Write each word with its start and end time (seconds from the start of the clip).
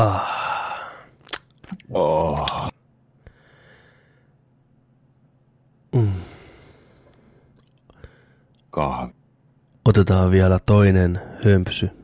Ah. 0.00 0.90
Oh. 1.92 2.68
Mm. 5.94 6.12
Kahvi. 8.70 9.12
Otetaan 9.84 10.30
vielä 10.30 10.58
toinen 10.58 11.20
hömpsy. 11.44 11.99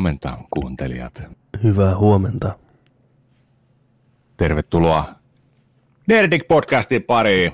Huomenta, 0.00 0.38
kuuntelijat. 0.50 1.22
Hyvää 1.62 1.96
huomenta. 1.96 2.58
Tervetuloa 4.36 5.14
Nerdik 6.06 6.48
podcastin 6.48 7.02
pariin. 7.02 7.52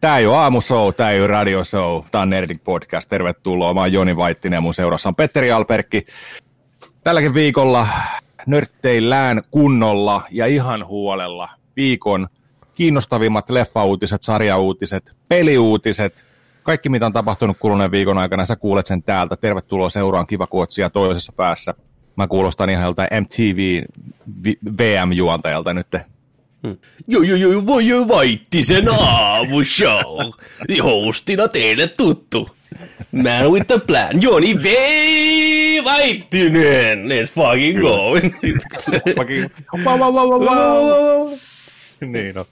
Tää 0.00 0.18
ei 0.18 0.26
ole 0.26 0.36
aamushow, 0.36 0.94
tää 0.94 1.10
ei 1.10 1.20
ole 1.20 1.26
radioshow, 1.26 2.04
tää 2.10 2.20
on 2.20 2.30
Nerdik 2.30 2.64
podcast. 2.64 3.08
Tervetuloa. 3.08 3.74
Mä 3.74 3.80
oon 3.80 3.92
Joni 3.92 4.16
Vaittinen 4.16 4.56
ja 4.56 4.60
mun 4.60 4.74
seurassa 4.74 5.08
on 5.08 5.14
Petteri 5.14 5.52
Alperkki. 5.52 6.06
Tälläkin 7.04 7.34
viikolla 7.34 7.86
nörtteillään 8.46 9.42
kunnolla 9.50 10.22
ja 10.30 10.46
ihan 10.46 10.86
huolella 10.86 11.48
viikon 11.76 12.28
kiinnostavimmat 12.74 13.50
leffauutiset, 13.50 14.22
sarjauutiset, 14.22 15.16
peliuutiset, 15.28 16.24
kaikki 16.64 16.88
mitä 16.88 17.06
on 17.06 17.12
tapahtunut 17.12 17.56
kuluneen 17.60 17.90
viikon 17.90 18.18
aikana, 18.18 18.46
sä 18.46 18.56
kuulet 18.56 18.86
sen 18.86 19.02
täältä. 19.02 19.36
Tervetuloa 19.36 19.90
seuraan 19.90 20.26
Kiva 20.26 20.46
Kuotsia 20.46 20.90
toisessa 20.90 21.32
päässä. 21.36 21.74
Mä 22.16 22.26
kuulostan 22.26 22.70
ihan 22.70 22.84
joltain 22.84 23.08
MTV 23.20 23.82
VM-juontajalta 24.78 25.74
nyt. 25.74 25.86
Joo, 27.06 27.22
joo, 27.22 27.36
joo, 27.36 27.66
voi 27.66 27.86
jo 27.86 28.08
Vaittisen 28.08 28.88
aamushow. 28.88 30.30
Hostina 30.82 31.48
teille 31.48 31.88
tuttu. 31.88 32.48
Man 33.12 33.50
with 33.50 33.66
the 33.66 33.78
plan, 33.78 34.22
Joni 34.22 34.62
V. 34.62 34.64
Vaittinen. 35.84 37.08
Let's 37.08 37.30
fucking 37.34 37.80
go. 37.80 38.14
Fucking... 39.14 39.48
Wow, 39.84 39.98
wow, 39.98 40.14
wow, 40.14 40.30
wow, 40.30 40.42
wow. 40.42 41.38
niin 42.06 42.38
on, 42.38 42.44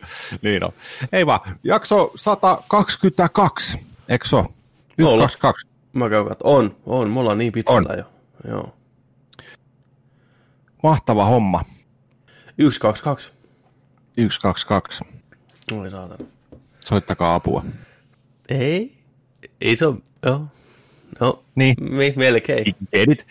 niin 0.42 0.64
on. 0.64 0.72
Ei 1.12 1.26
vaan, 1.26 1.40
jakso 1.64 2.12
122, 2.16 3.78
eikö 4.08 4.28
se 4.28 4.36
ole? 4.36 4.46
Nyt 4.96 5.08
Olla. 5.08 5.22
22. 5.22 5.66
Mä 5.92 6.08
käyn 6.10 6.26
On, 6.44 6.76
on, 6.86 7.10
me 7.10 7.20
ollaan 7.20 7.38
niin 7.38 7.52
pitkällä 7.52 7.88
On. 7.92 7.98
jo. 7.98 8.04
Joo. 8.48 8.74
Mahtava 10.82 11.24
homma. 11.24 11.64
1, 12.58 12.80
2, 12.80 13.02
2. 13.02 13.32
122. 14.30 15.04
Oi 15.72 15.90
saatana. 15.90 16.24
Soittakaa 16.86 17.34
apua. 17.34 17.64
Ei, 18.48 18.98
ei 19.60 19.76
se 19.76 19.86
ole, 19.86 19.96
joo. 20.26 20.46
No, 21.20 21.42
Niin. 21.54 21.76
me, 21.80 22.12
melkein. 22.16 22.74
Edit. 22.92 23.26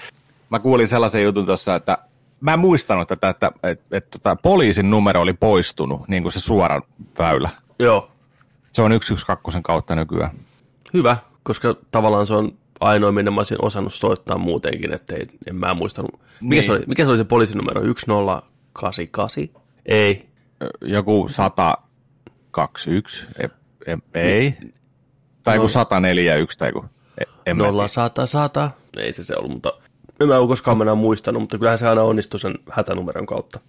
Mä 0.49 0.59
kuulin 0.59 0.88
sellaisen 0.88 1.23
jutun 1.23 1.45
tuossa, 1.45 1.75
että 1.75 1.97
mä 2.39 2.53
en 2.53 2.59
muistanut 2.59 3.08
tätä, 3.08 3.30
että, 3.30 3.47
että, 3.47 3.69
että, 3.69 3.97
että 3.97 4.09
tota, 4.19 4.36
poliisin 4.36 4.89
numero 4.89 5.22
oli 5.22 5.33
poistunut, 5.33 6.08
niin 6.08 6.23
kuin 6.23 6.33
se 6.33 6.39
suora 6.39 6.81
väylä. 7.19 7.49
Joo, 7.80 8.11
Se 8.73 8.81
on 8.81 8.92
112 8.92 9.61
kautta 9.64 9.95
nykyään. 9.95 10.32
Hyvä, 10.93 11.17
koska 11.43 11.75
tavallaan 11.91 12.27
se 12.27 12.33
on 12.33 12.52
ainoa, 12.79 13.11
minne 13.11 13.31
mä 13.31 13.39
olisin 13.39 13.65
osannut 13.65 13.93
soittaa 13.93 14.37
muutenkin, 14.37 14.93
että 14.93 15.15
ei, 15.15 15.27
en 15.47 15.55
mä 15.55 15.73
muistanut. 15.73 16.11
Mikä, 16.13 16.25
Niin. 16.41 16.63
se 16.63 16.71
oli, 16.71 16.83
mikä 16.87 17.03
se 17.03 17.09
oli 17.09 17.17
se 17.17 17.23
poliisinumero? 17.23 17.81
1088? 17.81 19.43
Ei. 19.85 20.25
Joku 20.81 21.27
121, 21.29 23.27
ei, 23.39 23.47
ei, 23.87 23.97
ei. 24.13 24.53
tai 25.43 25.55
joku 25.55 25.63
No. 25.63 25.67
141 25.67 26.57
tai 26.57 26.69
joku. 26.69 26.85
e- 27.17 27.23
En 27.45 27.58
mä 27.58 27.63
0, 27.63 27.87
100, 27.87 28.25
100. 28.25 28.71
Ei 28.97 29.13
se 29.13 29.23
se 29.23 29.35
ollut, 29.37 29.52
mutta 29.52 29.73
en 30.19 30.27
mä 30.27 30.33
koskaan 30.47 30.81
enää 30.81 30.95
muistanut, 30.95 31.41
mutta 31.41 31.58
kyllähän 31.58 31.79
se 31.79 31.87
aina 31.87 32.03
onnistui 32.03 32.39
sen 32.39 32.55
hätänumeron 32.71 33.25
kautta. 33.25 33.59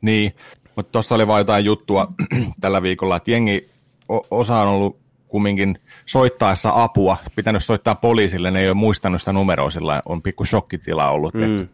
Niin, 0.00 0.36
mutta 0.76 0.92
tuossa 0.92 1.14
oli 1.14 1.26
vain 1.26 1.40
jotain 1.40 1.64
juttua 1.64 2.08
tällä 2.60 2.82
viikolla, 2.82 3.16
että 3.16 3.30
jengi 3.30 3.70
osa 4.30 4.58
on 4.60 4.68
ollut 4.68 4.98
kumminkin 5.34 5.78
soittaessa 6.06 6.72
apua, 6.74 7.16
pitänyt 7.36 7.64
soittaa 7.64 7.94
poliisille, 7.94 8.50
ne 8.50 8.60
ei 8.60 8.68
ole 8.68 8.74
muistanut 8.74 9.20
sitä 9.20 9.32
numeroa, 9.32 9.70
sillä 9.70 10.02
on 10.04 10.22
pikku 10.22 10.44
shokkitila 10.44 11.10
ollut. 11.10 11.34
Mm. 11.34 11.68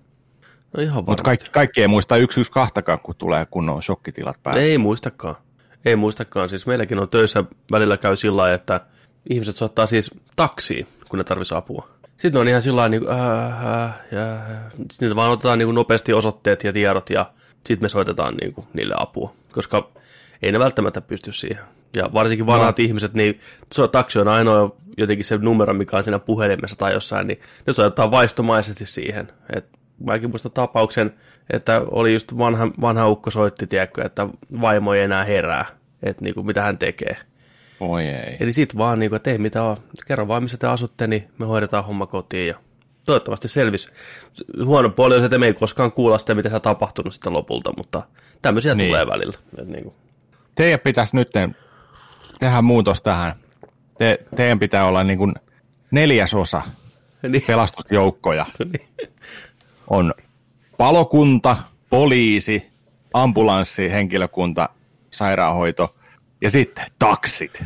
No 0.77 0.83
ihan 0.83 1.05
Mutta 1.07 1.23
kaikki, 1.23 1.51
kaikki 1.51 1.81
ei 1.81 1.89
muista 1.89 2.15
112, 2.31 2.99
kun 3.03 3.15
tulee 3.19 3.47
kunnon 3.51 3.83
shokkitilat 3.83 4.43
päälle. 4.43 4.63
Ei 4.63 4.79
muistakaan. 4.79 5.35
Ei 5.85 5.97
muistakaan. 5.97 6.49
Siis 6.49 6.67
meilläkin 6.67 6.99
on 6.99 7.09
töissä 7.09 7.45
välillä 7.73 7.97
käy 7.97 8.17
sillä 8.17 8.37
lailla, 8.37 8.55
että 8.55 8.81
ihmiset 9.31 9.57
soittaa 9.57 9.87
siis 9.87 10.11
taksiin, 10.37 10.87
kun 11.09 11.19
ne 11.19 11.25
tarvitsisi 11.25 11.55
apua. 11.55 11.89
Sitten 12.17 12.41
on 12.41 12.49
ihan 12.49 12.63
sillä 12.63 12.81
lailla, 12.81 12.99
niin, 12.99 13.11
äh, 13.11 13.85
äh, 13.85 13.95
ja, 14.13 14.35
äh. 14.35 14.73
Sitten 14.73 14.97
niitä 15.01 15.17
vaan 15.17 15.31
otetaan 15.31 15.59
niin 15.59 15.67
kuin 15.67 15.75
nopeasti 15.75 16.13
osoitteet 16.13 16.65
ja 16.65 16.73
tiedot 16.73 17.11
ja 17.11 17.33
sitten 17.57 17.85
me 17.85 17.89
soitetaan 17.89 18.35
niin 18.35 18.53
kuin, 18.53 18.67
niille 18.75 18.95
apua, 18.99 19.35
koska 19.53 19.89
ei 20.43 20.53
ne 20.53 20.59
välttämättä 20.59 21.01
pysty 21.01 21.33
siihen. 21.33 21.65
Ja 21.97 22.11
varsinkin 22.15 22.47
vanhat 22.47 22.79
no. 22.79 22.85
ihmiset, 22.85 23.15
niin 23.15 23.41
se 23.73 23.83
on, 23.83 23.91
taksi 23.91 24.19
on 24.19 24.29
ainoa 24.29 24.77
jotenkin 24.97 25.25
se 25.25 25.39
numero, 25.39 25.75
mikä 25.75 25.97
on 25.97 26.03
siinä 26.05 26.19
puhelimessa 26.19 26.79
tai 26.79 26.93
jossain, 26.93 27.27
niin 27.27 27.41
ne 27.67 27.73
soittaa 27.73 28.11
vaistomaisesti 28.11 28.87
siihen. 28.87 29.33
Et 29.57 29.67
mäkin 30.05 30.31
muistan 30.31 30.53
tapauksen, 30.53 31.15
että 31.51 31.83
oli 31.91 32.13
just 32.13 32.39
vanha, 32.39 32.69
vanha 32.81 33.09
ukko 33.09 33.31
soitti, 33.31 33.67
tiedätkö, 33.67 34.03
että 34.05 34.29
vaimo 34.61 34.95
ei 34.95 35.03
enää 35.03 35.25
herää, 35.25 35.65
että 36.03 36.25
niinku, 36.25 36.43
mitä 36.43 36.63
hän 36.63 36.79
tekee. 36.79 37.17
Oi 37.81 38.05
ei. 38.05 38.37
Eli 38.41 38.53
sit 38.53 38.77
vaan, 38.77 38.99
niinku, 38.99 39.17
että 39.17 39.31
ei 39.31 39.39
mitään 39.39 39.67
ole. 39.67 39.77
kerro 40.07 40.29
vaan 40.29 40.43
missä 40.43 40.59
te 40.59 40.67
asutte, 40.67 41.07
niin 41.07 41.29
me 41.39 41.47
hoidetaan 41.47 41.85
homma 41.85 42.07
kotiin 42.07 42.49
ja 42.49 42.55
toivottavasti 43.05 43.49
selvisi. 43.49 43.89
Huono 44.65 44.91
puoli 44.91 45.15
on 45.15 45.21
se, 45.21 45.25
että 45.25 45.39
me 45.39 45.47
ei 45.47 45.55
koskaan 45.55 45.93
kuulla 45.93 46.19
sitä, 46.19 46.35
mitä 46.35 46.49
se 46.49 46.55
on 46.55 46.61
tapahtunut 46.61 47.15
sitten 47.15 47.33
lopulta, 47.33 47.73
mutta 47.77 48.03
tämmöisiä 48.43 48.75
Niin. 48.75 48.79
niin. 48.79 48.89
tulee 48.89 49.07
välillä. 49.07 49.35
Et 49.59 49.69
niinku. 49.69 49.95
Teidän 50.55 50.81
pitäisi 50.81 51.17
nyt 51.17 51.31
tehdä 52.41 52.63
muutos 52.63 53.03
tähän. 53.03 53.35
Te, 53.99 54.19
teidän 54.37 54.59
pitää 54.59 54.85
olla 54.87 55.05
niin 55.05 55.19
kuin 55.19 55.35
neljäsosa 55.91 56.63
Niin. 57.29 57.43
pelastusjoukkoja. 57.47 58.47
On 59.91 60.15
palokunta, 60.79 61.57
poliisi, 61.91 62.71
ambulanssi, 63.15 63.91
henkilökunta, 63.93 64.69
sairaanhoito 65.11 65.95
ja 66.41 66.51
sitten 66.51 66.85
taksit. 66.99 67.65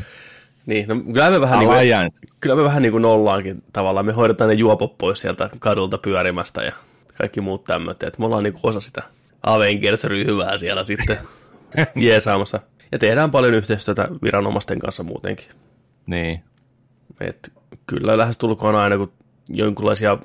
Niin, 0.67 0.89
no, 0.89 0.95
kyllä 1.13 1.31
me 1.31 1.41
vähän, 1.41 1.59
niinku, 1.59 1.75
Alliance. 1.75 2.27
kyllä 2.41 2.57
me 2.57 2.65
vähän 2.65 2.83
niin 2.83 2.93
kuin 2.93 3.05
ollaankin 3.05 3.63
tavallaan. 3.73 4.07
Me 4.07 4.13
hoidetaan 4.13 4.49
ne 4.51 4.55
juopot 4.55 4.99
pois 4.99 5.21
sieltä 5.21 5.51
kadulta 5.59 5.99
pyörimästä 5.99 6.63
ja 6.63 6.73
kaikki 7.19 7.41
muut 7.41 7.65
tämmöiset. 7.65 8.03
Et 8.03 8.19
me 8.19 8.25
ollaan 8.27 8.43
niin 8.43 8.59
osa 8.63 8.81
sitä 8.81 9.03
Avengers-ryhmää 9.43 10.57
siellä 10.57 10.85
sitten 10.85 11.19
jeesaamassa. 11.97 12.61
Ja 12.95 12.99
tehdään 12.99 13.31
paljon 13.31 13.55
yhteistyötä 13.55 14.09
viranomaisten 14.23 14.79
kanssa 14.79 15.03
muutenkin. 15.03 15.47
Niin. 16.07 16.41
Et 17.21 17.53
kyllä 17.87 18.19
lähestulkoon 18.19 18.75
aina, 18.75 18.97
kun 18.97 19.13
jonkinlaisia 19.49 20.19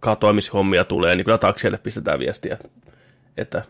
katoamishommia 0.00 0.84
tulee, 0.84 1.16
niin 1.16 1.24
kyllä 1.24 1.38
taksille 1.38 1.78
pistetään 1.78 2.18
viestiä, 2.18 2.58
että 3.36 3.62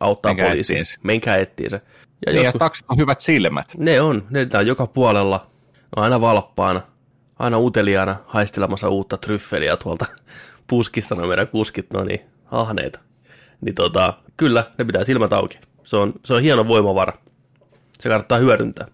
auttaa 0.00 0.30
Menkää 0.30 0.48
poliisi. 0.48 0.72
etsiin 0.72 0.84
se. 0.84 0.94
Menkää 1.02 1.36
etsiin 1.36 1.70
se. 1.70 1.76
Ja 1.76 2.32
Niin, 2.32 2.36
ja 2.36 2.44
joskus, 2.44 2.58
taksit 2.58 2.86
on 2.88 2.98
hyvät 2.98 3.20
silmät. 3.20 3.66
ne 3.76 4.00
on, 4.00 4.26
ne 4.30 4.48
on 4.58 4.66
joka 4.66 4.86
puolella, 4.86 5.46
aina 5.96 6.20
valppaana, 6.20 6.80
aina 7.38 7.58
uteliaana 7.58 8.16
haistelemassa 8.26 8.88
uutta 8.88 9.16
tryffeliä 9.16 9.76
tuolta 9.76 10.06
puskista, 10.70 11.14
no 11.14 11.26
meidän 11.26 11.48
kuskit, 11.48 11.92
no 11.92 12.04
niin, 12.04 12.20
ahneita. 12.50 13.00
Niin 13.60 13.74
tota, 13.74 14.14
kyllä, 14.36 14.70
ne 14.78 14.84
pitää 14.84 15.04
silmät 15.04 15.32
auki. 15.32 15.58
Se 15.84 15.96
on, 15.96 16.12
se 16.24 16.34
on 16.34 16.42
hieno 16.42 16.68
voimavara. 16.68 17.12
Se 18.02 18.08
kannattaa 18.08 18.38
hyödyntää. 18.38 18.86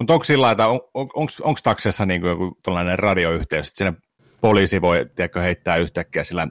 Mutta 0.00 0.12
onko 0.12 0.24
sillä 0.24 0.50
että 0.50 0.66
on, 0.68 0.80
on, 0.94 1.08
onko 1.42 1.60
taksissa 1.62 2.06
niin 2.06 2.20
kuin 2.20 2.30
joku 2.30 2.58
tällainen 2.62 2.98
radioyhteys, 2.98 3.68
että 3.68 3.78
sinne 3.78 3.92
poliisi 4.40 4.80
voi 4.80 5.06
tiedätkö, 5.16 5.40
heittää 5.40 5.76
yhtäkkiä 5.76 6.24
sillä, 6.24 6.48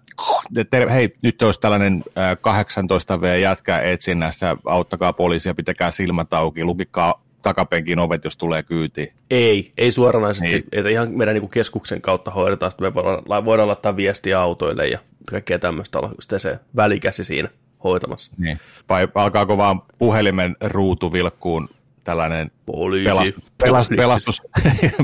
hei, 0.91 1.15
nyt 1.23 1.41
olisi 1.41 1.59
tällainen 1.61 2.03
äh, 2.17 2.37
18V 2.37 3.37
jätkä 3.41 3.79
etsinnässä, 3.79 4.57
auttakaa 4.65 5.13
poliisia, 5.13 5.55
pitäkää 5.55 5.91
silmät 5.91 6.33
auki, 6.33 6.63
lukikaa 6.63 7.23
takapenkin 7.41 7.99
ovet, 7.99 8.23
jos 8.23 8.37
tulee 8.37 8.63
kyytiin. 8.63 9.13
Ei, 9.29 9.73
ei 9.77 9.91
suoranaisesti, 9.91 10.47
Niin. 10.47 10.63
että 10.71 10.89
ihan 10.89 11.11
meidän 11.11 11.35
niin 11.35 11.49
keskuksen 11.49 12.01
kautta 12.01 12.31
hoidetaan, 12.31 12.71
sitten 12.71 12.87
me 12.87 12.93
voidaan, 12.93 13.45
voidaan 13.45 13.67
laittaa 13.67 13.95
viestiä 13.95 14.41
autoille 14.41 14.87
ja 14.87 14.99
kaikkea 15.29 15.59
tämmöistä 15.59 15.99
olla 15.99 16.11
sitten 16.19 16.39
se 16.39 16.59
välikäsi 16.75 17.23
siinä 17.23 17.49
hoitamassa. 17.83 18.31
Niin. 18.37 18.59
Vai 18.89 19.07
alkaako 19.15 19.57
vaan 19.57 19.81
puhelimen 19.97 20.55
ruutu 20.61 21.13
vilkkuun 21.13 21.69
tällainen 22.09 22.51
Poliisi. 22.65 23.05
pelastus, 23.09 23.43
pelastus, 23.57 23.95
pelastus, 23.97 24.41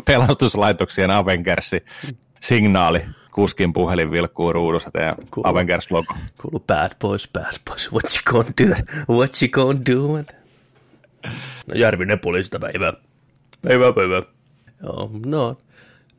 pelastuslaitoksien 0.05 1.11
Avengersi 1.11 1.85
signaali, 2.39 3.01
kuskin 3.31 3.73
puhelin 3.73 4.11
vilkkuu 4.11 4.53
ruudussa 4.53 4.91
teidän 4.91 5.15
Kuuluu. 5.31 5.51
Avengers-logo. 5.51 6.13
Kuuluu 6.41 6.63
bad 6.67 6.91
boys, 7.01 7.29
bad 7.33 7.53
boys, 7.69 7.91
what 7.91 8.05
you 8.15 8.43
gonna 8.43 8.53
do, 8.61 8.75
what 9.13 9.31
you 9.41 9.49
gonna 9.51 9.81
do. 9.91 10.23
No 11.67 11.75
Järvinen 11.75 12.19
poliisista 12.19 12.59
päivää. 12.59 12.93
Päivää, 13.61 13.93
päivää. 13.93 14.21
Joo, 14.83 15.09
no, 15.25 15.57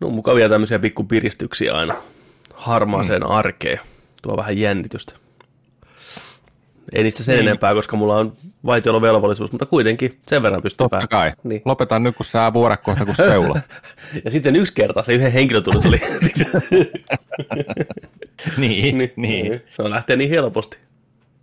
no 0.00 0.10
mukavia 0.10 0.48
tämmöisiä 0.48 0.78
pikkupiristyksiä 0.78 1.74
aina 1.74 1.94
harmaaseen 2.54 3.22
mm. 3.22 3.30
arkeen. 3.30 3.80
Tuo 4.22 4.36
vähän 4.36 4.58
jännitystä. 4.58 5.14
Ei 6.92 7.02
niistä 7.02 7.22
sen 7.24 7.36
niin. 7.36 7.48
enempää, 7.48 7.74
koska 7.74 7.96
mulla 7.96 8.16
on 8.16 8.32
vaitiolovelvollisuus, 8.66 9.52
mutta 9.52 9.66
kuitenkin 9.66 10.18
sen 10.26 10.42
verran 10.42 10.62
pystyy 10.62 10.84
Totta 10.84 10.96
pää- 10.98 11.06
kai. 11.06 11.32
Niin. 11.44 11.62
Lopetan 11.64 12.02
nyt, 12.02 12.16
kun 12.16 12.26
sä 12.26 12.52
vuoda 12.52 12.76
kohta 12.76 13.04
kuin 13.04 13.16
seula. 13.16 13.60
Ja 14.24 14.30
sitten 14.30 14.56
yksi 14.56 14.74
kerta 14.74 15.02
se 15.02 15.12
yhden 15.12 15.32
henkilötunnus 15.32 15.86
oli. 15.86 16.00
niin, 18.58 19.12
niin. 19.16 19.62
Se 19.68 19.82
on 19.82 19.90
lähtee 19.90 20.16
niin 20.16 20.30
helposti. 20.30 20.78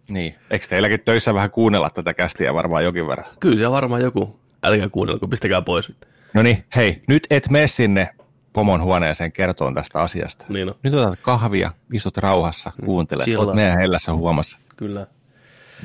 niin. 0.10 0.36
Eikö 0.51 0.68
teilläkin 0.68 1.00
töissä 1.06 1.34
vähän 1.34 1.51
kuunnella 1.51 1.90
tätä 1.90 2.13
kästiä 2.13 2.54
varmaan 2.54 2.84
jokin 2.84 3.07
verran? 3.07 3.28
Kyllä 3.40 3.56
siellä 3.56 3.72
varmaan 3.75 4.01
joku. 4.01 4.40
Älkää 4.63 4.90
kuunnelko, 4.90 5.28
pistäkää 5.28 5.62
pois. 5.62 5.92
No 6.34 6.42
niin, 6.44 6.63
hei, 6.75 7.01
nyt 7.07 7.28
et 7.30 7.50
mene 7.50 7.68
sinne 7.68 8.10
pomon 8.54 8.81
huoneeseen 8.84 9.31
kertoon 9.31 9.74
tästä 9.75 10.01
asiasta. 10.01 10.45
Niin 10.50 10.69
on, 10.69 10.75
Nyt 10.84 10.94
otat 10.94 11.19
kahvia, 11.22 11.72
istut 11.94 12.18
rauhassa, 12.18 12.72
kuuntelet, 12.86 13.24
Chillaa. 13.24 13.45
oot 13.45 13.56
meidän 13.56 13.78
hellässä 13.78 14.13
huomassa. 14.13 14.60
kyllä. 14.78 15.07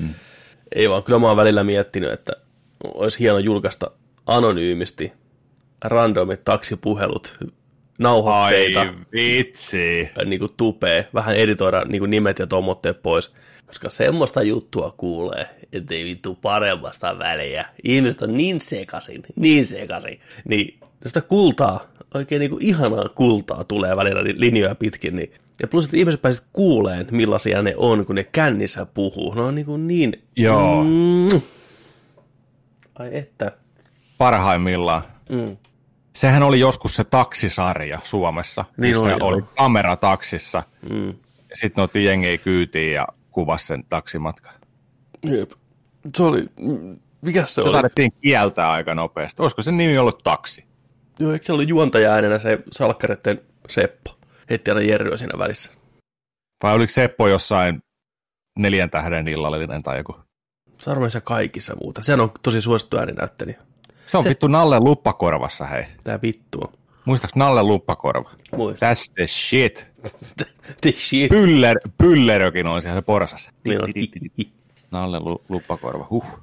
Mm. 0.00 0.14
Ei 0.74 0.90
vaan, 0.90 1.02
kyllä 1.02 1.18
mä 1.18 1.28
oon 1.28 1.36
välillä 1.36 1.64
miettinyt, 1.64 2.12
että 2.12 2.32
olisi 2.84 3.18
hieno 3.18 3.38
julkaista 3.38 3.90
anonyymisti 4.26 5.12
randomit 5.84 6.44
taksipuhelut, 6.44 7.38
nauhoitteita, 7.98 8.86
vitsi. 9.12 10.10
niin 10.24 10.38
kuin 10.38 10.50
tupee, 10.56 11.08
vähän 11.14 11.36
editoida 11.36 11.84
niin 11.84 12.00
kuin 12.00 12.10
nimet 12.10 12.38
ja 12.38 12.46
tomotteet 12.46 13.02
pois, 13.02 13.32
koska 13.66 13.90
semmoista 13.90 14.42
juttua 14.42 14.94
kuulee, 14.96 15.46
ettei 15.72 16.04
vittu 16.04 16.34
paremmasta 16.34 17.18
väliä. 17.18 17.66
Ihmiset 17.84 18.22
on 18.22 18.36
niin 18.36 18.60
sekasin, 18.60 19.22
niin 19.36 19.66
sekasin, 19.66 20.20
niin 20.44 20.78
sitä 21.06 21.20
kultaa, 21.20 21.86
oikein 22.14 22.40
niin 22.40 22.50
kuin 22.50 22.64
ihanaa 22.64 23.08
kultaa 23.08 23.64
tulee 23.64 23.96
välillä 23.96 24.24
li- 24.24 24.40
linjoja 24.40 24.74
pitkin, 24.74 25.16
niin 25.16 25.32
ja 25.62 25.68
plus, 25.68 25.84
että 25.84 25.96
ihmiset 25.96 26.22
pääsivät 26.22 26.48
kuuleen, 26.52 27.06
millaisia 27.10 27.62
ne 27.62 27.74
on, 27.76 28.06
kun 28.06 28.14
ne 28.14 28.24
kännissä 28.24 28.86
puhuu. 28.86 29.34
Ne 29.34 29.40
on 29.42 29.54
niin, 29.54 29.66
kuin 29.66 29.86
niin 29.88 30.22
Joo, 30.36 30.84
Mm. 30.84 31.40
Ai 32.98 33.08
että. 33.12 33.52
parhaimmillaan. 34.18 35.02
Mm. 35.28 35.56
Sehän 36.12 36.42
oli 36.42 36.60
joskus 36.60 36.96
se 36.96 37.04
taksisarja 37.04 38.00
Suomessa, 38.04 38.64
Niin 38.76 38.96
missä 38.96 39.14
oli, 39.14 39.34
oli 39.34 39.42
kamera 39.56 39.96
taksissa. 39.96 40.62
Mm. 40.90 41.14
Sitten 41.54 41.72
ne 41.76 41.82
otti 41.82 42.04
jengiä 42.04 42.38
kyytiin 42.38 42.92
ja 42.92 43.06
kuvasi 43.30 43.66
sen 43.66 43.84
taksimatkan. 43.88 44.52
Jep. 45.22 45.50
Se 46.16 46.22
oli, 46.22 46.44
mikä 47.20 47.44
se, 47.44 47.52
Se 47.52 47.60
oli? 47.60 47.72
taidettiin 47.72 48.12
kieltää 48.20 48.70
aika 48.70 48.94
nopeasti. 48.94 49.42
Olisiko 49.42 49.62
sen 49.62 49.76
nimi 49.76 49.98
ollut 49.98 50.22
taksi? 50.24 50.64
Joo, 51.20 51.32
eikö 51.32 51.44
se 51.44 51.52
ollut 51.52 51.68
juontaja 51.68 52.12
äänenä 52.12 52.38
se 52.38 52.58
salkkareiden 52.72 53.40
Seppo? 53.68 54.17
Heitti 54.50 54.70
aina 54.70 54.80
Jerryä 54.82 55.16
siinä 55.16 55.38
välissä. 55.38 55.72
Vai 56.62 56.74
oliko 56.74 56.92
Seppo 56.92 57.28
jossain 57.28 57.82
neljän 58.58 58.90
tähden 58.90 59.28
illallinen 59.28 59.82
tai 59.82 59.98
joku? 59.98 60.16
Se 60.78 60.90
se 61.10 61.20
kaikissa 61.20 61.76
muuta. 61.82 62.02
Sehän 62.02 62.20
on 62.20 62.30
tosi 62.42 62.60
suosittu 62.60 62.96
ääninäyttelijä. 62.98 63.56
Se 64.04 64.16
on 64.16 64.22
Se- 64.22 64.26
se... 64.26 64.30
vittu 64.30 64.46
Nalle 64.48 64.80
luppakorvassa, 64.80 65.64
hei. 65.64 65.84
Tää 66.04 66.18
vittu 66.22 66.58
on. 66.60 66.72
Muistaaks 67.04 67.34
Nalle 67.34 67.62
luppakorva? 67.62 68.30
Muista. 68.56 68.86
That's 68.92 69.12
the 69.14 69.26
shit. 69.26 69.86
The 70.80 70.92
shit. 70.98 71.30
Pyller, 71.30 71.76
pyllerökin 71.98 72.66
on 72.66 72.82
siellä 72.82 73.02
porsassa. 73.02 73.50
Niin. 73.64 74.52
Nalle 74.90 75.20
lu, 75.20 75.42
luppakorva, 75.48 76.06
huh. 76.10 76.40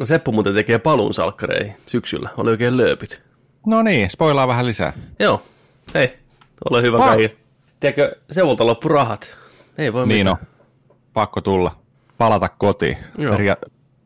No 0.00 0.06
Seppo 0.06 0.32
muuten 0.32 0.54
tekee 0.54 0.78
paluun 0.78 1.14
salkkareihin 1.14 1.74
syksyllä. 1.86 2.28
Oli 2.36 2.50
oikein 2.50 2.76
lööpit. 2.76 3.22
No 3.66 3.82
niin, 3.82 4.10
spoilaa 4.10 4.48
vähän 4.48 4.66
lisää. 4.66 4.92
Joo. 5.18 5.42
Hei, 5.94 6.18
ole 6.70 6.82
hyvä 6.82 6.96
Ah. 6.96 7.04
kai. 7.04 7.30
Tiedätkö, 7.82 8.16
Sevolta 8.30 8.66
loppu 8.66 8.88
rahat. 8.88 9.38
Ei 9.78 9.92
voi 9.92 10.06
Niin 10.06 10.28
on. 10.28 10.36
mitään. 10.40 10.52
Pakko 11.12 11.40
tulla. 11.40 11.76
Palata 12.18 12.48
kotiin. 12.48 12.96
Joo. 13.18 13.36
Ria, 13.36 13.56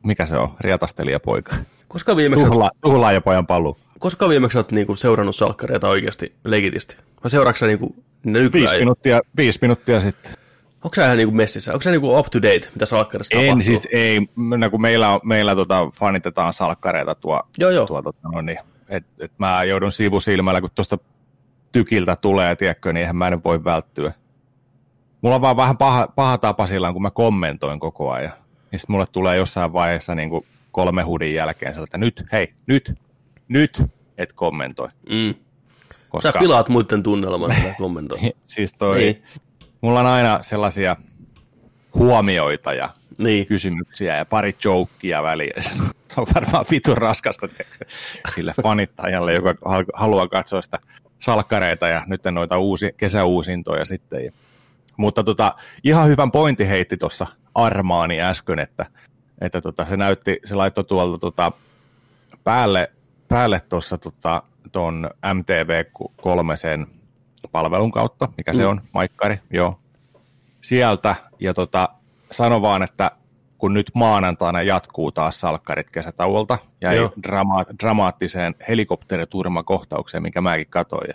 mikä 0.03 0.27
se 0.27 0.37
on? 0.37 0.49
Rietastelija-poika. 0.61 1.57
Koska 1.89 2.17
viimeksi, 2.17 2.45
Tuhla, 2.45 2.71
tuhlaajapojan 2.81 3.47
paluu. 3.47 3.77
koska 3.99 4.29
viimeksi 4.29 4.59
olet 4.59 4.73
niinku 4.73 4.97
seurannut 4.97 5.37
salkkareita 5.37 5.89
oikeasti 5.89 6.35
legitisti? 6.45 6.97
Vai 7.25 7.31
seuraatko 7.31 7.67
niinku 7.67 7.95
ne 8.25 8.39
Viisi 8.39 8.45
nykyään? 8.59 8.79
minuuttia, 8.79 9.21
viisi 9.37 9.59
minuuttia 9.63 10.01
sitten. 10.01 10.33
Onko 10.85 10.95
sä 10.95 11.05
ihan 11.05 11.17
niinku 11.17 11.35
messissä? 11.35 11.73
Onko 11.73 11.83
sä 11.83 11.91
niinku 11.91 12.19
up 12.19 12.27
to 12.27 12.43
date, 12.43 12.69
mitä 12.75 12.87
salkkarissa 12.87 13.31
tapahtuu? 13.35 13.53
En 13.57 13.63
siis, 13.63 13.89
ei, 13.93 14.21
no 14.57 14.71
kun 14.71 14.81
meillä, 14.81 15.09
on- 15.11 15.21
meillä 15.25 15.55
tota, 15.55 15.91
fanitetaan 15.95 16.53
salkkareita 16.53 17.15
tuo, 17.15 17.43
Joo, 17.59 17.71
joo. 17.71 17.87
tuo 17.87 18.03
tota, 18.03 18.29
no 18.33 18.41
niin, 18.41 18.59
et, 18.89 19.05
et 19.21 19.33
mä 19.39 19.65
joudun 19.65 19.93
sivusilmällä, 19.93 20.61
kun 20.61 20.71
tuosta 20.75 20.99
tykiltä 21.73 22.17
tulee, 22.17 22.57
tiedätkö, 22.57 22.93
niin 22.93 23.01
eihän 23.01 23.17
mä 23.17 23.29
en 23.29 23.45
voi 23.45 23.65
välttyä. 23.65 24.13
Mulla 25.23 25.37
on 25.37 25.43
vaan 25.43 25.57
vähän 25.57 25.79
paha, 25.79 26.07
paha 26.15 26.39
tapa 26.39 26.67
silloin, 26.67 26.93
kun 26.95 27.03
mä 27.03 27.11
kommentoin 27.11 27.81
koko 27.81 28.11
ajan. 28.13 28.33
Niin 28.73 28.81
sit 28.81 28.89
mulle 28.89 29.07
tulee 29.13 29.37
jossain 29.37 29.73
vaiheessa 29.73 30.15
niin 30.15 30.31
kuin 30.31 30.47
kolme 30.73 31.03
hudin 31.03 31.35
jälkeen 31.35 31.73
sieltä, 31.75 31.85
että 31.89 31.99
nyt, 31.99 32.25
hei, 32.33 32.53
nyt, 32.67 32.95
nyt, 33.49 33.83
et 34.19 34.33
kommentoi. 34.33 34.89
Mm. 35.11 35.35
Koska, 36.09 36.33
Sä 36.33 36.39
pilaat 36.39 36.69
muiden 36.69 37.03
tunnelman, 37.03 37.51
kun 37.63 37.75
kommentoi. 37.79 38.19
siis 38.45 38.73
toi, 38.73 38.99
Niin. 38.99 39.23
mulla 39.81 40.01
on 40.01 40.07
aina 40.07 40.39
sellaisia 40.43 40.97
huomioita 41.95 42.75
ja 42.75 42.91
niin. 43.19 43.47
kysymyksiä 43.47 44.17
ja 44.17 44.25
pari 44.25 44.55
joukkia 44.65 45.23
väliä. 45.23 45.53
Se 46.15 46.21
on 46.21 46.27
varmaan 46.35 46.65
vitun 46.71 46.99
raskasta 46.99 47.49
sille 48.35 48.55
fanittajalle, 48.63 49.35
joka 49.35 49.55
hal- 49.65 49.85
haluaa 49.95 50.29
katsoa 50.29 50.63
sitä 50.63 50.79
salkkareita 51.19 51.89
ja 51.89 52.03
nyt 52.07 52.21
noita 52.31 52.59
uusi, 52.59 52.95
kesäuusintoja 52.97 53.85
sitten. 53.85 54.25
Ja, 54.25 54.33
mutta 54.97 55.25
tota, 55.25 55.55
ihan 55.85 56.09
hyvän 56.09 56.31
pointti 56.31 56.69
heitti 56.69 56.97
tuossa 56.97 57.27
Armaani 57.55 58.21
äsken, 58.21 58.59
että, 58.59 58.87
että 59.41 59.61
tota, 59.61 59.85
se 59.85 59.97
näytti, 59.97 60.41
se 60.45 60.55
laittoi 60.55 60.85
tuolta 60.85 61.19
tota, 61.19 61.53
päälle, 62.45 62.93
päälle 63.29 63.63
tuossa 63.69 63.99
tota, 63.99 64.43
ton 64.73 65.11
MTV3 65.27 66.57
sen 66.57 66.87
palvelun 67.53 67.93
kautta, 67.93 68.29
mikä 68.37 68.53
mm. 68.53 68.57
se 68.57 68.67
on, 68.67 68.81
Maikkari, 68.93 69.41
joo, 69.51 69.79
sieltä 70.61 71.17
ja 71.41 71.55
tota, 71.55 71.89
sano 72.31 72.63
vaan, 72.63 72.83
että 72.83 73.11
kun 73.59 73.75
nyt 73.75 73.91
maanantaina 73.95 74.63
jatkuu 74.63 75.13
taas 75.13 75.41
salkkarit 75.41 75.91
kesätauolta 75.91 76.59
ja 76.81 76.91
drama- 77.23 77.77
dramaattiseen 77.83 78.55
helikopteriturmakohtaukseen, 78.69 80.23
minkä 80.23 80.41
mäkin 80.41 80.67
katsoin. 80.71 81.09
Ja 81.09 81.15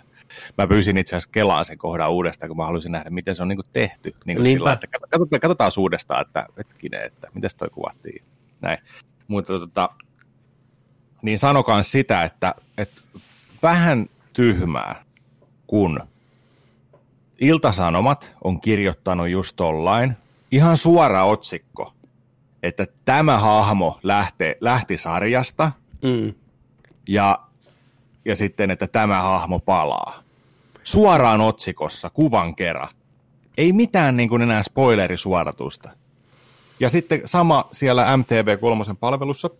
mä 0.58 0.66
pyysin 0.66 0.96
itse 0.96 1.16
asiassa 1.16 1.32
Kelaan 1.32 1.64
sen 1.64 1.78
kohdan 1.78 2.10
uudestaan, 2.10 2.48
kun 2.48 2.56
mä 2.56 2.66
halusin 2.66 2.92
nähdä, 2.92 3.10
miten 3.10 3.36
se 3.36 3.42
on 3.42 3.48
niinku 3.48 3.62
tehty. 3.72 4.14
Niinku 4.24 4.44
sillä, 4.44 4.72
että 4.72 4.86
katsotaan, 4.86 5.40
katsotaan 5.40 5.72
uudestaan, 5.78 6.26
että 6.26 6.46
hetkinen, 6.58 7.04
että 7.04 7.28
miten 7.34 7.50
toi 7.58 7.68
kuvattiin. 7.70 8.24
Näin. 8.60 8.78
Mutta 9.28 9.58
tota, 9.58 9.88
niin 11.22 11.38
sanokaan 11.38 11.84
sitä, 11.84 12.22
että, 12.22 12.54
että 12.78 13.00
vähän 13.62 14.06
tyhmää, 14.32 14.96
kun 15.66 16.00
Iltasanomat 17.40 18.36
on 18.44 18.60
kirjoittanut 18.60 19.28
just 19.28 19.56
tollain, 19.56 20.16
ihan 20.50 20.76
suora 20.76 21.24
otsikko, 21.24 21.92
että 22.62 22.86
tämä 23.04 23.38
hahmo 23.38 23.98
lähtee, 24.02 24.56
lähti 24.60 24.98
sarjasta 24.98 25.72
Mm. 26.02 26.34
ja, 27.08 27.38
ja 28.24 28.36
sitten, 28.36 28.70
että 28.70 28.86
tämä 28.86 29.22
hahmo 29.22 29.58
palaa. 29.58 30.22
Suoraan 30.84 31.40
otsikossa, 31.40 32.10
kuvan 32.10 32.54
kerran. 32.54 32.88
Ei 33.56 33.72
mitään 33.72 34.16
niin 34.16 34.28
kuin 34.28 34.42
enää 34.42 34.62
spoilerisuoratusta. 34.62 35.90
Ja 36.80 36.88
sitten 36.88 37.22
sama 37.24 37.68
siellä 37.72 38.16
MTV3 38.16 38.96
palvelussa, 39.00 39.50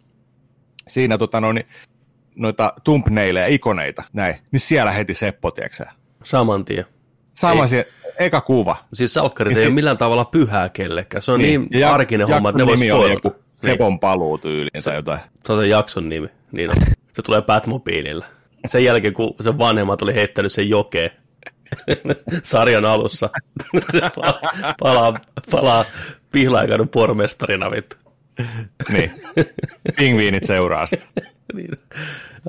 siinä 0.89 1.19
tota, 1.19 1.41
no, 1.41 1.53
niin, 1.53 1.67
noita 2.35 2.73
thumbnaileja, 2.85 3.47
ikoneita, 3.47 4.03
näin, 4.13 4.35
niin 4.53 4.61
siellä 4.61 4.91
heti 4.91 5.15
Seppo, 5.15 5.51
tiedätkö? 5.51 5.85
Saman 6.25 6.65
tien. 6.65 6.85
Sama 7.35 7.67
se, 7.67 7.89
eka 8.19 8.41
kuva. 8.41 8.77
Siis 8.95 9.15
salkkarit 9.15 9.59
ei 9.59 9.67
ole 9.67 9.75
millään 9.75 9.99
tavalla 9.99 10.25
pyhää 10.25 10.69
kellekään. 10.69 11.23
Se 11.23 11.33
on 11.33 11.41
niin, 11.41 11.67
niin 11.71 11.81
Ja 11.81 11.95
arkinen 11.95 12.29
homma, 12.29 12.49
että 12.49 12.63
ne 12.63 12.67
voi 12.67 12.77
spoilata. 12.77 13.11
joku 13.13 13.37
Sepon 13.57 14.01
paluu 14.01 14.39
tyyliin 14.39 14.83
tai 14.85 14.95
jotain. 14.97 15.21
Se 15.47 15.53
on 15.53 15.59
se 15.61 15.67
jakson 15.67 16.09
nimi. 16.09 16.29
Niin 16.53 16.71
on. 16.71 16.77
Se 17.13 17.23
tulee 17.23 17.43
Batmobiililla. 17.43 18.25
Sen 18.67 18.85
jälkeen, 18.85 19.15
kun 19.15 19.35
se 19.41 19.59
vanhemmat 19.59 20.03
oli 20.03 20.15
heittänyt 20.15 20.53
sen 20.53 20.69
jokeen 20.69 21.11
sarjan 22.43 22.85
alussa, 22.85 23.31
se 23.93 24.01
palaa, 24.17 24.41
palaa, 24.81 25.15
palaa 25.51 25.85
pihlaikadun 26.33 26.89
pormestarina 26.89 27.71
vittu. 27.71 27.97
Niin. 28.93 29.11
Pingviinit 29.97 30.45
seuraa 30.45 30.87
sitä. 30.87 31.07
niin. 31.53 31.71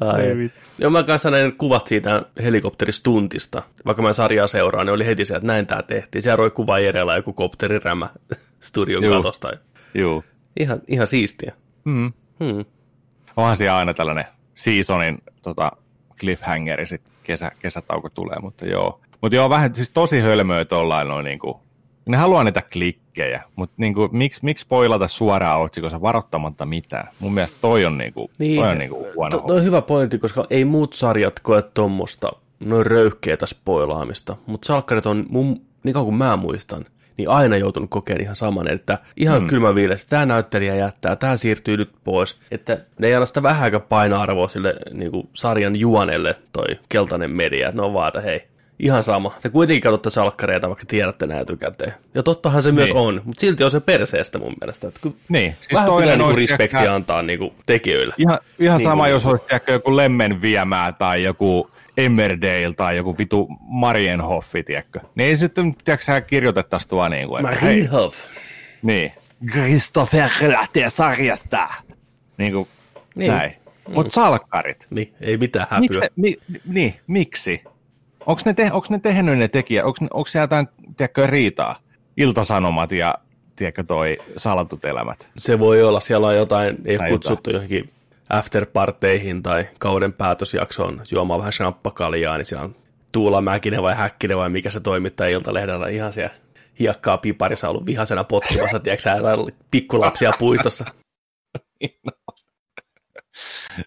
Ai. 0.01 0.51
Joo, 0.77 0.91
mä 0.91 1.03
kanssa 1.03 1.31
näin 1.31 1.57
kuvat 1.57 1.87
siitä 1.87 2.23
helikopteristuntista. 2.43 3.63
Vaikka 3.85 4.03
mä 4.03 4.13
sarjaa 4.13 4.47
seuraan, 4.47 4.85
niin 4.85 4.93
oli 4.93 5.05
heti 5.05 5.25
se, 5.25 5.35
että 5.35 5.47
näin 5.47 5.67
tää 5.67 5.83
tehtiin. 5.83 6.21
Siellä 6.21 6.35
roi 6.35 6.51
kuva 6.51 6.79
Jerellä 6.79 7.15
joku 7.15 7.33
kopterirämä 7.33 8.09
studion 8.59 9.03
Juu. 9.03 9.15
katosta. 9.15 9.51
Juu. 9.93 10.23
Ihan, 10.59 10.81
ihan 10.87 11.07
siistiä. 11.07 11.53
Mm. 11.85 12.13
Hmm. 12.43 12.65
Onhan 13.37 13.55
siellä 13.57 13.77
aina 13.77 13.93
tällainen 13.93 14.25
seasonin 14.55 15.17
tota, 15.43 15.71
cliffhangeri, 16.19 16.85
sit 16.85 17.01
kesä, 17.23 17.51
kesätauko 17.59 18.09
tulee, 18.09 18.39
mutta 18.41 18.65
joo. 18.65 19.01
Mutta 19.21 19.35
joo, 19.35 19.49
vähän 19.49 19.75
siis 19.75 19.89
tosi 19.89 20.19
hölmöä 20.19 20.65
tollain 20.65 21.07
noin 21.07 21.25
niinku, 21.25 21.61
ne 22.05 22.17
haluaa 22.17 22.43
niitä 22.43 22.61
klikkejä, 22.73 23.43
mutta 23.55 23.75
niinku, 23.77 24.09
miksi, 24.11 24.39
miksi 24.43 24.61
spoilata 24.61 25.07
suoraan 25.07 25.61
otsikossa 25.61 26.01
varoittamatta 26.01 26.65
mitään? 26.65 27.09
Mun 27.19 27.33
mielestä 27.33 27.57
toi 27.61 27.85
on, 27.85 27.97
niinku, 27.97 28.31
Niin, 28.37 28.61
toi 28.61 28.71
on 28.71 28.77
niinku 28.77 29.07
huono. 29.15 29.29
to, 29.29 29.47
toi 29.47 29.57
on 29.57 29.63
hyvä 29.63 29.81
pointti, 29.81 30.19
koska 30.19 30.47
ei 30.49 30.65
muut 30.65 30.93
sarjat 30.93 31.39
koe 31.39 31.61
tuommoista 31.61 32.31
noin 32.59 32.85
röyhkeätä 32.85 33.45
spoilaamista, 33.45 34.35
mutta 34.45 34.65
salkkarit 34.65 35.05
on, 35.05 35.25
mun, 35.29 35.61
niin 35.83 35.93
kauan 35.93 36.05
kuin 36.05 36.15
mä 36.15 36.37
muistan, 36.37 36.85
niin 37.17 37.29
aina 37.29 37.57
joutunut 37.57 37.89
kokemaan 37.89 38.21
ihan 38.21 38.35
saman, 38.35 38.71
että 38.71 38.97
ihan 39.17 39.39
hmm. 39.39 39.47
kylmä 39.47 39.75
viilestä, 39.75 40.09
tämä 40.09 40.25
näyttelijä 40.25 40.75
jättää, 40.75 41.15
tämä 41.15 41.37
siirtyy 41.37 41.77
nyt 41.77 41.91
pois, 42.03 42.39
että 42.51 42.77
ne 42.99 43.07
ei 43.07 43.13
anna 43.15 43.25
sitä 43.25 43.43
vähänkään 43.43 43.81
painoarvoa 43.81 44.47
sille 44.47 44.75
niin 44.93 45.11
kuin 45.11 45.29
sarjan 45.33 45.79
juonelle 45.79 46.35
toi 46.53 46.79
keltainen 46.89 47.31
media, 47.31 47.69
että 47.69 47.81
ne 47.81 47.85
on 47.85 47.93
vaan, 47.93 48.07
että 48.07 48.21
hei, 48.21 48.47
ihan 48.85 49.03
sama. 49.03 49.33
Te 49.41 49.49
kuitenkin 49.49 49.81
katsotte 49.81 50.09
salkkareita, 50.09 50.67
vaikka 50.67 50.85
tiedätte 50.87 51.27
nämä 51.27 51.39
etukäteen. 51.39 51.93
Ja 52.13 52.23
tottahan 52.23 52.63
se 52.63 52.69
niin. 52.69 52.75
myös 52.75 52.91
on, 52.91 53.21
mutta 53.25 53.39
silti 53.39 53.63
on 53.63 53.71
se 53.71 53.79
perseestä 53.79 54.39
mun 54.39 54.53
mielestä. 54.61 54.87
Että 54.87 54.99
Niin, 55.29 55.55
siis 55.61 55.73
vähän 55.73 55.85
toinen 55.89 56.09
pitää 56.13 56.27
niinku 56.27 56.39
respektiä 56.39 56.79
ehkä- 56.79 56.93
antaa 56.93 57.21
niinku 57.21 57.53
tekijöille. 57.65 58.13
Ihan, 58.17 58.39
ihan 58.59 58.77
Niin 58.77 58.87
sama, 58.89 59.03
kuin- 59.03 59.11
jos 59.11 59.25
olisi 59.25 59.45
tiedätkö, 59.45 59.71
joku 59.71 59.95
Lemmen 59.95 60.41
viemää 60.41 60.91
tai 60.91 61.23
joku 61.23 61.69
Emmerdale 61.97 62.73
tai 62.77 62.97
joku 62.97 63.17
vitu 63.17 63.47
Marienhoffi, 63.59 64.63
tiedätkö? 64.63 64.99
Niin 65.15 65.37
sitten, 65.37 65.75
tiedätkö, 65.83 66.05
sä 66.05 66.21
kirjoitettaisiin 66.21 66.89
tuo 66.89 67.09
niin 67.09 67.27
kuin, 67.27 67.45
että 67.45 67.59
hei, 67.65 67.69
Marienhof. 67.73 68.15
niin. 68.81 69.11
Christopher 69.51 70.29
lähtee 70.47 70.89
sarjasta. 70.89 71.67
Niin 72.37 72.53
kuin, 72.53 72.67
Niin. 73.15 73.31
näin. 73.31 73.53
Mutta 73.87 74.13
salkkarit. 74.13 74.87
Niin, 74.89 75.13
ei 75.21 75.37
mitään 75.37 75.67
Miksi, 75.79 75.99
häpyä. 75.99 76.09
mi, 76.15 76.37
niin, 76.65 76.95
miksi? 77.07 77.63
Onko 78.25 78.41
ne, 78.45 78.53
te, 78.53 78.69
onks 78.71 78.89
ne 78.89 78.99
tehnyt 78.99 79.37
ne 79.37 79.47
tekijät? 79.47 79.85
Onko, 79.85 79.97
onko 80.13 80.27
siellä 80.27 80.43
jotain, 80.43 80.67
tiedätkö, 80.97 81.27
riitaa? 81.27 81.75
Iltasanomat 82.17 82.91
ja, 82.91 83.15
tiedätkö, 83.55 83.83
toi 83.83 84.17
salatut 84.37 84.85
elämät. 84.85 85.29
Se 85.37 85.59
voi 85.59 85.83
olla, 85.83 85.99
siellä 85.99 86.27
on 86.27 86.35
jotain, 86.35 86.77
ei 86.85 86.97
Tai 86.97 87.09
kutsuttu 87.09 87.49
johonkin 87.49 87.89
afterparteihin 88.29 89.43
tai 89.43 89.67
kauden 89.79 90.13
päätösjaksoon 90.13 91.01
juomaan 91.11 91.39
vähän 91.39 91.51
champakkaliaa, 91.53 92.37
niin 92.37 92.45
siellä 92.45 92.63
on 92.63 92.75
Tuula 93.11 93.41
Mäkinen 93.41 93.83
vai 93.83 93.95
Häkkinen 93.95 94.37
vai 94.37 94.49
mikä 94.49 94.69
se 94.69 94.79
toimittaja 94.79 95.29
Iltalehdellä 95.29 95.87
ihan 95.87 96.13
siellä 96.13 96.33
hiekkaa 96.79 97.17
piparissa 97.17 97.69
ollut 97.69 97.85
vihasena 97.85 98.23
potkimassa, 98.23 98.79
tiedätkö 98.79 99.01
sä, 99.01 99.11
jotain 99.11 99.55
pikkulapsia 99.71 100.31
puistossa. 100.39 100.85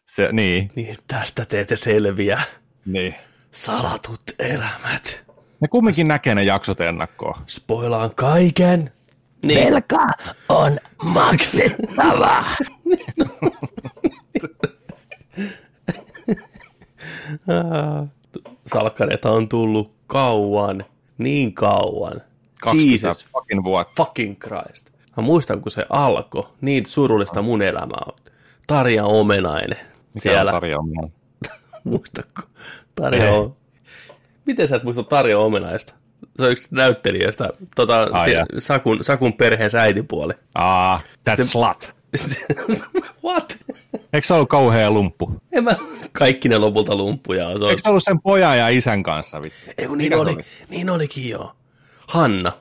Se, 0.06 0.28
niin, 0.32 0.70
Niin 0.74 0.96
tästä 1.06 1.44
te 1.44 1.60
ette 1.60 1.76
selviä. 1.76 2.40
niin. 2.84 3.14
Salatut 3.56 4.20
elämät. 4.38 5.24
Ne 5.60 5.68
kumminkin 5.68 6.08
näkee 6.08 6.34
ne 6.34 6.44
jaksot 6.44 6.80
ennakkoon. 6.80 7.34
Spoilaan 7.46 8.10
kaiken. 8.14 8.92
Niin. 9.44 9.72
Velka 9.72 10.06
on 10.48 10.78
maksettava. 11.04 12.44
Salkkareita 18.72 19.30
on 19.30 19.48
tullut 19.48 19.96
kauan, 20.06 20.84
niin 21.18 21.54
kauan. 21.54 22.22
20 22.62 22.92
Jesus 22.92 23.26
fucking 23.32 23.64
vuotta. 23.64 23.92
fucking 23.96 24.36
Christ. 24.40 24.90
Mä 25.16 25.22
muistan, 25.22 25.60
kun 25.60 25.70
se 25.70 25.86
alkoi, 25.90 26.48
niin 26.60 26.86
surullista 26.86 27.42
mun 27.42 27.62
elämää 27.62 28.02
on. 28.06 28.12
Tarja 28.66 29.04
Omenainen 29.04 29.78
Mikä 30.14 30.22
siellä. 30.22 30.50
on 30.50 30.54
tarjoamaan? 30.54 31.12
Muistatko? 31.84 32.42
O... 33.00 33.56
Miten 34.44 34.68
sä 34.68 34.76
et 34.76 34.82
muista 34.84 35.02
Tarja 35.02 35.38
Omenaista? 35.38 35.94
Se 36.36 36.44
on 36.44 36.52
yksi 36.52 36.68
näyttelijöistä, 36.70 37.50
tota, 37.76 38.08
Ai 38.12 38.28
se, 38.28 38.34
jaa. 38.34 38.46
Sakun, 38.58 39.04
Sakun 39.04 39.32
perheen 39.32 39.70
äitipuoli. 39.80 40.32
Ah, 40.54 41.00
that's 41.02 41.30
Sitten- 41.30 41.46
slut. 41.46 41.96
What? 43.24 43.58
Eikö 44.12 44.26
se 44.26 44.34
ollut 44.34 44.48
kauhea 44.48 44.90
lumppu? 44.90 45.32
En 45.52 45.64
mä, 45.64 45.76
kaikki 46.12 46.48
ne 46.48 46.58
lopulta 46.58 46.96
lumppuja 46.96 47.48
on. 47.48 47.58
Se 47.58 47.64
Eikö 47.64 47.82
se 47.82 47.88
ollut 47.88 48.02
sen 48.02 48.20
pojan 48.20 48.58
ja 48.58 48.68
isän 48.68 49.02
kanssa? 49.02 49.42
Vittu? 49.42 49.58
Ei 49.78 49.86
kun 49.86 49.98
niin, 49.98 50.12
Mikä 50.12 50.22
oli, 50.22 50.32
oli? 50.32 50.42
niin 50.68 50.90
olikin 50.90 51.28
joo. 51.28 51.52
Hanna. 52.08 52.52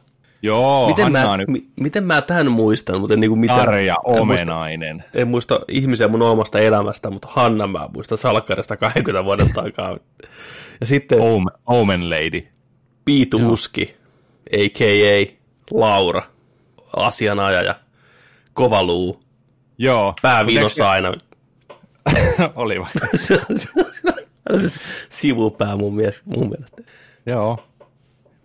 Joo, 0.46 0.88
Miten 0.88 1.04
Hanna 1.04 1.20
mä, 1.24 1.32
on 1.32 1.40
nyt 1.40 1.48
mi, 1.48 1.68
miten 1.75 2.04
mä 2.04 2.22
tämän 2.22 2.52
muistan, 2.52 3.00
mutta 3.00 3.16
niin 3.16 3.30
kuin 3.30 3.40
miten, 3.40 3.56
Tarja 3.56 3.94
en 4.08 4.28
muista, 4.28 4.44
Omenainen. 4.44 5.04
en 5.14 5.28
muista 5.28 5.60
ihmisiä 5.68 6.08
mun 6.08 6.22
omasta 6.22 6.60
elämästä, 6.60 7.10
mutta 7.10 7.28
Hanna 7.32 7.68
mä 7.68 7.90
muistan 7.94 8.18
salkkarista 8.18 8.78
20 8.78 9.25
vuoden 9.25 9.54
takaa. 9.54 9.98
Ja 10.80 10.86
sitten 10.86 11.22
Omen, 11.22 11.54
Omen 11.66 12.10
Lady. 12.10 12.48
Piitu 13.06 13.38
Uski, 13.54 13.96
a.k.a. 14.52 15.36
Laura, 15.72 16.24
asianajaja, 16.96 17.75
kova 18.54 18.84
luu, 18.84 19.24
Joo. 19.78 20.14
pää 20.22 20.44
Mut 20.44 20.82
aina. 20.88 21.14
Oli 22.56 22.80
vai? 22.80 22.92
Se 23.16 23.42
on 24.50 24.60
siis 24.60 24.80
sivupää 25.10 25.78
mun, 25.78 25.96
mies, 25.96 26.22
mun 26.25 26.50
mielestä. 26.50 26.82
Joo. 27.25 27.68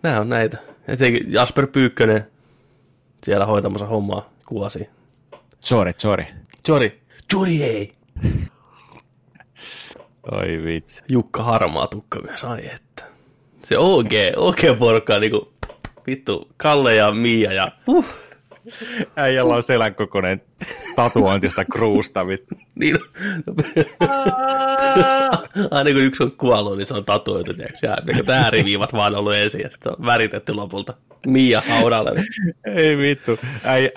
Nämä 0.03 0.19
on 0.19 0.29
näitä. 0.29 0.57
Etenkin 0.91 1.33
Jasper 1.33 1.67
Pyykkönen 1.67 2.27
siellä 3.23 3.45
hoitamassa 3.45 3.85
hommaa 3.85 4.29
kuosi. 4.47 4.89
Sorry, 5.59 5.93
sorry. 5.97 6.25
Jori. 6.67 7.01
Jori 7.33 7.59
hei. 7.59 7.91
Oi 10.31 10.63
vitsi. 10.65 11.03
Jukka 11.09 11.43
Harmaa 11.43 11.87
tukka 11.87 12.19
myös, 12.19 12.43
ai 12.43 12.65
että. 12.65 13.03
Se 13.63 13.77
OG, 13.77 14.11
OG 14.35 14.79
porukka 14.79 15.19
niinku, 15.19 15.53
vittu, 16.07 16.49
Kalle 16.57 16.95
ja 16.95 17.11
Mia 17.11 17.53
ja, 17.53 17.71
uh, 17.87 18.05
Äijällä 19.15 19.55
on 19.55 19.63
selän 19.63 19.95
kokoinen 19.95 20.41
tatuointista 20.95 21.65
kruusta. 21.65 22.27
Vittu. 22.27 22.55
niin, 22.75 22.99
aina 25.71 25.91
kun 25.91 26.01
yksi 26.01 26.23
on 26.23 26.31
kuollut, 26.31 26.77
niin 26.77 26.85
se 26.85 26.93
on 26.93 27.05
tatuoitu, 27.05 27.53
tiedätkö, 27.53 27.87
ja 27.87 27.97
pelkät 28.05 28.29
ääriviivat 28.29 28.93
vaan 28.93 29.15
ollut 29.15 29.33
ensin, 29.35 29.61
ja 29.61 29.69
sitten 29.69 29.91
on 29.99 30.05
väritetty 30.05 30.53
lopulta. 30.53 30.93
Mia 31.27 31.61
haudalle. 31.69 32.11
Ei 32.75 32.97
vittu. 32.97 33.39
Äijä, 33.63 33.89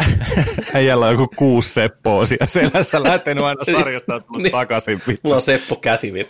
äijällä 0.75 1.07
on 1.07 1.13
joku 1.13 1.29
kuusi 1.37 1.73
seppoa 1.73 2.27
siellä 2.27 2.47
selässä 2.47 3.03
lähtenyt 3.03 3.45
aina 3.45 3.65
sarjasta 3.65 4.13
ja 4.13 4.21
tullut 4.21 4.43
Niin. 4.43 4.53
takaisin. 4.53 5.01
Vittu. 5.09 5.21
Mulla 5.23 5.37
on 5.37 5.43
Seppo 5.43 5.77
käsivit. 5.77 6.29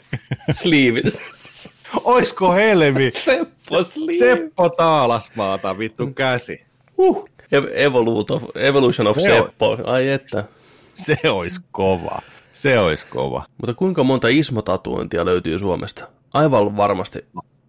Sleevit. 0.51 1.05
Oisko 2.05 2.53
helmi? 2.53 3.11
Seppo 3.11 3.83
sleeve. 3.83 4.19
Seppo 4.19 4.69
Taalasmaata, 4.69 5.79
vittu 5.79 6.07
käsi. 6.07 6.65
Uh. 6.99 7.29
Evolution 7.75 8.43
of, 8.43 8.57
Evolution 8.57 9.07
of 9.09 9.17
Se 9.19 9.33
on- 9.41 9.47
Seppo. 9.47 9.79
Ai 9.85 10.09
että. 10.09 10.45
Se 10.95 11.17
olisi 11.31 11.61
kova. 11.73 12.19
Se 12.53 12.79
olisi 12.79 13.07
kova. 13.07 13.45
Mutta 13.61 13.75
kuinka 13.75 14.05
monta 14.05 14.29
ismotatuointia 14.29 15.25
löytyy 15.25 15.59
Suomesta? 15.59 16.09
Aivan 16.33 16.77
varmasti. 16.77 17.19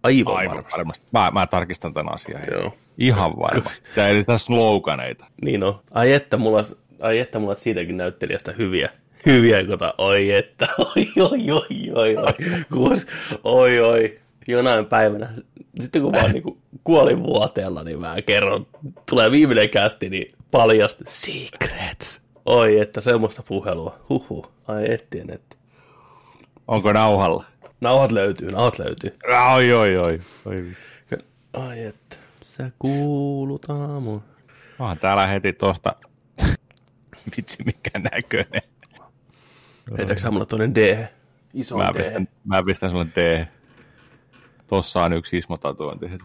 Aivan, 0.02 0.36
Aivan 0.36 0.56
varmasti. 0.56 0.76
varmasti. 0.78 1.06
Mä, 1.12 1.30
mä 1.30 1.46
tarkistan 1.46 1.94
tämän 1.94 2.14
asian. 2.14 2.42
Joo. 2.50 2.72
Ihan 2.98 3.38
varmasti. 3.38 3.82
Tää 3.94 4.08
ei 4.08 4.24
tässä 4.24 4.44
sloganeita. 4.46 5.26
Niin 5.42 5.62
on. 5.62 5.80
Ai 5.90 6.12
että 6.12 6.36
mulla, 6.36 6.64
ai 7.00 7.18
että 7.18 7.38
mulla 7.38 7.54
siitäkin 7.56 7.96
näyttelijästä 7.96 8.52
hyviä. 8.52 8.90
Hyviä, 9.26 9.64
kota, 9.66 9.94
oi 9.98 10.32
että, 10.32 10.68
oi, 10.96 11.06
oi, 11.20 11.50
oi, 11.50 11.90
oi, 11.94 12.16
oi, 12.16 12.34
Kuos, 12.72 13.06
oi, 13.44 13.80
oi, 13.80 14.18
jonain 14.48 14.86
päivänä, 14.86 15.30
sitten 15.80 16.02
kun 16.02 16.12
vaan 16.12 16.30
niinku 16.30 16.58
kuolin 16.84 17.22
vuoteella, 17.22 17.84
niin 17.84 18.00
mä 18.00 18.22
kerron, 18.26 18.66
tulee 19.10 19.30
viimeinen 19.30 19.70
kästi, 19.70 20.10
niin 20.10 20.26
paljast 20.50 21.00
secrets. 21.06 22.22
Oi, 22.46 22.80
että 22.80 23.00
semmoista 23.00 23.42
puhelua, 23.42 23.98
huhu, 24.08 24.46
ai 24.68 24.92
ettien, 24.92 25.30
että. 25.30 25.56
Onko 26.68 26.92
nauhalla? 26.92 27.44
Nauhat 27.80 28.12
löytyy, 28.12 28.50
nauhat 28.50 28.78
löytyy. 28.78 29.12
Oi, 29.54 29.72
oi, 29.72 29.96
oi. 29.96 30.20
oi. 30.46 30.74
Ai 31.52 31.84
että, 31.84 32.16
sä 32.42 32.70
kuulut 32.78 33.70
aamun. 33.70 34.22
Onhan 34.78 34.98
täällä 34.98 35.26
heti 35.26 35.52
tosta. 35.52 35.92
Vitsi, 37.36 37.62
mikä 37.64 37.98
näköinen. 38.12 38.62
Heitäkö 39.98 40.20
sä 40.20 40.30
mulle 40.30 40.46
toinen 40.46 40.74
D? 40.74 41.08
Iso 41.54 41.76
Mä 41.76 41.90
D. 41.94 41.96
pistän, 41.96 42.28
mä 42.44 42.62
pistän 42.62 42.90
sulle 42.90 43.06
D. 43.06 43.46
Tossa 44.66 45.02
on 45.04 45.12
yksi 45.12 45.38
ismotatuointi 45.38 46.10
heti. 46.10 46.24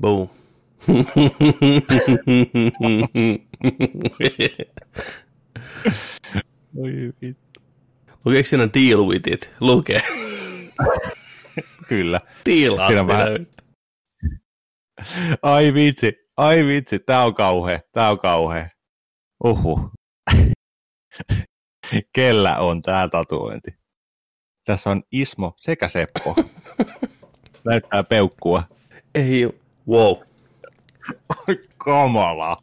Boom. 0.00 0.28
Oi 6.78 7.12
vittu. 7.22 7.60
Lukeeko 8.24 8.46
siinä 8.46 8.68
deal 8.74 9.06
with 9.06 9.32
it? 9.32 9.50
Lukee. 9.60 10.02
Kyllä. 11.88 12.20
Diilaa 12.46 12.86
Siinä 12.86 13.06
vähän- 13.06 13.46
Ai 15.42 15.74
vitsi, 15.74 16.12
ai 16.36 16.66
vitsi, 16.66 16.98
tää 16.98 17.24
on 17.24 17.34
kauhea, 17.34 17.80
tää 17.92 18.10
on 18.10 18.18
kauhea. 18.18 18.68
Uhu. 19.44 19.90
Kellä 22.12 22.58
on 22.58 22.82
tää 22.82 23.08
tatuointi? 23.08 23.70
Tässä 24.64 24.90
on 24.90 25.02
Ismo 25.12 25.54
sekä 25.60 25.88
Seppo. 25.88 26.36
Näyttää 27.64 28.02
peukkua. 28.04 28.62
Ei, 29.14 29.48
wow. 29.88 30.16
Oi 31.48 31.60
kamala. 31.76 32.56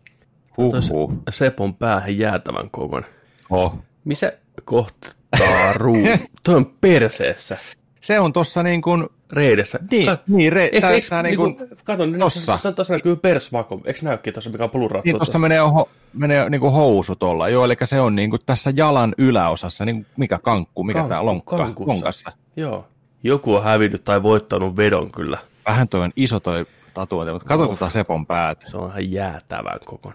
Huhhuh. 0.58 1.14
Sepon 1.30 1.76
päähän 1.76 2.18
jäätävän 2.18 2.70
kokon. 2.70 3.06
Oh. 3.50 3.76
Missä 4.06 4.34
kohtaa 4.66 5.74
ruu? 5.74 5.98
Toi 6.44 6.56
on 6.56 6.66
perseessä. 6.82 7.58
Se 8.02 8.20
on 8.20 8.34
tossa 8.34 8.64
niin 8.64 8.82
kuin, 8.82 9.08
Reidessä. 9.34 9.80
niin, 9.92 10.06
Ka- 10.06 10.18
niin, 10.28 10.54
re, 10.54 10.64
Eikö, 10.72 10.90
eikö, 10.90 11.08
tää 11.10 11.24
niin 11.24 11.36
kuin, 11.38 11.56
kato, 11.84 12.06
niin 12.06 12.20
tossa. 12.20 12.52
Tuossa, 12.52 12.72
tuossa 12.72 12.94
näkyy 12.94 13.16
persvako. 13.16 13.82
Eikö 13.86 14.00
näykin 14.04 14.34
tuossa, 14.34 14.50
mikä 14.50 14.64
on 14.64 14.70
plurattu? 14.70 15.10
niin 15.10 15.20
tossa 15.20 15.40
menee, 15.40 15.60
ho, 15.60 15.90
menee 16.14 16.50
niin 16.50 16.62
kuin 16.62 16.74
housu 16.74 17.16
tuolla. 17.16 17.50
Joo, 17.50 17.66
eli 17.66 17.76
se 17.86 18.00
on 18.02 18.16
niin 18.16 18.30
kuin 18.30 18.40
tässä 18.46 18.74
jalan 18.76 19.16
yläosassa, 19.18 19.86
niin 19.86 20.06
mikä 20.18 20.40
kankku, 20.44 20.84
mikä 20.84 21.00
Kankku, 21.00 21.10
tää 21.14 21.26
lonkka, 21.26 21.58
kankussa. 21.58 21.92
lonkassa. 21.94 22.32
Joo. 22.56 22.88
Joku 23.24 23.56
on 23.56 23.64
hävinnyt 23.64 24.04
tai 24.04 24.24
voittanut 24.24 24.78
vedon 24.78 25.12
kyllä. 25.12 25.38
Vähän 25.68 25.88
toi 25.90 26.02
on 26.02 26.12
iso 26.16 26.40
toi 26.40 26.66
tatuointi, 26.94 27.34
mutta 27.34 27.48
katso 27.48 27.68
tota 27.68 27.90
Sepon 27.90 28.26
päätä. 28.26 28.70
Se 28.70 28.78
on 28.78 28.90
ihan 28.90 29.12
jäätävän 29.12 29.80
kokon. 29.86 30.14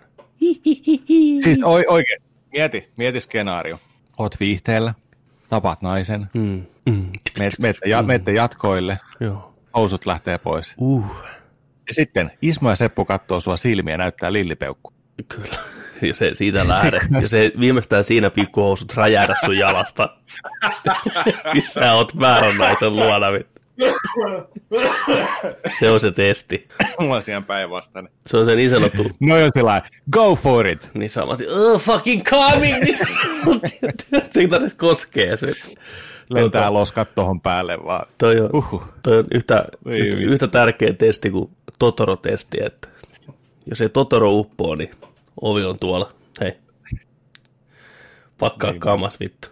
Siis 1.44 1.58
oi, 1.64 1.84
oikein, 1.88 2.22
mieti, 2.52 2.92
mieti 2.96 3.20
skenaario. 3.20 3.78
Oot 4.18 4.40
viihteellä, 4.40 4.94
tapaat 5.48 5.82
naisen, 5.82 6.26
Mm. 6.34 6.64
Mm. 6.86 7.10
meet, 7.38 7.58
meette, 7.58 7.88
ja, 7.88 8.02
meette 8.02 8.32
jatkoille, 8.32 8.98
Joo. 9.20 9.54
housut 9.76 10.06
lähtee 10.06 10.38
pois. 10.38 10.74
Uh. 10.78 11.04
Ja 11.88 11.94
sitten 11.94 12.30
Ismo 12.42 12.70
ja 12.70 12.76
Seppo 12.76 13.04
katsoo 13.04 13.40
sua 13.40 13.56
silmiä 13.56 13.94
ja 13.94 13.98
näyttää 13.98 14.32
lillipeukku. 14.32 14.92
Kyllä. 15.28 15.56
Ja 16.02 16.14
se 16.14 16.30
siitä 16.34 16.68
lähde. 16.68 17.00
Ja 17.20 17.28
se 17.28 17.52
viimeistään 17.60 18.04
siinä 18.04 18.30
pikkuhousut 18.30 18.94
räjähdä 18.94 19.34
sun 19.44 19.56
jalasta. 19.58 20.16
Missä 21.54 21.80
sä 21.80 21.94
oot 21.94 22.20
väärän 22.20 22.58
naisen 22.58 22.96
luona. 22.96 23.32
vittu. 23.32 23.54
Se 25.78 25.90
on 25.90 26.00
se 26.00 26.10
testi. 26.12 26.68
Mulla 27.00 27.16
on 27.16 27.22
siinä 27.22 27.40
päinvastainen. 27.40 28.12
Se 28.26 28.36
on 28.36 28.44
se 28.44 28.54
niin 28.54 28.70
sanottu. 28.70 29.10
No 29.20 29.36
jo 29.38 29.50
sillä 29.54 29.82
go 30.12 30.36
for 30.36 30.66
it. 30.66 30.90
Niin 30.94 31.10
sä 31.10 31.24
oot, 31.24 31.40
oh 31.56 31.80
fucking 31.80 32.22
coming! 32.22 32.76
Ei 34.36 34.48
tarvitse 34.48 34.76
koskea 34.76 35.36
se. 35.36 35.52
Lentää 36.30 36.72
loskat 36.72 37.14
tohon 37.14 37.40
päälle 37.40 37.78
vaan. 37.84 38.06
Toi 38.18 38.40
on, 38.40 38.50
Uhuh. 38.52 38.84
toi 39.02 39.18
on 39.18 39.24
yhtä, 39.34 39.64
Ei 39.86 39.98
yhtä, 40.00 40.20
yhtä 40.20 40.48
tärkeä 40.48 40.92
testi 40.92 41.30
kuin 41.30 41.50
Totoro-testi, 41.78 42.58
että 42.64 42.88
jos 43.66 43.80
ei 43.80 43.88
Totoro 43.88 44.30
uppoo, 44.32 44.74
niin 44.74 44.90
ovi 45.40 45.64
on 45.64 45.78
tuolla. 45.78 46.12
Hei. 46.40 46.52
Pakkaa 48.38 48.70
Niin. 48.70 48.80
kamas 48.80 49.20
vittu. 49.20 49.48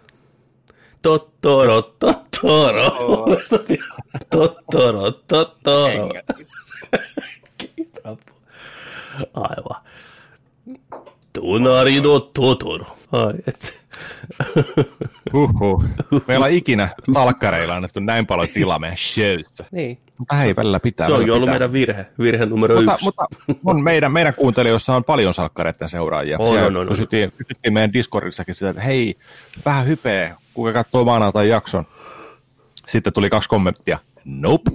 Totoro, 1.01 1.81
Totoro. 1.81 2.91
Totoro, 4.29 5.11
Totoro. 5.11 6.09
Aivan. 9.33 9.81
Tunari 11.33 12.01
no 12.01 12.19
Totoro. 12.19 12.85
Ai, 13.11 13.33
et. 13.47 13.82
Uhuh. 15.33 15.85
Meillä 16.27 16.45
on 16.45 16.51
ikinä 16.51 16.89
salkkareilla 17.13 17.75
annettu 17.75 17.99
näin 17.99 18.27
paljon 18.27 18.49
tilaa 18.53 18.79
meidän 18.79 18.97
showssa. 18.97 19.65
Niin. 19.71 19.97
Mutta 20.17 20.35
hei, 20.35 20.55
välillä 20.55 20.79
pitää. 20.79 21.07
Se 21.07 21.13
on 21.13 21.27
jo 21.27 21.35
ollut 21.35 21.47
pitää. 21.47 21.53
meidän 21.53 21.73
virhe. 21.73 22.05
Virhe 22.19 22.45
numero 22.45 22.75
mutta, 22.75 22.93
yksi. 22.93 23.05
mutta 23.05 23.25
on 23.65 23.83
meidän, 23.83 24.11
meidän 24.11 24.33
kuuntelijoissa 24.33 24.95
on 24.95 25.03
paljon 25.03 25.33
salkkareiden 25.33 25.89
seuraajia. 25.89 26.37
Siellä 26.37 26.59
on, 26.59 26.75
on, 26.75 26.81
on. 26.81 26.87
kysyttiin, 26.87 27.31
kysyttiin 27.37 27.73
meidän 27.73 27.93
Discordissakin 27.93 28.55
sitä, 28.55 28.69
että 28.69 28.81
hei, 28.81 29.15
vähän 29.65 29.87
hypeä, 29.87 30.35
kuka 30.53 30.73
katsoo 30.73 31.05
maanantai 31.05 31.49
jakson. 31.49 31.85
Sitten 32.87 33.13
tuli 33.13 33.29
kaksi 33.29 33.49
kommenttia. 33.49 33.99
Nope. 34.25 34.71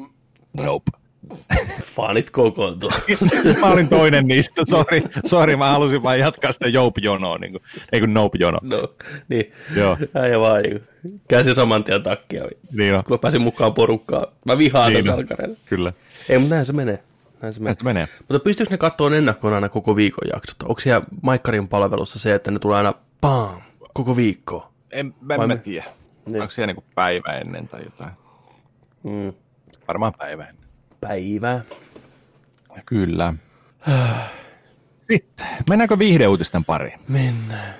Nope. 0.65 0.91
Fanit 1.97 2.31
kokoontuu. 2.31 2.91
Mä 3.61 3.67
olin 3.67 3.89
toinen 3.89 4.27
niistä, 4.27 4.63
sori, 4.65 5.03
sori, 5.27 5.57
mä 5.57 5.71
halusin 5.73 6.03
vain 6.03 6.21
jatkaa 6.21 6.53
sitä 6.53 6.69
Jope-jonoa, 6.69 7.39
niin 7.39 7.53
kuin, 7.53 7.63
ei 7.93 8.01
kun 8.01 8.15
Nope-jono. 8.15 8.59
No, 8.63 8.89
niin. 9.29 9.53
Joo. 9.77 9.97
Äijä 10.15 10.41
vaan 10.41 10.63
niin 10.63 10.83
käsi 11.29 11.55
saman 11.55 11.85
tien 11.85 12.03
takkia. 12.03 12.45
Niin 12.75 12.95
on, 12.95 13.05
Kun 13.05 13.15
mä 13.15 13.19
pääsin 13.19 13.41
mukaan 13.43 13.75
porukkaan. 13.75 14.27
Mä 14.47 14.59
vihaan 14.59 14.93
Niin 14.93 15.11
alkareilla. 15.11 15.57
kyllä. 15.67 15.93
Ei, 16.29 16.39
mutta 16.39 16.55
näin 16.55 16.67
se 16.67 16.73
menee. 16.73 17.03
Näin 17.43 17.53
se 17.53 17.61
menee. 17.61 17.69
Näistä 17.69 17.85
menee. 17.85 18.09
Mutta 18.19 18.39
pystyykö 18.45 18.71
ne 18.75 18.79
katsoa 18.79 19.17
ennakkoon 19.17 19.55
aina 19.55 19.69
koko 19.69 19.97
viikon 19.97 20.29
jaksot? 20.35 20.63
Onko 20.63 20.81
siellä 20.81 21.07
Maikkarin 21.23 21.69
palvelussa 21.69 22.19
se, 22.19 22.35
että 22.35 22.51
ne 22.51 22.59
tulee 22.59 22.77
aina 22.77 22.95
pam, 23.21 23.61
koko 23.95 24.17
viikko? 24.17 24.73
En, 24.91 25.07
mä, 25.21 25.37
Vai 25.37 25.47
mä 25.47 25.55
me- 25.55 25.59
tiedä. 25.61 25.85
Niin. 26.33 26.43
Onko 26.43 26.51
siellä 26.51 26.73
niin 26.75 26.85
päivä 26.95 27.33
ennen 27.33 27.69
tai 27.69 27.81
jotain? 27.85 28.11
Mm. 29.03 29.33
Varmaan 29.89 30.13
päivä 30.19 30.45
ennen. 30.47 30.68
Päivää. 31.01 31.61
Kyllä. 32.87 33.35
Sitten, 35.11 35.47
mennäänkö 35.69 35.99
viihdeuutisten 35.99 36.65
pariin? 36.65 37.01
Mennään. 37.09 37.75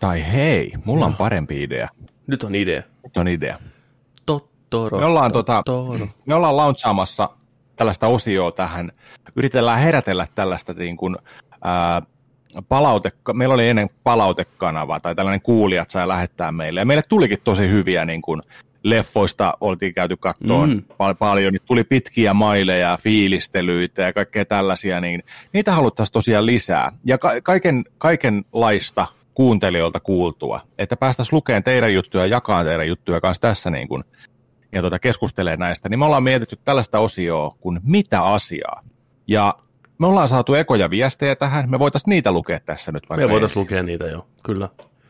Tai 0.00 0.32
hei, 0.32 0.72
mulla 0.84 1.06
on 1.06 1.16
parempi 1.16 1.62
idea. 1.62 1.88
Nyt 2.26 2.44
on 2.44 2.54
idea. 2.54 2.82
Nyt 3.02 3.16
on 3.16 3.28
idea. 3.28 3.58
Tottoro. 4.26 4.98
Me 4.98 5.04
ollaan, 5.04 5.32
tota, 5.32 5.62
me 6.26 6.34
ollaan 6.34 6.56
launchaamassa 6.56 7.30
tällaista 7.76 8.06
osioa 8.06 8.52
tähän. 8.52 8.92
Yritellään 9.36 9.80
herätellä 9.80 10.26
tällaista 10.34 10.72
niin 10.72 10.96
kuin, 10.96 11.16
ää, 11.64 12.02
palaute, 12.68 13.12
meillä 13.32 13.54
oli 13.54 13.68
ennen 13.68 13.90
palautekanava 14.04 15.00
tai 15.00 15.14
tällainen 15.14 15.42
kuulijat 15.42 15.90
sai 15.90 16.08
lähettää 16.08 16.52
meille. 16.52 16.80
Ja 16.80 16.86
meille 16.86 17.02
tulikin 17.08 17.38
tosi 17.44 17.68
hyviä 17.68 18.04
niin 18.04 18.22
kuin, 18.22 18.40
leffoista 18.84 19.54
oltiin 19.60 19.94
käyty 19.94 20.16
kattoon 20.16 20.70
Mm. 20.70 20.82
pal- 20.98 21.14
paljon, 21.14 21.52
niin 21.52 21.62
tuli 21.66 21.84
pitkiä 21.84 22.34
maileja, 22.34 22.98
fiilistelyitä 23.02 24.02
ja 24.02 24.12
kaikkea 24.12 24.44
tällaisia, 24.44 25.00
niin 25.00 25.22
niitä 25.52 25.72
haluttaisiin 25.72 26.12
tosiaan 26.12 26.46
lisää. 26.46 26.92
Ja 27.06 27.18
ka- 27.18 27.40
kaiken, 27.42 27.84
kaikenlaista 27.98 29.06
kuuntelijoilta 29.34 30.00
kuultua, 30.00 30.60
että 30.78 30.96
päästäisiin 30.96 31.36
lukemaan 31.36 31.62
teidän 31.62 31.94
juttuja 31.94 32.24
ja 32.26 32.30
jakaa 32.30 32.64
teidän 32.64 32.88
juttuja 32.88 33.20
kanssa 33.20 33.40
tässä 33.40 33.70
niin 33.70 33.88
kuin, 33.88 34.04
ja 34.72 34.82
tota, 34.82 34.98
keskustelee 34.98 35.56
näistä, 35.56 35.88
niin 35.88 35.98
me 35.98 36.04
ollaan 36.04 36.22
mietitty 36.22 36.58
tällaista 36.64 36.98
osioa 36.98 37.56
kuin 37.60 37.80
mitä 37.82 38.22
asiaa. 38.22 38.82
Ja 39.26 39.54
me 39.98 40.06
ollaan 40.06 40.28
saatu 40.28 40.54
ekoja 40.54 40.90
viestejä 40.90 41.36
tähän, 41.36 41.70
me 41.70 41.78
voitaisiin 41.78 42.10
niitä 42.10 42.32
lukea 42.32 42.60
tässä 42.60 42.92
nyt 42.92 43.08
vaikka 43.08 43.26
Me 43.26 43.32
voitaisiin 43.32 43.60
lukea 43.60 43.82
niitä 43.82 44.04
jo, 44.04 44.26
kyllä. 44.42 44.68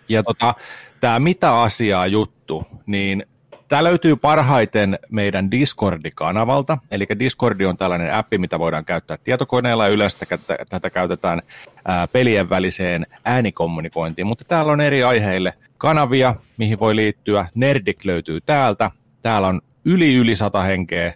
Ja 0.08 0.22
tota, 0.22 0.54
tämä 1.00 1.18
mitä 1.18 1.60
asiaa 1.62 2.06
juttu, 2.06 2.66
niin 2.86 3.26
tämä 3.74 3.84
löytyy 3.84 4.16
parhaiten 4.16 4.98
meidän 5.10 5.50
Discordi-kanavalta. 5.50 6.78
Eli 6.90 7.06
Discordi 7.18 7.66
on 7.66 7.76
tällainen 7.76 8.14
appi, 8.14 8.38
mitä 8.38 8.58
voidaan 8.58 8.84
käyttää 8.84 9.16
tietokoneella 9.24 9.88
yleensä 9.88 10.26
tätä, 10.68 10.90
käytetään 10.90 11.40
ää, 11.84 12.08
pelien 12.08 12.50
väliseen 12.50 13.06
äänikommunikointiin. 13.24 14.26
Mutta 14.26 14.44
täällä 14.44 14.72
on 14.72 14.80
eri 14.80 15.02
aiheille 15.02 15.54
kanavia, 15.78 16.34
mihin 16.56 16.80
voi 16.80 16.96
liittyä. 16.96 17.46
Nerdik 17.54 18.04
löytyy 18.04 18.40
täältä. 18.40 18.90
Täällä 19.22 19.48
on 19.48 19.60
yli 19.84 20.14
yli 20.14 20.36
sata 20.36 20.62
henkeä. 20.62 21.14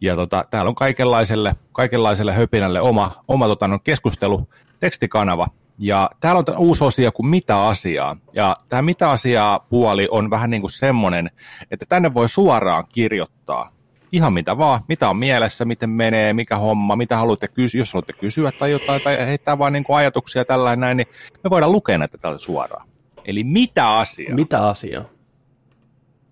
Ja 0.00 0.16
tota, 0.16 0.44
täällä 0.50 0.68
on 0.68 0.74
kaikenlaiselle, 0.74 1.54
kaikenlaiselle 1.72 2.32
höpinälle 2.32 2.80
oma, 2.80 3.24
oma 3.28 3.46
tota, 3.46 3.68
no, 3.68 3.78
keskustelu, 3.78 4.48
tekstikanava. 4.78 5.46
Ja 5.82 6.10
täällä 6.20 6.38
on 6.38 6.58
uusi 6.58 6.84
osio 6.84 7.12
kuin 7.12 7.26
mitä 7.26 7.66
asiaa. 7.66 8.16
Ja 8.32 8.56
tämä 8.68 8.82
mitä 8.82 9.10
asiaa 9.10 9.58
puoli 9.58 10.08
on 10.10 10.30
vähän 10.30 10.50
niin 10.50 10.60
kuin 10.60 10.70
semmoinen, 10.70 11.30
että 11.70 11.86
tänne 11.88 12.14
voi 12.14 12.28
suoraan 12.28 12.84
kirjoittaa 12.92 13.72
ihan 14.12 14.32
mitä 14.32 14.58
vaan, 14.58 14.80
mitä 14.88 15.08
on 15.08 15.16
mielessä, 15.16 15.64
miten 15.64 15.90
menee, 15.90 16.32
mikä 16.32 16.56
homma, 16.56 16.96
mitä 16.96 17.16
haluatte 17.16 17.48
kysyä, 17.48 17.80
jos 17.80 17.92
haluatte 17.92 18.12
kysyä 18.12 18.52
tai 18.52 18.70
jotain, 18.70 19.02
tai 19.02 19.26
heittää 19.26 19.58
vaan 19.58 19.72
niin 19.72 19.84
kuin 19.84 19.96
ajatuksia 19.96 20.44
tällainen 20.44 20.80
näin, 20.80 20.96
niin 20.96 21.06
me 21.44 21.50
voidaan 21.50 21.72
lukea 21.72 21.98
näitä 21.98 22.18
täältä 22.18 22.38
suoraan. 22.38 22.88
Eli 23.24 23.44
mitä 23.44 23.90
asiaa? 23.90 24.34
Mitä 24.34 24.68
asiaa? 24.68 25.04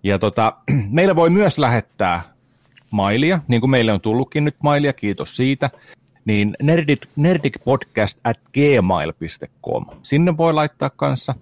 Ja 0.03 0.19
tota, 0.19 0.53
meille 0.91 1.15
voi 1.15 1.29
myös 1.29 1.57
lähettää 1.57 2.21
mailia, 2.91 3.39
niin 3.47 3.61
kuin 3.61 3.71
meille 3.71 3.93
on 3.93 4.01
tullutkin 4.01 4.45
nyt 4.45 4.55
mailia, 4.63 4.93
kiitos 4.93 5.35
siitä, 5.35 5.69
niin 6.25 6.55
nerdik, 6.61 7.05
nerdikpodcast 7.15 8.19
at 8.23 8.39
gmail.com. 8.53 9.85
Sinne 10.03 10.37
voi 10.37 10.53
laittaa 10.53 10.89
kanssa, 10.89 11.35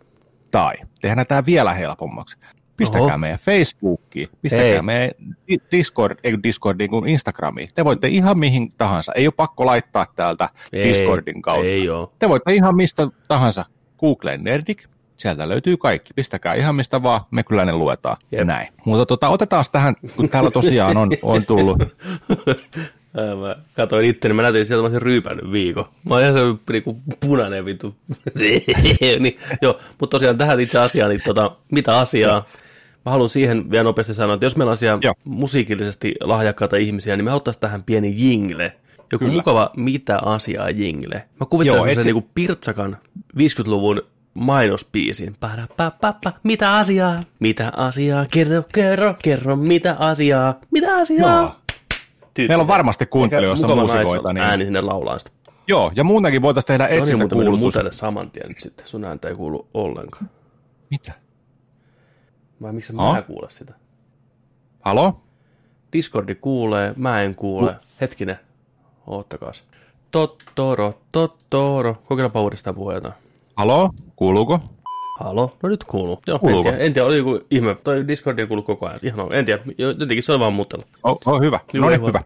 tai 0.52 0.76
tehdään 1.02 1.28
tämä 1.28 1.46
vielä 1.46 1.74
helpommaksi. 1.74 2.38
Pistäkää 2.78 3.08
Oho. 3.08 3.18
Meidän 3.18 3.40
Facebookiin, 3.40 4.28
pistäkää 4.42 4.66
Hei. 4.66 4.82
meidän 4.82 5.12
Di- 5.48 5.58
Discord, 5.72 6.18
ei 6.24 6.32
kun 6.32 6.44
Discord, 6.44 6.78
niin 6.78 6.90
kuin 6.90 7.08
Instagramiin. 7.08 7.70
Te 7.76 7.86
voitte 7.86 8.08
ihan 8.08 8.40
mihin 8.40 8.70
tahansa. 8.78 9.12
Ei 9.16 9.28
ole 9.28 9.34
pakko 9.38 9.66
laittaa 9.66 10.06
täältä 10.16 10.50
Ei, 10.74 10.86
Discordin 10.86 11.42
kautta. 11.42 11.68
Ei 11.68 11.90
oo. 11.90 12.14
Te 12.20 12.30
voitte 12.30 12.54
ihan 12.54 12.76
mistä 12.76 13.08
tahansa 13.28 13.66
Googleen 14.00 14.44
Nerdik, 14.44 14.84
Sieltä 15.18 15.50
löytyy 15.50 15.78
kaikki. 15.78 16.14
Pistäkää 16.14 16.54
ihan 16.54 16.76
mistä 16.76 17.04
vaan, 17.04 17.22
me 17.32 17.44
kyllä 17.44 17.66
ne 17.66 17.74
luetaan. 17.74 18.18
Jep. 18.32 18.48
Näin. 18.48 18.68
Mutta 18.86 19.06
tota, 19.06 19.30
otetaan 19.30 19.66
tähän, 19.72 19.96
kun 20.16 20.30
täällä 20.30 20.52
tosiaan 20.52 20.98
on, 20.98 21.10
on 21.22 21.46
tullut. 21.46 21.78
Mä 23.42 23.56
katsoin 23.76 24.06
itse, 24.06 24.28
niin 24.28 24.36
mä 24.36 24.42
näytin 24.42 24.66
sieltä, 24.66 24.82
mä 24.82 24.86
olisin 24.86 25.02
ryypännyt 25.02 25.52
viikon. 25.52 25.86
Mä 26.10 26.16
olin 26.16 26.26
ihan 26.28 26.34
se 26.36 26.72
niinku 26.74 27.02
punainen 27.20 27.66
vitu. 27.66 27.96
niin, 29.20 29.38
joo, 29.62 29.80
mutta 30.00 30.16
tosiaan 30.16 30.38
tähän 30.38 30.60
itse 30.60 30.80
asiaan, 30.80 31.10
niin 31.10 31.22
tota, 31.26 31.52
mitä 31.72 31.98
asiaa? 32.00 32.46
Mä 33.06 33.12
haluan 33.12 33.30
siihen 33.30 33.72
vielä 33.72 33.84
nopeasti 33.84 34.14
sanoa, 34.14 34.34
että 34.34 34.46
jos 34.46 34.56
meillä 34.56 34.72
on 34.72 34.78
siellä 34.78 35.00
Joo. 35.04 35.14
musiikillisesti 35.24 36.16
lahjakkaita 36.22 36.78
ihmisiä, 36.78 37.16
niin 37.18 37.26
me 37.26 37.34
ottaisiin 37.34 37.62
tähän 37.62 37.84
pieni 37.84 38.14
jingle. 38.18 38.76
Joku 39.12 39.26
Kyllä. 39.26 39.38
mukava 39.38 39.72
mitä 39.78 40.20
asiaa 40.20 40.70
jingle. 40.70 41.24
Mä 41.40 41.46
kuvittelen 41.50 41.94
sen 41.96 42.04
se- 42.04 42.08
niinku 42.10 42.30
Pirtsakan 42.36 42.98
50-luvun 43.40 44.02
mainospiisin. 44.34 45.36
Padapapapa, 45.40 46.32
mitä 46.44 46.78
asiaa? 46.78 47.20
Mitä 47.40 47.72
asiaa? 47.76 48.26
Kerro, 48.32 48.64
kerro, 48.74 49.16
kerro, 49.24 49.56
mitä 49.56 49.96
asiaa? 50.00 50.60
Mitä 50.72 50.96
asiaa? 50.98 51.60
Joo. 52.42 52.48
Meillä 52.48 52.62
on 52.62 52.68
varmasti 52.68 53.06
kuuntelijoissa 53.06 53.68
muusikoita. 53.68 54.34
Niin... 54.34 54.44
Ääni 54.44 54.66
sinne 54.66 54.82
laulaa 54.82 55.20
sitä. 55.20 55.32
joo, 55.68 55.92
ja 55.96 56.04
muutenkin 56.04 56.42
voitaisiin 56.42 56.68
tehdä 56.68 56.84
No 56.84 57.58
niin, 57.58 57.94
saman 57.94 58.32
tien 58.32 58.48
nyt 58.48 58.60
sitten. 58.60 58.88
Sun 58.88 59.06
ääntä 59.06 59.28
ei 59.28 59.36
kuulu 59.36 59.68
ollenkaan. 59.74 60.30
Mitä? 60.90 61.12
Vai 62.62 62.74
miksi 62.74 62.94
mä 62.94 63.22
kuule 63.28 63.50
sitä? 63.50 63.74
Halo? 64.82 65.22
Discordi 65.94 66.36
kuulee, 66.36 66.94
mä 66.96 67.22
en 67.22 67.36
kuule. 67.36 67.76
Hetkinen, 68.02 68.40
oottakaas. 69.08 69.64
Tottoro, 70.12 71.02
tottoro. 71.12 71.96
Kokeilepa 72.06 72.42
uudestaan 72.42 72.76
puhua 72.76 72.94
jotain. 72.94 73.14
Halo? 73.56 73.90
Kuuluuko? 74.16 74.60
Halo? 75.20 75.58
No 75.64 75.70
nyt 75.70 75.84
kuuluu. 75.84 76.22
Joo, 76.28 76.36
en 76.36 76.40
Kuuluuko? 76.40 76.70
tiedä, 76.70 76.84
en 76.84 76.94
tiedä, 76.94 77.06
oli 77.08 77.18
joku 77.18 77.40
ihme. 77.52 77.76
Toi 77.84 78.08
Discordi 78.08 78.42
ei 78.42 78.48
kuulu 78.48 78.62
koko 78.64 78.86
ajan. 78.88 79.00
Ihan 79.04 79.34
en 79.34 79.46
tiedä, 79.46 79.64
jotenkin 79.78 80.24
se 80.24 80.34
on 80.34 80.40
vaan 80.40 80.54
mutella. 80.54 80.86
Oh, 81.04 81.20
oh, 81.26 81.42
hyvä. 81.42 81.60
Joo, 81.74 81.86
no 81.86 81.90
niin, 81.90 82.06
hyvä. 82.08 82.24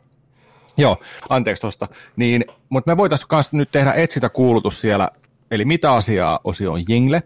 Joo, 0.77 0.97
anteeksi 1.29 1.61
tosta. 1.61 1.87
Niin, 2.15 2.45
mutta 2.69 2.91
me 2.91 2.97
voitaisiin 2.97 3.27
myös 3.31 3.53
nyt 3.53 3.69
tehdä 3.71 3.93
etsintä 3.93 4.29
kuulutus 4.29 4.81
siellä, 4.81 5.09
eli 5.51 5.65
mitä 5.65 5.93
asiaa 5.93 6.39
osio 6.43 6.71
on 6.71 6.83
jingle, 6.89 7.23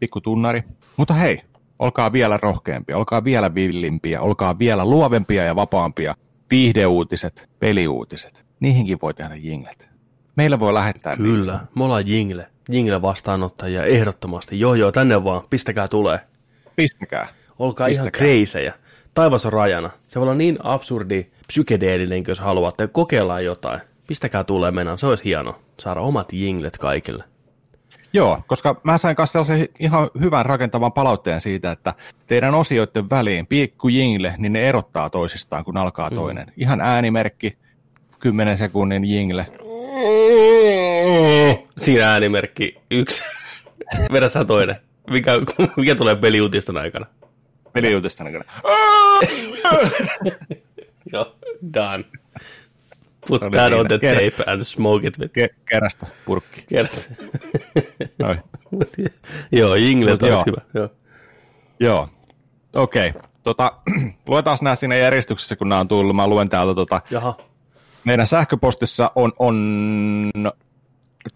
pikku 0.00 0.20
tunnari. 0.20 0.62
Mutta 0.96 1.14
hei, 1.14 1.40
olkaa 1.78 2.12
vielä 2.12 2.38
rohkeampia, 2.42 2.98
olkaa 2.98 3.24
vielä 3.24 3.54
villimpiä, 3.54 4.20
olkaa 4.20 4.58
vielä 4.58 4.84
luovempia 4.84 5.44
ja 5.44 5.56
vapaampia. 5.56 6.14
Viihdeuutiset, 6.50 7.48
peliuutiset, 7.58 8.46
niihinkin 8.60 8.98
voi 9.02 9.14
tehdä 9.14 9.34
jinglet. 9.34 9.88
Meillä 10.36 10.60
voi 10.60 10.74
lähettää 10.74 11.12
niitä. 11.12 11.22
Kyllä, 11.22 11.60
me 11.74 11.84
ollaan 11.84 12.02
Jingle. 12.06 12.46
Jingle 12.68 13.02
vastaanottajia 13.02 13.84
ehdottomasti. 13.84 14.60
Joo, 14.60 14.74
joo, 14.74 14.92
tänne 14.92 15.24
vaan. 15.24 15.42
Pistäkää 15.50 15.88
tulee. 15.88 16.20
Pistäkää. 16.76 17.28
Olkaa 17.58 17.86
ihan 17.86 18.04
Pistäkää. 18.04 18.18
kreisejä. 18.18 18.74
Taivas 19.14 19.46
on 19.46 19.52
rajana. 19.52 19.90
Se 20.08 20.20
voi 20.20 20.22
olla 20.24 20.34
niin 20.34 20.58
absurdi, 20.62 21.26
psykedeellinen, 21.46 22.24
jos 22.28 22.40
haluatte. 22.40 22.86
Kokeillaan 22.86 23.44
jotain. 23.44 23.80
Pistäkää 24.06 24.44
tulee 24.44 24.70
mennään. 24.70 24.98
Se 24.98 25.06
olisi 25.06 25.24
hieno. 25.24 25.54
Saada 25.80 26.00
omat 26.00 26.32
jinglet 26.32 26.78
kaikille. 26.78 27.24
Joo, 28.12 28.38
koska 28.46 28.80
mä 28.84 28.98
sain 28.98 29.16
kanssa 29.16 29.32
sellaisen 29.32 29.68
ihan 29.78 30.10
hyvän 30.20 30.46
rakentavan 30.46 30.92
palautteen 30.92 31.40
siitä, 31.40 31.70
että 31.70 31.94
teidän 32.26 32.54
osioiden 32.54 33.10
väliin 33.10 33.46
pikku 33.46 33.88
jingle, 33.88 34.34
niin 34.38 34.52
ne 34.52 34.68
erottaa 34.68 35.10
toisistaan, 35.10 35.64
kun 35.64 35.76
alkaa 35.76 36.10
toinen. 36.10 36.52
Ihan 36.56 36.80
äänimerkki, 36.80 37.58
10 38.18 38.58
sekunnin 38.58 39.04
jingle. 39.04 39.46
Siinä 41.76 42.10
äänimerkki 42.12 42.78
yksi. 42.90 43.24
Vedä 44.12 44.28
sä 44.28 44.44
toinen. 44.44 44.76
Mikä, 45.10 45.32
mikä 45.76 45.94
tulee 45.94 46.16
peliuutisten 46.16 46.76
aikana? 46.76 47.06
Peliuutisten 47.72 48.26
aikana. 48.26 48.44
Joo, 51.12 51.36
done. 51.74 52.04
Put 53.28 53.40
that 53.40 53.72
on 53.72 53.86
the 53.86 53.96
Ker- 53.96 54.30
tape 54.30 54.50
and 54.50 54.62
smoke 54.62 55.06
it 55.06 55.18
with 55.18 55.32
Ke- 55.38 55.54
kerästä 55.64 56.06
purkki. 56.24 56.66
Noi. 58.18 58.36
Joo, 59.52 59.74
jingle 59.74 60.10
olisi 60.10 60.26
joo. 60.26 60.42
hyvä. 60.46 60.60
Joo. 60.74 60.88
Joo, 61.80 62.08
okei. 62.76 63.08
Okay. 63.08 63.22
Tota, 63.42 63.72
luetaan 64.28 64.58
nämä 64.62 64.76
siinä 64.76 64.96
järjestyksessä, 64.96 65.56
kun 65.56 65.68
nämä 65.68 65.80
on 65.80 65.88
tullut. 65.88 66.16
Mä 66.16 66.26
luen 66.26 66.48
täältä 66.48 66.74
tota, 66.74 67.00
Jaha. 67.10 67.36
Meidän 68.06 68.26
sähköpostissa 68.26 69.10
on, 69.14 69.32
on 69.38 70.30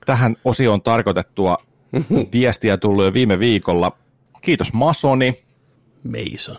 tähän 0.07 0.37
osioon 0.45 0.83
tarkoitettua 0.83 1.57
viestiä 2.33 2.77
tullut 2.77 3.05
jo 3.05 3.13
viime 3.13 3.39
viikolla. 3.39 3.93
Kiitos 4.43 4.73
Masoni. 4.73 5.35
Mason. 6.05 6.57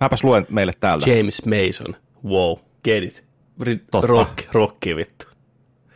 Mäpäs 0.00 0.24
luen 0.24 0.46
meille 0.48 0.72
täältä. 0.80 1.10
James 1.10 1.42
Mason. 1.46 1.96
Wow, 2.24 2.56
get 2.84 3.04
it. 3.04 3.24
Totta. 3.90 4.06
Rock, 4.06 4.38
rocki 4.52 4.96
vittu. 4.96 5.26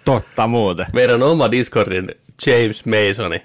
Totta 0.05 0.47
muuten. 0.47 0.87
Meidän 0.93 1.23
oma 1.23 1.51
Discordin 1.51 2.09
James 2.47 2.85
Masoni. 2.87 3.43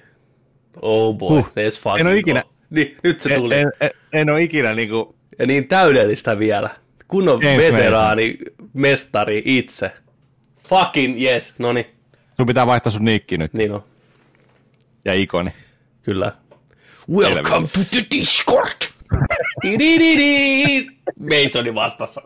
Oh 0.82 1.16
boy, 1.18 1.36
Huh. 1.38 1.46
let's 1.48 1.80
fucking 1.82 2.00
En 2.00 2.08
oo 2.08 2.14
ikinä- 2.14 2.44
go. 2.44 2.50
Niin, 2.70 2.98
nyt 3.04 3.20
se 3.20 3.36
tuli. 3.36 3.56
En, 3.56 3.72
en, 3.82 3.90
en 4.14 4.30
ole 4.30 4.44
ikinä 4.44 4.74
niinku... 4.74 5.16
Ja 5.40 5.48
niin 5.48 5.68
täydellistä 5.68 6.40
vielä. 6.40 6.70
Kunnon 7.12 7.42
James 7.42 7.66
veteraani, 7.72 8.38
mestari 8.74 9.42
itse. 9.46 9.92
Fucking 10.58 11.22
yes. 11.22 11.56
No 11.60 11.74
niin, 11.74 11.86
Sun 12.38 12.46
pitää 12.46 12.68
vaihtaa 12.68 12.92
sun 12.92 13.06
niikki 13.06 13.38
nyt 13.38 13.54
niin 13.54 13.72
on. 13.72 13.84
ja 15.06 15.14
ikoni. 15.14 15.54
Kyllä. 16.04 16.32
Welcome 17.10 17.68
to 17.68 17.80
the 17.92 18.06
Discord. 18.18 18.82
Masoni 21.20 21.76
vastassa. 21.76 22.22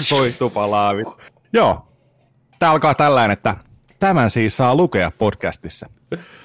Soi 0.00 0.32
tupalaavit. 0.32 1.08
Joo. 1.52 1.88
Tää 2.58 2.70
alkaa 2.70 2.94
tällainen, 2.94 3.32
että 3.32 3.56
tämän 3.98 4.30
siis 4.30 4.56
saa 4.56 4.74
lukea 4.74 5.12
podcastissa. 5.18 5.88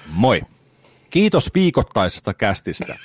Moi. 0.06 0.42
Kiitos 1.10 1.50
viikoittaisesta 1.54 2.34
kästistä. 2.34 2.96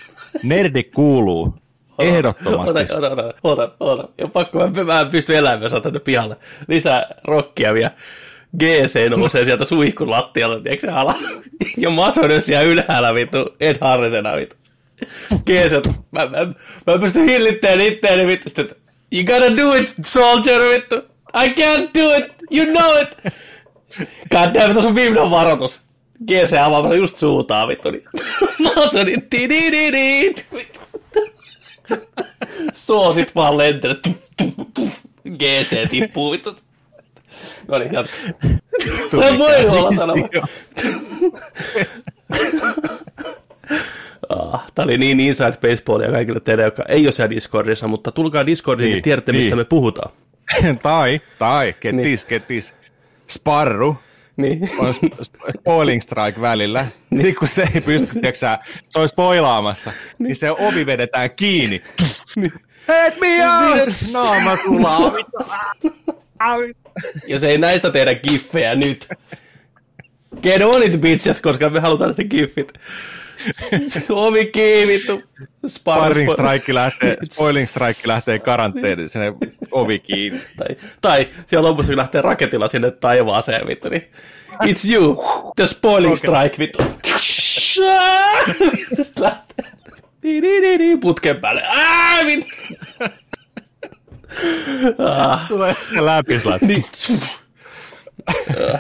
Nerdi 0.44 0.84
kuuluu 0.84 1.56
ehdottomasti. 2.00 2.80
Ota, 2.80 2.98
ota, 2.98 3.34
ota, 3.44 3.64
ota, 3.64 3.72
ota. 3.80 4.10
Ja 4.18 4.28
pakko, 4.28 4.68
mä, 4.68 4.84
mä 4.84 5.00
en 5.02 5.08
pysty 5.08 5.36
elämään, 5.38 5.62
jos 5.62 5.82
tänne 5.84 6.00
pihalle. 6.00 6.36
Lisää 6.68 7.08
rokkia 7.24 7.74
vielä. 7.74 7.92
GC 8.60 9.10
nousee 9.10 9.46
sieltä 9.46 9.66
suihkun 9.66 10.10
lattialta, 10.12 10.64
tiedätkö 10.64 10.88
se 10.88 10.94
alas? 10.94 11.28
Ja 11.78 11.90
Mason 11.90 12.32
on 12.32 12.42
siellä 12.42 12.64
ylhäällä 12.64 13.14
vittu, 13.14 13.56
Ed 13.60 13.76
Harrisena 13.82 14.36
vittu. 14.36 14.56
GC, 15.46 15.88
mä, 16.12 16.26
mä, 16.26 16.46
mä 16.88 16.94
en 16.94 17.00
pysty 17.00 17.26
hillittämään 17.26 17.82
itteeni 17.82 18.28
vittu, 18.28 18.50
sitten, 18.50 18.78
you 19.14 19.24
gotta 19.24 19.58
do 19.58 19.74
it, 19.74 19.94
soldier 20.06 20.62
vittu. 20.70 20.96
I 21.44 21.48
can't 21.48 21.90
do 22.02 22.16
it, 22.18 22.26
you 22.52 22.66
know 22.66 23.02
it. 23.02 23.34
God 24.30 24.54
damn, 24.54 24.74
tässä 24.74 24.90
on 24.90 24.96
viimeinen 24.96 25.32
varoitus. 25.32 25.82
GC 26.28 26.58
avaamassa 26.62 26.96
just 26.96 27.16
suutaa 27.16 27.68
vittu, 27.68 27.92
niin 27.92 28.04
Masonin 28.76 29.22
tidididid. 29.30 30.38
vittu. 30.54 30.80
Soosit 32.74 33.36
vaan 33.36 33.58
tuff. 34.74 35.06
GC 35.38 35.90
tippuu 35.90 36.32
vittu. 36.32 36.56
No 37.68 37.80
niin, 37.80 37.94
jatka. 37.94 38.14
Mä 39.14 39.38
voin 39.38 39.70
olla 39.70 39.92
sanomatta. 39.94 40.48
Ah, 44.30 44.72
Tämä 44.76 44.84
oli 44.84 44.98
niin 44.98 45.20
inside 45.20 45.58
baseballia 45.62 46.12
kaikille 46.12 46.40
teille, 46.40 46.64
jotka 46.64 46.84
ei 46.88 47.06
ole 47.06 47.12
siellä 47.12 47.30
Discordissa, 47.30 47.88
mutta 47.88 48.12
tulkaa 48.12 48.46
Discordiin 48.46 48.86
niin, 48.86 48.92
Niin, 48.92 48.98
ja 48.98 49.04
tiedätte, 49.04 49.32
mistä 49.32 49.50
niin. 49.50 49.58
me 49.58 49.64
puhutaan. 49.66 50.12
tai, 50.84 51.22
tai, 51.40 51.76
kettis, 51.80 52.26
kettis. 52.26 52.74
Sparru 53.30 53.98
Niin. 54.38 54.70
on 54.78 54.94
sp- 54.94 55.24
spoiling 55.60 56.02
strike 56.02 56.42
välillä. 56.42 56.88
Sitten 57.12 57.36
kun 57.40 57.48
se 57.48 57.68
ei 57.76 57.82
pysty, 57.82 58.08
tiedätkö 58.08 58.40
sä, 58.40 58.60
se 58.90 59.00
on 59.00 59.10
spoilaamassa, 59.10 59.92
niin 60.20 60.36
se 60.36 60.52
ovi 60.52 60.86
vedetään 60.86 61.30
kiinni. 61.36 61.82
Let 62.88 63.20
me 63.20 63.48
out! 63.48 63.90
Naama 64.14 64.56
sulaa. 64.56 65.14
Jos 67.28 67.44
ei 67.44 67.58
näistä 67.58 67.92
tehdä 67.92 68.16
giffejä 68.16 68.76
nyt. 68.76 69.08
Get 70.44 70.62
on 70.62 70.84
it, 70.84 71.02
bitches, 71.02 71.42
koska 71.42 71.70
me 71.70 71.80
halutaan 71.80 72.08
näistä 72.08 72.24
giffit. 72.24 72.74
Ovi 74.10 74.46
kiinni, 74.46 74.94
vittu. 74.94 75.22
Sparring 75.68 76.32
strike 76.34 76.74
lähtee, 76.74 77.18
spoiling 77.32 77.70
strike 77.70 78.00
lähtee 78.06 78.40
karanteeniin, 78.40 79.10
sinne 79.10 79.34
ovi 79.72 80.00
kiinni. 80.00 80.42
Tai, 80.58 80.68
tai 81.02 81.28
siellä 81.46 81.70
lopussa, 81.70 81.98
lähtee 81.98 82.22
raketilla 82.22 82.68
sinne 82.68 82.92
taivaaseen, 82.92 83.68
vittu, 83.68 83.90
niin 83.90 84.12
it's 84.64 84.92
you, 84.94 85.24
the 85.56 85.66
spoiling 85.66 86.18
strike, 86.18 86.56
vittu. 86.60 86.84
Sitten 89.04 89.24
lähtee 89.24 89.66
Di, 90.24 90.42
di, 90.42 90.62
di, 90.62 90.80
di, 90.80 90.98
putken 90.98 91.38
päälle. 91.38 91.62
Ää, 91.66 92.26
vittu. 92.26 92.56
Ah, 94.98 95.48
Tulee 95.48 95.74
sitten 95.74 96.06
läpi 96.06 96.42
niin. 96.62 96.84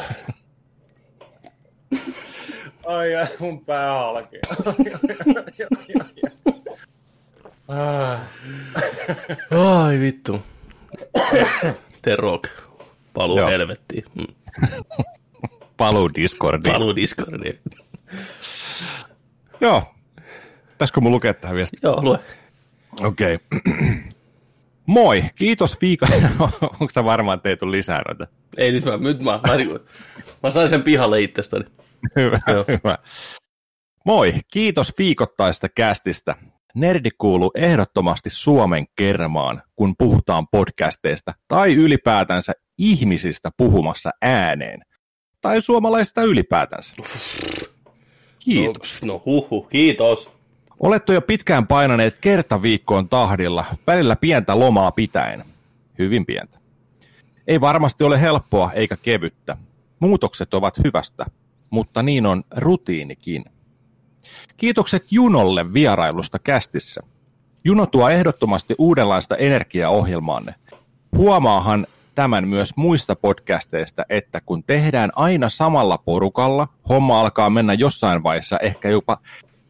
Ai 2.88 3.16
ai, 3.16 3.28
mun 3.40 3.66
pää 3.66 3.94
halkee. 3.94 4.42
Ai 9.52 10.00
vittu. 10.00 10.42
The 12.02 12.16
Rock. 12.16 12.50
Paluu 13.14 13.38
Joo. 13.38 13.50
helvettiin. 13.50 14.04
Mm. 14.16 14.26
Paluu 15.78 16.10
Discordiin. 16.16 16.74
Paluu 16.74 16.96
Discordiin. 16.96 17.60
Joo. 19.62 19.84
Pitäisikö 20.72 21.02
mun 21.02 21.12
lukea 21.12 21.34
tähän 21.34 21.56
viesti? 21.56 21.78
Joo, 21.84 22.04
lue. 22.04 22.20
Okei. 23.00 23.36
Okay. 23.36 23.62
Moi, 24.86 25.24
kiitos 25.36 25.82
viikon. 25.82 26.10
Onko 26.62 26.88
sä 26.92 27.04
varma, 27.04 27.34
että 27.34 27.50
ei 27.50 27.58
tule 27.58 27.72
lisää 27.72 28.02
noita? 28.08 28.28
Ei 28.58 28.72
nyt 28.72 28.86
mä, 28.86 28.98
nyt 28.98 29.20
mä, 29.20 29.32
mä, 29.32 29.80
mä 30.44 30.50
sain 30.50 30.70
sen 30.70 30.84
pihalle 30.84 31.22
itsestäni. 31.22 31.66
Hyvä, 32.16 32.40
Joo. 32.48 32.66
hyvä. 32.68 32.98
Moi, 34.06 34.34
kiitos 34.54 34.94
viikoittaista 34.98 35.70
kästistä. 35.70 36.36
Nerdi 36.76 37.10
kuuluu 37.18 37.52
ehdottomasti 37.56 38.30
Suomen 38.30 38.86
kermaan, 38.96 39.64
kun 39.76 39.96
puhutaan 39.98 40.48
podcasteista 40.52 41.34
tai 41.48 41.74
ylipäätänsä 41.74 42.54
ihmisistä 42.78 43.52
puhumassa 43.58 44.10
ääneen. 44.22 44.82
Tai 45.42 45.62
suomalaisista 45.62 46.22
ylipäätänsä. 46.22 46.94
Kiitos. 48.40 49.02
No, 49.02 49.14
no 49.14 49.22
huhu, 49.26 49.62
kiitos. 49.62 50.38
Olette 50.80 51.14
jo 51.14 51.22
pitkään 51.22 51.68
painaneet 51.68 52.18
kerta 52.22 52.62
viikkoon 52.62 53.10
tahdilla, 53.10 53.66
välillä 53.88 54.16
pientä 54.16 54.60
lomaa 54.60 54.92
pitäen. 54.92 55.46
Hyvin 56.00 56.26
pientä. 56.26 56.60
Ei 57.48 57.62
varmasti 57.62 58.04
ole 58.04 58.22
helppoa 58.22 58.72
eikä 58.72 58.98
kevyttä. 59.02 59.58
Muutokset 60.00 60.54
ovat 60.54 60.78
hyvästä, 60.84 61.26
mutta 61.70 62.04
niin 62.04 62.26
on 62.26 62.44
rutiinikin. 62.56 63.46
Kiitokset 64.58 65.12
Junolle 65.12 65.74
vierailusta 65.74 66.40
kästissä. 66.40 67.02
Juno 67.66 67.86
tuo 67.86 68.10
ehdottomasti 68.10 68.76
uudenlaista 68.78 69.36
energiaohjelmaanne. 69.36 70.56
Huomaahan 71.18 71.88
tämän 72.16 72.48
myös 72.48 72.74
muista 72.76 73.16
podcasteista, 73.16 74.06
että 74.10 74.42
kun 74.46 74.64
tehdään 74.64 75.10
aina 75.16 75.50
samalla 75.50 75.98
porukalla, 75.98 76.68
homma 76.90 77.22
alkaa 77.22 77.50
mennä 77.50 77.74
jossain 77.74 78.24
vaiheessa 78.24 78.58
ehkä 78.58 78.90
jopa, 78.90 79.18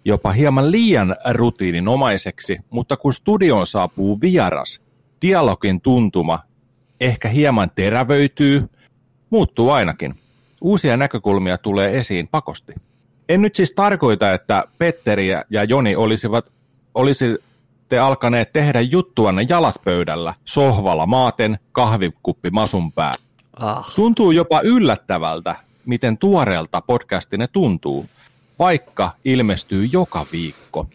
jopa 0.05 0.31
hieman 0.31 0.71
liian 0.71 1.15
rutiininomaiseksi, 1.29 2.57
mutta 2.69 2.97
kun 2.97 3.13
studioon 3.13 3.67
saapuu 3.67 4.21
vieras, 4.21 4.81
dialogin 5.21 5.81
tuntuma 5.81 6.39
ehkä 7.01 7.29
hieman 7.29 7.71
terävöityy, 7.75 8.69
muuttuu 9.29 9.69
ainakin. 9.69 10.15
Uusia 10.61 10.97
näkökulmia 10.97 11.57
tulee 11.57 11.97
esiin 11.99 12.27
pakosti. 12.27 12.73
En 13.29 13.41
nyt 13.41 13.55
siis 13.55 13.73
tarkoita, 13.73 14.33
että 14.33 14.63
Petteri 14.77 15.27
ja- 15.49 15.63
Joni 15.63 15.95
olisivat, 15.95 16.51
olisitte 16.95 17.99
alkaneet 17.99 18.53
tehdä 18.53 18.81
juttuanne 18.81 19.45
jalat 19.49 19.75
pöydällä, 19.83 20.33
sohvalla 20.45 21.05
maaten, 21.05 21.59
kahvikuppi 21.71 22.49
masun 22.49 22.91
pää. 22.91 23.11
Ah. 23.59 23.93
Tuntuu 23.95 24.31
jopa 24.31 24.61
yllättävältä, 24.61 25.55
miten 25.85 26.17
tuoreelta 26.17 26.81
podcastine 26.81 27.47
tuntuu, 27.47 28.05
vaikka 28.59 29.11
ilmestyy 29.25 29.85
joka 29.91 30.25
viikko. 30.31 30.87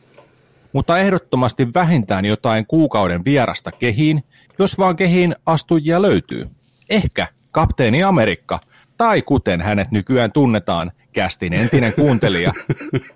Mutta 0.72 0.98
ehdottomasti 0.98 1.68
vähintään 1.74 2.24
jotain 2.24 2.66
kuukauden 2.66 3.24
vierasta 3.24 3.72
kehiin, 3.72 4.24
jos 4.58 4.78
vaan 4.78 4.96
kehiin 4.96 5.36
astujia 5.46 6.02
löytyy. 6.02 6.50
Ehkä 6.90 7.26
kapteeni 7.50 8.02
Amerikka, 8.02 8.60
tai 9.02 9.22
kuten 9.22 9.60
hänet 9.60 9.90
nykyään 9.90 10.32
tunnetaan, 10.32 10.92
kästin 11.12 11.52
entinen 11.52 11.92
kuuntelija, 11.92 12.52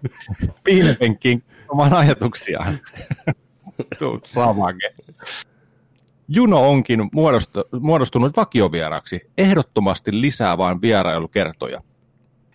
piilepenkin 0.64 1.42
oman 1.68 1.94
ajatuksiaan. 1.94 2.78
Samake. 4.24 4.94
Juno 6.28 6.68
onkin 6.70 7.00
muodostu- 7.00 7.80
muodostunut 7.80 8.36
vakiovieraksi, 8.36 9.20
ehdottomasti 9.38 10.20
lisää 10.20 10.58
vain 10.58 10.80
vierailukertoja. 10.80 11.82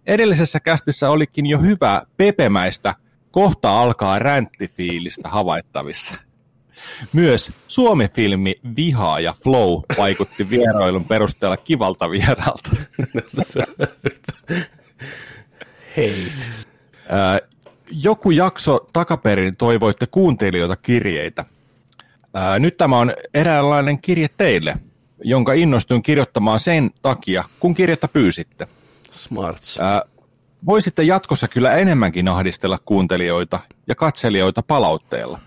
Edellisessä 0.08 0.60
kästissä 0.60 1.10
olikin 1.10 1.46
jo 1.46 1.60
hyvää 1.60 2.02
pepemäistä, 2.18 2.96
kohta 3.32 3.82
alkaa 3.82 4.20
ränttifiilistä 4.20 5.30
havaittavissa. 5.30 6.16
Myös 7.14 7.52
Suomi-filmi 7.68 8.56
Vihaa 8.76 9.20
ja 9.20 9.34
Flow 9.44 9.82
vaikutti 9.98 10.50
vierailun 10.50 11.06
perusteella 11.06 11.58
kivalta 11.58 12.10
vieralta. 12.12 12.70
Hei. 15.98 16.28
Ää, 17.10 17.40
Joku 17.94 18.32
jakso 18.32 18.88
takaperin 18.94 19.56
toivoitte 19.56 20.08
kuuntelijoita 20.08 20.76
kirjeitä. 20.76 21.46
Nyt 22.60 22.78
tämä 22.78 23.00
on 23.00 23.14
eräänlainen 23.34 24.02
kirje 24.02 24.28
teille, 24.38 24.76
jonka 25.24 25.54
innostuin 25.54 26.04
kirjoittamaan 26.04 26.60
sen 26.60 26.92
takia, 27.02 27.44
kun 27.60 27.74
kirjettä 27.74 28.08
pyysitte. 28.08 28.68
Smarts. 29.12 29.80
Ää, 29.80 30.02
Voisitte 30.66 31.04
jatkossa 31.04 31.48
kyllä 31.48 31.76
enemmänkin 31.76 32.28
ahdistella 32.28 32.80
kuuntelijoita 32.86 33.60
ja 33.88 33.96
katselijoita 33.96 34.64
palautteella. 34.64 35.40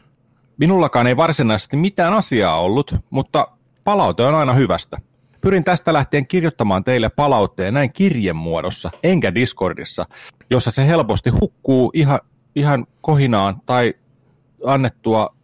Minullakaan 0.57 1.07
ei 1.07 1.17
varsinaisesti 1.17 1.77
mitään 1.77 2.13
asiaa 2.13 2.61
ollut, 2.61 2.95
mutta 3.11 3.49
palaute 3.85 4.23
on 4.23 4.35
aina 4.35 4.53
hyvästä. 4.53 4.99
Pyrin 5.41 5.65
tästä 5.65 5.93
lähtien 5.93 6.27
kirjoittamaan 6.27 6.85
teille 6.85 7.09
palautteen 7.09 7.75
näin 7.75 7.93
kirjen 7.93 8.37
muodossa, 8.37 8.91
enkä 9.03 9.35
Discordissa, 9.35 10.07
jossa 10.51 10.71
se 10.71 10.87
helposti 10.87 11.31
hukkuu 11.31 11.91
ihan, 11.95 12.21
ihan 12.57 12.87
kohinaan 13.01 13.57
tai 13.67 13.95
annettua, 14.67 15.35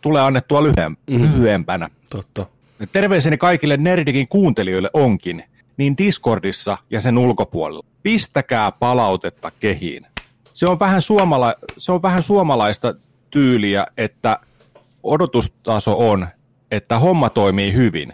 tulee 0.00 0.22
annettua 0.22 0.62
lyhyen, 0.62 0.96
Mhm. 1.10 1.22
lyhyempänä. 1.22 1.88
Totta. 2.10 2.46
Terveiseni 2.92 3.38
kaikille 3.38 3.76
Nerdikin 3.76 4.28
kuuntelijoille 4.28 4.90
onkin, 4.92 5.44
niin 5.76 5.98
Discordissa 5.98 6.78
ja 6.90 7.00
sen 7.00 7.18
ulkopuolella. 7.18 7.84
Pistäkää 8.02 8.72
palautetta 8.72 9.50
kehiin. 9.50 10.06
Se 10.52 10.66
on 10.66 10.78
vähän, 10.80 11.02
suomala- 11.02 11.54
se 11.78 11.92
on 11.92 12.02
vähän 12.02 12.22
suomalaista 12.22 12.94
tyyliä, 13.36 13.86
että 13.96 14.38
odotustaso 15.02 16.08
on, 16.10 16.28
että 16.70 16.98
homma 16.98 17.30
toimii 17.30 17.72
hyvin. 17.72 18.12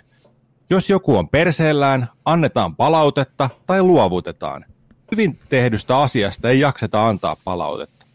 Jos 0.70 0.90
joku 0.90 1.16
on 1.16 1.28
perseellään, 1.28 2.08
annetaan 2.24 2.76
palautetta 2.76 3.50
tai 3.66 3.82
luovutetaan. 3.82 4.64
Hyvin 5.11 5.38
tehdystä 5.48 5.98
asiasta 5.98 6.50
ei 6.50 6.61
jakseta 6.61 7.08
antaa 7.08 7.37
palautetta. 7.44 8.06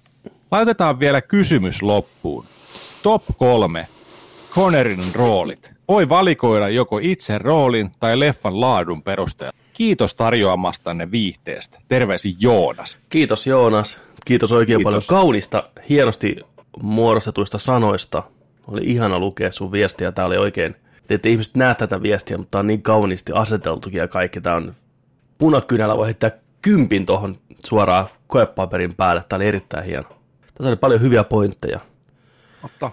Laitetaan 0.52 1.00
vielä 1.00 1.22
kysymys 1.22 1.82
loppuun. 1.82 2.46
Top 3.04 3.24
kolme 3.38 3.88
Connerin 4.52 5.04
roolit. 5.13 5.74
Voi 5.88 6.10
valikoida 6.10 6.70
joko 6.70 7.00
itse 7.02 7.38
roolin 7.38 7.91
tai 8.00 8.20
leffan 8.20 8.62
laadun 8.62 9.04
perusteella. 9.04 9.58
Kiitos 9.74 10.15
tarjoamastanne 10.15 11.12
viihteestä. 11.12 11.80
Terveisin 11.88 12.36
Joonas. 12.39 12.98
Kiitos 13.10 13.48
Joonas. 13.48 14.02
Kiitos 14.26 14.52
oikein 14.52 14.78
Kiitos. 14.78 15.08
paljon 15.08 15.22
kaunista, 15.22 15.70
hienosti 15.89 16.36
muodostetuista 16.82 17.58
sanoista. 17.58 18.24
Oli 18.68 18.82
ihana 18.84 19.20
lukea 19.20 19.52
sun 19.52 19.72
viestiä. 19.72 20.12
Tää 20.12 20.26
oli 20.26 20.38
oikein, 20.38 20.76
te 21.08 21.13
ette 21.13 21.30
ihmiset 21.30 21.56
näe 21.56 21.76
tätä 21.76 22.02
viestiä, 22.02 22.38
mutta 22.38 22.52
tää 22.52 22.60
on 22.60 22.68
niin 22.68 22.82
kauniisti 22.82 23.32
aseteltukin 23.36 23.98
ja 23.98 24.08
kaikki. 24.08 24.42
Tää 24.42 24.56
on 24.56 24.74
punakynällä 25.38 25.98
voi 25.98 26.06
heittää 26.06 26.32
kympin 26.62 27.06
tuohon 27.06 27.38
suoraan 27.66 28.08
koepaperin 28.28 28.96
päälle. 28.96 29.24
Tää 29.30 29.38
oli 29.38 29.46
erittäin 29.46 29.86
hieno. 29.86 30.10
Tässä 30.58 30.70
oli 30.70 30.76
paljon 30.76 31.02
hyviä 31.02 31.24
pointteja. 31.24 31.80
Mutta 32.62 32.92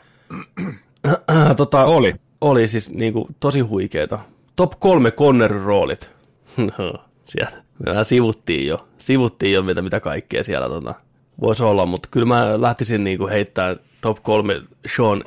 Äh, 1.07 1.57
tota, 1.57 1.85
oli. 1.85 2.15
oli 2.41 2.69
siis 2.69 2.91
niinku 2.91 3.29
tosi 3.41 3.61
huikeeta. 3.61 4.19
Top 4.57 4.73
kolme 4.79 5.11
Connerin 5.11 5.63
roolit. 5.63 6.11
Sieltä. 7.27 7.65
Me 7.87 8.05
sivuttiin 8.05 8.67
jo, 8.67 8.89
sivuttiin 8.99 9.53
jo 9.53 9.63
mitä, 9.63 9.83
mitä 9.83 10.01
kaikkea 10.01 10.45
siellä 10.45 10.69
tota, 10.69 10.95
voisi 11.41 11.63
olla, 11.63 11.87
mutta 11.87 12.09
kyllä 12.13 12.27
mä 12.27 12.61
lähtisin 12.61 13.05
niinku 13.05 13.29
heittämään 13.29 13.77
top 14.01 14.19
kolme 14.23 14.63
Sean, 14.97 15.25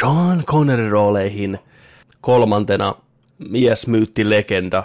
Sean 0.00 0.44
Connerin 0.44 0.90
rooleihin. 0.90 1.58
Kolmantena 2.20 2.94
mies, 3.38 3.86
myytti, 3.86 4.30
legenda. 4.30 4.82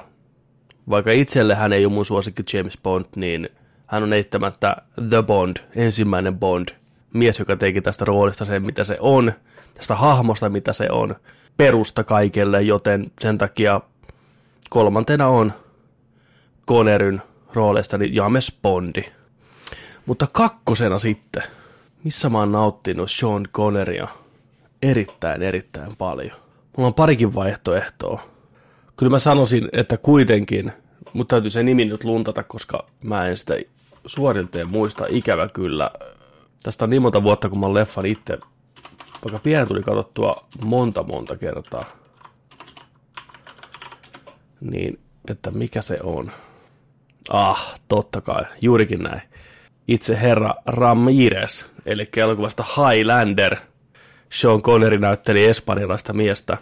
Vaikka 0.90 1.12
itselle 1.12 1.56
hän 1.56 1.74
ei 1.74 1.86
ole 1.86 1.94
mun 1.94 2.06
suosikki 2.06 2.44
James 2.54 2.78
Bond, 2.84 3.06
niin 3.16 3.50
hän 3.88 4.04
on 4.04 4.14
eittämättä 4.14 4.76
The 5.10 5.24
Bond, 5.24 5.58
ensimmäinen 5.76 6.40
Bond. 6.40 6.68
Mies, 7.14 7.40
joka 7.40 7.56
teki 7.56 7.82
tästä 7.82 8.06
roolista 8.06 8.46
sen, 8.46 8.64
mitä 8.64 8.84
se 8.84 8.98
on, 9.00 9.34
tästä 9.74 9.96
hahmosta, 9.96 10.50
mitä 10.50 10.74
se 10.74 10.88
on, 10.92 11.16
perusta 11.58 12.04
kaikelle, 12.04 12.62
joten 12.62 13.12
sen 13.22 13.38
takia 13.38 13.82
kolmantena 14.70 15.28
on 15.28 15.54
Conneryn 16.68 17.22
roolistani 17.54 18.16
James 18.16 18.58
Bondi. 18.62 19.04
Mutta 20.10 20.28
kakkosena 20.32 21.00
sitten, 21.00 21.44
missä 22.04 22.30
mä 22.30 22.38
oon 22.40 22.52
nauttinut 22.52 23.12
Sean 23.12 23.48
Conneria 23.54 24.08
erittäin, 24.82 25.42
erittäin 25.42 25.96
paljon. 25.96 26.38
Mulla 26.78 26.88
on 26.88 26.94
parikin 26.94 27.36
vaihtoehtoa. 27.36 28.22
Kyllä 28.98 29.10
mä 29.10 29.20
sanoisin, 29.20 29.70
että 29.74 29.98
kuitenkin, 29.98 30.72
mutta 31.14 31.36
täytyy 31.36 31.50
se 31.50 31.64
nimi 31.64 31.86
nyt 31.86 32.04
luntata, 32.04 32.44
koska 32.44 32.86
mä 33.04 33.26
en 33.26 33.38
sitä 33.38 33.54
suorilta 34.06 34.60
en 34.60 34.70
muista, 34.70 35.06
ikävä 35.10 35.48
kyllä. 35.54 35.92
Tästä 36.64 36.86
on 36.86 36.90
niin 36.90 37.02
monta 37.02 37.24
vuotta, 37.24 37.50
kun 37.50 37.60
mä 37.60 37.66
oon 37.66 37.76
leffan 37.76 38.06
itse, 38.06 38.40
vaikka 39.26 39.40
pienen 39.44 39.68
tuli 39.68 39.84
katsottua 39.84 40.46
monta 40.64 41.04
monta 41.04 41.38
kertaa. 41.38 41.86
Niin, 44.62 45.00
että 45.28 45.52
mikä 45.52 45.82
se 45.82 46.00
on? 46.04 46.32
Ah, 47.30 47.80
totta 47.88 48.22
kai, 48.22 48.46
juurikin 48.62 49.04
näin. 49.04 49.29
Itse 49.90 50.22
herra 50.22 50.54
Ramirez, 50.66 51.66
eli 51.86 52.08
elokuvasta 52.18 52.64
Highlander. 52.64 53.56
Sean 54.30 54.62
Connery 54.62 54.98
näytteli 54.98 55.46
espanjalaista 55.46 56.14
miestä. 56.14 56.58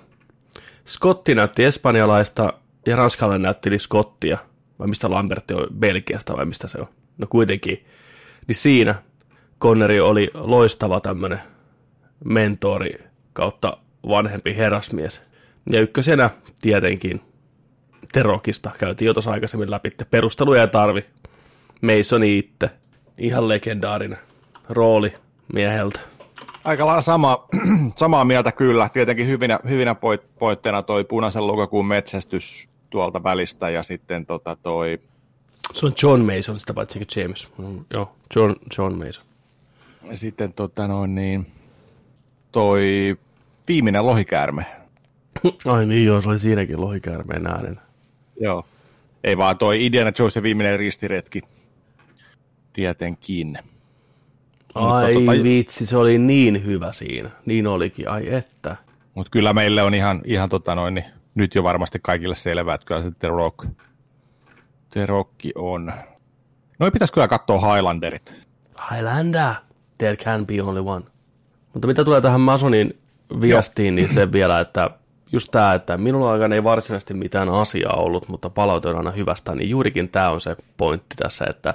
Scotti 0.86 1.36
näytti 1.36 1.64
espanjalaista 1.64 2.54
ja 2.86 2.96
ranskalainen 2.96 3.42
näytteli 3.42 3.80
Scottia. 3.80 4.38
Vai 4.80 4.88
mistä 4.88 5.12
Lambertti 5.12 5.54
on, 5.54 5.68
Belgiasta 5.80 6.38
vai 6.38 6.46
mistä 6.46 6.68
se 6.68 6.80
on? 6.80 6.88
No 7.18 7.28
kuitenkin. 7.30 7.86
Niin 8.48 8.56
siinä 8.56 8.96
Connery 9.62 10.00
oli 10.00 10.30
loistava 10.34 11.00
tämmönen 11.00 11.40
mentori 12.26 13.00
kautta 13.34 13.78
vanhempi 14.10 14.56
herrasmies. 14.56 15.22
Ja 15.72 15.82
ykkösenä 15.82 16.30
tietenkin 16.62 17.22
Terokista 18.14 18.72
käytiin 18.80 19.06
jo 19.06 19.14
tuossa 19.14 19.32
aikaisemmin 19.32 19.72
läpi. 19.72 19.92
Perusteluja 20.10 20.62
ei 20.62 20.68
tarvi. 20.68 21.06
Mason 21.82 22.24
itse. 22.24 22.70
Ihan 23.18 23.48
legendaarinen 23.48 24.18
rooli 24.70 25.14
mieheltä. 25.54 26.00
Aika 26.64 26.86
lailla 26.86 27.02
sama, 27.02 27.48
samaa 27.96 28.26
mieltä 28.26 28.52
kyllä. 28.52 28.90
Tietenkin 28.90 29.28
hyvinä, 29.28 29.60
hyvinä 29.70 29.96
poit, 29.96 30.22
poitteena 30.40 30.84
toi 30.84 31.04
punaisen 31.04 31.48
lokakuun 31.48 31.88
metsästys 31.88 32.70
tuolta 32.90 33.24
välistä 33.24 33.70
ja 33.70 33.84
sitten 33.84 34.26
tota 34.26 34.58
toi... 34.64 35.00
Se 35.74 35.86
on 35.86 35.94
John 36.04 36.22
Mason, 36.22 36.60
sitä 36.60 36.74
paitsi 36.74 37.08
James. 37.16 37.50
Mm, 37.58 37.86
joo, 37.94 38.16
John, 38.36 38.56
John 38.78 39.06
Mason. 39.06 39.24
Sitten 40.16 40.54
tota 40.54 40.88
noin 40.88 41.16
niin, 41.16 41.48
toi 42.52 43.18
viimeinen 43.68 44.06
lohikäärme. 44.06 44.66
Ai 45.66 45.86
niin 45.86 46.06
joo, 46.06 46.22
se 46.22 46.30
oli 46.30 46.40
siinäkin 46.40 46.82
lohikäärmeen 46.82 47.48
äänen. 47.48 47.80
Joo. 48.40 48.66
Ei 49.24 49.38
vaan 49.38 49.58
toi 49.58 49.86
Indiana 49.86 50.12
Jones 50.20 50.44
viimeinen 50.44 50.80
ristiretki. 50.80 51.42
Tietenkin. 52.78 53.60
Ai 54.76 55.14
tota, 55.14 55.32
vitsi, 55.44 55.86
se 55.86 55.98
oli 55.98 56.18
niin 56.18 56.66
hyvä 56.66 56.94
siinä. 56.94 57.30
Niin 57.46 57.68
olikin, 57.68 58.10
ai 58.10 58.34
että. 58.34 58.76
Mutta 59.14 59.30
kyllä 59.30 59.54
meille 59.54 59.84
on 59.84 59.94
ihan, 59.94 60.22
ihan 60.26 60.50
tota 60.50 60.76
noin, 60.76 60.94
niin 60.94 61.06
nyt 61.36 61.56
jo 61.56 61.64
varmasti 61.64 62.00
kaikille 62.02 62.36
selvää, 62.36 62.76
että 62.76 62.86
kyllä 62.86 63.02
se 63.02 63.12
The 63.20 63.28
Rock, 63.28 63.66
The 64.90 65.06
Rock 65.06 65.32
on. 65.56 65.94
Noin 66.80 66.94
pitäisi 66.94 67.14
kyllä 67.14 67.28
katsoa 67.28 67.74
Highlanderit. 67.74 68.36
Highlander, 68.92 69.54
there 69.98 70.16
can 70.16 70.48
be 70.48 70.62
only 70.62 70.84
one. 70.86 71.06
Mutta 71.74 71.88
mitä 71.88 72.04
tulee 72.04 72.22
tähän 72.22 72.42
Masonin 72.42 72.98
viestiin, 73.42 73.96
niin 73.96 74.14
se 74.14 74.32
vielä, 74.38 74.60
että 74.60 74.90
just 75.32 75.52
tämä, 75.52 75.74
että 75.74 75.98
minulla 75.98 76.32
aikana 76.32 76.56
ei 76.56 76.64
varsinaisesti 76.64 77.14
mitään 77.14 77.50
asiaa 77.50 77.96
ollut, 77.96 78.30
mutta 78.30 78.50
palaute 78.50 78.88
on 78.88 78.98
aina 78.98 79.12
hyvästä, 79.12 79.56
niin 79.56 79.70
juurikin 79.70 80.10
tämä 80.10 80.30
on 80.30 80.42
se 80.42 80.56
pointti 80.78 81.16
tässä, 81.16 81.46
että 81.50 81.74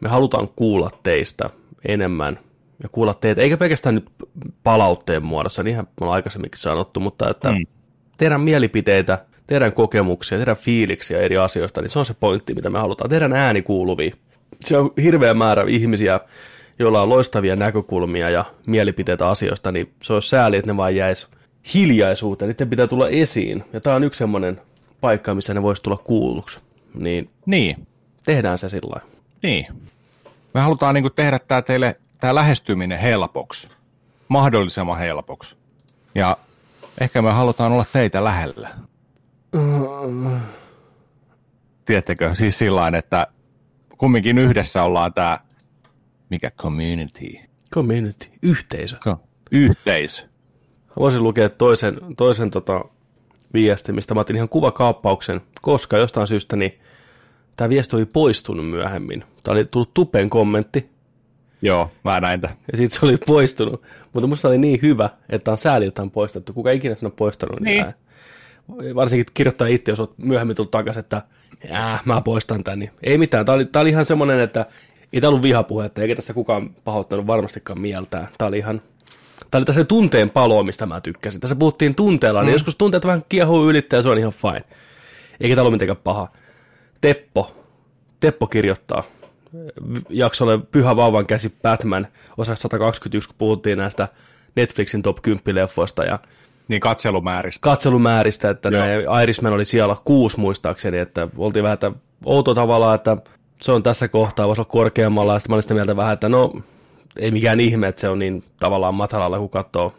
me 0.00 0.08
halutaan 0.08 0.48
kuulla 0.56 0.90
teistä 1.02 1.50
enemmän 1.88 2.38
ja 2.82 2.88
kuulla 2.88 3.14
teitä, 3.14 3.42
eikä 3.42 3.56
pelkästään 3.56 3.94
nyt 3.94 4.10
palautteen 4.62 5.22
muodossa, 5.22 5.62
niinhän 5.62 5.84
me 5.84 5.90
ollaan 6.00 6.14
aikaisemminkin 6.14 6.60
sanottu, 6.60 7.00
mutta 7.00 7.30
että 7.30 7.52
mm. 7.52 7.66
teidän 8.16 8.40
mielipiteitä, 8.40 9.18
teidän 9.46 9.72
kokemuksia, 9.72 10.38
teidän 10.38 10.56
fiiliksiä 10.56 11.20
eri 11.20 11.36
asioista, 11.36 11.80
niin 11.80 11.90
se 11.90 11.98
on 11.98 12.06
se 12.06 12.14
pointti, 12.14 12.54
mitä 12.54 12.70
me 12.70 12.78
halutaan. 12.78 13.10
Teidän 13.10 13.32
ääni 13.32 13.62
kuuluvia. 13.62 14.14
Se 14.64 14.78
on 14.78 14.90
hirveä 15.02 15.34
määrä 15.34 15.64
ihmisiä, 15.68 16.20
joilla 16.78 17.02
on 17.02 17.08
loistavia 17.08 17.56
näkökulmia 17.56 18.30
ja 18.30 18.44
mielipiteitä 18.66 19.28
asioista, 19.28 19.72
niin 19.72 19.92
se 20.02 20.12
olisi 20.12 20.28
sääli, 20.28 20.56
että 20.56 20.72
ne 20.72 20.76
vaan 20.76 20.96
jäisi 20.96 21.26
hiljaisuuteen, 21.74 22.48
niiden 22.48 22.70
pitää 22.70 22.86
tulla 22.86 23.08
esiin. 23.08 23.64
Ja 23.72 23.80
tämä 23.80 23.96
on 23.96 24.04
yksi 24.04 24.18
semmoinen 24.18 24.60
paikka, 25.00 25.34
missä 25.34 25.54
ne 25.54 25.62
voisi 25.62 25.82
tulla 25.82 25.96
kuulluksi. 25.96 26.60
Niin, 26.94 27.30
niin. 27.46 27.86
tehdään 28.24 28.58
se 28.58 28.68
sillä 28.68 29.00
Niin. 29.42 29.66
Me 30.54 30.60
halutaan 30.60 30.94
niin 30.94 31.12
tehdä 31.16 31.38
tämä 31.38 31.62
teille 31.62 32.00
tämä 32.20 32.34
lähestyminen 32.34 32.98
helpoksi, 32.98 33.68
mahdollisimman 34.28 34.98
helpoksi. 34.98 35.56
Ja 36.14 36.36
ehkä 37.00 37.22
me 37.22 37.32
halutaan 37.32 37.72
olla 37.72 37.84
teitä 37.92 38.24
lähellä. 38.24 38.70
Tiedättekö, 41.84 42.34
siis 42.34 42.58
sillä 42.58 42.90
että 42.98 43.26
kumminkin 43.98 44.38
yhdessä 44.38 44.82
ollaan 44.82 45.14
tämä, 45.14 45.38
mikä 46.30 46.50
community? 46.50 47.26
Community, 47.74 48.26
yhteisö. 48.42 48.96
Yhteisö. 49.50 50.28
Voisin 50.98 51.22
lukea 51.22 51.50
toisen, 51.50 52.00
toisen 52.16 52.50
tota, 52.50 52.84
viestin, 53.52 53.94
mistä 53.94 54.14
mä 54.14 54.20
otin 54.20 54.36
ihan 54.36 54.48
kuvakaappauksen, 54.48 55.40
koska 55.62 55.98
jostain 55.98 56.26
syystä 56.26 56.56
niin 56.56 56.80
tämä 57.60 57.68
viesti 57.68 57.96
oli 57.96 58.06
poistunut 58.06 58.70
myöhemmin. 58.70 59.24
Tämä 59.42 59.52
oli 59.52 59.64
tullut 59.64 59.94
tupen 59.94 60.30
kommentti. 60.30 60.90
Joo, 61.62 61.90
mä 62.04 62.20
näin 62.20 62.40
tämän. 62.40 62.56
Ja 62.72 62.78
sitten 62.78 63.00
se 63.00 63.06
oli 63.06 63.16
poistunut. 63.26 63.82
Mutta 64.12 64.26
musta 64.26 64.48
oli 64.48 64.58
niin 64.58 64.78
hyvä, 64.82 65.10
että 65.28 65.50
on 65.50 65.58
sääli, 65.58 65.86
että 65.86 66.02
on 66.02 66.10
poistettu. 66.10 66.52
Kuka 66.52 66.70
ikinä 66.70 66.94
sen 66.94 67.06
on 67.06 67.12
poistanut, 67.12 67.60
niin, 67.60 67.86
niin. 68.78 68.94
varsinkin 68.94 69.26
kirjoittaa 69.34 69.66
itse, 69.66 69.92
jos 69.92 70.00
olet 70.00 70.18
myöhemmin 70.18 70.56
tullut 70.56 70.70
takaisin, 70.70 71.00
että 71.00 71.22
äh, 71.72 72.02
mä 72.04 72.20
poistan 72.20 72.64
tämän. 72.64 72.78
Niin 72.78 72.90
ei 73.02 73.18
mitään. 73.18 73.46
Tämä 73.46 73.56
oli, 73.56 73.64
tämä 73.64 73.80
oli 73.80 73.90
ihan 73.90 74.04
semmoinen, 74.04 74.40
että 74.40 74.66
ei 75.12 75.20
tämä 75.20 75.28
ollut 75.28 75.42
vihapuhetta, 75.42 76.02
eikä 76.02 76.14
tästä 76.14 76.34
kukaan 76.34 76.70
pahoittanut 76.84 77.26
varmastikaan 77.26 77.80
mieltään. 77.80 78.28
Tämä 78.38 78.48
oli 78.48 78.58
ihan 78.58 78.82
Tämä 79.50 79.58
oli 79.58 79.64
tässä 79.64 79.84
tunteen 79.84 80.30
palo, 80.30 80.62
mistä 80.62 80.86
mä 80.86 81.00
tykkäsin. 81.00 81.40
Tässä 81.40 81.56
puhuttiin 81.56 81.94
tunteella, 81.94 82.40
niin 82.40 82.44
mm. 82.44 82.48
niin 82.48 82.54
joskus 82.54 82.76
tunteet 82.76 83.06
vähän 83.06 83.24
kiehuu 83.28 83.70
ylittää 83.70 83.98
ja 83.98 84.02
se 84.02 84.08
on 84.08 84.18
ihan 84.18 84.32
fine. 84.32 84.64
Eikä 85.40 85.54
tämä 85.54 85.62
ollut 85.62 85.72
mitenkään 85.72 86.00
paha. 86.04 86.28
Teppo. 87.00 87.56
Teppo 88.20 88.46
kirjoittaa 88.46 89.04
jaksolle 90.08 90.58
Pyhä 90.58 90.96
vauvan 90.96 91.26
käsi 91.26 91.54
Batman 91.62 92.06
osa 92.36 92.54
121, 92.54 93.28
kun 93.28 93.36
puhuttiin 93.38 93.78
näistä 93.78 94.08
Netflixin 94.56 95.02
top 95.02 95.16
10 95.22 95.54
leffoista 95.54 96.04
ja 96.04 96.18
niin 96.68 96.80
katselumääristä. 96.80 97.60
Katselumääristä, 97.62 98.50
että 98.50 98.70
ne 98.70 98.78
Irishman 99.22 99.52
oli 99.52 99.64
siellä 99.64 99.96
kuusi 100.04 100.40
muistaakseni, 100.40 100.98
että 100.98 101.28
oltiin 101.36 101.62
vähän 101.62 101.74
että 101.74 101.92
outo 102.24 102.54
tavalla, 102.54 102.94
että 102.94 103.16
se 103.62 103.72
on 103.72 103.82
tässä 103.82 104.08
kohtaa, 104.08 104.48
voisi 104.48 104.60
olla 104.60 104.70
korkeammalla, 104.70 105.32
ja 105.32 105.38
sitten 105.38 105.52
mä 105.52 105.54
olin 105.54 105.62
sitä 105.62 105.74
mieltä 105.74 105.96
vähän, 105.96 106.12
että 106.12 106.28
no 106.28 106.52
ei 107.16 107.30
mikään 107.30 107.60
ihme, 107.60 107.88
että 107.88 108.00
se 108.00 108.08
on 108.08 108.18
niin 108.18 108.44
tavallaan 108.60 108.94
matalalla, 108.94 109.38
kun 109.38 109.50
katsoo 109.50 109.94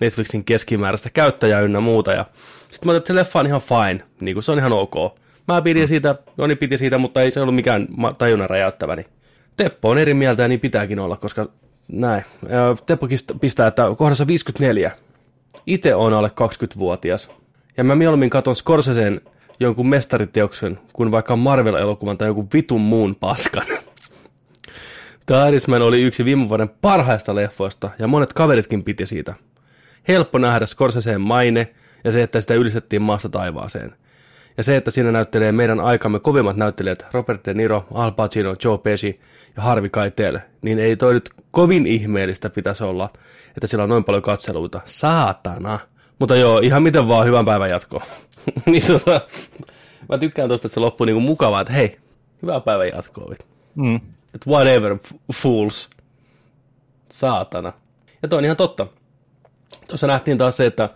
Netflixin 0.00 0.44
keskimääräistä 0.44 1.10
käyttäjää 1.10 1.60
ynnä 1.60 1.80
muuta. 1.80 2.12
Ja 2.12 2.24
sitten 2.70 2.86
mä 2.86 2.92
ajattelin, 2.92 2.98
että 2.98 3.08
se 3.08 3.14
leffa 3.14 3.40
on 3.40 3.46
ihan 3.46 3.60
fine, 3.60 4.04
niin 4.20 4.34
kuin 4.34 4.44
se 4.44 4.52
on 4.52 4.58
ihan 4.58 4.72
ok. 4.72 5.21
Mä 5.48 5.62
pidin 5.62 5.88
siitä, 5.88 6.14
Joni 6.38 6.56
piti 6.56 6.78
siitä, 6.78 6.98
mutta 6.98 7.22
ei 7.22 7.30
se 7.30 7.40
ollut 7.40 7.54
mikään 7.54 7.88
tajunnan 8.18 8.50
räjäyttävä. 8.50 8.96
Niin 8.96 9.06
Teppo 9.56 9.90
on 9.90 9.98
eri 9.98 10.14
mieltä 10.14 10.42
ja 10.42 10.48
niin 10.48 10.60
pitääkin 10.60 10.98
olla, 10.98 11.16
koska 11.16 11.48
näin. 11.88 12.24
Teppo 12.86 13.08
pistää, 13.40 13.66
että 13.66 13.82
kohdassa 13.98 14.26
54. 14.26 14.90
Itse 15.66 15.94
on 15.94 16.14
alle 16.14 16.28
20-vuotias. 16.28 17.30
Ja 17.76 17.84
mä 17.84 17.94
mieluummin 17.94 18.30
katon 18.30 18.56
Scorseseen 18.56 19.20
jonkun 19.60 19.88
mestariteoksen 19.88 20.78
kuin 20.92 21.12
vaikka 21.12 21.36
Marvel-elokuvan 21.36 22.18
tai 22.18 22.28
jonkun 22.28 22.48
vitun 22.54 22.80
muun 22.80 23.14
paskan. 23.14 23.66
The 25.26 25.34
oli 25.84 26.02
yksi 26.02 26.24
viime 26.24 26.48
vuoden 26.48 26.68
parhaista 26.68 27.34
leffoista, 27.34 27.90
ja 27.98 28.06
monet 28.06 28.32
kaveritkin 28.32 28.84
piti 28.84 29.06
siitä. 29.06 29.34
Helppo 30.08 30.38
nähdä 30.38 30.66
Scorseseen 30.66 31.20
maine, 31.20 31.68
ja 32.04 32.12
se, 32.12 32.22
että 32.22 32.40
sitä 32.40 32.54
ylistettiin 32.54 33.02
maasta 33.02 33.28
taivaaseen. 33.28 33.94
Ja 34.56 34.62
se, 34.62 34.76
että 34.76 34.90
siinä 34.90 35.12
näyttelee 35.12 35.52
meidän 35.52 35.80
aikamme 35.80 36.20
kovimmat 36.20 36.56
näyttelijät 36.56 37.06
Robert 37.12 37.44
De 37.46 37.54
Niro, 37.54 37.86
Al 37.94 38.12
Pacino, 38.12 38.56
Joe 38.64 38.78
Pesci 38.78 39.20
ja 39.56 39.62
Harvey 39.62 39.90
Keitel, 39.90 40.38
niin 40.62 40.78
ei 40.78 40.96
toi 40.96 41.14
nyt 41.14 41.30
kovin 41.50 41.86
ihmeellistä 41.86 42.50
pitäisi 42.50 42.84
olla, 42.84 43.10
että 43.56 43.66
sillä 43.66 43.84
on 43.84 43.90
noin 43.90 44.04
paljon 44.04 44.22
katseluita. 44.22 44.80
Saatana! 44.84 45.78
Mutta 46.18 46.36
joo, 46.36 46.58
ihan 46.58 46.82
miten 46.82 47.08
vaan 47.08 47.26
hyvän 47.26 47.44
päivän 47.44 47.70
jatkoa. 47.70 48.02
niin 48.66 48.86
tota, 48.86 49.20
mä 50.08 50.18
tykkään 50.18 50.48
tosta, 50.48 50.66
että 50.66 50.74
se 50.74 50.80
loppuu 50.80 51.04
niinku 51.04 51.20
mukavaa, 51.20 51.60
että 51.60 51.72
hei, 51.72 51.96
hyvää 52.42 52.60
päivän 52.60 52.88
jatkoa. 52.88 53.34
Mm. 53.74 53.96
Että 54.34 54.50
whatever, 54.50 54.98
fools. 55.34 55.90
Saatana. 57.12 57.72
Ja 58.22 58.28
toi 58.28 58.38
on 58.38 58.44
ihan 58.44 58.56
totta. 58.56 58.86
Tuossa 59.88 60.06
nähtiin 60.06 60.38
taas 60.38 60.56
se, 60.56 60.66
että 60.66 60.88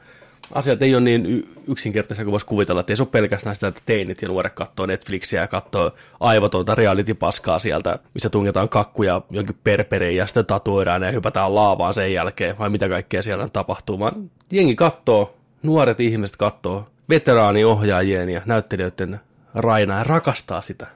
asiat 0.52 0.82
ei 0.82 0.94
ole 0.94 1.02
niin 1.04 1.48
yksinkertaisia 1.68 2.24
kuin 2.24 2.32
voisi 2.32 2.46
kuvitella, 2.46 2.80
että 2.80 2.92
ei 2.92 2.96
se 2.96 3.02
ole 3.02 3.08
pelkästään 3.12 3.54
sitä, 3.54 3.68
että 3.68 3.80
teinit 3.86 4.22
ja 4.22 4.28
nuoret 4.28 4.52
katsoo 4.54 4.86
Netflixiä 4.86 5.40
ja 5.40 5.46
katsoo 5.46 5.90
aivotonta 6.20 6.74
reality-paskaa 6.74 7.58
sieltä, 7.58 7.98
missä 8.14 8.30
tungetaan 8.30 8.68
kakkuja 8.68 9.22
jonkin 9.30 9.56
perpereen 9.64 10.16
ja 10.16 10.26
sitten 10.26 10.46
tatuoidaan 10.46 11.02
ja 11.02 11.10
hypätään 11.10 11.54
laavaan 11.54 11.94
sen 11.94 12.12
jälkeen, 12.12 12.58
vai 12.58 12.70
mitä 12.70 12.88
kaikkea 12.88 13.22
siellä 13.22 13.48
tapahtuu, 13.48 13.98
vaan 13.98 14.30
jengi 14.50 14.76
katsoo, 14.76 15.36
nuoret 15.62 16.00
ihmiset 16.00 16.36
katsoo 16.36 16.86
veteraaniohjaajien 17.08 18.28
ja 18.28 18.42
näyttelijöiden 18.46 19.20
rainaa 19.54 19.98
ja 19.98 20.04
rakastaa 20.04 20.62
sitä 20.62 20.86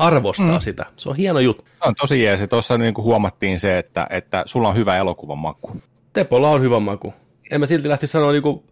arvostaa 0.00 0.58
mm. 0.58 0.60
sitä. 0.60 0.86
Se 0.96 1.08
on 1.08 1.16
hieno 1.16 1.40
juttu. 1.40 1.64
Se 1.64 1.88
on 1.88 1.94
tosi 1.94 2.22
jees. 2.22 2.40
Tuossa 2.50 2.78
niin 2.78 2.94
huomattiin 2.96 3.60
se, 3.60 3.78
että, 3.78 4.06
että 4.10 4.42
sulla 4.46 4.68
on 4.68 4.76
hyvä 4.76 4.96
elokuvan 4.96 5.38
maku. 5.38 5.80
Tepolla 6.12 6.50
on 6.50 6.62
hyvä 6.62 6.80
maku. 6.80 7.14
En 7.50 7.60
mä 7.60 7.66
silti 7.66 7.88
lähtisi 7.88 8.10
sanoa 8.10 8.32
niinku, 8.32 8.64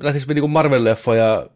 lähtisi 0.00 0.34
niinku 0.34 0.48
Marvel-leffoja 0.48 1.50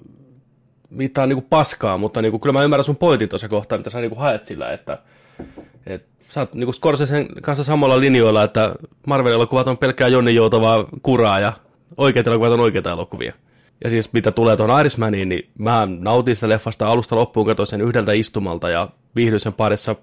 viittaa 0.98 1.26
niinku 1.26 1.46
paskaa, 1.50 1.98
mutta 1.98 2.22
niinku, 2.22 2.38
kyllä 2.38 2.52
mä 2.52 2.62
ymmärrän 2.62 2.84
sun 2.84 2.96
pointin 2.96 3.28
tuossa 3.28 3.48
kohtaa, 3.48 3.78
mitä 3.78 3.90
sä 3.90 4.00
niinku 4.00 4.18
haet 4.18 4.44
sillä, 4.44 4.72
että 4.72 4.98
et, 5.86 6.08
sä 6.28 6.40
oot 6.40 6.54
niinku 6.54 6.72
Scorsesen 6.72 7.28
kanssa 7.42 7.64
samalla 7.64 8.00
linjoilla, 8.00 8.44
että 8.44 8.74
Marvel-elokuvat 9.06 9.68
on 9.68 9.78
pelkkää 9.78 10.08
Jonni 10.08 10.34
Joutavaa 10.34 10.84
kuraa 11.02 11.40
ja 11.40 11.52
oikeat 11.96 12.26
elokuvat 12.26 12.52
on 12.52 12.60
oikeita 12.60 12.90
elokuvia. 12.90 13.32
Ja 13.84 13.90
siis 13.90 14.12
mitä 14.12 14.32
tulee 14.32 14.56
tuon 14.56 14.80
Irishmaniin, 14.80 15.28
niin 15.28 15.50
mä 15.58 15.88
nautin 15.98 16.34
sitä 16.34 16.48
leffasta 16.48 16.88
alusta 16.88 17.16
loppuun, 17.16 17.46
katsoin 17.46 17.66
sen 17.66 17.80
yhdeltä 17.80 18.12
istumalta 18.12 18.70
ja 18.70 18.88
viihdyin 19.16 19.40
sen 19.40 19.52
parissa, 19.52 19.96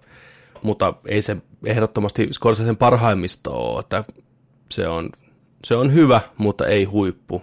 mutta 0.62 0.94
ei 1.08 1.22
se 1.22 1.38
ehdottomasti 1.66 2.28
Scorsesen 2.32 2.78
parhaimmisto 2.78 3.52
ole, 3.52 3.80
että 3.80 4.04
se 4.72 4.88
on, 4.88 5.10
se 5.64 5.76
on 5.76 5.94
hyvä, 5.94 6.22
mutta 6.38 6.68
ei 6.68 6.84
huippu. 6.84 7.42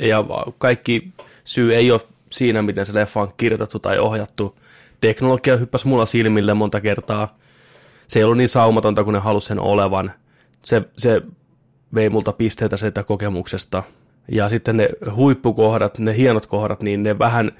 Ja 0.00 0.24
kaikki 0.58 1.12
syy 1.44 1.74
ei 1.74 1.90
ole 1.90 2.00
siinä, 2.30 2.62
miten 2.62 2.86
se 2.86 2.94
leffa 2.94 3.20
on 3.20 3.32
kirjoitettu 3.36 3.78
tai 3.78 3.98
ohjattu. 3.98 4.56
Teknologia 5.00 5.56
hyppäsi 5.56 5.88
mulla 5.88 6.06
silmille 6.06 6.54
monta 6.54 6.80
kertaa. 6.80 7.38
Se 8.08 8.18
ei 8.18 8.24
ollut 8.24 8.36
niin 8.36 8.48
saumatonta 8.48 9.04
kuin 9.04 9.12
ne 9.12 9.18
halusi 9.18 9.46
sen 9.46 9.60
olevan. 9.60 10.12
Se, 10.62 10.82
se 10.98 11.22
vei 11.94 12.10
multa 12.10 12.32
pisteitä 12.32 12.76
sitä 12.76 13.02
kokemuksesta. 13.02 13.82
Ja 14.28 14.48
sitten 14.48 14.76
ne 14.76 14.88
huippukohdat, 15.14 15.98
ne 15.98 16.16
hienot 16.16 16.46
kohdat, 16.46 16.82
niin 16.82 17.02
ne 17.02 17.18
vähän 17.18 17.52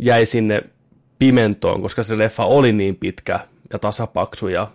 jäi 0.00 0.26
sinne 0.26 0.62
pimentoon, 1.18 1.82
koska 1.82 2.02
se 2.02 2.18
leffa 2.18 2.44
oli 2.44 2.72
niin 2.72 2.96
pitkä 2.96 3.40
ja 3.72 3.78
tasapaksu 3.78 4.48
ja 4.48 4.70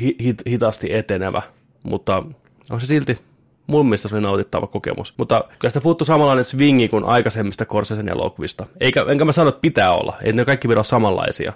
hit, 0.00 0.42
hitaasti 0.48 0.92
etenevä. 0.92 1.42
Mutta 1.82 2.22
on 2.70 2.80
se 2.80 2.86
silti 2.86 3.18
mun 3.66 3.86
mielestä 3.86 4.08
se 4.08 4.14
oli 4.14 4.22
nautittava 4.22 4.66
kokemus. 4.66 5.14
Mutta 5.16 5.44
kyllä 5.58 5.70
sitä 5.70 5.80
puuttuu 5.80 6.04
samanlainen 6.04 6.44
swingi 6.44 6.88
kuin 6.88 7.04
aikaisemmista 7.04 7.64
Korsesen 7.64 8.08
elokuvista. 8.08 8.66
Eikä, 8.80 9.04
enkä 9.08 9.24
mä 9.24 9.32
sano, 9.32 9.48
että 9.48 9.60
pitää 9.60 9.94
olla, 9.94 10.16
ei 10.22 10.32
ne 10.32 10.44
kaikki 10.44 10.68
pidä 10.68 10.82
samanlaisia. 10.82 11.52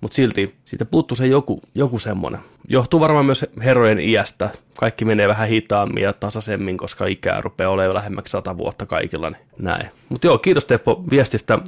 Mutta 0.00 0.14
silti 0.14 0.54
siitä 0.64 0.84
puuttuu 0.84 1.16
se 1.16 1.26
joku, 1.26 1.60
joku 1.74 1.98
semmoinen. 1.98 2.40
Johtuu 2.68 3.00
varmaan 3.00 3.26
myös 3.26 3.46
herrojen 3.64 4.00
iästä. 4.00 4.50
Kaikki 4.78 5.04
menee 5.04 5.28
vähän 5.28 5.48
hitaammin 5.48 6.02
ja 6.02 6.12
tasaisemmin, 6.12 6.76
koska 6.76 7.06
ikää 7.06 7.40
rupeaa 7.40 7.70
olemaan 7.70 7.94
lähemmäksi 7.94 8.30
sata 8.30 8.58
vuotta 8.58 8.86
kaikilla. 8.86 9.30
Niin 9.30 9.42
näin. 9.58 9.88
Mutta 10.08 10.26
joo, 10.26 10.38
kiitos 10.38 10.64
Teppo 10.64 11.04
viestistä. 11.10 11.58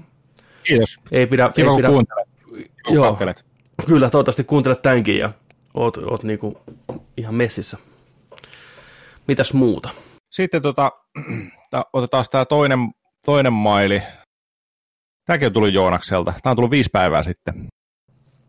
Kiitos. 0.64 0.98
Ei 1.12 1.26
pidä... 1.26 1.48
Kiva, 1.54 1.70
ei 1.70 1.76
pidä... 1.76 1.88
kuuntelet. 1.88 2.28
Joo, 2.88 3.18
kyllä, 3.86 4.10
toivottavasti 4.10 4.44
kuuntelet 4.44 4.82
tämänkin 4.82 5.18
ja 5.18 5.32
oot, 5.74 5.96
oot 5.96 6.22
niinku 6.22 6.58
ihan 7.16 7.34
messissä. 7.34 7.78
Mitäs 9.28 9.54
muuta? 9.54 9.88
Sitten 10.30 10.62
tota, 10.62 10.92
otetaan 11.92 12.24
tämä 12.30 12.44
toinen, 12.44 12.78
toinen 13.26 13.52
maili. 13.52 14.02
Tämäkin 15.26 15.46
on 15.46 15.52
tullut 15.52 15.74
Joonakselta. 15.74 16.32
Tämä 16.42 16.50
on 16.50 16.56
tullut 16.56 16.70
viisi 16.70 16.90
päivää 16.92 17.22
sitten. 17.22 17.66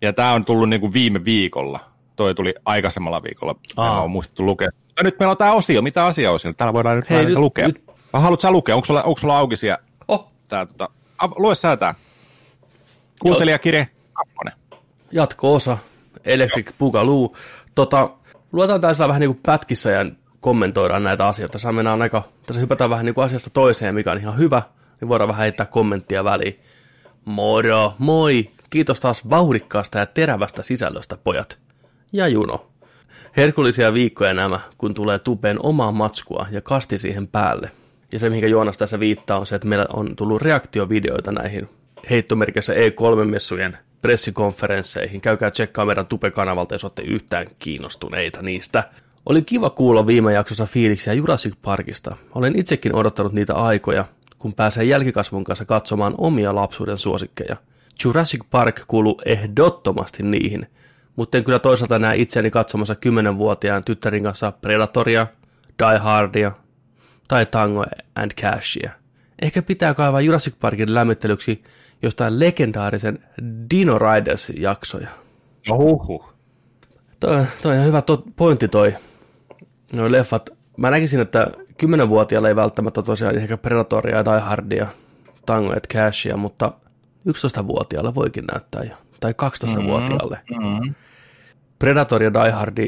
Ja 0.01 0.13
tämä 0.13 0.33
on 0.33 0.45
tullut 0.45 0.69
niin 0.69 0.81
kuin 0.81 0.93
viime 0.93 1.25
viikolla. 1.25 1.79
Toi 2.15 2.35
tuli 2.35 2.53
aikaisemmalla 2.65 3.23
viikolla. 3.23 3.55
Aa. 3.77 4.03
En 4.03 4.09
muistettu 4.09 4.45
lukea. 4.45 4.69
Ja 4.97 5.03
nyt 5.03 5.19
meillä 5.19 5.31
on 5.31 5.37
tämä 5.37 5.53
osio. 5.53 5.81
Mitä 5.81 6.05
asia 6.05 6.31
on 6.31 6.39
siinä? 6.39 6.53
Täällä 6.53 6.73
voidaan 6.73 6.95
nyt, 6.95 7.09
Hei, 7.09 7.25
nyt 7.25 7.37
lukea. 7.37 7.67
Nyt. 7.67 7.83
Vai 8.13 8.21
haluatko 8.21 8.41
sä 8.41 8.51
lukea? 8.51 8.75
Onko 8.75 8.85
sulla, 8.85 9.03
onko 9.03 9.19
sulla 9.19 9.37
auki 9.37 9.57
siellä? 9.57 9.83
Oh. 10.07 10.31
Tää, 10.49 10.65
tota, 10.65 10.89
lue 11.35 11.55
sä 11.55 11.77
tää. 11.77 11.95
Kuuntelijakirje 13.21 13.87
kakkonen. 14.13 14.53
Jatko-osa. 15.11 15.77
Electric 16.25 16.71
Boogaloo. 16.79 17.33
Tota, 17.75 18.09
luetaan 18.51 18.81
tässä 18.81 19.07
vähän 19.07 19.19
niin 19.19 19.29
kuin 19.29 19.39
pätkissä 19.45 19.91
ja 19.91 20.05
kommentoidaan 20.41 21.03
näitä 21.03 21.27
asioita. 21.27 21.51
Tässä 21.51 21.71
mennään 21.71 22.01
aika, 22.01 22.23
tässä 22.45 22.61
hypätään 22.61 22.89
vähän 22.89 23.05
niin 23.05 23.15
kuin 23.15 23.25
asiasta 23.25 23.49
toiseen, 23.49 23.95
mikä 23.95 24.11
on 24.11 24.17
ihan 24.17 24.37
hyvä, 24.37 24.61
niin 25.01 25.09
voidaan 25.09 25.27
vähän 25.27 25.41
heittää 25.41 25.65
kommenttia 25.65 26.23
väliin. 26.23 26.59
Moro, 27.25 27.93
moi! 27.97 28.49
Kiitos 28.69 28.99
taas 28.99 29.29
vauhdikkaasta 29.29 29.99
ja 29.99 30.05
terävästä 30.05 30.63
sisällöstä, 30.63 31.17
pojat. 31.23 31.59
Ja 32.13 32.27
Juno. 32.27 32.67
Herkullisia 33.37 33.93
viikkoja 33.93 34.33
nämä, 34.33 34.59
kun 34.77 34.93
tulee 34.93 35.19
tupeen 35.19 35.65
omaa 35.65 35.91
matskua 35.91 36.45
ja 36.51 36.61
kasti 36.61 36.97
siihen 36.97 37.27
päälle. 37.27 37.71
Ja 38.11 38.19
se, 38.19 38.29
mihinkä 38.29 38.47
Joonas 38.47 38.77
tässä 38.77 38.99
viittaa, 38.99 39.39
on 39.39 39.47
se, 39.47 39.55
että 39.55 39.67
meillä 39.67 39.85
on 39.93 40.15
tullut 40.15 40.41
reaktiovideoita 40.41 41.31
näihin 41.31 41.69
heittomerkissä 42.09 42.73
E3-messujen 42.73 43.77
pressikonferensseihin. 44.01 45.21
Käykää 45.21 45.51
tsekkaa 45.51 45.85
meidän 45.85 46.07
Tupe-kanavalta, 46.07 46.75
jos 46.75 46.83
olette 46.83 47.01
yhtään 47.01 47.47
kiinnostuneita 47.59 48.41
niistä. 48.41 48.83
Oli 49.29 49.41
kiva 49.41 49.69
kuulla 49.69 50.07
viime 50.07 50.33
jaksossa 50.33 50.65
fiiliksiä 50.65 51.13
Jurassic 51.13 51.53
Parkista. 51.61 52.15
Olen 52.35 52.59
itsekin 52.59 52.95
odottanut 52.95 53.33
niitä 53.33 53.53
aikoja, 53.55 54.05
kun 54.39 54.53
pääsee 54.53 54.83
jälkikasvun 54.83 55.43
kanssa 55.43 55.65
katsomaan 55.65 56.15
omia 56.17 56.55
lapsuuden 56.55 56.97
suosikkeja. 56.97 57.55
Jurassic 58.03 58.41
Park 58.51 58.81
kuuluu 58.87 59.21
ehdottomasti 59.25 60.23
niihin, 60.23 60.67
mutta 61.15 61.37
en 61.37 61.43
kyllä 61.43 61.59
toisaalta 61.59 61.99
näe 61.99 62.17
itseäni 62.17 62.51
katsomassa 62.51 62.93
10-vuotiaan 62.93 63.83
tyttärin 63.85 64.23
kanssa 64.23 64.51
Predatoria, 64.51 65.27
Die 65.79 65.97
Hardia 65.97 66.51
tai 67.27 67.45
Tango 67.45 67.85
and 68.15 68.31
Cashia. 68.41 68.91
Ehkä 69.41 69.61
pitää 69.61 69.93
kaivaa 69.93 70.21
Jurassic 70.21 70.53
Parkin 70.59 70.93
lämmittelyksi 70.93 71.63
jostain 72.01 72.39
legendaarisen 72.39 73.19
Dino 73.71 73.99
Riders-jaksoja. 73.99 75.09
Ohuhu. 75.69 76.25
Toi, 77.19 77.45
toi 77.61 77.77
on 77.77 77.85
hyvä 77.85 78.01
to, 78.01 78.23
pointti 78.35 78.67
toi 78.67 78.95
no 79.93 80.11
leffat, 80.11 80.49
mä 80.77 80.91
näkisin, 80.91 81.19
että 81.19 81.47
10-vuotiailla 81.83 82.47
ei 82.47 82.55
välttämättä 82.55 83.01
tosiaan 83.01 83.37
ehkä 83.37 83.57
Predatoria, 83.57 84.25
Die 84.25 84.39
Hardia, 84.39 84.87
Tango 85.45 85.73
et 85.77 85.87
Cashia, 85.93 86.37
mutta 86.37 86.71
11-vuotiaalla 87.29 88.15
voikin 88.15 88.45
näyttää 88.53 88.83
jo, 88.83 88.95
tai 89.19 89.31
12-vuotiaalle. 89.31 90.39
Mm-hmm. 90.49 90.95
Predator 91.79 92.23
ja 92.23 92.33
Die 92.33 92.51
Hardi 92.51 92.87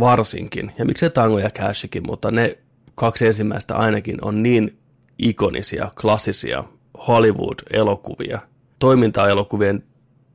varsinkin, 0.00 0.72
ja 0.78 0.84
miksei 0.84 1.10
Tango 1.10 1.38
ja 1.38 1.50
Cashikin, 1.50 2.02
mutta 2.06 2.30
ne 2.30 2.58
kaksi 2.94 3.26
ensimmäistä 3.26 3.76
ainakin 3.76 4.24
on 4.24 4.42
niin 4.42 4.78
ikonisia, 5.18 5.90
klassisia 6.00 6.64
Hollywood-elokuvia, 7.08 8.38
toimintaelokuvien 8.78 9.82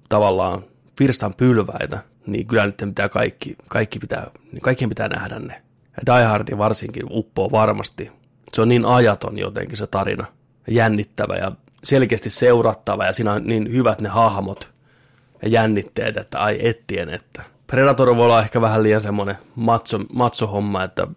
tavallaan 0.10 0.64
virstan 1.00 1.34
pylväitä, 1.34 2.00
niin 2.28 2.48
kyllä 2.48 2.66
nyt 2.66 2.78
pitää 2.78 3.10
kaikki, 3.10 3.56
kaikki 3.68 4.00
pitää, 4.00 4.32
niin 4.52 4.62
kaikkien 4.62 4.90
pitää 4.90 5.08
nähdä 5.08 5.40
ne. 5.40 5.62
Ja 5.98 6.16
Die 6.16 6.26
Hard 6.26 6.58
varsinkin 6.58 7.06
uppoo 7.10 7.52
varmasti. 7.52 8.12
Se 8.54 8.62
on 8.62 8.70
niin 8.70 8.86
ajaton 8.86 9.38
jotenkin 9.38 9.78
se 9.78 9.88
tarina. 9.88 10.26
Jännittävä 10.68 11.36
ja 11.36 11.52
selkeästi 11.84 12.30
seurattava 12.30 13.06
ja 13.06 13.14
siinä 13.14 13.34
on 13.34 13.44
niin 13.44 13.72
hyvät 13.72 14.02
ne 14.02 14.10
hahmot 14.10 14.70
ja 15.42 15.50
jännitteet, 15.50 16.18
että 16.18 16.40
ai 16.40 16.58
ettien, 16.60 17.10
että 17.10 17.44
Predator 17.68 18.16
voi 18.16 18.26
olla 18.26 18.40
ehkä 18.40 18.62
vähän 18.62 18.84
liian 18.84 19.02
semmoinen 19.02 19.36
matso, 19.56 20.00
matso-homma, 20.14 20.84
että 20.84 21.08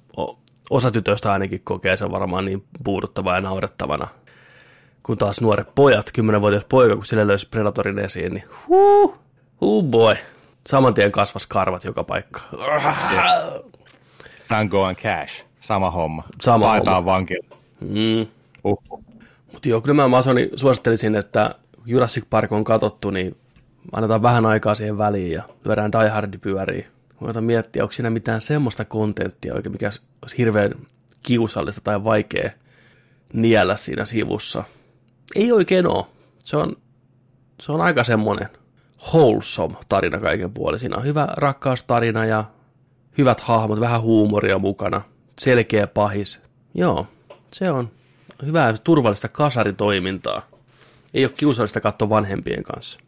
osa 0.70 0.90
tytöistä 0.90 1.32
ainakin 1.32 1.60
kokee 1.64 1.96
sen 1.96 2.10
varmaan 2.10 2.44
niin 2.44 2.64
puuduttavaa 2.84 3.34
ja 3.34 3.40
naurettavana. 3.40 4.08
Kun 5.02 5.18
taas 5.18 5.40
nuoret 5.40 5.74
pojat, 5.74 6.12
10-vuotias 6.18 6.64
poika, 6.64 6.96
kun 6.96 7.06
sille 7.06 7.26
löysi 7.26 7.48
Predatorin 7.48 7.98
esiin, 7.98 8.34
niin 8.34 8.44
huu, 8.68 9.16
huu 9.60 9.82
boy, 9.82 10.16
Saman 10.68 10.94
tien 10.94 11.12
kasvas 11.12 11.46
karvat 11.46 11.84
joka 11.84 12.04
paikka. 12.04 12.40
Yeah. 12.58 13.46
Tango 14.48 14.84
and 14.84 14.96
cash. 14.96 15.44
Sama 15.60 15.90
homma. 15.90 16.22
Sama 16.42 16.66
Paetaan 16.66 16.96
homma. 16.96 17.12
vankilta. 17.12 17.56
Mm. 17.80 18.26
Uh. 18.64 19.02
Mutta 19.52 19.68
joo, 19.68 19.80
kyllä 19.80 19.94
mä 19.94 20.08
Masoni 20.08 20.50
suosittelisin, 20.56 21.14
että 21.14 21.54
Jurassic 21.86 22.24
Park 22.30 22.52
on 22.52 22.64
katottu, 22.64 23.10
niin 23.10 23.36
annetaan 23.92 24.22
vähän 24.22 24.46
aikaa 24.46 24.74
siihen 24.74 24.98
väliin 24.98 25.32
ja 25.32 25.42
lyödään 25.64 25.92
Die 25.92 26.08
Hardi 26.08 26.38
pyöriin. 26.38 26.86
Voidaan 27.20 27.44
miettiä, 27.44 27.82
onko 27.82 27.92
siinä 27.92 28.10
mitään 28.10 28.40
semmoista 28.40 28.84
kontenttia 28.84 29.54
oikein, 29.54 29.72
mikä 29.72 29.90
olisi 30.22 30.38
hirveän 30.38 30.74
kiusallista 31.22 31.80
tai 31.80 32.04
vaikea 32.04 32.50
niellä 33.32 33.76
siinä 33.76 34.04
sivussa. 34.04 34.64
Ei 35.34 35.52
oikein 35.52 35.86
ole. 35.86 36.04
Se 36.44 36.56
on, 36.56 36.76
se 37.60 37.72
on 37.72 37.80
aika 37.80 38.04
semmoinen 38.04 38.48
wholesome 39.12 39.74
tarina 39.88 40.20
kaiken 40.20 40.52
puolin. 40.52 40.80
Siinä 40.80 40.96
on 40.96 41.04
hyvä 41.04 41.28
rakkaustarina 41.36 42.24
ja 42.24 42.44
hyvät 43.18 43.40
hahmot, 43.40 43.80
vähän 43.80 44.02
huumoria 44.02 44.58
mukana, 44.58 45.02
selkeä 45.38 45.86
pahis. 45.86 46.42
Joo, 46.74 47.06
se 47.52 47.70
on 47.70 47.90
hyvää 48.46 48.74
turvallista 48.84 49.28
kasaritoimintaa. 49.28 50.42
Ei 51.14 51.24
ole 51.24 51.32
kiusallista 51.36 51.80
katsoa 51.80 52.08
vanhempien 52.08 52.62
kanssa. 52.62 53.00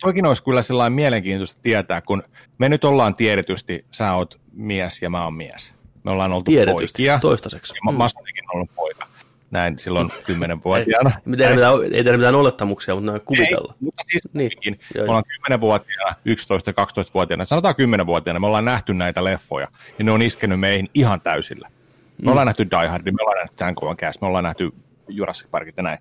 Toikin 0.00 0.26
olisi 0.26 0.44
kyllä 0.44 0.62
sellainen 0.62 0.92
mielenkiintoista 0.92 1.62
tietää, 1.62 2.00
kun 2.00 2.22
me 2.58 2.68
nyt 2.68 2.84
ollaan 2.84 3.14
tiedetysti, 3.14 3.84
sä 3.92 4.14
oot 4.14 4.40
mies 4.52 5.02
ja 5.02 5.10
mä 5.10 5.24
oon 5.24 5.34
mies. 5.34 5.74
Me 6.04 6.10
ollaan 6.10 6.32
oltu 6.32 6.50
Tiedetysti, 6.50 7.02
poikia. 7.02 7.18
toistaiseksi. 7.18 7.74
Ja 7.74 7.92
mä, 7.92 7.98
mm. 7.98 8.00
on 8.00 8.10
ollut 8.54 8.74
poika. 8.74 9.06
Näin 9.50 9.78
silloin 9.78 10.10
kymmenenvuotiaana. 10.26 11.10
Ei, 11.10 11.16
ei, 11.16 11.22
mitään, 11.24 11.58
ei 11.92 12.04
tehdä 12.04 12.18
mitään 12.18 12.34
olettamuksia, 12.34 12.94
mutta 12.94 13.10
näin 13.10 13.20
kuvitella. 13.24 13.72
Ei, 13.72 13.78
mutta 13.80 14.02
siis 14.10 14.28
Niin. 14.32 14.50
Joo, 14.94 15.04
me 15.04 15.10
ollaan 15.10 15.24
10-vuotiaana, 15.50 16.16
11-12-vuotiaana, 16.28 17.46
sanotaan 17.46 17.74
10-vuotiaana, 18.02 18.40
me 18.40 18.46
ollaan 18.46 18.64
nähty 18.64 18.94
näitä 18.94 19.24
leffoja, 19.24 19.68
ja 19.98 20.04
ne 20.04 20.10
on 20.10 20.22
iskenyt 20.22 20.60
meihin 20.60 20.90
ihan 20.94 21.20
täysillä. 21.20 21.68
Me 21.68 22.24
mm. 22.24 22.28
ollaan 22.28 22.46
nähty 22.46 22.66
Die 22.70 22.88
Hardin, 22.88 23.14
me 23.14 23.22
ollaan 23.22 23.38
nähty 23.38 23.56
Tango 23.56 23.94
Cast, 23.96 24.20
me 24.20 24.26
ollaan 24.26 24.44
nähty 24.44 24.70
Jurassic 25.08 25.50
Parkit 25.50 25.76
ja 25.76 25.82
näin. 25.82 25.98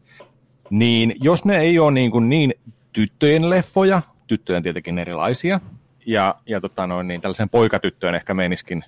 Niin 0.70 1.16
jos 1.22 1.46
ne 1.46 1.58
ei 1.58 1.80
ole 1.80 1.92
niin, 1.92 2.12
kuin 2.12 2.30
niin 2.30 2.54
tyttöjen 2.94 3.50
leffoja, 3.50 4.02
tyttöjen 4.28 4.64
tietenkin 4.64 5.00
erilaisia, 5.00 5.60
ja, 6.06 6.36
ja 6.46 6.62
tota 6.62 6.88
noin, 6.88 7.08
niin 7.08 7.22
tällaisen 7.22 7.50
poikatyttöön 7.50 8.16
ehkä 8.16 8.34
meniskin 8.34 8.84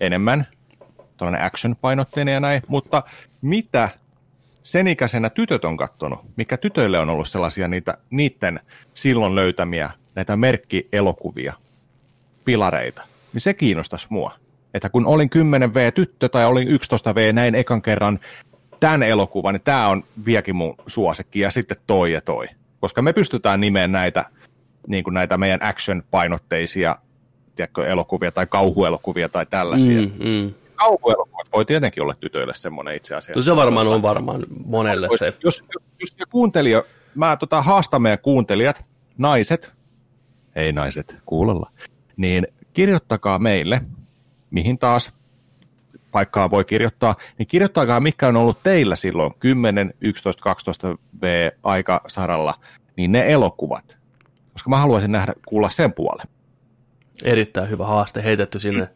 enemmän, 0.00 0.46
tällainen 1.16 1.42
action-painotteinen 1.46 2.34
ja 2.34 2.40
näin, 2.40 2.62
mutta 2.68 3.02
mitä 3.44 3.88
sen 4.62 4.88
ikäisenä 4.88 5.30
tytöt 5.30 5.64
on 5.64 5.76
kattonut, 5.76 6.18
mikä 6.36 6.56
tytöille 6.56 6.98
on 6.98 7.10
ollut 7.10 7.28
sellaisia 7.28 7.68
niitä, 7.68 7.98
niiden 8.10 8.60
silloin 8.94 9.34
löytämiä 9.34 9.90
näitä 10.14 10.36
merkkielokuvia, 10.36 11.52
pilareita, 12.44 13.02
niin 13.32 13.40
se 13.40 13.54
kiinnostaisi 13.54 14.06
mua. 14.10 14.32
Että 14.74 14.88
kun 14.88 15.06
olin 15.06 15.30
10V 15.34 15.92
tyttö 15.94 16.28
tai 16.28 16.46
olin 16.46 16.68
11V 16.68 17.32
näin 17.32 17.54
ekan 17.54 17.82
kerran 17.82 18.20
tämän 18.80 19.02
elokuvan, 19.02 19.54
niin 19.54 19.62
tämä 19.62 19.88
on 19.88 20.04
vieläkin 20.26 20.56
mun 20.56 20.74
suosikki 20.86 21.40
ja 21.40 21.50
sitten 21.50 21.76
toi 21.86 22.12
ja 22.12 22.20
toi. 22.20 22.46
Koska 22.80 23.02
me 23.02 23.12
pystytään 23.12 23.60
nimeen 23.60 23.92
näitä, 23.92 24.24
niin 24.86 25.04
kuin 25.04 25.14
näitä 25.14 25.38
meidän 25.38 25.60
action-painotteisia 25.62 26.96
tiedätkö, 27.56 27.86
elokuvia 27.86 28.32
tai 28.32 28.46
kauhuelokuvia 28.46 29.28
tai 29.28 29.46
tällaisia. 29.46 30.00
Mm, 30.00 30.12
mm. 30.18 30.54
Kauhuelokuvat 30.76 31.48
voi 31.52 31.64
tietenkin 31.64 32.02
olla 32.02 32.14
tytöille 32.20 32.54
semmoinen 32.54 32.96
itse 32.96 33.14
asiassa. 33.14 33.38
No 33.38 33.42
se 33.42 33.56
varmaan 33.56 33.86
on 33.86 34.02
varmaan 34.02 34.46
monelle 34.64 35.08
se. 35.18 35.26
Jos, 35.26 35.42
jos, 35.44 35.62
jos 36.00 36.16
ja 36.18 36.26
kuuntelija, 36.26 36.82
mä 37.14 37.36
tota, 37.36 37.62
haastan 37.62 38.02
meidän 38.02 38.18
kuuntelijat, 38.18 38.84
naiset, 39.18 39.72
ei 40.56 40.72
naiset, 40.72 41.16
kuulolla, 41.26 41.70
niin 42.16 42.46
kirjoittakaa 42.72 43.38
meille, 43.38 43.80
mihin 44.50 44.78
taas 44.78 45.12
paikkaa 46.14 46.50
voi 46.50 46.64
kirjoittaa, 46.64 47.16
niin 47.38 47.46
kirjoittakaa, 47.46 48.00
mikä 48.00 48.28
on 48.28 48.36
ollut 48.36 48.62
teillä 48.62 48.96
silloin 48.96 49.34
10, 49.38 49.94
11, 50.00 50.42
12 50.42 50.96
V 51.22 51.50
aikasaralla, 51.62 52.54
niin 52.96 53.12
ne 53.12 53.32
elokuvat. 53.32 53.98
Koska 54.52 54.70
mä 54.70 54.78
haluaisin 54.78 55.12
nähdä, 55.12 55.32
kuulla 55.46 55.70
sen 55.70 55.92
puolen. 55.92 56.26
Erittäin 57.24 57.70
hyvä 57.70 57.86
haaste 57.86 58.22
heitetty 58.22 58.60
sinne 58.60 58.88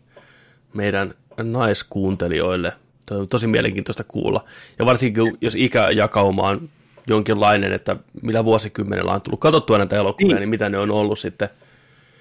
meidän 0.75 1.15
naiskuuntelijoille. 1.43 2.73
Toi 3.07 3.19
on 3.19 3.29
tosi 3.29 3.47
mielenkiintoista 3.47 4.05
kuulla. 4.05 4.45
Ja 4.79 4.87
varsinkin, 4.87 5.39
jos 5.41 5.55
ikäjakauma 5.57 6.49
on 6.49 6.69
jonkinlainen, 7.07 7.73
että 7.73 7.97
millä 8.23 8.45
vuosikymmenellä 8.45 9.13
on 9.13 9.23
tullut 9.23 9.41
katsottua 9.41 9.79
näitä 9.79 9.97
elokuvia, 9.97 10.35
niin, 10.35 10.41
niin 10.41 10.49
mitä 10.49 10.69
ne 10.69 10.79
on 10.79 10.91
ollut 10.91 11.19
sitten. 11.19 11.49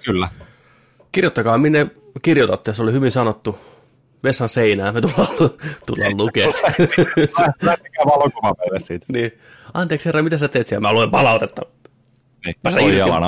Kyllä. 0.04 0.28
Kirjoittakaa, 1.12 1.58
minne 1.58 1.86
kirjoitatte, 2.22 2.74
se 2.74 2.82
oli 2.82 2.92
hyvin 2.92 3.10
sanottu. 3.10 3.58
Vessan 4.24 4.48
seinään, 4.48 4.94
me 4.94 5.00
tullaan, 5.00 5.26
tullaan 5.86 6.16
lukemaan. 6.16 6.54
Lähtekää 7.62 8.04
valokuva 8.06 8.54
meille 8.58 8.80
siitä. 8.80 9.06
niin. 9.08 9.32
Anteeksi 9.74 10.06
herra, 10.06 10.22
mitä 10.22 10.38
sä 10.38 10.48
teet 10.48 10.66
siellä? 10.66 10.88
Mä 10.88 10.92
luen 10.92 11.10
palautetta. 11.10 11.62
Niin, 12.46 12.54
Pääsä 12.62 12.80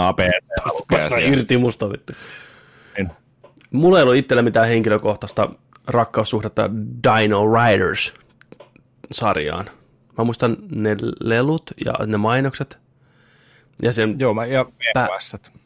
APT 0.07 0.21
lukee 0.65 0.99
Pääsä 0.99 1.19
irti 1.19 1.59
musta 1.59 1.91
vittu. 1.91 2.13
Niin. 2.99 3.11
Mulla 3.71 3.99
ei 3.99 4.03
ollut 4.03 4.17
itsellä 4.17 4.43
mitään 4.43 4.69
henkilökohtaista 4.69 5.49
rakkaussuhdetta 5.91 6.71
Dino 7.05 7.45
Riders-sarjaan. 7.55 9.71
Mä 10.19 10.25
muistan 10.25 10.57
ne 10.71 10.97
lelut 11.21 11.71
ja 11.85 11.95
ne 12.07 12.17
mainokset 12.17 12.79
ja 13.83 13.93
sen 13.93 14.15
Joo, 14.19 14.35
mä, 14.35 14.47
ja 14.47 14.67
pä, 14.95 15.09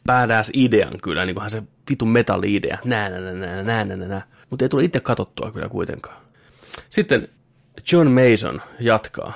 päädäs 0.07 0.51
idean 0.53 0.97
kyllä, 1.03 1.25
niin 1.25 1.35
kuin 1.35 1.49
se 1.49 1.63
vitun 1.89 2.09
metalli-idea. 2.09 2.77
Nää, 2.85 3.09
nää, 3.09 3.19
nää, 3.19 3.63
nää, 3.63 3.85
nää, 3.85 3.97
nää. 3.97 4.21
Mutta 4.49 4.65
ei 4.65 4.69
tule 4.69 4.83
itse 4.83 4.99
katottua 4.99 5.51
kyllä 5.51 5.69
kuitenkaan. 5.69 6.17
Sitten 6.89 7.27
John 7.91 8.07
Mason 8.07 8.61
jatkaa. 8.79 9.33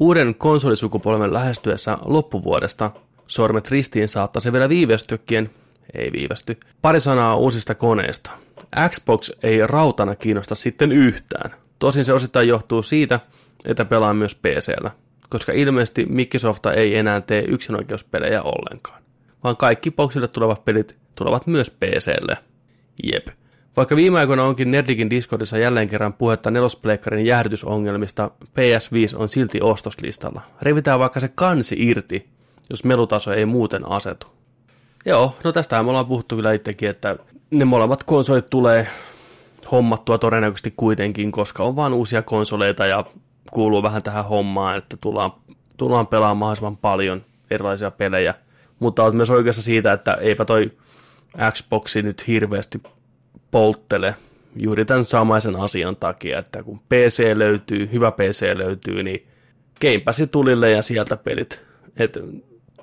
Uuden 0.00 0.34
konsolisukupolven 0.34 1.32
lähestyessä 1.32 1.98
loppuvuodesta 2.04 2.90
sormet 3.26 3.70
ristiin 3.70 4.08
saattaa 4.08 4.40
se 4.40 4.52
vielä 4.52 4.68
viivästykin, 4.68 5.50
ei 5.94 6.12
viivästy, 6.12 6.58
pari 6.82 7.00
sanaa 7.00 7.36
uusista 7.36 7.74
koneista– 7.74 8.30
Xbox 8.88 9.30
ei 9.42 9.66
rautana 9.66 10.14
kiinnosta 10.14 10.54
sitten 10.54 10.92
yhtään. 10.92 11.54
Tosin 11.78 12.04
se 12.04 12.12
osittain 12.12 12.48
johtuu 12.48 12.82
siitä, 12.82 13.20
että 13.64 13.84
pelaa 13.84 14.14
myös 14.14 14.34
PCllä, 14.34 14.90
koska 15.28 15.52
ilmeisesti 15.52 16.06
Microsoft 16.08 16.66
ei 16.66 16.96
enää 16.96 17.20
tee 17.20 17.44
yksinoikeuspelejä 17.48 18.42
ollenkaan, 18.42 19.02
vaan 19.44 19.56
kaikki 19.56 19.90
boxille 19.90 20.28
tulevat 20.28 20.64
pelit 20.64 20.98
tulevat 21.14 21.46
myös 21.46 21.70
PClle. 21.70 22.36
Jep. 23.12 23.28
Vaikka 23.76 23.96
viime 23.96 24.18
aikoina 24.18 24.44
onkin 24.44 24.70
Nerdikin 24.70 25.10
Discordissa 25.10 25.58
jälleen 25.58 25.88
kerran 25.88 26.12
puhetta 26.12 26.50
nelospleikkarin 26.50 27.26
jäähdytysongelmista, 27.26 28.30
PS5 28.44 29.16
on 29.16 29.28
silti 29.28 29.60
ostoslistalla. 29.62 30.40
Revitään 30.62 30.98
vaikka 30.98 31.20
se 31.20 31.28
kansi 31.34 31.76
irti, 31.78 32.28
jos 32.70 32.84
melutaso 32.84 33.32
ei 33.32 33.46
muuten 33.46 33.90
asetu. 33.90 34.26
Joo, 35.04 35.36
no 35.44 35.52
tästähän 35.52 35.84
me 35.84 35.88
ollaan 35.88 36.06
puhuttu 36.06 36.36
kyllä 36.36 36.52
itsekin, 36.52 36.88
että 36.88 37.16
ne 37.50 37.64
molemmat 37.64 38.02
konsolit 38.02 38.50
tulee 38.50 38.86
hommattua 39.72 40.18
todennäköisesti 40.18 40.74
kuitenkin, 40.76 41.32
koska 41.32 41.62
on 41.62 41.76
vaan 41.76 41.92
uusia 41.92 42.22
konsoleita 42.22 42.86
ja 42.86 43.04
kuuluu 43.52 43.82
vähän 43.82 44.02
tähän 44.02 44.24
hommaan, 44.24 44.78
että 44.78 44.96
tullaan, 45.00 45.32
tullaan 45.76 46.06
pelaamaan 46.06 46.36
mahdollisimman 46.36 46.76
paljon 46.76 47.24
erilaisia 47.50 47.90
pelejä. 47.90 48.34
Mutta 48.78 49.04
olet 49.04 49.14
myös 49.14 49.30
oikeassa 49.30 49.62
siitä, 49.62 49.92
että 49.92 50.14
eipä 50.14 50.44
toi 50.44 50.70
Xboxi 51.52 52.02
nyt 52.02 52.26
hirveästi 52.26 52.78
polttele 53.50 54.14
juuri 54.56 54.84
tämän 54.84 55.04
samaisen 55.04 55.56
asian 55.56 55.96
takia, 55.96 56.38
että 56.38 56.62
kun 56.62 56.80
PC 56.88 57.32
löytyy, 57.34 57.88
hyvä 57.92 58.12
PC 58.12 58.56
löytyy, 58.56 59.02
niin 59.02 59.26
Game 59.80 59.98
Passi 59.98 60.26
tulille 60.26 60.70
ja 60.70 60.82
sieltä 60.82 61.16
pelit. 61.16 61.62
Et 61.96 62.18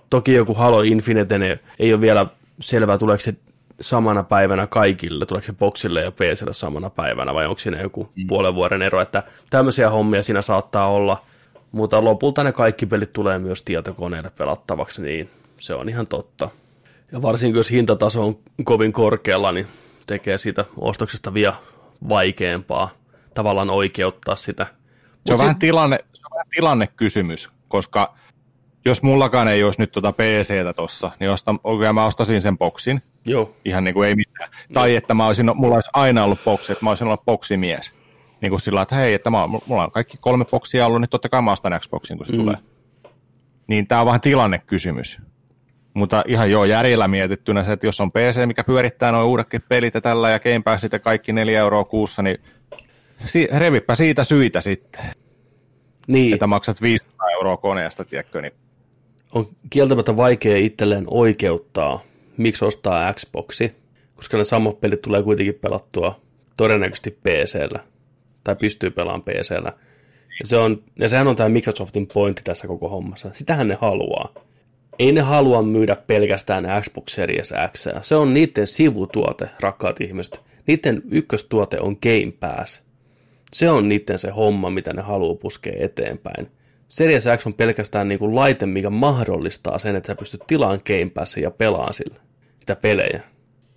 toki 0.09 0.33
joku 0.33 0.53
Halo 0.53 0.81
Infinite 0.81 1.59
ei 1.79 1.93
ole 1.93 2.01
vielä 2.01 2.25
selvää, 2.59 2.97
tuleeko 2.97 3.21
se 3.21 3.35
samana 3.83 4.23
päivänä 4.23 4.67
kaikille, 4.67 5.25
tuleeko 5.25 5.45
se 5.45 5.53
boxille 5.53 6.01
ja 6.01 6.11
PClle 6.11 6.53
samana 6.53 6.89
päivänä 6.89 7.33
vai 7.33 7.45
onko 7.45 7.59
siinä 7.59 7.81
joku 7.81 8.09
mm. 8.15 8.27
puolen 8.27 8.55
vuoden 8.55 8.81
ero, 8.81 9.01
että 9.01 9.23
tämmöisiä 9.49 9.89
hommia 9.89 10.23
siinä 10.23 10.41
saattaa 10.41 10.87
olla, 10.87 11.23
mutta 11.71 12.03
lopulta 12.03 12.43
ne 12.43 12.51
kaikki 12.51 12.85
pelit 12.85 13.13
tulee 13.13 13.39
myös 13.39 13.63
tietokoneelle 13.63 14.31
pelattavaksi, 14.37 15.01
niin 15.01 15.29
se 15.57 15.73
on 15.73 15.89
ihan 15.89 16.07
totta. 16.07 16.49
Ja 17.11 17.21
varsinkin 17.21 17.57
jos 17.57 17.71
hintataso 17.71 18.25
on 18.25 18.37
kovin 18.63 18.93
korkealla, 18.93 19.51
niin 19.51 19.67
tekee 20.05 20.37
siitä 20.37 20.65
ostoksesta 20.77 21.33
vielä 21.33 21.55
vaikeampaa 22.09 22.89
tavallaan 23.33 23.69
oikeuttaa 23.69 24.35
sitä. 24.35 24.65
Se 25.27 25.33
on, 25.33 25.39
Mut 25.39 25.39
vähän 25.39 25.59
tilanne, 25.59 25.99
se 26.13 26.21
on 26.25 26.35
vähän 26.35 26.47
tilannekysymys, 26.55 27.49
koska 27.67 28.15
jos 28.85 29.03
mullakaan 29.03 29.47
ei 29.47 29.63
olisi 29.63 29.81
nyt 29.81 29.91
tuota 29.91 30.13
PCtä 30.13 30.73
tossa, 30.75 31.11
niin 31.19 31.31
ostan, 31.31 31.59
oikein 31.63 31.95
mä 31.95 32.05
ostasin 32.05 32.41
sen 32.41 32.57
boksin, 32.57 33.01
Joo, 33.25 33.55
ihan 33.65 33.83
niin 33.83 33.93
kuin 33.93 34.09
ei 34.09 34.15
mitään. 34.15 34.49
Tai 34.73 34.95
että 34.95 35.13
mä 35.13 35.27
olisin, 35.27 35.51
mulla 35.55 35.75
olisi 35.75 35.89
aina 35.93 36.23
ollut 36.23 36.43
boksi, 36.45 36.71
että 36.71 36.85
mä 36.85 36.91
olisin 36.91 37.07
ollut 37.07 37.25
boksimies. 37.25 37.93
Niin 38.41 38.49
kuin 38.49 38.59
sillä 38.59 38.81
että 38.81 38.95
hei, 38.95 39.13
että 39.13 39.29
mä, 39.29 39.47
mulla 39.47 39.83
on 39.83 39.91
kaikki 39.91 40.17
kolme 40.21 40.45
boksia 40.45 40.85
ollut, 40.85 41.01
niin 41.01 41.09
totta 41.09 41.29
kai 41.29 41.41
mä 41.41 41.51
ostan 41.51 41.79
Xboxin, 41.79 42.17
kun 42.17 42.25
se 42.25 42.31
mm. 42.33 42.39
tulee. 42.39 42.57
Niin 43.67 43.87
tää 43.87 43.99
on 43.99 44.05
vähän 44.05 44.21
tilannekysymys. 44.21 45.21
Mutta 45.93 46.23
ihan 46.27 46.51
joo, 46.51 46.65
järjellä 46.65 47.07
mietittynä 47.07 47.63
se, 47.63 47.71
että 47.71 47.87
jos 47.87 48.01
on 48.01 48.11
PC, 48.11 48.45
mikä 48.45 48.63
pyörittää 48.63 49.11
noin 49.11 49.27
uudetkin 49.27 49.63
pelit 49.69 49.93
ja 49.93 50.01
tällä 50.01 50.29
ja 50.29 50.39
Game 50.39 50.63
ja 50.91 50.99
kaikki 50.99 51.33
4 51.33 51.59
euroa 51.59 51.83
kuussa, 51.83 52.21
niin 52.21 52.37
si- 53.25 53.47
revipä 53.57 53.95
siitä 53.95 54.23
syitä 54.23 54.61
sitten, 54.61 55.01
niin. 56.07 56.33
että 56.33 56.47
maksat 56.47 56.81
500 56.81 57.29
euroa 57.29 57.57
koneesta, 57.57 58.05
tiedätkö, 58.05 58.41
niin 58.41 58.53
on 59.33 59.43
kieltämättä 59.69 60.17
vaikea 60.17 60.57
itselleen 60.57 61.05
oikeuttaa, 61.07 62.03
miksi 62.37 62.65
ostaa 62.65 63.13
Xboxi, 63.13 63.71
koska 64.15 64.37
ne 64.37 64.43
samat 64.43 64.81
pelit 64.81 65.01
tulee 65.01 65.23
kuitenkin 65.23 65.55
pelattua 65.61 66.21
todennäköisesti 66.57 67.11
PCllä, 67.11 67.79
tai 68.43 68.55
pystyy 68.55 68.89
pelaamaan 68.89 69.23
PCllä. 69.23 69.73
Ja, 70.39 70.47
se 70.47 70.57
on, 70.57 70.83
ja 70.99 71.09
sehän 71.09 71.27
on 71.27 71.35
tämä 71.35 71.49
Microsoftin 71.49 72.07
pointti 72.13 72.41
tässä 72.43 72.67
koko 72.67 72.89
hommassa. 72.89 73.29
Sitähän 73.33 73.67
ne 73.67 73.77
haluaa. 73.81 74.33
Ei 74.99 75.11
ne 75.11 75.21
halua 75.21 75.61
myydä 75.61 75.95
pelkästään 75.95 76.65
Xbox 76.81 77.11
Series 77.13 77.53
X. 77.73 77.87
Se 78.01 78.15
on 78.15 78.33
niiden 78.33 78.67
sivutuote, 78.67 79.49
rakkaat 79.59 80.01
ihmiset. 80.01 80.41
Niiden 80.67 81.01
ykköstuote 81.11 81.79
on 81.79 81.97
Game 82.03 82.33
Pass. 82.39 82.83
Se 83.53 83.69
on 83.69 83.89
niiden 83.89 84.19
se 84.19 84.29
homma, 84.29 84.69
mitä 84.69 84.93
ne 84.93 85.01
haluaa 85.01 85.35
puskea 85.35 85.73
eteenpäin. 85.79 86.51
Series 86.93 87.23
X 87.37 87.45
on 87.45 87.53
pelkästään 87.53 88.07
niin 88.07 88.19
kuin 88.19 88.35
laite, 88.35 88.65
mikä 88.65 88.89
mahdollistaa 88.89 89.79
sen, 89.79 89.95
että 89.95 90.07
sä 90.07 90.15
pystyt 90.15 90.41
tilaan 90.47 90.79
Game 90.87 91.09
Passin 91.13 91.43
ja 91.43 91.51
pelaan 91.51 91.93
sillä 91.93 92.19
sitä 92.59 92.75
pelejä. 92.75 93.21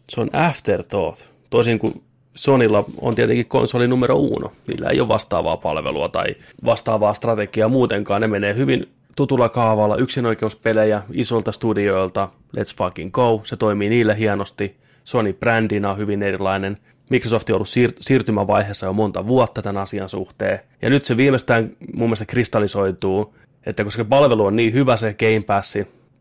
Se 0.09 0.21
on 0.21 0.31
afterthought. 0.33 1.27
Toisin 1.51 1.79
kuin 1.79 2.03
Sonilla 2.35 2.85
on 3.01 3.15
tietenkin 3.15 3.47
konsoli 3.47 3.89
numero 3.89 4.17
uno. 4.17 4.53
Niillä 4.67 4.91
ei 4.91 5.01
ole 5.01 5.09
vastaavaa 5.09 5.57
palvelua 5.57 6.09
tai 6.09 6.35
vastaavaa 6.65 7.15
strategiaa 7.15 7.69
muutenkaan. 7.69 8.21
Ne 8.21 8.27
menee 8.27 8.55
hyvin 8.55 8.89
tutulla 9.17 9.49
kaavalla, 9.49 9.97
yksinoikeuspelejä 9.97 11.03
isolta 11.13 11.53
studioilta, 11.53 12.29
let's 12.57 12.77
fucking 12.79 13.13
go, 13.13 13.41
se 13.45 13.57
toimii 13.57 13.89
niille 13.89 14.19
hienosti. 14.19 14.77
Sony 15.05 15.33
brändinä 15.33 15.91
on 15.91 15.99
hyvin 15.99 16.23
erilainen. 16.23 16.77
Microsoft 17.11 17.51
on 17.51 17.55
ollut 17.55 17.69
siir- 17.69 17.97
siirtymävaiheessa 18.01 18.87
jo 18.87 18.93
monta 18.93 19.27
vuotta 19.27 19.63
tämän 19.63 19.83
asian 19.83 20.09
suhteen. 20.09 20.61
Ja 20.83 20.91
nyt 20.91 21.05
se 21.05 21.17
viimeistään 21.17 21.77
mun 21.95 22.09
mielestä 22.09 22.25
kristallisoituu, 22.25 23.35
että 23.67 23.85
koska 23.85 24.05
palvelu 24.05 24.45
on 24.45 24.57
niin 24.57 24.73
hyvä 24.73 24.97
se 24.97 25.15
Game 25.15 25.41
Pass, 25.47 25.73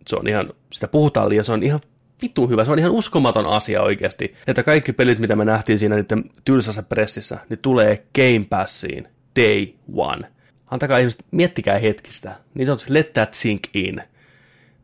se 0.07 0.15
on 0.15 0.27
ihan, 0.27 0.53
sitä 0.73 0.87
puhutaan 0.87 1.29
liian, 1.29 1.45
se 1.45 1.51
on 1.51 1.63
ihan 1.63 1.79
vittu 2.21 2.47
hyvä. 2.47 2.65
Se 2.65 2.71
on 2.71 2.79
ihan 2.79 2.91
uskomaton 2.91 3.45
asia 3.45 3.81
oikeasti, 3.81 4.35
että 4.47 4.63
kaikki 4.63 4.93
pelit, 4.93 5.19
mitä 5.19 5.35
me 5.35 5.45
nähtiin 5.45 5.79
siinä 5.79 5.95
niiden 5.95 6.23
tylsässä 6.45 6.83
pressissä, 6.83 7.37
niin 7.49 7.59
tulee 7.59 8.05
Game 8.15 8.45
Passiin 8.49 9.07
day 9.39 9.67
one. 9.95 10.27
Antakaa 10.71 10.97
ihmiset, 10.97 11.25
miettikää 11.31 11.79
hetkistä. 11.79 12.35
Niin 12.53 12.65
sanotusti 12.65 12.93
let 12.93 13.13
that 13.13 13.33
sink 13.33 13.63
in. 13.73 14.03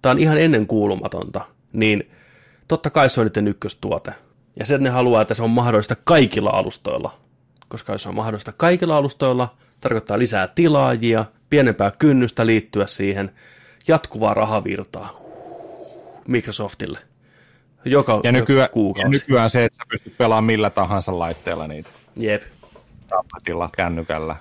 Tämä 0.01 0.11
on 0.11 0.19
ihan 0.19 0.37
ennen 0.37 0.67
kuulumatonta. 0.67 1.45
Niin 1.73 2.11
totta 2.67 2.89
kai 2.89 3.09
se 3.09 3.21
on 3.21 3.27
niiden 3.27 3.47
ykköstuote. 3.47 4.11
Ja 4.59 4.65
sen 4.65 4.83
ne 4.83 4.89
haluaa, 4.89 5.21
että 5.21 5.33
se 5.33 5.43
on 5.43 5.49
mahdollista 5.49 5.95
kaikilla 6.03 6.49
alustoilla. 6.49 7.13
Koska 7.67 7.91
jos 7.93 8.03
se 8.03 8.09
on 8.09 8.15
mahdollista 8.15 8.51
kaikilla 8.57 8.97
alustoilla, 8.97 9.55
tarkoittaa 9.81 10.19
lisää 10.19 10.47
tilaajia, 10.47 11.25
pienempää 11.49 11.91
kynnystä 11.99 12.45
liittyä 12.45 12.87
siihen, 12.87 13.31
jatkuvaa 13.87 14.33
rahavirtaa 14.33 15.17
Microsoftille. 16.27 16.99
Joka, 17.85 18.21
Ja 18.23 18.31
nykyään, 18.31 18.61
joka 18.63 18.73
kuukausi. 18.73 19.05
ja 19.05 19.09
nykyään 19.09 19.49
se, 19.49 19.63
että 19.65 19.77
sä 19.77 19.83
pystyt 19.89 20.17
pelaamaan 20.17 20.43
millä 20.43 20.69
tahansa 20.69 21.19
laitteella 21.19 21.67
niitä 21.67 21.89
Jep. 22.15 22.41
tabletilla, 23.09 23.69
kännykällä, 23.77 24.35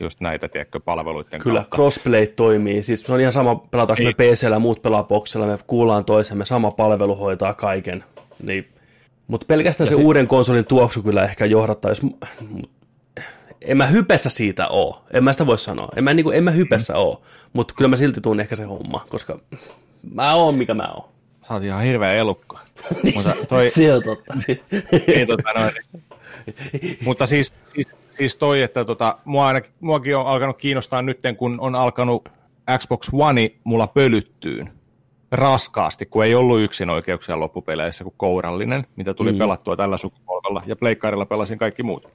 just 0.00 0.20
näitä, 0.20 0.48
tiedätkö, 0.48 0.80
palveluiden 0.80 1.40
Kyllä, 1.40 1.60
kautta. 1.60 1.74
crossplay 1.76 2.26
toimii. 2.26 2.82
Siis 2.82 3.00
se 3.02 3.12
on 3.12 3.20
ihan 3.20 3.32
sama, 3.32 3.56
pelataanko 3.56 4.02
me 4.02 4.14
Niin. 4.18 4.34
PCllä, 4.34 4.58
muut 4.58 4.82
pelaa 4.82 5.04
boxilla, 5.04 5.46
me 5.46 5.58
kuullaan 5.66 6.04
toisemme, 6.04 6.44
sama 6.44 6.70
palvelu 6.70 7.14
hoitaa 7.16 7.54
kaiken. 7.54 8.04
Niin. 8.42 8.68
Mutta 9.28 9.44
pelkästään 9.46 9.90
se, 9.90 9.96
se- 9.96 10.02
uuden 10.02 10.26
konsolin 10.28 10.64
tuoksu 10.64 11.02
kyllä 11.02 11.24
ehkä 11.24 11.44
mut- 12.48 12.70
En 13.60 13.76
mä 13.76 13.86
hypessä 13.86 14.30
siitä 14.30 14.68
oo, 14.68 15.02
en 15.12 15.24
mä 15.24 15.32
sitä 15.32 15.46
voi 15.46 15.58
sanoa. 15.58 15.88
En 15.96 16.04
mä, 16.04 16.14
niinku, 16.14 16.30
en 16.30 16.44
mä 16.44 16.50
hypessä 16.50 16.92
Mm. 16.92 16.98
oo, 16.98 17.22
mutta 17.52 17.74
kyllä 17.74 17.88
mä 17.88 17.96
silti 17.96 18.20
tuun 18.20 18.40
ehkä 18.40 18.56
se 18.56 18.64
homma, 18.64 19.06
koska 19.08 19.38
mä 20.14 20.34
oon 20.34 20.54
mikä 20.54 20.74
mä 20.74 20.88
oon. 20.94 21.08
Sä 21.48 21.54
oot 21.54 21.62
ihan 21.64 21.82
hirveä 21.82 22.12
elukka. 22.12 22.58
Mutta, 23.14 23.34
toi, 23.48 23.70
Se 23.70 23.94
on 23.94 24.02
totta. 24.02 24.34
niin, 25.06 25.26
tota, 25.26 25.52
noin, 25.56 25.72
mutta 27.04 27.26
siis, 27.26 27.54
siis, 27.74 27.94
siis 28.10 28.36
toi, 28.36 28.62
että 28.62 28.84
tota, 28.84 29.18
mua 29.24 29.46
ainakin, 29.46 29.70
muakin 29.80 30.16
on 30.16 30.26
alkanut 30.26 30.56
kiinnostaa 30.58 31.02
nyt, 31.02 31.18
kun 31.36 31.60
on 31.60 31.74
alkanut 31.74 32.28
Xbox 32.78 33.08
One 33.12 33.50
mulla 33.64 33.86
pölyttyyn 33.86 34.72
raskaasti, 35.30 36.06
kun 36.06 36.24
ei 36.24 36.34
ollut 36.34 36.60
yksin 36.60 36.90
oikeuksia 36.90 37.40
loppupeleissä 37.40 38.04
kuin 38.04 38.14
kourallinen, 38.16 38.86
mitä 38.96 39.14
tuli 39.14 39.32
mm. 39.32 39.38
pelattua 39.38 39.76
tällä 39.76 39.96
sukupolvella, 39.96 40.62
ja 40.66 40.76
pleikkarilla 40.76 41.26
pelasin 41.26 41.58
kaikki 41.58 41.82
muut. 41.82 42.08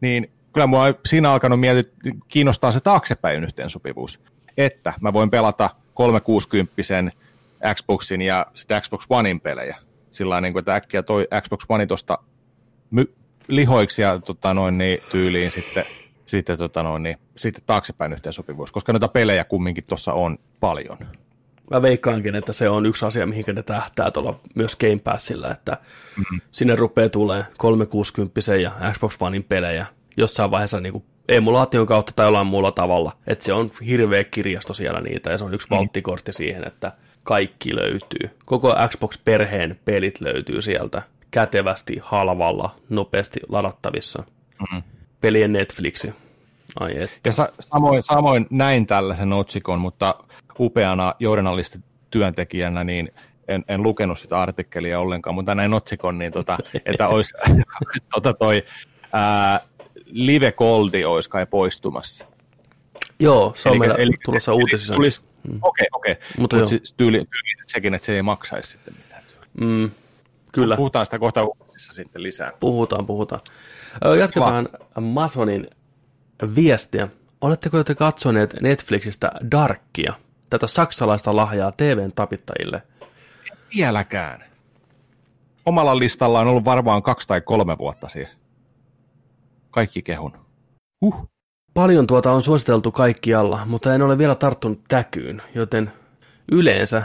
Niin 0.00 0.30
kyllä 0.52 0.66
mua 0.66 0.84
siinä 1.06 1.32
alkanut 1.32 1.60
mietit, 1.60 1.92
kiinnostaa 2.28 2.72
se 2.72 2.80
taaksepäin 2.80 3.44
yhteensopivuus, 3.44 4.20
että 4.56 4.92
mä 5.00 5.12
voin 5.12 5.30
pelata 5.30 5.70
360 5.94 6.72
Xboxin 7.74 8.22
ja 8.22 8.46
sitten 8.54 8.82
Xbox 8.82 9.06
Onein 9.10 9.40
pelejä. 9.40 9.76
Sillä 10.10 10.40
niin 10.40 10.52
kuin, 10.52 10.60
että 10.60 10.74
äkkiä 10.74 11.02
toi 11.02 11.28
Xbox 11.42 11.64
One 11.68 11.86
tuosta 11.86 12.18
my- 12.90 13.14
lihoiksi 13.48 14.02
ja 14.02 14.18
tota, 14.18 14.54
noin, 14.54 14.78
niin, 14.78 14.98
tyyliin 15.10 15.50
sitten, 15.50 15.84
sitten, 16.26 16.58
tota, 16.58 16.82
noin, 16.82 17.02
niin, 17.02 17.16
sitten 17.36 17.62
taaksepäin 17.66 18.12
yhteensopivuus, 18.12 18.72
koska 18.72 18.92
noita 18.92 19.08
pelejä 19.08 19.44
kumminkin 19.44 19.84
tuossa 19.84 20.12
on 20.12 20.38
paljon. 20.60 20.98
Mä 21.70 21.82
veikkaankin, 21.82 22.34
että 22.34 22.52
se 22.52 22.68
on 22.68 22.86
yksi 22.86 23.06
asia, 23.06 23.26
mihin 23.26 23.44
ne 23.54 23.62
tähtää 23.62 24.10
tuolla 24.10 24.40
myös 24.54 24.76
Game 24.76 24.98
Passilla, 25.04 25.50
että 25.50 25.76
mm-hmm. 26.16 26.40
sinne 26.52 26.76
rupeaa 26.76 27.08
tulee 27.08 27.44
360 27.58 28.56
ja 28.62 28.72
Xbox 28.92 29.16
Onein 29.20 29.44
pelejä 29.44 29.86
jossain 30.16 30.50
vaiheessa 30.50 30.80
niin 30.80 31.04
emulaation 31.28 31.86
kautta 31.86 32.12
tai 32.16 32.26
jollain 32.26 32.46
muulla 32.46 32.72
tavalla. 32.72 33.12
Että 33.26 33.44
se 33.44 33.52
on 33.52 33.70
hirveä 33.86 34.24
kirjasto 34.24 34.74
siellä 34.74 35.00
niitä 35.00 35.30
ja 35.30 35.38
se 35.38 35.44
on 35.44 35.54
yksi 35.54 35.66
mm-hmm. 35.66 35.78
valttikortti 35.78 36.32
siihen, 36.32 36.66
että 36.66 36.92
kaikki 37.22 37.76
löytyy. 37.76 38.30
Koko 38.44 38.74
Xbox-perheen 38.88 39.80
pelit 39.84 40.20
löytyy 40.20 40.62
sieltä 40.62 41.02
kätevästi, 41.30 41.96
halvalla, 42.02 42.74
nopeasti 42.88 43.40
ladattavissa. 43.48 44.22
Mm-hmm. 44.60 44.82
Pelien 45.20 45.52
Netflixi. 45.52 46.14
Ai. 46.80 47.08
Ja 47.24 47.32
sa- 47.32 47.52
samoin, 47.60 48.02
samoin 48.02 48.46
näin 48.50 48.86
tällaisen 48.86 49.32
otsikon, 49.32 49.80
mutta 49.80 50.14
upeana 50.60 51.14
journalistityöntekijänä 51.18 52.84
niin 52.84 53.12
en, 53.48 53.64
en 53.68 53.82
lukenut 53.82 54.18
sitä 54.18 54.40
artikkelia 54.40 55.00
ollenkaan, 55.00 55.34
mutta 55.34 55.54
näin 55.54 55.74
otsikon, 55.74 56.18
niin 56.18 56.32
tota, 56.32 56.58
että 56.86 57.08
olisi 57.08 57.34
tota 58.14 58.34
toi, 58.34 58.64
ää, 59.12 59.60
Live 60.06 60.52
Goldi 60.52 61.04
olisi 61.04 61.30
kai 61.30 61.46
poistumassa. 61.46 62.26
Joo, 63.18 63.52
se 63.56 63.68
on 63.68 63.78
meillä 63.78 63.94
elikkä- 63.94 64.24
tulossa 64.24 64.52
eli 64.52 64.60
uutisissa. 64.62 64.94
tulisi- 64.94 65.24
Okei, 65.62 65.86
okei. 65.92 66.14
Mutta 66.14 66.40
Mutta 66.40 66.56
joo. 66.56 66.66
siis 66.66 66.94
tyyli, 66.96 67.16
tyyli, 67.18 67.64
sekin, 67.66 67.94
että 67.94 68.06
se 68.06 68.14
ei 68.14 68.22
maksaisi 68.22 68.70
sitten 68.72 68.94
mitään. 68.96 69.22
Mm, 69.60 69.90
kyllä. 70.52 70.76
Puhutaan 70.76 71.06
sitä 71.06 71.18
kohta 71.18 71.44
uutisissa 71.44 71.92
sitten 71.92 72.22
lisää. 72.22 72.52
Puhutaan, 72.60 73.06
puhutaan. 73.06 73.40
Jatketaan 74.18 74.68
Masonin 75.00 75.70
viestiä. 76.54 77.08
Oletteko 77.40 77.84
te 77.84 77.94
katsoneet 77.94 78.56
Netflixistä 78.60 79.32
Darkia, 79.50 80.14
tätä 80.50 80.66
saksalaista 80.66 81.36
lahjaa 81.36 81.72
TVn 81.72 82.12
tapittajille? 82.12 82.82
Vieläkään. 83.76 84.44
Omalla 85.66 85.98
listalla 85.98 86.40
on 86.40 86.46
ollut 86.46 86.64
varmaan 86.64 87.02
kaksi 87.02 87.28
tai 87.28 87.40
kolme 87.40 87.78
vuotta 87.78 88.08
siihen. 88.08 88.32
Kaikki 89.70 90.02
kehun. 90.02 90.32
Huh. 91.00 91.28
Paljon 91.74 92.06
tuota 92.06 92.32
on 92.32 92.42
suositeltu 92.42 92.92
kaikkialla, 92.92 93.66
mutta 93.66 93.94
en 93.94 94.02
ole 94.02 94.18
vielä 94.18 94.34
tarttunut 94.34 94.80
täkyyn, 94.88 95.42
joten 95.54 95.92
yleensä 96.52 97.02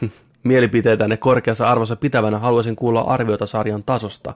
mielipiteitä 0.44 1.08
ne 1.08 1.16
korkeassa 1.16 1.68
arvossa 1.68 1.96
pitävänä 1.96 2.38
haluaisin 2.38 2.76
kuulla 2.76 3.00
arviota 3.00 3.46
sarjan 3.46 3.82
tasosta. 3.82 4.34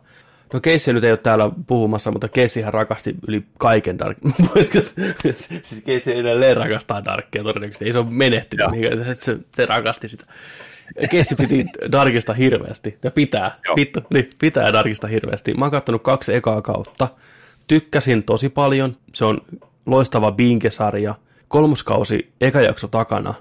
No 0.53 0.61
Keissi 0.61 0.93
nyt 0.93 1.05
ei 1.05 1.11
ole 1.11 1.17
täällä 1.17 1.51
puhumassa, 1.67 2.11
mutta 2.11 2.29
Keissihän 2.29 2.75
rakasti 2.75 3.15
yli 3.29 3.45
kaiken 3.59 3.99
Dark. 3.99 4.19
siis 5.63 5.83
Keissi 5.85 6.13
edelleen 6.13 6.57
rakastaa 6.57 7.05
Darkia 7.05 7.43
todennäköisesti. 7.43 7.85
Ei 7.85 7.93
se 7.93 7.99
ole 7.99 8.07
menehtynyt, 8.11 8.71
mihinkään. 8.71 9.15
se, 9.15 9.39
se 9.55 9.67
rakasti 9.67 10.09
sitä. 10.09 10.25
Keissi 11.11 11.35
piti 11.35 11.67
Darkista 11.93 12.33
hirveästi. 12.33 12.99
Ja 13.03 13.11
pitää. 13.11 13.59
Joo. 13.65 13.77
Vittu, 13.77 14.01
niin 14.11 14.29
pitää 14.41 14.73
Darkista 14.73 15.07
hirveästi. 15.07 15.55
Mä 15.55 15.65
oon 15.65 15.73
kattonut 15.73 16.03
kaksi 16.03 16.35
ekaa 16.35 16.63
kautta. 16.63 17.09
Tykkäsin 17.67 18.23
tosi 18.23 18.49
paljon. 18.49 18.97
Se 19.15 19.25
on 19.25 19.41
loistava 19.87 20.33
Binke-sarja. 20.33 21.15
Kolmoskausi, 21.49 22.33
eka 22.41 22.61
jakso 22.61 22.89
takana. 22.89 23.35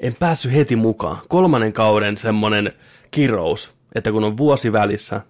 En 0.00 0.16
päässyt 0.18 0.52
heti 0.52 0.76
mukaan. 0.76 1.18
Kolmannen 1.28 1.72
kauden 1.72 2.16
semmonen 2.16 2.72
kirous, 3.10 3.74
että 3.94 4.12
kun 4.12 4.24
on 4.24 4.36
vuosi 4.36 4.72
välissä, 4.72 5.20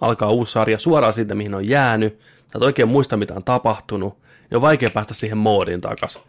alkaa 0.00 0.30
uusi 0.30 0.52
sarja 0.52 0.78
suoraan 0.78 1.12
siitä, 1.12 1.34
mihin 1.34 1.54
on 1.54 1.68
jäänyt, 1.68 2.18
sä 2.46 2.58
et 2.58 2.62
oikein 2.62 2.88
muista, 2.88 3.16
mitä 3.16 3.34
on 3.34 3.44
tapahtunut, 3.44 4.18
niin 4.50 4.56
on 4.56 4.62
vaikea 4.62 4.90
päästä 4.90 5.14
siihen 5.14 5.38
moodiin 5.38 5.80
takas. 5.80 6.20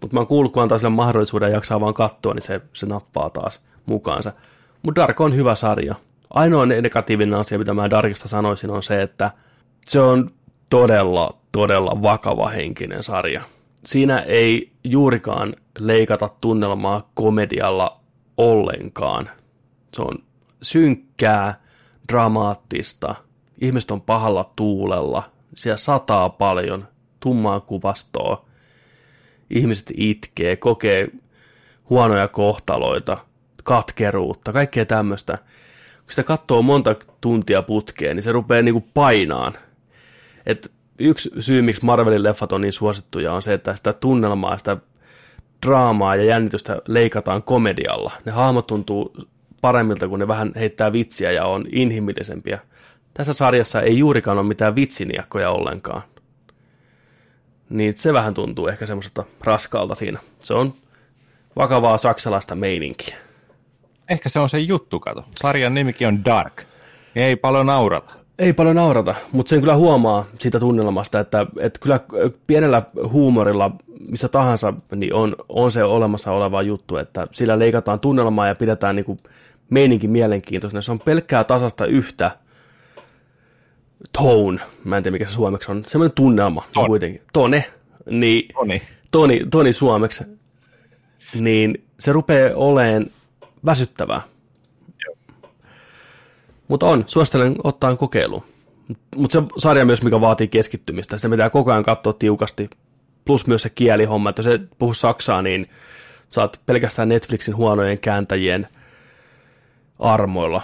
Mutta 0.00 0.14
mä 0.14 0.20
oon 0.20 0.26
kuullut, 0.26 0.52
kun 0.52 0.62
antaa 0.62 0.78
sille 0.78 0.90
mahdollisuuden 0.90 1.48
ja 1.48 1.56
jaksaa 1.56 1.80
vaan 1.80 1.94
katsoa, 1.94 2.34
niin 2.34 2.42
se, 2.42 2.60
se 2.72 2.86
nappaa 2.86 3.30
taas 3.30 3.64
mukaansa. 3.86 4.32
Mutta 4.82 5.00
Dark 5.00 5.20
on 5.20 5.34
hyvä 5.34 5.54
sarja. 5.54 5.94
Ainoa 6.30 6.66
negatiivinen 6.66 7.38
asia, 7.38 7.58
mitä 7.58 7.74
mä 7.74 7.90
Darkista 7.90 8.28
sanoisin, 8.28 8.70
on 8.70 8.82
se, 8.82 9.02
että 9.02 9.30
se 9.88 10.00
on 10.00 10.30
todella, 10.70 11.38
todella 11.52 12.02
vakava 12.02 12.48
henkinen 12.48 13.02
sarja. 13.02 13.42
Siinä 13.84 14.18
ei 14.18 14.72
juurikaan 14.84 15.56
leikata 15.78 16.30
tunnelmaa 16.40 17.10
komedialla 17.14 18.00
ollenkaan. 18.36 19.30
Se 19.94 20.02
on 20.02 20.18
synkkää, 20.62 21.60
dramaattista, 22.08 23.14
ihmiset 23.60 23.90
on 23.90 24.00
pahalla 24.00 24.52
tuulella, 24.56 25.22
siellä 25.54 25.76
sataa 25.76 26.28
paljon, 26.28 26.88
tummaa 27.20 27.60
kuvastoa, 27.60 28.44
ihmiset 29.50 29.92
itkee, 29.96 30.56
kokee 30.56 31.08
huonoja 31.90 32.28
kohtaloita, 32.28 33.18
katkeruutta, 33.64 34.52
kaikkea 34.52 34.86
tämmöistä. 34.86 35.38
Kun 36.02 36.10
sitä 36.10 36.22
katsoo 36.22 36.62
monta 36.62 36.96
tuntia 37.20 37.62
putkeen, 37.62 38.16
niin 38.16 38.22
se 38.22 38.32
rupeaa 38.32 38.62
niinku 38.62 38.84
painaan. 38.94 39.54
Et 40.46 40.72
yksi 40.98 41.30
syy, 41.40 41.62
miksi 41.62 41.84
Marvelin 41.84 42.22
leffat 42.22 42.52
on 42.52 42.60
niin 42.60 42.72
suosittuja, 42.72 43.32
on 43.32 43.42
se, 43.42 43.54
että 43.54 43.76
sitä 43.76 43.92
tunnelmaa, 43.92 44.58
sitä 44.58 44.76
draamaa 45.66 46.16
ja 46.16 46.24
jännitystä 46.24 46.82
leikataan 46.88 47.42
komedialla. 47.42 48.12
Ne 48.24 48.32
hahmot 48.32 48.66
tuntuu 48.66 49.16
paremmilta, 49.66 50.08
kun 50.08 50.18
ne 50.18 50.28
vähän 50.28 50.52
heittää 50.56 50.92
vitsiä 50.92 51.32
ja 51.32 51.44
on 51.44 51.64
inhimillisempiä. 51.72 52.58
tässä 53.14 53.32
sarjassa 53.32 53.82
ei 53.82 53.98
juurikaan 53.98 54.38
ole 54.38 54.46
mitään 54.46 54.74
vitsiniakkoja 54.74 55.50
ollenkaan. 55.50 56.02
Niin 57.70 57.96
se 57.96 58.12
vähän 58.12 58.34
tuntuu 58.34 58.68
ehkä 58.68 58.86
semmoiselta 58.86 59.24
raskaalta 59.44 59.94
siinä. 59.94 60.20
Se 60.40 60.54
on 60.54 60.74
vakavaa 61.56 61.98
saksalaista 61.98 62.54
meininkiä. 62.54 63.16
Ehkä 64.10 64.28
se 64.28 64.38
on 64.38 64.48
se 64.48 64.58
juttu, 64.58 65.00
kato. 65.00 65.24
Sarjan 65.40 65.74
nimikin 65.74 66.08
on 66.08 66.24
Dark. 66.24 66.62
Ei 67.16 67.36
paljon 67.36 67.66
naurata. 67.66 68.12
Ei 68.38 68.52
paljon 68.52 68.76
naurata, 68.76 69.14
mutta 69.32 69.50
sen 69.50 69.60
kyllä 69.60 69.76
huomaa 69.76 70.24
siitä 70.38 70.60
tunnelmasta, 70.60 71.20
että, 71.20 71.46
että 71.60 71.80
kyllä 71.80 72.00
pienellä 72.46 72.82
huumorilla, 73.08 73.70
missä 74.10 74.28
tahansa, 74.28 74.74
niin 74.94 75.14
on, 75.14 75.36
on 75.48 75.72
se 75.72 75.84
olemassa 75.84 76.32
oleva 76.32 76.62
juttu, 76.62 76.96
että 76.96 77.26
sillä 77.32 77.58
leikataan 77.58 78.00
tunnelmaa 78.00 78.46
ja 78.46 78.54
pidetään 78.54 78.96
niin 78.96 79.04
kuin 79.04 79.18
meininki 79.70 80.08
mielenkiintoisena. 80.08 80.82
Se 80.82 80.92
on 80.92 81.00
pelkkää 81.00 81.44
tasasta 81.44 81.86
yhtä 81.86 82.30
tone, 84.12 84.60
mä 84.84 84.96
en 84.96 85.02
tiedä 85.02 85.14
mikä 85.14 85.26
se 85.26 85.32
suomeksi 85.32 85.70
on, 85.70 85.84
semmoinen 85.86 86.14
tunnelma 86.14 86.64
Ton. 86.72 86.86
kuitenkin, 86.86 87.22
tone, 87.32 87.64
niin, 88.10 88.48
Toni. 88.54 88.82
toni, 89.10 89.40
toni 89.50 89.72
suomeksi, 89.72 90.24
niin 91.34 91.84
se 92.00 92.12
rupeaa 92.12 92.54
oleen 92.54 93.10
väsyttävää. 93.66 94.20
Mutta 96.68 96.86
on, 96.86 97.04
suosittelen 97.06 97.56
ottaa 97.64 97.96
kokeiluun. 97.96 98.42
Mutta 99.16 99.40
se 99.40 99.46
sarja 99.58 99.84
myös, 99.84 100.02
mikä 100.02 100.20
vaatii 100.20 100.48
keskittymistä, 100.48 101.16
sitä 101.16 101.28
pitää 101.28 101.50
koko 101.50 101.70
ajan 101.70 101.84
katsoa 101.84 102.12
tiukasti, 102.12 102.70
plus 103.24 103.46
myös 103.46 103.62
se 103.62 103.70
kielihomma, 103.70 104.30
että 104.30 104.40
jos 104.40 104.46
et 104.46 104.62
puhu 104.78 104.94
saksaa, 104.94 105.42
niin 105.42 105.66
saat 106.30 106.60
pelkästään 106.66 107.08
Netflixin 107.08 107.56
huonojen 107.56 107.98
kääntäjien 107.98 108.68
armoilla. 109.98 110.62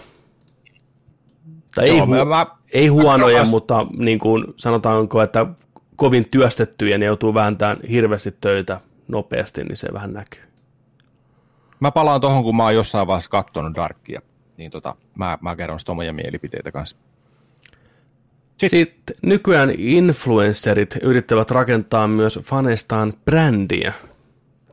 Tai 1.74 1.88
ei, 1.88 1.96
Joo, 1.96 2.06
hu- 2.06 2.10
mä- 2.10 2.24
mä- 2.24 2.46
ei 2.72 2.86
huonoja, 2.88 3.40
vast- 3.40 3.50
mutta 3.50 3.86
niin 3.96 4.18
kuin 4.18 4.44
sanotaanko, 4.56 5.22
että 5.22 5.46
kovin 5.96 6.28
työstettyjä, 6.30 6.98
ne 6.98 7.04
joutuu 7.06 7.34
vääntämään 7.34 7.76
hirveästi 7.90 8.34
töitä 8.40 8.78
nopeasti, 9.08 9.64
niin 9.64 9.76
se 9.76 9.88
vähän 9.92 10.12
näkyy. 10.12 10.42
Mä 11.80 11.90
palaan 11.90 12.20
tuohon, 12.20 12.42
kun 12.42 12.56
mä 12.56 12.62
oon 12.62 12.74
jossain 12.74 13.06
vaiheessa 13.06 13.30
katsonut 13.30 13.74
Darkia. 13.74 14.22
Niin 14.56 14.70
tota, 14.70 14.94
mä, 15.14 15.38
mä 15.40 15.56
kerron 15.56 15.80
sitä 15.80 15.92
omia 15.92 16.12
mielipiteitä 16.12 16.72
kanssa. 16.72 16.96
Sitten, 18.56 18.80
Sitten 18.80 19.16
nykyään 19.22 19.70
influencerit 19.78 20.96
yrittävät 21.02 21.50
rakentaa 21.50 22.08
myös 22.08 22.40
faneistaan 22.42 23.12
brändiä. 23.24 23.92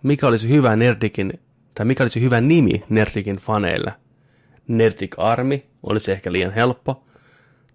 Mikä 0.04 0.28
olisi 0.28 0.50
hyvä 0.50 0.76
Nerdikin, 0.76 1.34
tai 1.76 1.86
mikä 1.86 2.04
olisi 2.04 2.22
hyvä 2.22 2.42
nimi 2.42 2.84
Nerdikin 2.90 3.36
faneille? 3.36 3.94
Nerdik 4.70 5.16
Army 5.18 5.64
olisi 5.84 6.12
ehkä 6.12 6.32
liian 6.32 6.54
helppo. 6.54 7.04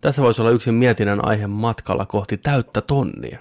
Tässä 0.01 0.23
voisi 0.23 0.43
olla 0.43 0.51
yksi 0.51 0.73
mietinnän 0.73 1.25
aihe 1.25 1.47
matkalla 1.47 2.07
kohti 2.07 2.37
täyttä 2.37 2.81
tonnia. 2.81 3.39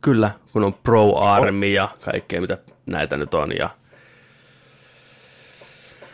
Kyllä, 0.00 0.30
kun 0.52 0.64
on 0.64 0.74
Pro 0.74 1.16
Army 1.18 1.66
ja 1.66 1.88
kaikkea, 2.04 2.40
mitä 2.40 2.58
näitä 2.86 3.16
nyt 3.16 3.34
on, 3.34 3.52
ja 3.58 3.70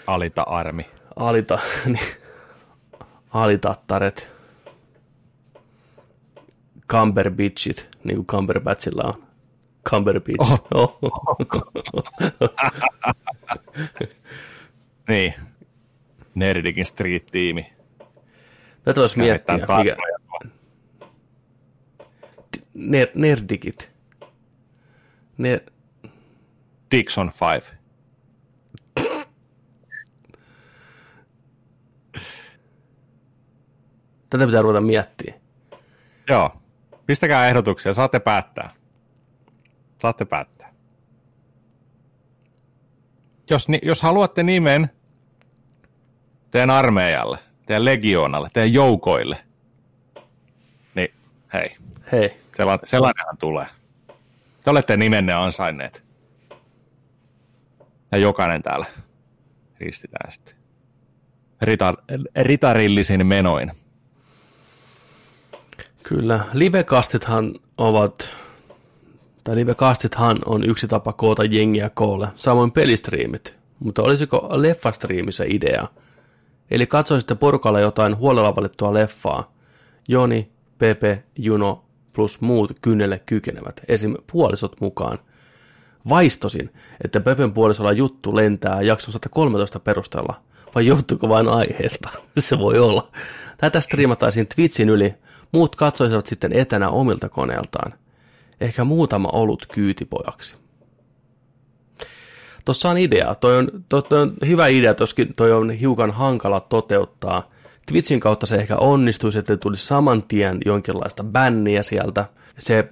Alita 0.06 0.42
Armi. 0.42 0.86
alita, 1.16 1.58
niin, 1.86 1.98
alitattaret, 3.30 4.30
Cumberbitchit, 6.88 7.88
niin 8.04 8.16
kuin 8.16 8.26
Cumberbatchilla 8.26 9.02
on. 9.04 9.26
Cumberbitch. 9.90 10.52
Oh. 10.52 10.66
Oh. 10.74 10.98
Niin. 15.08 15.34
Nerdikin 16.36 16.86
Street-tiimi. 16.86 17.72
Tätä 18.82 19.00
voisi 19.00 19.18
miettiä. 19.18 19.54
Mikä, 19.56 19.96
ner, 22.74 23.08
nerdikit. 23.14 23.90
Ner, 25.38 25.60
Dixon 26.90 27.32
5. 27.60 27.72
tätä 34.30 34.46
pitää 34.46 34.62
ruveta 34.62 34.80
miettimään. 34.80 35.40
Joo. 36.28 36.50
Pistäkää 37.06 37.48
ehdotuksia, 37.48 37.94
saatte 37.94 38.20
päättää. 38.20 38.70
Saatte 39.98 40.24
päättää. 40.24 40.72
Jos, 43.50 43.68
ni, 43.68 43.78
jos 43.82 44.02
haluatte 44.02 44.42
nimen 44.42 44.90
teidän 46.50 46.70
armeijalle, 46.70 47.38
teidän 47.66 47.84
legionalle, 47.84 48.48
teidän 48.52 48.72
joukoille, 48.72 49.38
niin 50.94 51.14
hei, 51.52 51.76
Hei, 52.12 52.36
sellainen, 52.56 52.86
sellainenhan 52.86 53.36
tulee. 53.38 53.66
Te 54.64 54.70
olette 54.70 54.96
nimenne 54.96 55.32
ansainneet. 55.32 56.04
Ja 58.12 58.18
jokainen 58.18 58.62
täällä 58.62 58.86
ristitään 59.80 60.32
sitten. 60.32 60.54
Rita, 61.62 61.94
ritarillisin 62.42 63.26
menoin. 63.26 63.72
Kyllä, 66.02 66.40
livekastithan 66.52 67.54
ovat, 67.78 68.34
tai 69.44 69.56
livekastithan 69.56 70.38
on 70.46 70.64
yksi 70.64 70.88
tapa 70.88 71.12
koota 71.12 71.44
jengiä 71.44 71.90
koolle, 71.94 72.28
samoin 72.36 72.72
pelistriimit. 72.72 73.56
Mutta 73.78 74.02
olisiko 74.02 74.48
leffastriimissä 74.50 75.44
idea? 75.48 75.88
Eli 76.70 76.86
katsoisitte 76.86 77.34
porukalla 77.34 77.80
jotain 77.80 78.16
huolella 78.16 78.56
valittua 78.56 78.94
leffaa. 78.94 79.52
Joni, 80.08 80.50
Pepe, 80.78 81.24
Juno 81.38 81.84
plus 82.12 82.40
muut 82.40 82.72
kynnelle 82.82 83.18
kykenevät, 83.26 83.80
esim. 83.88 84.14
puolisot 84.32 84.80
mukaan. 84.80 85.18
Vaistosin, 86.08 86.70
että 87.04 87.20
Pepen 87.20 87.52
puolisolla 87.52 87.92
juttu 87.92 88.36
lentää 88.36 88.82
jakson 88.82 89.12
113 89.12 89.80
perusteella, 89.80 90.34
vai 90.74 90.86
johtuuko 90.86 91.28
vain 91.28 91.48
aiheesta? 91.48 92.08
Se 92.38 92.58
voi 92.58 92.78
olla. 92.78 93.10
Tätä 93.56 93.80
striimattaisiin 93.80 94.46
Twitchin 94.46 94.88
yli, 94.88 95.14
muut 95.52 95.76
katsoisivat 95.76 96.26
sitten 96.26 96.52
etänä 96.52 96.88
omilta 96.88 97.28
koneeltaan. 97.28 97.94
Ehkä 98.60 98.84
muutama 98.84 99.28
olut 99.28 99.66
kyytipojaksi. 99.66 100.56
Tuossa 102.66 102.90
on 102.90 102.98
idea. 102.98 103.34
Toi 103.34 103.56
on, 103.58 103.68
toi, 103.88 104.02
toi 104.02 104.22
on 104.22 104.34
hyvä 104.46 104.66
idea, 104.66 104.94
toskin 104.94 105.32
toi 105.36 105.52
on 105.52 105.70
hiukan 105.70 106.10
hankala 106.10 106.60
toteuttaa. 106.60 107.50
Twitchin 107.86 108.20
kautta 108.20 108.46
se 108.46 108.56
ehkä 108.56 108.76
onnistuisi, 108.76 109.38
että 109.38 109.56
tulisi 109.56 109.86
saman 109.86 110.22
tien 110.22 110.58
jonkinlaista 110.66 111.24
bänniä 111.24 111.82
sieltä. 111.82 112.24
Se 112.58 112.88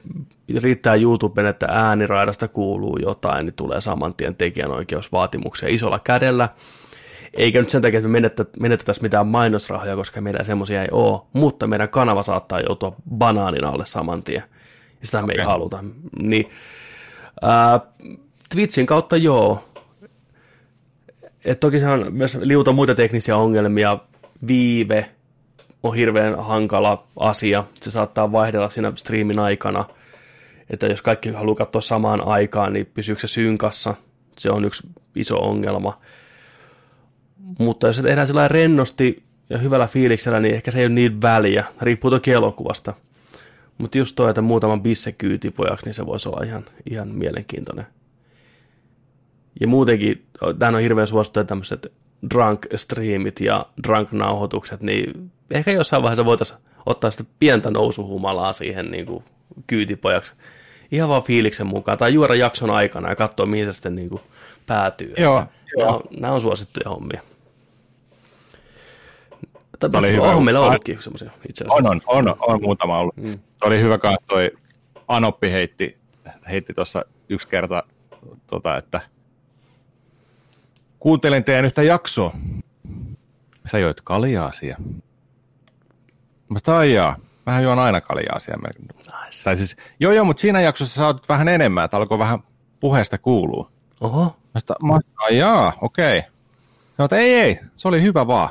riittää 0.63 0.95
YouTuben, 0.95 1.47
että 1.47 1.67
ääniraidasta 1.71 2.49
kuuluu 2.49 2.99
jotain, 3.03 3.47
niin 3.47 3.55
tulee 3.55 3.81
saman 3.81 4.15
tien 4.15 4.35
tekijänoikeusvaatimuksia 4.35 5.69
isolla 5.69 5.99
kädellä. 5.99 6.49
Eikä 7.35 7.61
nyt 7.61 7.71
sen 7.71 7.83
takia, 7.83 7.99
että 7.99 8.09
me 8.09 8.21
menettä- 8.21 8.47
menetettäisiin 8.61 9.05
mitään 9.05 9.27
mainosrahoja, 9.27 9.97
koska 9.97 10.21
meidän 10.21 10.45
semmoisia 10.45 10.83
ei 10.83 10.89
ole, 10.93 11.21
mutta 11.33 11.67
meidän 11.67 11.89
kanava 11.89 12.23
saattaa 12.23 12.61
joutua 12.61 12.97
banaanin 13.15 13.65
alle 13.65 13.87
saman 13.87 14.23
tien. 14.23 14.43
Ja 15.01 15.07
sitä 15.07 15.23
me 15.23 15.33
ei 15.39 15.45
haluta. 15.45 15.85
Niin, 16.23 16.51
ää, 17.43 17.81
Twitchin 18.55 18.87
kautta 18.87 19.17
joo. 19.17 19.65
Et 21.45 21.61
toki 21.61 21.79
se 21.79 21.89
on 21.89 22.07
myös 22.11 22.39
liuta 22.41 22.73
muita 22.73 22.95
teknisiä 22.95 23.37
ongelmia. 23.37 23.99
Viive 24.47 25.11
on 25.83 25.95
hirveän 25.95 26.45
hankala 26.45 27.07
asia. 27.17 27.65
Se 27.81 27.91
saattaa 27.91 28.33
vaihdella 28.33 28.69
siinä 28.69 28.93
striimin 28.95 29.39
aikana. 29.39 29.85
Että 30.71 30.87
jos 30.87 31.03
kaikki 31.03 31.31
haluaa 31.31 31.55
katsoa 31.55 31.81
samaan 31.81 32.27
aikaan, 32.27 32.73
niin 32.73 32.87
pysyykö 32.95 33.21
se 33.21 33.27
synkassa? 33.27 33.95
Se 34.39 34.51
on 34.51 34.65
yksi 34.65 34.89
iso 35.15 35.37
ongelma. 35.39 36.01
Mutta 37.59 37.87
jos 37.87 37.97
se 37.97 38.03
tehdään 38.03 38.27
sillä 38.27 38.49
rennosti 38.49 39.23
ja 39.51 39.59
hyvällä 39.59 39.87
fiiliksellä, 39.87 40.41
niin 40.41 40.55
ehkä 40.55 40.71
se 40.71 40.79
ei 40.79 40.87
ole 40.87 40.95
niin 40.95 41.23
väliä. 41.23 41.65
Riippuu 41.81 42.11
toki 42.11 42.31
elokuvasta. 42.31 42.95
Mutta 43.79 43.99
just 43.99 44.17
toi, 44.17 44.31
että 44.31 44.43
muutaman 44.43 44.83
bissekyytipojaksi, 44.83 45.87
niin 45.87 45.95
se 45.95 46.07
voisi 46.07 46.29
olla 46.29 46.45
ihan, 46.45 46.65
ihan 46.91 47.09
mielenkiintoinen. 47.09 47.87
Ja 49.61 49.67
muutenkin, 49.67 50.27
tämähän 50.59 50.75
on 50.75 50.81
hirveän 50.81 51.07
suosittu 51.07 51.45
tämmöiset 51.45 51.93
drunk-striimit 52.35 53.41
ja 53.41 53.67
drunk-nauhoitukset, 53.87 54.81
niin 54.81 55.31
ehkä 55.51 55.71
jossain 55.71 56.03
vaiheessa 56.03 56.25
voitaisiin 56.25 56.59
ottaa 56.87 57.11
sitä 57.11 57.25
pientä 57.39 57.71
nousuhumalaa 57.71 58.53
siihen 58.53 58.91
niin 58.91 59.07
kuin 59.07 59.25
kyytipojaksi. 59.67 60.35
Ihan 60.93 61.09
vaan 61.09 61.23
fiiliksen 61.23 61.67
mukaan, 61.67 61.99
tai 61.99 62.15
juoda 62.15 62.35
jakson 62.35 62.71
aikana 62.71 63.09
ja 63.09 63.17
katsoa, 63.17 63.47
mihin 63.47 63.67
se 63.67 63.73
sitten 63.73 63.95
niin 63.95 64.09
kuin 64.09 64.23
päätyy. 64.67 65.15
Joo, 65.17 65.39
Että 65.39 65.53
joo. 65.77 65.87
Nämä, 65.87 65.97
on, 65.97 66.03
nämä 66.21 66.35
on 66.35 66.41
suosittuja 66.41 66.91
hommia. 66.91 67.23
Tai 69.79 69.91
oli 69.95 70.13
hyvä. 70.13 70.23
onhan 70.23 70.45
meillä 70.45 70.61
ollutkin 70.61 71.03
semmoisia 71.03 71.31
itse 71.49 71.65
asiassa. 71.65 71.91
On, 71.91 72.01
on, 72.07 72.29
on, 72.29 72.37
on 72.41 72.63
muutama 72.63 72.99
ollut. 72.99 73.17
Mm. 73.17 73.39
Se 73.57 73.67
oli 73.67 73.81
hyvä 73.81 73.99
kanssa 73.99 74.23
toi 74.27 74.51
Anoppi 75.09 75.51
heitti, 75.51 75.99
heitti 76.49 76.75
tuossa 76.75 77.05
yksi 77.29 77.49
kerta, 77.49 77.83
tota, 78.47 78.77
että 78.77 79.01
kuuntelin 81.05 81.45
teidän 81.45 81.65
yhtä 81.65 81.83
jaksoa. 81.83 82.37
Sä 83.67 83.79
joit 83.79 84.01
kaljaa 84.01 84.53
siellä. 84.53 84.85
Mä 86.49 86.59
taijaa. 86.63 87.17
Mähän 87.47 87.63
juon 87.63 87.79
aina 87.79 88.01
kaljaa 88.01 88.41
siellä. 88.41 88.69
Nice. 88.89 89.45
Tai 89.45 89.57
siis, 89.57 89.77
joo 90.01 90.13
joo, 90.13 90.25
mutta 90.25 90.41
siinä 90.41 90.61
jaksossa 90.61 90.95
sä 90.95 91.07
oot 91.07 91.29
vähän 91.29 91.49
enemmän, 91.49 91.85
että 91.85 91.97
alkoi 91.97 92.19
vähän 92.19 92.39
puheesta 92.81 93.19
kuuluu. 93.19 93.69
Oho, 94.01 94.37
Mä 94.55 94.61
sitä, 94.61 94.75
mä 94.83 94.99
jaa, 95.31 95.73
okei. 95.81 96.23
Sanoin, 96.97 97.05
että 97.05 97.17
ei, 97.17 97.35
ei, 97.35 97.61
se 97.75 97.89
oli 97.89 98.03
hyvä 98.03 98.27
vaan. 98.27 98.49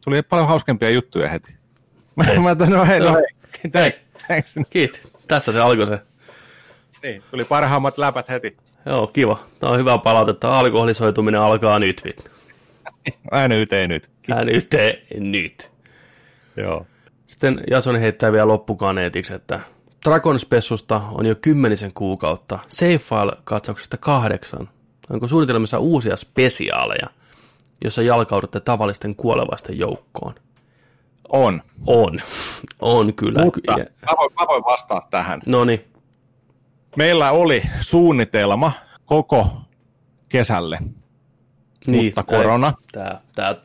Tuli 0.00 0.22
paljon 0.22 0.48
hauskempia 0.48 0.90
juttuja 0.90 1.28
heti. 1.28 1.56
Mä, 2.16 2.24
mä 2.24 2.48
ajattelin, 2.48 2.72
no 2.72 2.84
hei, 2.84 3.00
no 3.00 3.14
hei. 3.14 3.70
Thanks. 3.70 3.98
Thanks. 4.26 4.54
kiitos. 4.70 5.00
Tästä 5.28 5.52
se 5.52 5.60
alkoi 5.60 5.86
se. 5.86 6.00
Niin, 7.02 7.22
tuli 7.30 7.44
parhaimmat 7.44 7.98
läpät 7.98 8.28
heti. 8.28 8.56
Joo, 8.86 9.06
kiva. 9.06 9.38
Tämä 9.60 9.72
on 9.72 9.78
hyvä 9.78 9.98
palautetta. 9.98 10.58
Alkoholisoituminen 10.58 11.40
alkaa 11.40 11.78
nyt. 11.78 12.04
vittu. 12.04 12.30
Ää 13.30 13.48
nyt, 13.48 13.72
ei 13.72 13.88
nyt. 13.88 14.10
Ää 14.30 14.44
nyt. 14.44 15.70
Joo. 16.56 16.86
Sitten 17.26 17.60
Jason 17.70 17.96
heittää 17.96 18.32
vielä 18.32 18.48
loppukaneetiksi, 18.48 19.34
että 19.34 19.60
Dragon 20.04 20.38
Spessusta 20.38 21.02
on 21.12 21.26
jo 21.26 21.34
kymmenisen 21.34 21.92
kuukautta, 21.92 22.58
Safe 22.66 22.98
File-katsauksesta 22.98 23.96
kahdeksan. 23.96 24.68
Onko 25.10 25.28
suunnitelmissa 25.28 25.78
uusia 25.78 26.16
spesiaaleja, 26.16 27.06
jossa 27.84 28.02
jalkaudutte 28.02 28.60
tavallisten 28.60 29.14
kuolevaisten 29.14 29.78
joukkoon? 29.78 30.34
On. 31.28 31.62
On. 31.86 32.20
On 32.80 33.14
kyllä. 33.14 33.44
Mutta 33.44 33.72
mä 33.72 34.16
voin, 34.18 34.30
mä 34.40 34.46
voin 34.48 34.64
vastaa 34.64 35.08
tähän. 35.10 35.40
No 35.46 35.64
niin, 35.64 35.84
Meillä 36.96 37.30
oli 37.30 37.62
suunnitelma 37.80 38.72
koko 39.04 39.60
kesälle, 40.28 40.78
niin 41.86 42.04
mutta 42.04 42.22
korona. 42.22 42.72
Tämä, 42.92 43.20
tämä, 43.34 43.56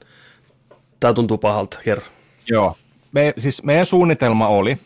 tämä 1.00 1.14
tuntuu 1.14 1.38
pahalta, 1.38 1.80
kerro. 1.84 2.04
Joo. 2.50 2.78
Me, 3.12 3.34
siis 3.38 3.64
meidän 3.64 3.86
suunnitelma 3.86 4.48
oli, 4.48 4.78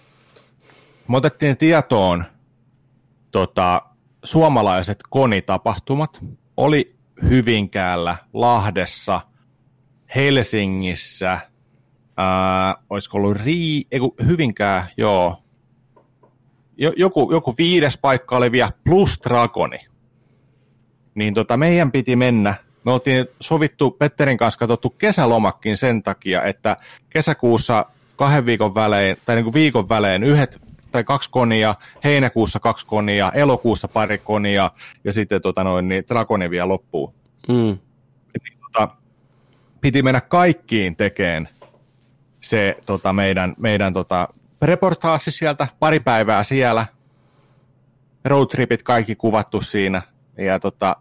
me 1.08 1.18
otettiin 1.18 1.58
tietoon 1.58 2.24
tota, 3.32 3.82
suomalaiset 4.24 5.00
konitapahtumat. 5.10 6.24
Oli 6.58 6.96
Hyvinkäällä, 7.30 8.16
Lahdessa, 8.34 9.22
Helsingissä, 10.16 11.40
ää, 12.18 12.76
olisiko 12.90 13.18
ollut 13.18 13.38
Rii, 13.38 13.88
ei 13.92 14.00
Hyvinkää, 14.28 14.88
joo. 14.98 15.45
Jo, 16.78 16.94
joku, 16.98 17.32
joku 17.32 17.56
viides 17.58 17.98
paikka 17.98 18.38
oli 18.38 18.52
vielä 18.52 18.72
plus 18.84 19.20
Dragoni. 19.24 19.80
Niin 21.16 21.34
tota, 21.34 21.58
meidän 21.58 21.92
piti 21.92 22.16
mennä. 22.16 22.54
Me 22.84 22.92
oltiin 22.92 23.28
sovittu 23.40 23.92
Petterin 23.92 24.38
kanssa 24.38 24.60
katsottu 24.60 24.90
kesälomakkin 24.90 25.78
sen 25.78 26.04
takia, 26.04 26.44
että 26.44 26.78
kesäkuussa 27.10 27.86
kahden 28.16 28.46
viikon 28.46 28.76
välein, 28.76 29.18
tai 29.26 29.36
niin 29.36 29.44
kuin 29.44 29.54
viikon 29.54 29.90
välein 29.90 30.24
yhdet 30.24 30.62
tai 30.92 31.04
kaksi 31.04 31.30
konia, 31.30 31.76
heinäkuussa 32.04 32.60
kaksi 32.60 32.86
konia, 32.86 33.32
elokuussa 33.32 33.88
pari 33.88 34.18
konia, 34.18 34.72
ja 35.04 35.14
sitten 35.14 35.42
tota 35.42 35.64
noin, 35.64 35.88
niin 35.88 36.04
Dragoni 36.10 36.50
vielä 36.50 36.68
loppuu. 36.68 37.14
Mm. 37.48 37.78
Tota, 38.62 38.96
piti 39.82 40.04
mennä 40.04 40.22
kaikkiin 40.22 40.96
tekeen 40.96 41.50
se 42.42 42.78
tota, 42.86 43.14
meidän, 43.14 43.56
meidän 43.60 43.94
tota, 43.94 44.28
reportaasi 44.66 45.32
sieltä, 45.32 45.68
pari 45.80 46.00
päivää 46.00 46.44
siellä, 46.44 46.86
roadtripit 48.26 48.84
kaikki 48.84 49.16
kuvattu 49.16 49.62
siinä, 49.62 50.02
ja 50.38 50.60
tota, 50.60 50.96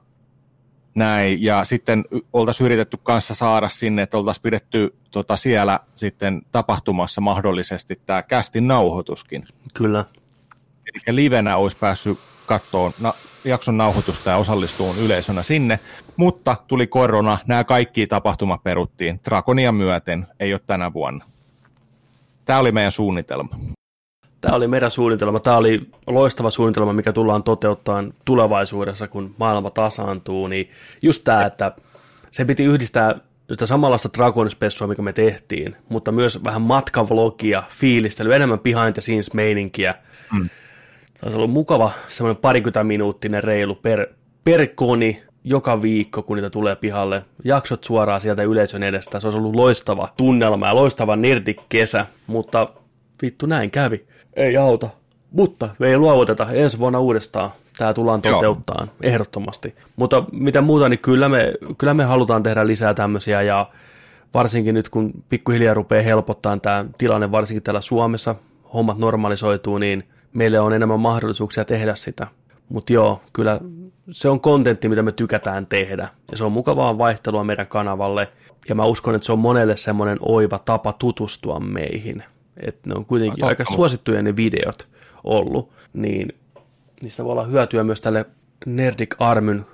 näin, 0.94 1.42
ja 1.42 1.64
sitten 1.64 2.04
oltaisiin 2.32 2.64
yritetty 2.64 2.96
kanssa 3.02 3.34
saada 3.34 3.68
sinne, 3.68 4.02
että 4.02 4.18
oltaisiin 4.18 4.42
pidetty 4.42 4.94
tota, 5.10 5.36
siellä 5.36 5.80
sitten 5.96 6.42
tapahtumassa 6.52 7.20
mahdollisesti 7.20 8.00
tämä 8.06 8.22
kästin 8.22 8.68
nauhoituskin. 8.68 9.44
Kyllä. 9.74 10.04
Eli 11.06 11.16
livenä 11.16 11.56
olisi 11.56 11.76
päässyt 11.76 12.18
kattoon 12.46 12.92
na- 13.00 13.14
jakson 13.44 13.76
nauhoitusta 13.76 14.30
ja 14.30 14.36
osallistuun 14.36 14.98
yleisönä 14.98 15.42
sinne, 15.42 15.80
mutta 16.16 16.56
tuli 16.66 16.86
korona, 16.86 17.38
nämä 17.46 17.64
kaikki 17.64 18.06
tapahtumat 18.06 18.62
peruttiin. 18.62 19.20
Dragonia 19.24 19.72
myöten, 19.72 20.26
ei 20.40 20.52
ole 20.52 20.60
tänä 20.66 20.92
vuonna. 20.92 21.24
Tämä 22.44 22.58
oli 22.58 22.72
meidän 22.72 22.92
suunnitelma. 22.92 23.58
Tämä 24.40 24.56
oli 24.56 24.68
meidän 24.68 24.90
suunnitelma. 24.90 25.40
Tämä 25.40 25.56
oli 25.56 25.90
loistava 26.06 26.50
suunnitelma, 26.50 26.92
mikä 26.92 27.12
tullaan 27.12 27.42
toteuttamaan 27.42 28.12
tulevaisuudessa, 28.24 29.08
kun 29.08 29.34
maailma 29.38 29.70
tasaantuu. 29.70 30.46
Niin 30.46 30.70
just 31.02 31.24
tämä, 31.24 31.46
että 31.46 31.72
se 32.30 32.44
piti 32.44 32.64
yhdistää 32.64 33.14
sitä 33.52 33.66
samanlaista 33.66 34.08
Dragon 34.16 34.50
Spessua, 34.50 34.88
mikä 34.88 35.02
me 35.02 35.12
tehtiin, 35.12 35.76
mutta 35.88 36.12
myös 36.12 36.44
vähän 36.44 36.62
matkavlogia, 36.62 37.62
fiilistelyä, 37.68 38.36
enemmän 38.36 38.60
behind 38.60 38.92
the 38.92 39.00
scenes 39.00 39.34
meininkiä. 39.34 39.94
Mm. 40.32 40.48
Se 41.14 41.26
olisi 41.26 41.36
ollut 41.36 41.50
mukava 41.50 41.90
semmoinen 42.08 42.40
parikymmentä 42.42 42.84
minuuttinen 42.84 43.44
reilu 43.44 43.74
per, 43.74 44.06
per 44.44 44.66
koni 44.74 45.22
joka 45.44 45.82
viikko, 45.82 46.22
kun 46.22 46.36
niitä 46.36 46.50
tulee 46.50 46.76
pihalle. 46.76 47.24
Jaksot 47.44 47.84
suoraan 47.84 48.20
sieltä 48.20 48.42
yleisön 48.42 48.82
edestä. 48.82 49.20
Se 49.20 49.26
olisi 49.26 49.38
ollut 49.38 49.54
loistava 49.54 50.08
tunnelma 50.16 50.66
ja 50.66 50.74
loistava 50.74 51.16
nerdik-kesä, 51.16 52.06
mutta 52.26 52.68
vittu 53.22 53.46
näin 53.46 53.70
kävi. 53.70 54.04
Ei 54.34 54.56
auta. 54.56 54.88
Mutta 55.30 55.68
me 55.78 55.88
ei 55.88 55.98
luovuteta 55.98 56.46
ensi 56.52 56.78
vuonna 56.78 56.98
uudestaan. 56.98 57.50
Tämä 57.78 57.94
tullaan 57.94 58.22
toteuttaa 58.22 58.86
ehdottomasti. 59.02 59.74
Mutta 59.96 60.24
mitä 60.32 60.60
muuta, 60.60 60.88
niin 60.88 60.98
kyllä 60.98 61.28
me, 61.28 61.52
kyllä 61.78 61.94
me 61.94 62.04
halutaan 62.04 62.42
tehdä 62.42 62.66
lisää 62.66 62.94
tämmöisiä 62.94 63.42
ja 63.42 63.66
varsinkin 64.34 64.74
nyt 64.74 64.88
kun 64.88 65.12
pikkuhiljaa 65.28 65.74
rupeaa 65.74 66.02
helpottaa 66.02 66.58
tämä 66.58 66.84
tilanne, 66.98 67.30
varsinkin 67.30 67.62
täällä 67.62 67.80
Suomessa, 67.80 68.34
hommat 68.74 68.98
normalisoituu, 68.98 69.78
niin 69.78 70.04
meille 70.32 70.60
on 70.60 70.72
enemmän 70.72 71.00
mahdollisuuksia 71.00 71.64
tehdä 71.64 71.94
sitä. 71.94 72.26
Mutta 72.68 72.92
joo, 72.92 73.22
kyllä 73.32 73.60
se 74.10 74.28
on 74.28 74.40
kontentti, 74.40 74.88
mitä 74.88 75.02
me 75.02 75.12
tykätään 75.12 75.66
tehdä. 75.66 76.08
Ja 76.30 76.36
se 76.36 76.44
on 76.44 76.52
mukavaa 76.52 76.98
vaihtelua 76.98 77.44
meidän 77.44 77.66
kanavalle. 77.66 78.28
Ja 78.68 78.74
mä 78.74 78.84
uskon, 78.84 79.14
että 79.14 79.26
se 79.26 79.32
on 79.32 79.38
monelle 79.38 79.76
semmoinen 79.76 80.18
oiva 80.20 80.58
tapa 80.58 80.92
tutustua 80.92 81.60
meihin. 81.60 82.24
Että 82.60 82.88
ne 82.88 82.94
on 82.94 83.04
kuitenkin 83.04 83.44
aika 83.44 83.64
suosittuja 83.74 84.22
ne 84.22 84.36
videot 84.36 84.88
ollut. 85.24 85.72
Niin 85.92 86.28
niistä 87.02 87.24
voi 87.24 87.32
olla 87.32 87.44
hyötyä 87.44 87.84
myös 87.84 88.00
tälle 88.00 88.26
Nerdik 88.66 89.14
Armyn 89.18 89.66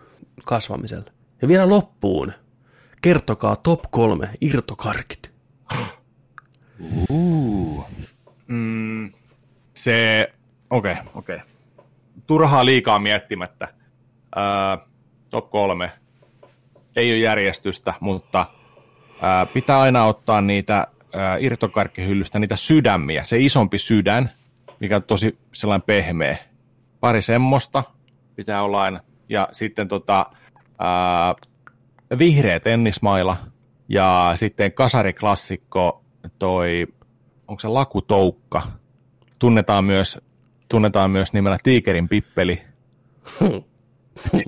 kasvamiselle. 0.45 1.11
Ja 1.43 1.49
vielä 1.49 1.69
loppuun, 1.69 2.33
kertokaa 3.03 3.57
top 3.57 3.81
kolme 3.91 4.31
irtokarkit. 4.41 5.33
Uh. 7.11 7.87
Mm, 8.47 9.13
se, 9.75 10.29
okei, 10.71 10.93
okay, 10.93 11.05
okei. 11.15 11.37
Okay. 11.37 11.49
Turhaa 12.27 12.65
liikaa 12.65 12.99
miettimättä. 12.99 13.80
Ää, 14.37 14.79
top 15.31 15.51
kolme. 15.51 15.93
Ei 16.97 17.13
ole 17.13 17.19
järjestystä, 17.19 17.95
mutta 18.01 18.47
ää, 19.23 19.47
pitää 19.47 19.81
aina 19.81 20.05
ottaa 20.05 20.41
niitä 20.41 20.87
ää, 21.15 21.37
irtokarkkihyllystä, 21.41 22.39
niitä 22.39 22.57
sydämiä. 22.57 23.25
Se 23.25 23.39
isompi 23.39 23.79
sydän, 23.79 24.31
mikä 24.81 24.97
on 24.97 25.03
tosi 25.03 25.39
sellainen 25.53 25.87
pehmeä. 25.87 26.37
Pari 27.01 27.23
semmoista 27.23 27.85
pitää 28.37 28.63
olla 28.63 28.83
aina. 28.83 29.01
Ja 29.29 29.49
sitten 29.53 29.89
tota, 29.89 30.27
ää, 30.79 31.35
vihreä 32.19 32.61
tennismaila 32.61 33.37
ja 33.89 34.33
sitten 34.35 34.73
kasariklassikko 34.73 36.05
toi, 36.39 36.87
onko 37.49 37.61
se 37.61 37.69
lakutoukka, 37.69 38.63
tunnetaan 39.39 39.85
myös, 39.85 40.19
tunnetaan 40.69 41.11
myös 41.11 41.33
nimellä 41.33 41.59
Tiikerin 41.63 42.09
pippeli. 42.09 42.63
Niitä 43.41 43.70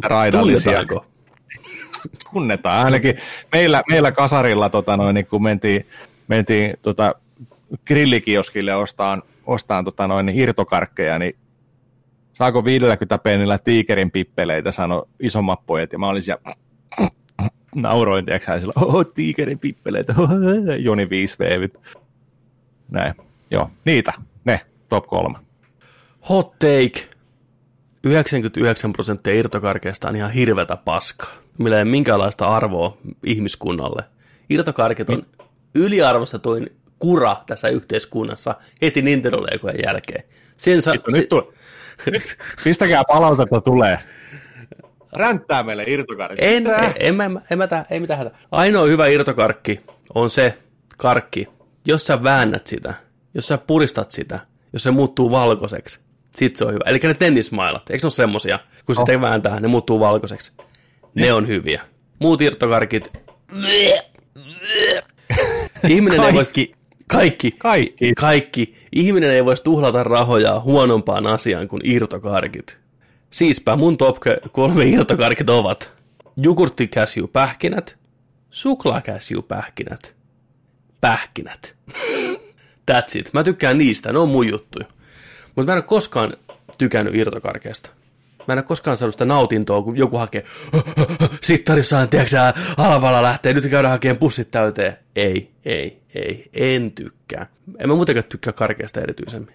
raidallisia. 0.05 0.73
Tunnetaanko? 0.73 1.07
Tunnetaan. 2.33 2.85
Ainakin 2.85 3.15
meillä, 3.53 3.83
meillä 3.89 4.13
kasarilla, 4.13 4.69
tota 4.69 4.97
noin, 4.97 5.15
niin 5.15 5.27
kun 5.27 5.43
mentiin, 5.43 5.87
mentiin 6.29 6.75
tota, 6.83 7.15
grillikioskille 7.87 8.75
ostaan, 8.75 9.23
ostaan 9.47 9.85
tota 9.85 10.07
noin, 10.07 10.27
niin 10.27 10.39
irtokarkkeja, 10.39 11.19
niin 11.19 11.37
saako 12.33 12.65
50 12.65 13.19
pennillä 13.19 13.59
tiikerin 13.59 14.11
pippeleitä, 14.11 14.73
sano 14.73 15.09
isommat 15.21 15.67
pojat, 15.67 15.93
ja 15.93 15.99
mä 15.99 16.09
olin 16.09 16.23
siellä 16.23 16.43
nauroin, 17.75 18.25
tiedätkö 18.25 18.61
sillä, 18.61 18.73
oh, 18.77 19.07
tiikerin 19.15 19.59
pippeleitä, 19.59 20.15
oh, 20.19 20.31
Joni 20.79 21.11
5 21.11 21.39
veevit. 21.39 21.81
Näin, 22.91 23.15
joo, 23.51 23.71
niitä, 23.85 24.13
ne, 24.45 24.61
top 24.89 25.07
kolme. 25.07 25.39
Hot 26.29 26.59
take. 26.59 27.12
99 28.05 28.93
prosenttia 28.93 29.35
irtokarkeista 29.35 30.09
on 30.09 30.17
ihan 30.17 30.31
hirvetä 30.31 30.77
paskaa, 30.77 31.31
millä 31.59 31.77
ei 31.77 31.83
ole 31.83 31.91
minkäänlaista 31.91 32.47
arvoa 32.47 32.99
ihmiskunnalle. 33.27 34.03
Irtokarkit 34.51 35.11
on 35.11 35.27
yliarvostetuin 35.75 36.71
kura 36.99 37.37
tässä 37.47 37.69
yhteiskunnassa 37.69 38.55
heti 38.83 39.03
nintendo 39.03 39.39
jälkeen. 39.85 40.25
Sen 40.57 40.83
sa- 40.83 40.93
Vittu, 40.93 41.11
nyt, 41.11 41.29
tule. 41.29 41.45
nyt 42.11 42.37
pistäkää 42.65 43.03
palautetta 43.09 43.61
tulee. 43.61 43.99
Ränttää 45.13 45.63
meille 45.63 45.85
irtokarkki. 45.87 46.45
En, 46.45 46.67
en, 46.67 46.75
en, 46.75 46.93
en, 47.01 47.07
en, 47.51 47.59
mä, 47.59 47.85
ei 47.91 48.01
mitään 48.01 48.19
hätä. 48.19 48.31
Ainoa 48.51 48.87
hyvä 48.87 49.07
irtokarkki 49.07 49.81
on 50.15 50.31
se 50.31 50.59
karkki, 50.97 51.49
jos 51.87 52.07
sä 52.07 52.23
väännät 52.23 52.67
sitä 52.67 52.95
jos 53.35 53.49
sä 53.49 53.59
puristat 53.59 54.11
sitä, 54.11 54.41
jos 54.73 54.83
se 54.83 54.91
muuttuu 54.91 55.31
valkoiseksi, 55.31 56.01
sit 56.37 56.57
se 56.57 56.65
on 56.65 56.73
hyvä. 56.73 56.85
Eli 56.87 57.01
ne 57.03 57.15
tennismailat, 57.15 57.91
eikö 57.91 58.03
ne 58.03 58.07
ole 58.07 58.13
semmosia? 58.13 58.59
Kun 58.87 58.97
Oh. 58.99 59.07
sitä 59.07 59.21
vääntää, 59.21 59.61
ne 59.61 59.69
muuttuu 59.69 60.01
valkoiseksi. 60.01 60.53
Ne 61.15 61.33
on 61.33 61.49
hyviä. 61.49 61.83
Muut 62.19 62.41
irtokarkit. 62.41 63.13
Ihminen 65.89 66.21
ei 66.21 66.35
voisi... 66.35 66.53
Kaikki. 66.55 66.75
Kaikki. 67.07 67.51
Kaikki. 67.59 68.13
Kaikki. 68.15 68.75
Ihminen 68.93 69.31
ei 69.31 69.45
voisi 69.45 69.65
tuhlata 69.65 70.05
rahoja 70.05 70.61
huonompaan 70.61 71.27
asiaan 71.27 71.69
kuin 71.69 71.83
irtokarkit. 71.85 72.79
Siispä 73.31 73.77
mun 73.77 73.97
top 73.97 74.17
kolme 74.53 74.85
irtokarkit 74.87 75.51
ovat 75.51 75.93
jogurttikäsiupähkinät, 76.37 77.97
suklaakäsiupähkinät, 78.51 80.15
pähkinät. 81.01 81.75
That's 82.91 83.19
it. 83.19 83.31
Mä 83.33 83.45
tykkään 83.45 83.79
niistä, 83.79 84.13
ne 84.13 84.19
on 84.19 84.29
mun 84.29 84.49
juttuja. 84.49 84.87
Mutta 85.57 85.63
mä 85.67 85.73
en 85.73 85.77
ole 85.77 85.83
koskaan 85.83 86.33
tykännyt 86.79 87.15
irtokarkeasta. 87.15 87.91
Mä 88.49 88.53
en 88.53 88.59
ole 88.59 88.63
koskaan 88.63 88.97
saanut 88.97 89.15
sitä 89.15 89.25
nautintoa, 89.25 89.83
kun 89.83 89.97
joku 89.97 90.17
hakee, 90.17 90.45
sittarissaan, 91.41 92.09
tiedätkö 92.09 92.37
halvalla 92.77 93.23
lähtee, 93.23 93.53
nyt 93.55 93.69
käydään 93.71 93.93
hakemaan 93.93 94.19
pussit 94.19 94.51
täyteen. 94.51 94.97
Ei, 95.17 95.51
ei, 95.65 96.01
ei, 96.15 96.51
en 96.53 96.93
tykkää. 96.93 97.47
En 97.79 97.89
mä 97.89 97.95
muutenkaan 97.95 98.25
tykkää 98.25 98.53
karkeasta 98.53 99.01
erityisemmin. 99.01 99.55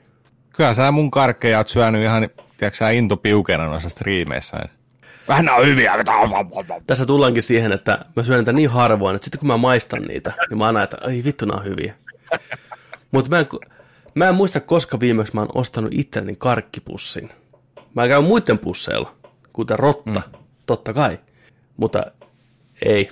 Kyllä 0.53 0.73
sä 0.73 0.91
mun 0.91 1.11
karkkeja 1.11 1.57
oot 1.57 1.69
syönyt 1.69 2.03
ihan, 2.03 2.29
tiedätkö 2.57 2.77
sä, 2.77 2.89
into 2.89 3.17
piukena 3.17 3.67
noissa 3.67 3.89
striimeissä. 3.89 4.57
Vähän 5.27 5.45
nää 5.45 5.55
on 5.55 5.65
hyviä. 5.65 5.93
Tässä 6.87 7.05
tullaankin 7.05 7.43
siihen, 7.43 7.71
että 7.71 8.05
mä 8.15 8.23
syön 8.23 8.39
niitä 8.39 8.53
niin 8.53 8.69
harvoin, 8.69 9.15
että 9.15 9.25
sitten 9.25 9.39
kun 9.39 9.47
mä 9.47 9.57
maistan 9.57 10.01
niitä, 10.01 10.33
niin 10.49 10.57
mä 10.57 10.65
aina, 10.65 10.83
että 10.83 10.97
ai 11.01 11.21
vittu, 11.25 11.45
nää 11.45 11.57
on 11.57 11.65
hyviä. 11.65 11.93
Mutta 13.11 13.29
mä, 13.29 13.39
en, 13.39 13.45
mä 14.17 14.29
en 14.29 14.35
muista, 14.35 14.59
koska 14.59 14.99
viimeksi 14.99 15.33
mä 15.35 15.41
oon 15.41 15.49
ostanut 15.53 15.91
itselleni 15.93 16.35
karkkipussin. 16.35 17.29
Mä 17.95 18.07
käyn 18.07 18.23
muiden 18.23 18.59
pusseilla, 18.59 19.15
kuten 19.53 19.79
rotta, 19.79 20.21
mm. 20.25 20.39
totta 20.65 20.93
kai. 20.93 21.19
Mutta 21.77 22.05
ei. 22.85 23.09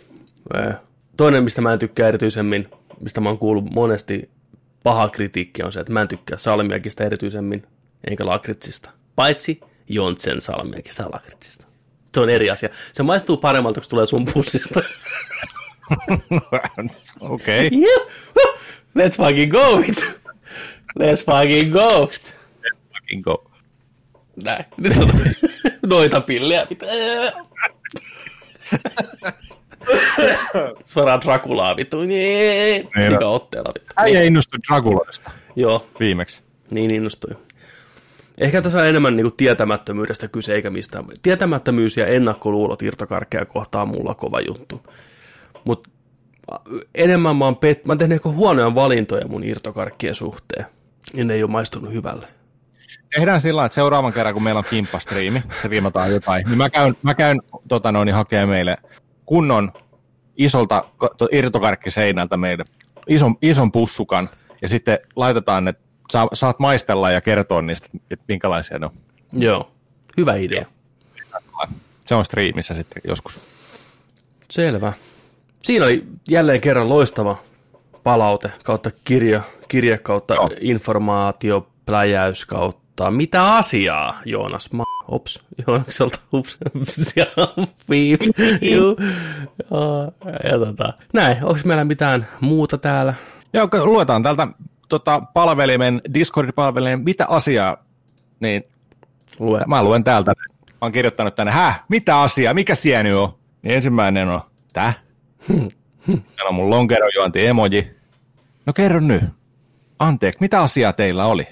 Ää. 0.54 0.82
Toinen, 1.18 1.44
mistä 1.44 1.62
mä 1.62 1.74
en 1.74 1.80
tykkää 1.80 2.08
erityisemmin, 2.08 2.70
mistä 3.00 3.22
mä 3.22 3.30
oon 3.30 3.38
kuullut 3.38 3.72
monesti 3.74 4.30
paha 4.84 5.10
kritiikki 5.10 5.64
on 5.64 5.74
se, 5.74 5.80
että 5.80 5.94
mä 5.94 6.02
en 6.02 6.08
tykkää 6.08 6.38
salmiakista 6.38 7.04
erityisemmin, 7.04 7.64
eikä 8.10 8.26
lakritsista. 8.26 8.90
Paitsi 9.16 9.60
Jontsen 9.88 10.42
salmiakista 10.42 11.04
ja 11.04 11.10
lakritsista. 11.14 11.66
Se 12.14 12.22
on 12.22 12.30
eri 12.30 12.50
asia. 12.50 12.70
Se 12.94 13.04
maistuu 13.04 13.38
paremmalta, 13.38 13.82
kun 13.82 13.90
tulee 13.90 14.06
sun 14.06 14.26
pussista. 14.34 14.82
Okei. 17.20 17.68
Okay. 17.68 17.80
Juhu! 17.80 18.60
Let's 18.98 19.18
fucking 19.18 19.52
go 19.52 19.80
it. 19.80 20.25
Let's 21.00 21.26
fucking 21.26 21.74
go 21.74 22.04
it. 22.04 22.36
Fucking 22.94 23.24
go. 23.24 23.52
Näin. 24.44 24.66
Nyt 24.78 24.98
on 24.98 25.10
noita 25.88 26.22
pillejä. 26.22 26.68
Mitä? 26.70 26.86
Suoraan 30.86 31.22
Drakulaa 31.22 31.76
vittu. 31.76 32.02
Niin. 32.02 32.90
Sika 33.08 33.28
otteella 33.28 33.72
vittu. 33.76 33.94
Äijä 33.98 34.24
innostui 34.24 34.60
Draguloista 34.70 35.32
Joo, 35.56 35.86
viimeksi. 36.00 36.42
niin 36.72 36.94
innostui. 36.94 37.36
Ehkä 38.38 38.62
tässä 38.62 38.80
on 38.80 38.86
enemmän 38.88 39.16
niinku 39.16 39.32
tietämättömyydestä 39.32 40.28
kyse 40.28 40.56
eikä 40.56 40.70
mistään. 40.70 41.06
Tietämättömyys 41.22 41.98
ja 41.98 42.08
ennakkoluulot 42.08 42.82
irtokarkkeja 42.82 43.46
kohtaan 43.46 43.88
mulla 43.88 44.14
kova 44.14 44.40
juttu. 44.48 44.82
Mutta 45.64 45.90
enemmän 46.96 47.36
mä 47.36 47.46
oon, 47.46 47.56
pet- 47.56 47.82
mä 47.86 47.92
oon 47.92 47.98
tehnyt 47.98 48.16
ehkä 48.16 48.30
huonoja 48.30 48.76
valintoja 48.76 49.28
mun 49.28 49.44
irtokarkkien 49.44 50.16
suhteen. 50.16 50.66
Ja 51.14 51.26
ne 51.26 51.34
ei 51.34 51.44
ole 51.44 51.52
maistunut 51.52 51.94
hyvälle. 51.94 52.28
Tehdään 53.16 53.42
sillä 53.42 53.66
että 53.66 53.76
seuraavan 53.76 54.14
kerran, 54.14 54.34
kun 54.34 54.44
meillä 54.44 54.60
on 54.60 54.66
kimppastriimi, 54.70 55.44
striimataan 55.60 56.12
jotain, 56.12 56.46
niin 56.46 56.58
mä 56.58 56.70
käyn, 56.70 56.96
mä 57.02 57.14
käyn 57.14 57.42
tota 57.68 57.92
noin, 57.92 58.14
hakemaan 58.14 58.50
meille 58.50 58.78
kunnon 59.26 59.74
isolta 60.38 60.84
irtokarkkiseinältä 61.32 62.38
meille 62.38 62.64
ison, 63.08 63.36
ison 63.42 63.72
pussukan, 63.72 64.30
ja 64.62 64.70
sitten 64.70 65.00
laitetaan 65.16 65.66
ne, 65.66 65.74
saa, 66.12 66.28
saat 66.34 66.60
maistella 66.60 67.12
ja 67.12 67.22
kertoa 67.22 67.62
niistä, 67.62 67.88
että 68.12 68.26
minkälaisia 68.28 68.80
ne 68.80 68.86
on. 68.86 68.92
Joo, 69.34 69.72
hyvä 70.18 70.36
idea. 70.36 70.66
Se 72.06 72.16
on 72.16 72.26
striimissä 72.26 72.74
sitten 72.74 73.02
joskus. 73.08 73.40
Selvä. 74.50 74.94
Siinä 75.62 75.86
oli 75.86 76.06
jälleen 76.30 76.62
kerran 76.62 76.90
loistava 76.90 77.38
palaute 78.04 78.52
kautta 78.64 78.92
kirja, 79.04 79.42
kirja 79.68 79.98
kautta 79.98 80.34
Joo. 80.34 80.50
informaatio, 80.62 81.68
pläjäys 81.86 82.46
kautta 82.46 83.12
mitä 83.12 83.56
asiaa, 83.56 84.22
Joonas 84.26 84.72
Ma... 84.72 84.84
Ops, 85.08 85.44
Joonakselta, 85.68 86.20
ups, 86.34 86.58
ja 87.16 87.26
juu. 88.72 88.98
Ja 90.44 90.60
tota, 90.66 90.94
näin, 91.14 91.38
onko 91.46 91.60
meillä 91.66 91.84
mitään 91.84 92.28
muuta 92.42 92.78
täällä? 92.78 93.14
Joo, 93.54 93.68
luetaan 93.84 94.24
täältä 94.24 94.48
tota, 94.90 95.22
palvelimen, 95.34 96.02
Discord-palvelimen, 96.14 97.04
mitä 97.04 97.26
asiaa, 97.30 97.78
niin 98.40 98.64
Lue. 99.40 99.62
mä 99.68 99.84
luen 99.84 100.04
täältä. 100.04 100.32
Mä 100.72 100.78
oon 100.82 100.92
kirjoittanut 100.92 101.36
tänne, 101.36 101.52
häh, 101.52 101.84
mitä 101.90 102.22
asiaa, 102.22 102.54
mikä 102.54 102.76
sieni 102.76 103.14
on? 103.14 103.34
Niin 103.62 103.76
ensimmäinen 103.76 104.28
on, 104.30 104.42
tää? 104.74 104.94
Täällä 106.08 106.50
on 106.50 106.56
mun 106.56 106.70
lonkerojuonti 106.70 107.46
emoji. 107.46 107.96
No 108.66 108.74
kerro 108.74 109.00
nyt. 109.00 109.24
Anteeksi, 110.00 110.42
mitä 110.42 110.62
asiaa 110.62 110.94
teillä 110.94 111.26
oli? 111.26 111.48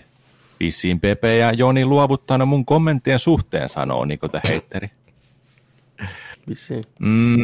Vissiin 0.59 0.99
Pepe 0.99 1.37
ja 1.37 1.51
Joni 1.51 1.85
luovuttanut 1.85 2.49
mun 2.49 2.65
kommenttien 2.65 3.19
suhteen, 3.19 3.69
sanoo 3.69 4.05
Niko 4.05 4.27
the 4.27 4.41
Heitteri. 4.47 4.89
Vissiin. 6.49 6.83
Mm. 6.99 7.43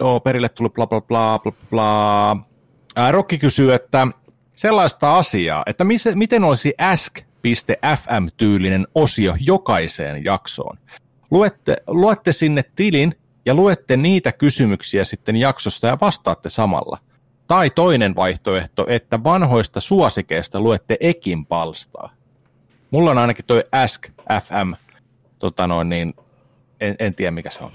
Joo, 0.00 0.20
perille 0.20 0.48
tuli 0.48 0.68
bla 0.68 0.86
bla 0.86 1.00
bla 1.00 1.38
bla 1.38 1.52
bla. 1.70 2.36
Ää, 2.96 3.12
Rokki 3.12 3.38
kysyy, 3.38 3.74
että 3.74 4.06
sellaista 4.56 5.16
asiaa, 5.16 5.62
että 5.66 5.84
missä, 5.84 6.12
miten 6.14 6.44
olisi 6.44 6.74
ask.fm-tyylinen 6.78 8.86
osio 8.94 9.36
jokaiseen 9.40 10.24
jaksoon. 10.24 10.78
Luette, 11.30 11.76
luette 11.86 12.32
sinne 12.32 12.64
tilin 12.76 13.14
ja 13.46 13.54
luette 13.54 13.96
niitä 13.96 14.32
kysymyksiä 14.32 15.04
sitten 15.04 15.36
jaksosta 15.36 15.86
ja 15.86 15.98
vastaatte 16.00 16.48
samalla. 16.48 16.98
Tai 17.46 17.70
toinen 17.70 18.16
vaihtoehto, 18.16 18.86
että 18.88 19.24
vanhoista 19.24 19.80
suosikeista 19.80 20.60
luette 20.60 20.96
Ekin 21.00 21.46
palstaa. 21.46 22.10
Mulla 22.90 23.10
on 23.10 23.18
ainakin 23.18 23.44
toi 23.44 23.64
Ask 23.72 24.08
FM, 24.42 24.72
tota 25.38 25.66
noin, 25.66 25.88
niin 25.88 26.14
en, 26.80 26.96
en 26.98 27.14
tiedä 27.14 27.30
mikä 27.30 27.50
se 27.50 27.58
on. 27.64 27.70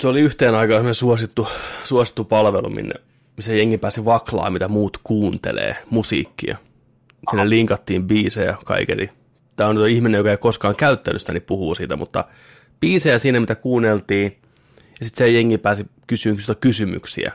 Se 0.00 0.08
oli 0.08 0.20
yhteen 0.20 0.54
aikaan 0.54 0.94
suosittu, 0.94 1.48
suosittu 1.84 2.24
palvelu, 2.24 2.70
minne, 2.70 2.94
missä 3.36 3.54
jengi 3.54 3.78
pääsi 3.78 4.04
vaklaa, 4.04 4.50
mitä 4.50 4.68
muut 4.68 4.98
kuuntelee, 5.04 5.76
musiikkia. 5.90 6.56
Sinne 7.30 7.48
linkattiin 7.48 8.06
biisejä 8.06 8.56
kaiketi. 8.64 9.10
Tämä 9.56 9.70
on 9.70 9.76
nyt 9.76 9.88
ihminen, 9.88 10.18
joka 10.18 10.30
ei 10.30 10.36
koskaan 10.36 10.76
käyttänyt 10.76 11.20
sitä, 11.20 11.32
niin 11.32 11.42
puhuu 11.42 11.74
siitä, 11.74 11.96
mutta 11.96 12.24
biisejä 12.80 13.18
siinä, 13.18 13.40
mitä 13.40 13.54
kuunneltiin, 13.54 14.36
ja 15.00 15.06
sitten 15.06 15.26
se 15.26 15.30
jengi 15.30 15.58
pääsi 15.58 15.86
kysymään 16.06 16.56
kysymyksiä 16.60 17.32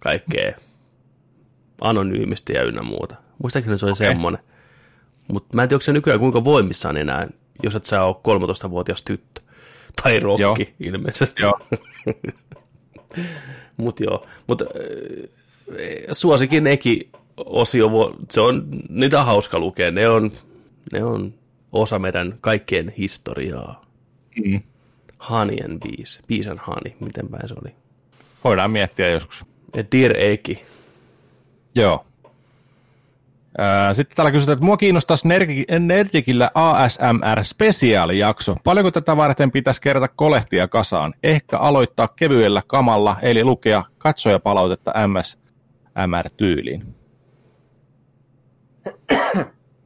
kaikkea 0.00 0.52
anonyymisti 1.80 2.52
ja 2.52 2.62
ynnä 2.62 2.82
muuta. 2.82 3.14
Muistaakseni 3.42 3.78
se 3.78 3.86
oli 3.86 3.92
okay. 3.92 4.06
semmoinen. 4.06 4.40
Mutta 5.32 5.56
mä 5.56 5.62
en 5.62 5.68
tiedä, 5.68 5.76
onko 5.76 5.84
se 5.84 5.92
nykyään 5.92 6.20
kuinka 6.20 6.44
voimissaan 6.44 6.96
enää, 6.96 7.28
jos 7.62 7.74
et 7.74 7.86
sä 7.86 8.02
ole 8.02 8.16
13-vuotias 8.16 9.02
tyttö. 9.02 9.40
Tai 10.02 10.20
rokki 10.20 10.42
Joo. 10.42 10.56
ilmeisesti. 10.80 11.42
Joo. 11.42 11.60
Mut 13.76 14.00
joo, 14.00 14.26
mutta 14.46 14.64
suosikin 16.12 16.66
eki 16.66 17.10
osio, 17.36 17.90
se 18.30 18.40
on, 18.40 18.66
niitä 18.88 19.20
on 19.20 19.26
hauska 19.26 19.58
lukea, 19.58 19.90
ne 19.90 20.08
on, 20.08 20.32
ne 20.92 21.04
on 21.04 21.34
osa 21.72 21.98
meidän 21.98 22.38
kaikkien 22.40 22.94
historiaa. 22.98 23.84
Mm. 24.44 24.62
Hanien 25.18 25.80
biisi, 25.80 26.20
biisan 26.26 26.58
hani, 26.58 26.96
miten 27.00 27.28
päin 27.28 27.48
se 27.48 27.54
oli. 27.64 27.74
Voidaan 28.44 28.70
miettiä 28.70 29.08
joskus. 29.08 29.44
Ja 29.76 29.84
Dear 29.92 30.16
Eki, 30.16 30.64
Joo. 31.74 32.06
Sitten 33.92 34.16
täällä 34.16 34.30
kysytään, 34.32 34.52
että 34.52 34.64
mua 34.64 34.76
kiinnostaisi 34.76 35.28
Nerdi- 35.28 35.78
Nerdikillä 35.78 36.50
ASMR-spesiaalijakso. 36.54 38.56
Paljonko 38.64 38.90
tätä 38.90 39.16
varten 39.16 39.50
pitäisi 39.50 39.80
kerätä 39.80 40.08
kolehtia 40.08 40.68
kasaan? 40.68 41.14
Ehkä 41.22 41.58
aloittaa 41.58 42.08
kevyellä 42.08 42.62
kamalla, 42.66 43.16
eli 43.22 43.44
lukea 43.44 43.84
katsojapalautetta 43.98 44.92
MSMR-tyyliin. 45.06 46.94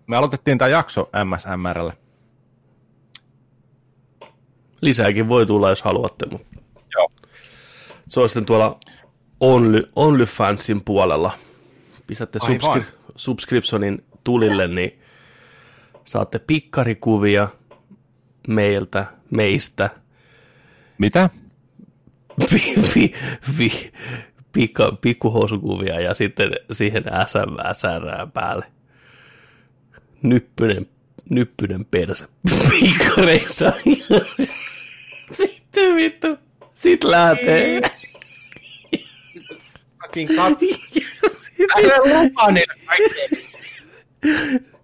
Me 0.07 0.17
aloitettiin 0.17 0.59
tämä 0.59 0.69
jakso 0.69 1.11
MSMRlle. 1.25 1.93
lisääkin 4.81 5.29
voi 5.29 5.47
tulla, 5.47 5.69
jos 5.69 5.83
haluatte, 5.83 6.27
mutta 6.31 6.59
Joo. 6.95 7.09
se 8.09 8.21
on 8.21 8.29
sitten 8.29 8.47
tuolla 8.47 8.79
Only, 9.45 9.91
OnlyFansin 9.97 10.81
puolella 10.85 11.39
pistätte 12.07 12.39
subskri- 12.39 12.85
subscriptionin 13.17 14.05
tulille, 14.25 14.69
niin 14.69 14.99
saatte 16.05 16.39
pikkarikuvia 16.39 17.49
meiltä, 18.49 19.07
meistä, 19.31 19.91
Mitä? 20.99 21.31
vi, 22.53 22.75
vi, 22.95 23.13
vi, 23.59 23.93
pikka, 24.53 24.99
pikkuhousukuvia 25.01 26.01
ja 26.01 26.15
sitten 26.15 26.51
siihen 26.73 27.05
SM 27.27 27.73
särää 27.77 28.27
päälle. 28.27 28.67
Nyppynen, 30.23 30.87
nyppynen 31.31 31.85
persä 31.85 32.29
pikkareissa. 32.71 33.73
sitten 35.33 35.97
vittu, 35.97 36.39
sit 36.75 37.05
lähtee. 37.05 37.81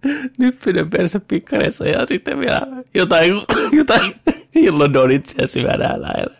Nyppynen 0.39 0.89
persä 0.89 1.19
pikkareissa 1.19 1.87
ja 1.87 2.05
sitten 2.05 2.39
vielä 2.39 2.67
jotain, 2.93 3.33
jotain 3.71 4.15
hillodonitsia 4.55 5.47
syödään 5.47 6.01
lähellä. 6.01 6.37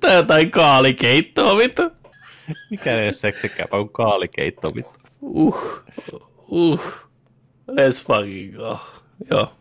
Tai 0.00 0.14
jotain 0.14 0.50
kaalikeittoa, 0.50 1.56
vittu. 1.56 1.82
Mikä 2.70 2.96
ei 2.96 3.06
ole 3.06 3.12
seksikääpä 3.12 3.76
kuin 3.76 3.88
kaalikeitto, 3.88 4.74
vittu. 4.74 4.98
Uh, 5.20 5.82
uh. 6.48 6.80
Let's 7.70 8.04
fucking 8.06 8.56
go. 8.56 8.78
Joo. 9.30 9.52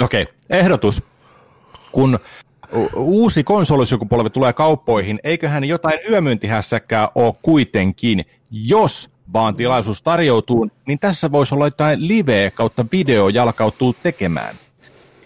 Okei, 0.00 0.22
okay. 0.22 0.34
ehdotus. 0.50 1.02
Kun 1.92 2.18
uusi 2.96 3.44
konsolisukupolvi 3.44 4.30
tulee 4.30 4.52
kauppoihin, 4.52 5.20
eiköhän 5.24 5.64
jotain 5.64 5.98
yömyyntihässäkään 6.10 7.08
ole 7.14 7.34
kuitenkin, 7.42 8.24
jos 8.50 9.10
vaan 9.32 9.56
tilaisuus 9.56 10.02
tarjoutuu, 10.02 10.68
niin 10.86 10.98
tässä 10.98 11.32
voisi 11.32 11.54
olla 11.54 11.66
jotain 11.66 12.08
live 12.08 12.52
kautta 12.54 12.86
video 12.92 13.28
jalkautuu 13.28 13.96
tekemään. 14.02 14.54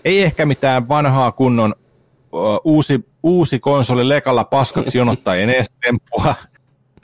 Ei 0.05 0.23
ehkä 0.23 0.47
mitään 0.47 0.89
vanhaa 0.89 1.33
kunnon 1.33 1.75
ö, 1.75 2.37
uusi, 2.65 3.05
uusi 3.23 3.59
konsoli 3.59 4.09
lekalla 4.09 4.45
paskaksi 4.45 4.99
jonottajien 4.99 5.51
estempua, 5.61 6.35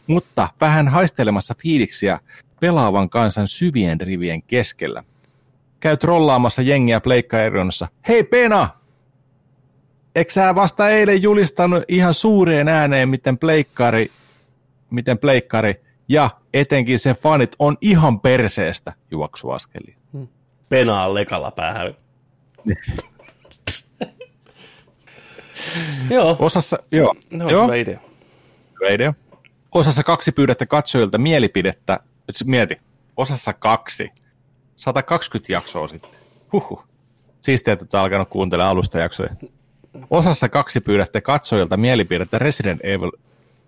mutta 0.07 0.49
vähän 0.61 0.89
haistelemassa 0.89 1.55
fiiliksiä 1.63 2.21
pelaavan 2.61 3.11
kansan 3.11 3.49
syvien 3.49 4.01
rivien 4.01 4.43
keskellä 4.43 5.03
käy 5.81 5.97
trollaamassa 5.97 6.63
jengiä 6.63 7.01
pleikkaerionossa. 7.01 7.89
Hei 8.09 8.25
Pena! 8.25 8.78
Eikö 10.15 10.33
sä 10.33 10.55
vasta 10.55 10.91
eilen 10.91 11.23
julistanut 11.23 11.85
ihan 11.89 12.15
suureen 12.15 12.69
ääneen, 12.69 13.09
miten 13.09 13.39
pleikkari, 13.39 14.11
miten 14.91 15.19
pleikkari 15.19 15.81
ja 16.09 16.31
etenkin 16.55 16.99
sen 16.99 17.17
fanit 17.17 17.57
on 17.59 17.77
ihan 17.81 18.21
perseestä 18.21 18.93
juoksuaskeliin? 19.11 19.97
Penaa 20.69 21.15
lekalla 21.15 21.51
päähän. 21.51 21.95
Joo, 26.11 26.37
Osassa, 26.39 26.79
joo, 26.93 27.15
no, 27.31 27.51
joo 27.51 27.65
hyvä 27.65 27.77
idea. 27.77 28.01
hyvä 28.81 28.91
idea. 28.95 29.15
Osassa 29.75 30.03
kaksi 30.03 30.33
pyydettä 30.33 30.67
katsojilta 30.67 31.19
mielipidettä. 31.19 32.01
Nyt 32.27 32.37
mieti, 32.45 32.77
osassa 33.17 33.53
kaksi. 33.53 34.11
120 34.77 35.53
jaksoa 35.53 35.89
sitten. 35.89 36.11
Huhhuh. 36.53 36.85
Siistiä, 37.41 37.73
että 37.73 37.83
olette 37.83 37.99
alkanut 37.99 38.29
kuuntelemaan 38.29 38.71
alusta 38.71 38.99
jaksoja. 38.99 39.31
Osassa 40.11 40.49
kaksi 40.49 40.81
pyydätte 40.81 41.21
katsojilta 41.21 41.77
mielipidettä 41.77 42.39
Resident 42.39 42.81
Evil 42.85 43.11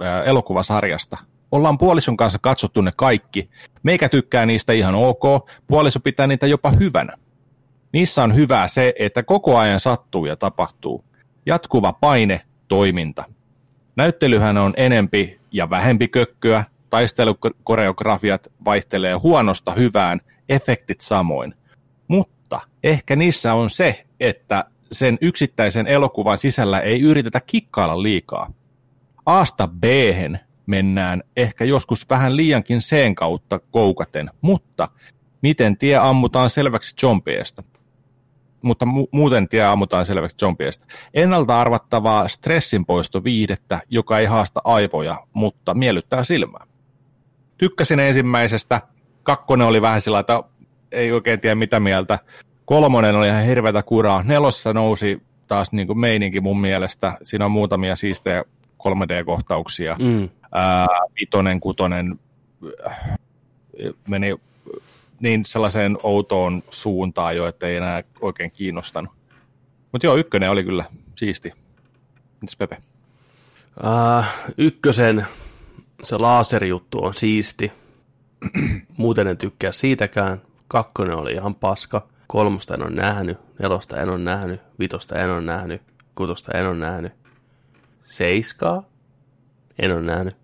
äh, 0.03 0.29
elokuvasarjasta. 0.29 1.19
Ollaan 1.53 1.79
puolison 1.79 2.17
kanssa 2.17 2.39
katsottu 2.43 2.81
ne 2.81 2.91
kaikki. 2.97 3.51
Meikä 3.83 4.09
tykkää 4.09 4.47
niistä 4.47 4.73
ihan 4.73 4.95
ok, 4.95 5.23
puoliso 5.67 6.01
pitää 6.01 6.27
niitä 6.27 6.47
jopa 6.47 6.71
hyvänä. 6.71 7.17
Niissä 7.93 8.23
on 8.23 8.35
hyvää 8.35 8.69
se, 8.69 8.95
että 8.99 9.23
koko 9.23 9.59
ajan 9.59 9.81
sattuu 9.81 10.27
ja 10.27 10.37
tapahtuu. 10.37 11.05
Jatkuva 11.47 11.93
paine, 11.93 12.41
toiminta. 12.69 13.25
Näyttelyhän 13.97 14.59
on 14.59 14.75
enempi 14.77 15.41
ja 15.53 15.71
vähempi 15.71 16.09
kökköä, 16.09 16.65
taistelukoreografiat 16.91 18.53
vaihtelee 18.65 19.15
huonosta 19.15 19.73
hyvään, 19.73 20.21
efektit 20.49 21.01
samoin. 21.01 21.55
Mutta 22.09 22.61
ehkä 22.85 23.17
niissä 23.17 23.55
on 23.55 23.71
se, 23.71 24.05
että 24.21 24.65
sen 24.93 25.19
yksittäisen 25.21 25.87
elokuvan 25.87 26.39
sisällä 26.39 26.81
ei 26.81 27.01
yritetä 27.01 27.41
kikkailla 27.41 28.03
liikaa. 28.03 28.53
Aasta 29.27 29.69
b 29.69 29.85
mennään 30.67 31.23
ehkä 31.37 31.65
joskus 31.65 32.11
vähän 32.11 32.37
liiankin 32.37 32.81
sen 32.81 33.15
kautta 33.15 33.61
koukaten, 33.71 34.31
mutta 34.41 34.89
miten 35.43 35.77
tie 35.77 35.97
ammutaan 35.97 36.51
selväksi 36.51 36.97
zombieista? 37.01 37.63
mutta 38.63 38.87
mu- 38.87 39.09
muuten 39.11 39.49
tie 39.49 39.65
ammutaan 39.65 40.07
selväksi 40.07 40.37
zombieista. 40.37 40.87
Ennalta 41.15 41.61
arvattavaa 41.61 42.29
stressinpoisto 42.29 43.25
viihdettä, 43.25 43.81
joka 43.89 44.19
ei 44.19 44.27
haasta 44.27 44.61
aivoja, 44.65 45.17
mutta 45.33 45.75
miellyttää 45.75 46.25
silmää. 46.25 46.67
Tykkäsin 47.59 48.01
ensimmäisestä. 48.01 48.81
Kakkonen 49.23 49.67
oli 49.67 49.83
vähän 49.83 50.01
sillä, 50.01 50.19
että 50.19 50.43
ei 50.93 51.13
oikein 51.13 51.41
tiedä 51.41 51.55
mitä 51.55 51.81
mieltä. 51.81 52.19
Kolmonen 52.71 53.17
oli 53.17 53.29
ihan 53.29 53.45
hirveätä 53.45 53.83
kuraa. 53.83 54.23
Nelossa 54.25 54.73
nousi 54.73 55.23
taas 55.47 55.73
niin 55.73 55.87
kuin 55.87 55.99
meininki 55.99 56.41
mun 56.41 56.61
mielestä. 56.61 57.13
Siinä 57.23 57.45
on 57.45 57.51
muutamia 57.51 57.97
siistejä 57.97 58.45
3D-kohtauksia. 58.79 59.97
Mm. 59.99 60.29
Ää, 60.53 60.87
vitonen, 61.21 61.61
kutonen 61.61 62.19
äh, 62.87 63.19
meni 64.09 64.37
niin 65.21 65.45
sellaiseen 65.45 65.99
outoon 66.03 66.63
suuntaan 66.71 67.37
jo, 67.37 67.47
että 67.47 67.67
ei 67.67 67.77
enää 67.77 68.03
oikein 68.21 68.51
kiinnostanut. 68.51 69.13
Mutta 69.93 70.07
joo, 70.07 70.17
ykkönen 70.17 70.51
oli 70.51 70.65
kyllä 70.65 70.85
siisti. 71.15 71.53
Mitäs 72.41 72.57
Pepe? 72.57 72.77
Uh, 73.77 74.25
ykkösen 74.59 75.27
se 76.03 76.17
laserijuttu 76.17 77.05
on 77.05 77.15
siisti. 77.15 77.73
Muuten 78.97 79.27
en 79.27 79.37
tykkää 79.37 79.73
siitäkään. 79.73 80.43
Kakkonen 80.69 81.17
oli 81.17 81.33
ihan 81.33 81.55
paska. 81.55 82.11
Kolmosta 82.31 82.75
en 82.75 82.83
ole 82.83 82.91
nähnyt. 82.91 83.39
Nelosta 83.59 83.97
en 84.01 84.09
ole 84.09 84.19
nähnyt. 84.19 84.61
Vitosta 84.79 85.19
en 85.19 85.31
ole 85.31 85.41
nähnyt. 85.41 85.83
Kutosta 86.15 86.53
en 86.59 86.67
ole 86.67 86.77
nähnyt. 86.77 87.13
Seiskaa. 88.03 88.83
En 89.79 89.93
ole 89.93 90.01
nähnyt. 90.03 90.37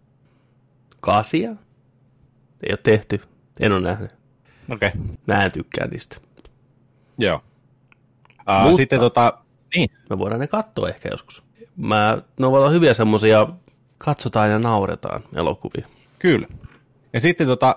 Kasia. 1.00 1.50
Ei 1.50 2.70
ole 2.70 2.78
tehty. 2.82 3.20
En 3.60 3.72
ole 3.72 3.80
nähnyt. 3.80 4.10
Okei, 4.72 4.88
okay. 4.88 5.14
Mä 5.26 5.44
en 5.44 5.52
tykkää 5.52 5.86
niistä. 5.86 6.16
joo. 7.18 7.36
Uh, 7.36 8.62
Mutta- 8.62 8.76
Sitten 8.76 9.00
tota, 9.00 9.38
niin, 9.76 9.90
Me 10.10 10.18
voidaan 10.18 10.40
ne 10.40 10.46
katsoa 10.46 10.88
ehkä 10.88 11.08
joskus. 11.08 11.42
Mä, 11.76 12.18
ne 12.40 12.46
ovat 12.46 12.72
hyviä 12.72 12.94
semmosia, 12.94 13.46
katsotaan 13.98 14.50
ja 14.50 14.58
nauretaan 14.58 15.22
elokuvia. 15.34 15.86
kyllä. 16.18 16.46
Ja 17.12 17.20
sitten 17.20 17.46
tota, 17.46 17.76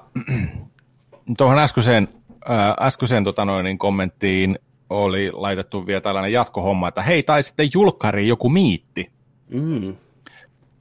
tuohon 1.38 1.60
äskeiseen, 1.60 2.08
äh, 2.50 2.88
äskeiseen 2.88 3.24
tota 3.24 3.46
noin, 3.46 3.64
niin 3.64 3.78
kommenttiin 3.78 4.60
oli 4.90 5.32
laitettu 5.34 5.88
vielä 5.88 6.02
tällainen 6.02 6.34
jatkohomma, 6.34 6.88
että 6.88 7.02
hei, 7.02 7.24
tai 7.24 7.44
sitten 7.44 7.70
julkkari 7.74 8.28
joku 8.28 8.50
miitti. 8.50 9.12
Mm. 9.50 9.96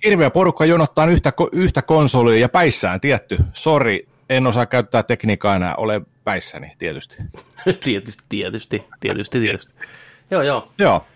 Hirveä 0.05 0.31
porukka 0.31 0.65
jonottaa 0.65 1.07
yhtä, 1.07 1.33
yhtä 1.53 1.83
konsolia 1.83 2.41
ja 2.41 2.49
päissään, 2.49 3.01
tietty. 3.01 3.39
Sori, 3.53 4.09
en 4.31 4.47
osaa 4.47 4.67
käyttää 4.67 5.03
tekniikkaa 5.03 5.57
enää, 5.57 5.75
ole 5.77 6.01
päissäni, 6.25 6.73
tietysti. 6.79 7.17
tietysti, 7.85 8.25
tietysti, 8.29 8.85
tietysti, 9.01 9.41
tietysti. 9.41 9.73
Joo, 10.31 10.43
joo. 10.43 10.73
Joo, 10.79 11.07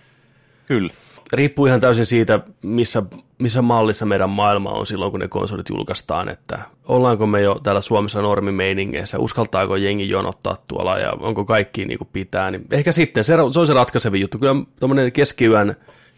kyllä. 0.66 0.92
Riippuu 1.32 1.66
ihan 1.66 1.80
täysin 1.80 2.06
siitä, 2.06 2.40
missä, 2.62 3.02
missä 3.38 3.62
mallissa 3.62 4.06
meidän 4.06 4.30
maailma 4.30 4.70
on 4.70 4.86
silloin, 4.86 5.10
kun 5.10 5.20
ne 5.20 5.28
konsolit 5.28 5.68
julkaistaan, 5.68 6.28
että 6.28 6.58
ollaanko 6.88 7.26
me 7.26 7.40
jo 7.40 7.60
täällä 7.62 7.80
Suomessa 7.80 8.22
normimeiningeissä, 8.22 9.18
uskaltaako 9.18 9.76
jengi 9.76 10.08
jonottaa 10.08 10.56
tuolla 10.68 10.98
ja 10.98 11.12
onko 11.12 11.44
kaikki 11.44 11.84
niin 11.84 11.98
kuin 11.98 12.08
pitää, 12.12 12.50
niin 12.50 12.66
ehkä 12.70 12.92
sitten, 12.92 13.24
se, 13.24 13.34
se 13.52 13.60
on 13.60 13.66
se 13.66 13.72
ratkaisevin 13.72 14.20
juttu. 14.20 14.38
Kyllä 14.38 14.56
tuommoinen 14.80 15.12
keskiyön 15.12 15.76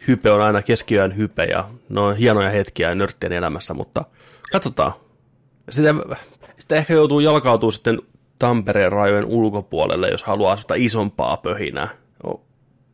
hype 0.08 0.30
on 0.30 0.42
aina 0.42 0.62
keskiyön 0.62 1.16
hype 1.16 1.44
ja 1.44 1.68
ne 1.88 2.00
on 2.00 2.16
hienoja 2.16 2.50
hetkiä 2.50 2.94
nörttien 2.94 3.32
elämässä, 3.32 3.74
mutta 3.74 4.04
katsotaan. 4.52 4.92
Sitä, 5.70 5.94
sitä 6.58 6.76
ehkä 6.76 6.94
joutuu 6.94 7.20
jalkautumaan 7.20 7.72
sitten 7.72 8.02
Tampereen 8.38 8.92
rajojen 8.92 9.24
ulkopuolelle, 9.24 10.08
jos 10.08 10.24
haluaa 10.24 10.56
sitä 10.56 10.74
isompaa 10.74 11.36
pöhinää. 11.36 11.88
Oh, 12.24 12.40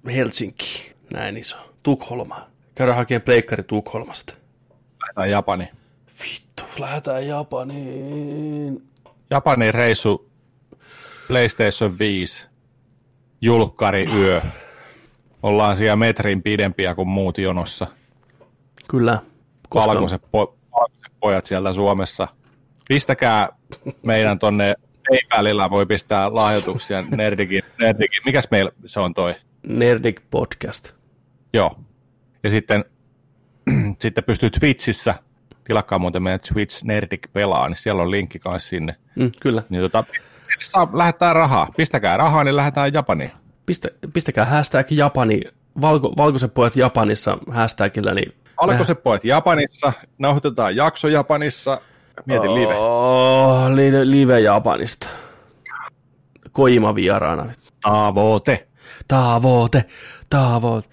Helsinki, 0.07 0.93
näin 1.13 1.37
iso. 1.37 1.70
Tukholma. 1.83 2.47
Käydään 2.75 2.97
hakemaan 2.97 3.23
pleikkari 3.23 3.63
Tukholmasta. 3.63 4.35
Tai 5.15 5.31
Japani. 5.31 5.69
Vittu, 6.23 6.63
lähdetään 6.79 7.27
Japaniin. 7.27 8.89
Japanin 9.31 9.75
reissu 9.75 10.31
PlayStation 11.29 11.99
5, 11.99 12.47
julkkari 13.41 14.09
yö. 14.17 14.41
Ollaan 15.43 15.77
siellä 15.77 15.97
metrin 15.97 16.43
pidempiä 16.43 16.95
kuin 16.95 17.09
muut 17.09 17.39
jonossa. 17.39 17.87
Kyllä. 18.91 19.19
Koska, 19.69 19.91
Valkoiset, 19.91 20.23
po- 20.23 20.55
valkoiset 20.73 21.13
pojat 21.21 21.47
sieltä 21.47 21.73
Suomessa 21.73 22.29
pistäkää 22.89 23.49
meidän 24.03 24.39
tonne 24.39 24.75
PayPalilla 25.09 25.71
voi 25.71 25.87
pistää 25.87 26.35
lahjoituksia 26.35 27.03
Nerdikin. 27.03 27.63
Nerdikin. 27.79 28.23
Mikäs 28.25 28.49
meillä 28.51 28.71
se 28.87 29.01
on 29.01 29.15
toi? 29.15 29.35
Nerdik 29.63 30.21
Podcast. 30.31 31.00
Joo. 31.53 31.79
Ja 32.43 32.51
sitten, 32.51 32.85
sitten 34.03 34.25
pystyy 34.25 34.51
Twitchissä, 34.51 35.15
tilakkaa 35.65 35.99
muuten 35.99 36.23
meidän 36.23 36.41
Twitch 36.53 36.85
Nerdik 36.85 37.29
pelaa, 37.33 37.69
niin 37.69 37.77
siellä 37.77 38.03
on 38.03 38.11
linkki 38.11 38.39
kanssa 38.39 38.69
sinne. 38.69 38.97
Mm, 39.17 39.31
kyllä. 39.41 39.63
Niin 39.69 39.83
tota, 39.83 40.05
saa, 40.61 40.89
lähettää 40.93 41.33
rahaa. 41.33 41.69
Pistäkää 41.77 42.17
rahaa, 42.17 42.45
niin 42.45 42.57
lähdetään 42.57 42.93
Japaniin. 42.93 43.33
Pistä, 43.67 43.89
pistäkää 44.13 44.45
hashtag 44.45 44.91
Japani, 44.91 45.41
valko, 45.81 46.15
valkoiset 46.17 46.55
pojat 46.55 46.77
Japanissa 46.77 47.39
hashtagillä, 47.51 48.15
niin 48.15 48.33
Valkoiset 48.67 49.03
pojat 49.03 49.25
Japanissa, 49.25 49.93
nauhoitetaan 50.19 50.77
jakso 50.77 51.09
Japanissa, 51.09 51.81
mietin 52.27 52.55
live. 52.55 52.75
Oh, 52.75 53.71
live, 53.75 54.11
live 54.11 54.41
Japanista. 54.41 55.09
Koima 56.53 56.95
vieraana. 56.95 57.53
Tavoite. 57.83 58.69
Tavoite, 59.09 59.85
tavoite. 60.31 60.89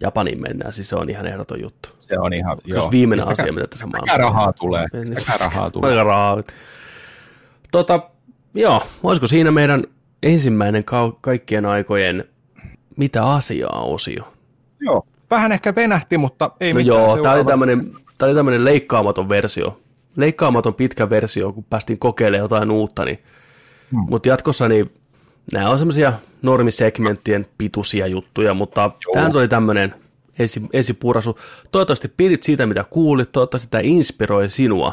Japaniin 0.00 0.42
mennään, 0.42 0.72
siis 0.72 0.88
se 0.88 0.96
on 0.96 1.10
ihan 1.10 1.26
ehdoton 1.26 1.62
juttu. 1.62 1.88
Se 1.98 2.18
on 2.18 2.32
ihan, 2.32 2.58
Se 2.68 2.78
on 2.78 2.90
viimeinen 2.90 3.26
Pistäkää, 3.26 3.42
asia, 3.44 3.52
mitä 3.52 3.66
tässä 3.66 3.86
maailmassa 3.86 4.22
rahaa 4.22 4.52
tulee. 4.52 4.86
Mikä 5.08 5.32
rahaa 5.40 5.70
tulee. 5.70 6.04
Rahaa. 6.04 6.42
Tota, 7.70 8.00
joo, 8.54 8.82
olisiko 9.02 9.26
siinä 9.26 9.50
meidän 9.50 9.84
ensimmäinen 10.22 10.84
ka- 10.84 11.16
kaikkien 11.20 11.66
aikojen 11.66 12.24
mitä 12.96 13.26
asiaa 13.26 13.82
osio? 13.82 14.32
Joo, 14.80 15.06
vähän 15.30 15.52
ehkä 15.52 15.74
venähti, 15.74 16.18
mutta 16.18 16.50
ei 16.60 16.72
no 16.72 16.76
mitään. 16.76 16.96
joo, 16.96 17.18
tämä 17.18 17.34
oli 17.34 17.44
tämmöinen, 17.44 17.90
tämä 18.18 18.28
oli 18.28 18.34
tämmöinen 18.34 18.64
leikkaamaton 18.64 19.28
versio. 19.28 19.80
Leikkaamaton 20.16 20.74
pitkä 20.74 21.10
versio, 21.10 21.52
kun 21.52 21.64
päästiin 21.70 21.98
kokeilemaan 21.98 22.44
jotain 22.44 22.70
uutta, 22.70 23.04
niin 23.04 23.18
hmm. 23.90 24.06
mutta 24.10 24.28
jatkossa 24.28 24.68
niin 24.68 24.92
nämä 25.52 25.70
on 25.70 25.78
semmoisia 25.78 26.12
normisegmenttien 26.42 27.46
pituisia 27.58 28.06
juttuja, 28.06 28.54
mutta 28.54 28.90
tämä 29.12 29.30
oli 29.34 29.48
tämmöinen 29.48 29.94
ensi, 30.38 30.62
ensipurasu. 30.72 31.38
Toivottavasti 31.72 32.08
pidit 32.16 32.42
siitä, 32.42 32.66
mitä 32.66 32.84
kuulit, 32.90 33.32
toivottavasti 33.32 33.68
tämä 33.70 33.82
inspiroi 33.84 34.50
sinua 34.50 34.92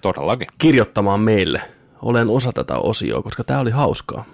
Todellakin. 0.00 0.46
kirjoittamaan 0.58 1.20
meille. 1.20 1.62
Olen 2.02 2.28
osa 2.28 2.52
tätä 2.52 2.76
osioa, 2.76 3.22
koska 3.22 3.44
tämä 3.44 3.60
oli 3.60 3.70
hauskaa. 3.70 4.24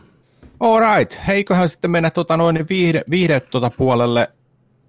Alright, 0.60 1.18
heiköhän 1.26 1.68
sitten 1.68 1.90
mennä 1.90 2.10
tota 2.10 2.36
noin 2.36 2.66
viihde, 2.68 3.02
viihde 3.10 3.40
tota 3.40 3.70
puolelle 3.70 4.28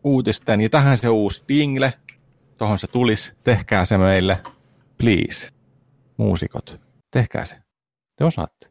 uutisten, 0.03 0.61
ja 0.61 0.69
tähän 0.69 0.97
se 0.97 1.09
uusi 1.09 1.43
dingle, 1.47 1.93
tohon 2.57 2.79
se 2.79 2.87
tulisi, 2.87 3.33
tehkää 3.43 3.85
se 3.85 3.97
meille, 3.97 4.41
please, 4.97 5.49
muusikot, 6.17 6.79
tehkää 7.11 7.45
se, 7.45 7.55
te 8.15 8.25
osaatte, 8.25 8.67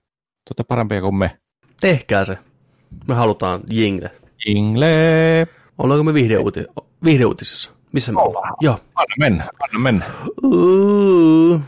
tuota 0.49 0.65
parempia 0.69 1.01
kuin 1.01 1.15
me. 1.15 1.39
Tehkää 1.81 2.25
se, 2.25 2.39
me 3.07 3.15
halutaan 3.15 3.61
jingle. 3.71 4.11
Jingle. 4.47 4.87
Ollaanko 5.79 6.05
me 6.05 6.13
viihdeuuti- 6.13 6.83
viihdeuutisissa? 7.05 7.71
Missä 7.93 8.13
me 8.13 8.21
ollaan? 8.21 8.55
Joo. 8.61 8.79
Anna 8.95 9.15
mennä, 9.19 9.45
anna 9.61 9.79
mennä. 9.79 10.05
Uh. 10.43 11.61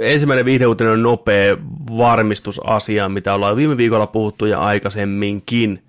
Ensimmäinen 0.00 0.44
viihdeuutinen 0.44 0.92
on 0.92 1.02
nopea 1.02 1.56
varmistusasia, 1.98 3.08
mitä 3.08 3.34
ollaan 3.34 3.56
viime 3.56 3.76
viikolla 3.76 4.06
puhuttu 4.06 4.46
ja 4.46 4.60
aikaisemminkin, 4.60 5.82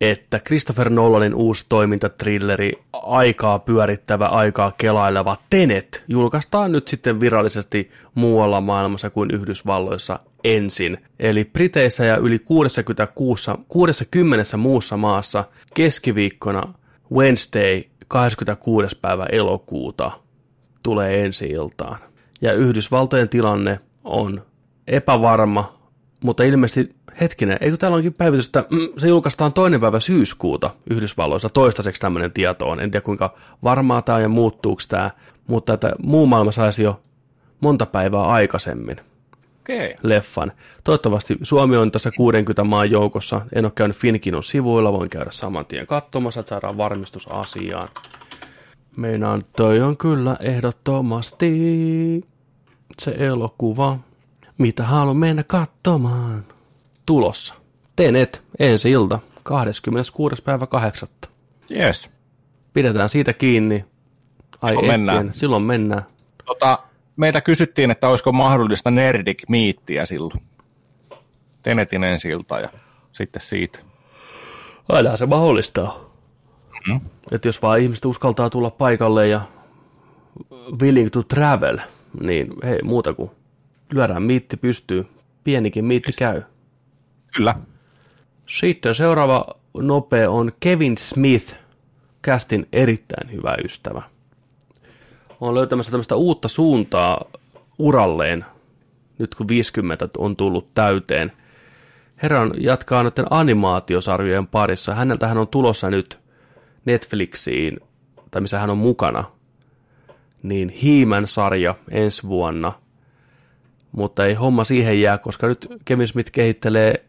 että 0.00 0.38
Christopher 0.38 0.90
Nolanin 0.90 1.34
uusi 1.34 1.66
toimintatrilleri, 1.68 2.72
aikaa 2.92 3.58
pyörittävä, 3.58 4.26
aikaa 4.26 4.72
kelaileva 4.78 5.36
Tenet, 5.50 6.04
julkaistaan 6.08 6.72
nyt 6.72 6.88
sitten 6.88 7.20
virallisesti 7.20 7.90
muualla 8.14 8.60
maailmassa 8.60 9.10
kuin 9.10 9.30
Yhdysvalloissa 9.30 10.18
ensin. 10.44 10.98
Eli 11.18 11.44
Briteissä 11.44 12.04
ja 12.04 12.16
yli 12.16 12.38
66, 12.38 13.50
60 13.68 14.56
muussa 14.56 14.96
maassa 14.96 15.44
keskiviikkona 15.74 16.74
Wednesday 17.12 17.82
26. 18.08 18.98
päivä 19.00 19.26
elokuuta 19.32 20.10
tulee 20.82 21.24
ensi 21.24 21.46
iltaan 21.46 21.98
ja 22.40 22.52
Yhdysvaltojen 22.52 23.28
tilanne 23.28 23.80
on 24.04 24.42
epävarma, 24.86 25.78
mutta 26.24 26.44
ilmeisesti 26.44 26.97
hetkinen, 27.20 27.58
eikö 27.60 27.76
täällä 27.76 27.96
onkin 27.96 28.14
päivitys, 28.14 28.46
että 28.46 28.64
mm, 28.70 28.88
se 28.96 29.08
julkaistaan 29.08 29.52
toinen 29.52 29.80
päivä 29.80 30.00
syyskuuta 30.00 30.70
Yhdysvalloissa, 30.90 31.48
toistaiseksi 31.48 32.00
tämmöinen 32.00 32.32
tieto 32.32 32.68
on, 32.68 32.80
en 32.80 32.90
tiedä 32.90 33.04
kuinka 33.04 33.34
varmaa 33.64 34.02
tämä 34.02 34.16
on 34.16 34.22
ja 34.22 34.28
muuttuuko 34.28 34.82
tämä, 34.88 35.10
mutta 35.46 35.74
että 35.74 35.92
muu 36.02 36.26
maailma 36.26 36.52
saisi 36.52 36.82
jo 36.82 37.00
monta 37.60 37.86
päivää 37.86 38.22
aikaisemmin 38.22 38.96
okay. 39.74 39.94
leffan. 40.02 40.52
Toivottavasti 40.84 41.38
Suomi 41.42 41.76
on 41.76 41.90
tässä 41.90 42.10
60 42.16 42.64
maan 42.64 42.90
joukossa, 42.90 43.40
en 43.52 43.64
ole 43.64 43.72
käynyt 43.74 43.96
Finkinon 43.96 44.42
sivuilla, 44.42 44.92
voin 44.92 45.10
käydä 45.10 45.30
saman 45.30 45.66
tien 45.66 45.86
katsomassa, 45.86 46.40
että 46.40 46.50
saadaan 46.50 46.76
varmistus 46.76 47.28
asiaan. 47.32 47.88
Meinaan 48.96 49.42
toi 49.56 49.80
on 49.80 49.96
kyllä 49.96 50.36
ehdottomasti 50.40 51.50
se 52.98 53.14
elokuva, 53.18 53.98
mitä 54.58 54.84
haluan 54.84 55.16
mennä 55.16 55.42
katsomaan. 55.42 56.44
Tulossa. 57.08 57.54
Tenet 57.96 58.42
ensi 58.58 58.90
ilta, 58.90 59.18
26. 59.42 60.42
päivä 60.42 60.66
8. 60.66 61.08
Yes. 61.76 62.10
Pidetään 62.72 63.08
siitä 63.08 63.32
kiinni. 63.32 63.84
Ai 64.62 64.72
Silloin 64.72 64.84
ettien. 64.84 65.00
mennään. 65.00 65.34
Silloin 65.34 65.62
mennään. 65.62 66.02
Tota, 66.44 66.78
meitä 67.16 67.40
kysyttiin, 67.40 67.90
että 67.90 68.08
olisiko 68.08 68.32
mahdollista 68.32 68.90
Nerdik 68.90 69.42
miittiä 69.48 70.06
silloin. 70.06 70.40
Tenetin 71.62 72.04
ensi 72.04 72.28
ilta 72.28 72.60
ja 72.60 72.68
sitten 73.12 73.42
siitä. 73.42 73.78
Ainahan 74.88 75.18
se 75.18 75.26
mahdollistaa. 75.26 76.10
Mm. 76.88 77.00
Että 77.32 77.48
jos 77.48 77.62
vaan 77.62 77.80
ihmiset 77.80 78.04
uskaltaa 78.04 78.50
tulla 78.50 78.70
paikalle 78.70 79.28
ja 79.28 79.40
willing 80.82 81.10
to 81.10 81.22
travel, 81.22 81.78
niin 82.20 82.52
hei 82.64 82.82
muuta 82.82 83.14
kuin 83.14 83.30
lyödään 83.92 84.22
miitti 84.22 84.56
pystyy. 84.56 85.06
Pienikin 85.44 85.84
miitti 85.84 86.12
käy. 86.12 86.42
Kyllä. 87.38 87.54
Sitten 88.46 88.94
seuraava 88.94 89.46
nopea 89.74 90.30
on 90.30 90.50
Kevin 90.60 90.98
Smith, 90.98 91.54
kästin 92.22 92.68
erittäin 92.72 93.32
hyvä 93.32 93.56
ystävä. 93.64 94.02
On 95.40 95.54
löytämässä 95.54 95.90
tämmöistä 95.92 96.16
uutta 96.16 96.48
suuntaa 96.48 97.24
uralleen, 97.78 98.44
nyt 99.18 99.34
kun 99.34 99.48
50 99.48 100.08
on 100.18 100.36
tullut 100.36 100.74
täyteen. 100.74 101.32
Herran 102.22 102.50
jatkaa 102.60 103.02
noiden 103.02 103.26
animaatiosarjojen 103.30 104.46
parissa. 104.46 104.94
Häneltähän 104.94 105.38
on 105.38 105.48
tulossa 105.48 105.90
nyt 105.90 106.18
Netflixiin, 106.84 107.80
tai 108.30 108.40
missä 108.40 108.58
hän 108.58 108.70
on 108.70 108.78
mukana, 108.78 109.24
niin 110.42 110.68
He 110.68 111.26
sarja 111.26 111.74
ensi 111.90 112.28
vuonna. 112.28 112.72
Mutta 113.92 114.26
ei 114.26 114.34
homma 114.34 114.64
siihen 114.64 115.00
jää, 115.00 115.18
koska 115.18 115.46
nyt 115.46 115.68
Kevin 115.84 116.08
Smith 116.08 116.32
kehittelee 116.32 117.07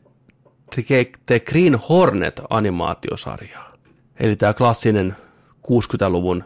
The, 0.75 1.11
The 1.25 1.39
Green 1.39 1.75
Hornet 1.89 2.41
animaatiosarjaa. 2.49 3.73
Eli 4.19 4.35
tämä 4.35 4.53
klassinen 4.53 5.15
60-luvun 5.67 6.43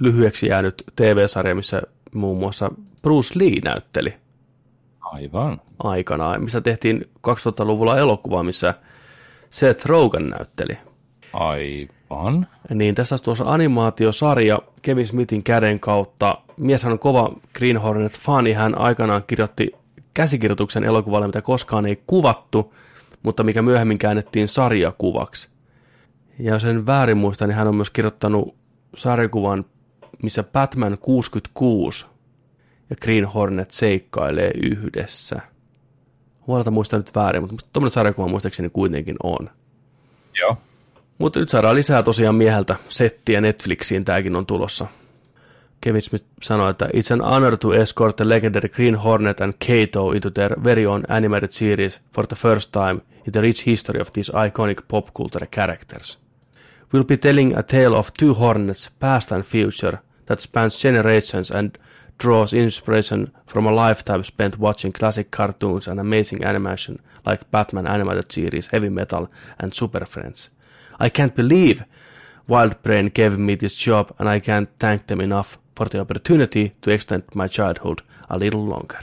lyhyeksi 0.00 0.46
jäänyt 0.46 0.84
TV-sarja, 0.96 1.54
missä 1.54 1.82
muun 2.14 2.38
muassa 2.38 2.70
Bruce 3.02 3.38
Lee 3.38 3.60
näytteli 3.64 4.14
Aivan. 5.00 5.60
aikanaan, 5.82 6.44
missä 6.44 6.60
tehtiin 6.60 7.10
2000-luvulla 7.28 7.98
elokuva, 7.98 8.42
missä 8.42 8.74
Seth 9.50 9.86
Rogen 9.86 10.28
näytteli. 10.28 10.78
Aivan. 11.32 12.46
Niin 12.74 12.94
tässä 12.94 13.18
tuossa 13.18 13.44
animaatiosarja 13.46 14.58
Kevin 14.82 15.06
Smithin 15.06 15.42
käden 15.42 15.80
kautta. 15.80 16.38
Mieshän 16.56 16.92
on 16.92 16.98
kova 16.98 17.32
Green 17.54 17.76
Hornet-fani. 17.76 18.52
Hän 18.52 18.78
aikanaan 18.78 19.22
kirjoitti 19.26 19.72
käsikirjoituksen 20.14 20.84
elokuvalle, 20.84 21.26
mitä 21.26 21.42
koskaan 21.42 21.86
ei 21.86 22.02
kuvattu, 22.06 22.74
mutta 23.22 23.42
mikä 23.42 23.62
myöhemmin 23.62 23.98
käännettiin 23.98 24.48
sarjakuvaksi. 24.48 25.48
Ja 26.38 26.54
jos 26.54 26.64
en 26.64 26.86
väärin 26.86 27.16
muista, 27.16 27.46
niin 27.46 27.56
hän 27.56 27.68
on 27.68 27.74
myös 27.74 27.90
kirjoittanut 27.90 28.54
sarjakuvan, 28.96 29.64
missä 30.22 30.42
Batman 30.42 30.98
66 30.98 32.06
ja 32.90 32.96
Green 33.02 33.24
Hornet 33.24 33.70
seikkailee 33.70 34.50
yhdessä. 34.62 35.40
Huolta 36.46 36.70
muista 36.70 36.96
nyt 36.96 37.14
väärin, 37.14 37.42
mutta 37.42 37.66
tuommoinen 37.72 37.92
sarjakuva 37.92 38.28
muistaakseni 38.28 38.70
kuitenkin 38.70 39.16
on. 39.22 39.50
Joo. 40.40 40.56
Mutta 41.18 41.40
nyt 41.40 41.48
saadaan 41.48 41.74
lisää 41.74 42.02
tosiaan 42.02 42.34
mieheltä 42.34 42.76
settiä 42.88 43.40
Netflixiin, 43.40 44.04
tämäkin 44.04 44.36
on 44.36 44.46
tulossa. 44.46 44.86
Kevin 45.80 46.02
Smith 46.02 46.24
sanoi, 46.42 46.70
että 46.70 46.88
it's 46.94 47.12
an 47.12 47.22
honor 47.22 47.56
to 47.56 47.72
escort 47.72 48.16
the 48.16 48.28
legendary 48.28 48.68
Green 48.68 48.94
Hornet 48.94 49.40
and 49.40 49.52
Kato 49.66 50.12
into 50.12 50.30
their 50.30 50.64
very 50.64 50.86
own 50.86 51.04
animated 51.08 51.52
series 51.52 52.00
for 52.14 52.26
the 52.26 52.36
first 52.36 52.72
time 52.72 53.00
in 53.26 53.32
the 53.32 53.40
rich 53.40 53.66
history 53.66 54.00
of 54.00 54.08
these 54.12 54.32
iconic 54.32 54.82
pop 54.88 55.10
culture 55.14 55.46
characters. 55.50 56.18
We'll 56.92 57.04
be 57.04 57.16
telling 57.16 57.56
a 57.56 57.62
tale 57.62 57.94
of 57.94 58.12
two 58.12 58.34
Hornets, 58.34 58.90
past 58.98 59.32
and 59.32 59.46
future, 59.46 59.98
that 60.26 60.40
spans 60.40 60.76
generations 60.76 61.50
and 61.50 61.78
draws 62.18 62.52
inspiration 62.52 63.30
from 63.46 63.66
a 63.66 63.72
lifetime 63.72 64.24
spent 64.24 64.58
watching 64.58 64.92
classic 64.92 65.30
cartoons 65.30 65.88
and 65.88 66.00
amazing 66.00 66.44
animation 66.44 66.98
like 67.26 67.50
Batman 67.50 67.86
animated 67.86 68.32
series, 68.32 68.68
Heavy 68.72 68.90
Metal, 68.90 69.28
and 69.58 69.74
Super 69.74 70.04
Friends. 70.04 70.50
I 70.98 71.08
can't 71.08 71.34
believe 71.34 71.84
Wildbrain 72.48 73.14
gave 73.14 73.38
me 73.38 73.54
this 73.54 73.74
job, 73.74 74.14
and 74.18 74.28
I 74.28 74.40
can't 74.40 74.68
thank 74.78 75.06
them 75.06 75.20
enough 75.20 75.58
for 75.80 75.88
the 75.88 76.00
opportunity 76.00 76.72
to 76.80 76.90
extend 76.90 77.22
my 77.34 77.48
childhood 77.48 77.98
a 78.28 78.38
little 78.38 78.60
longer. 78.60 79.00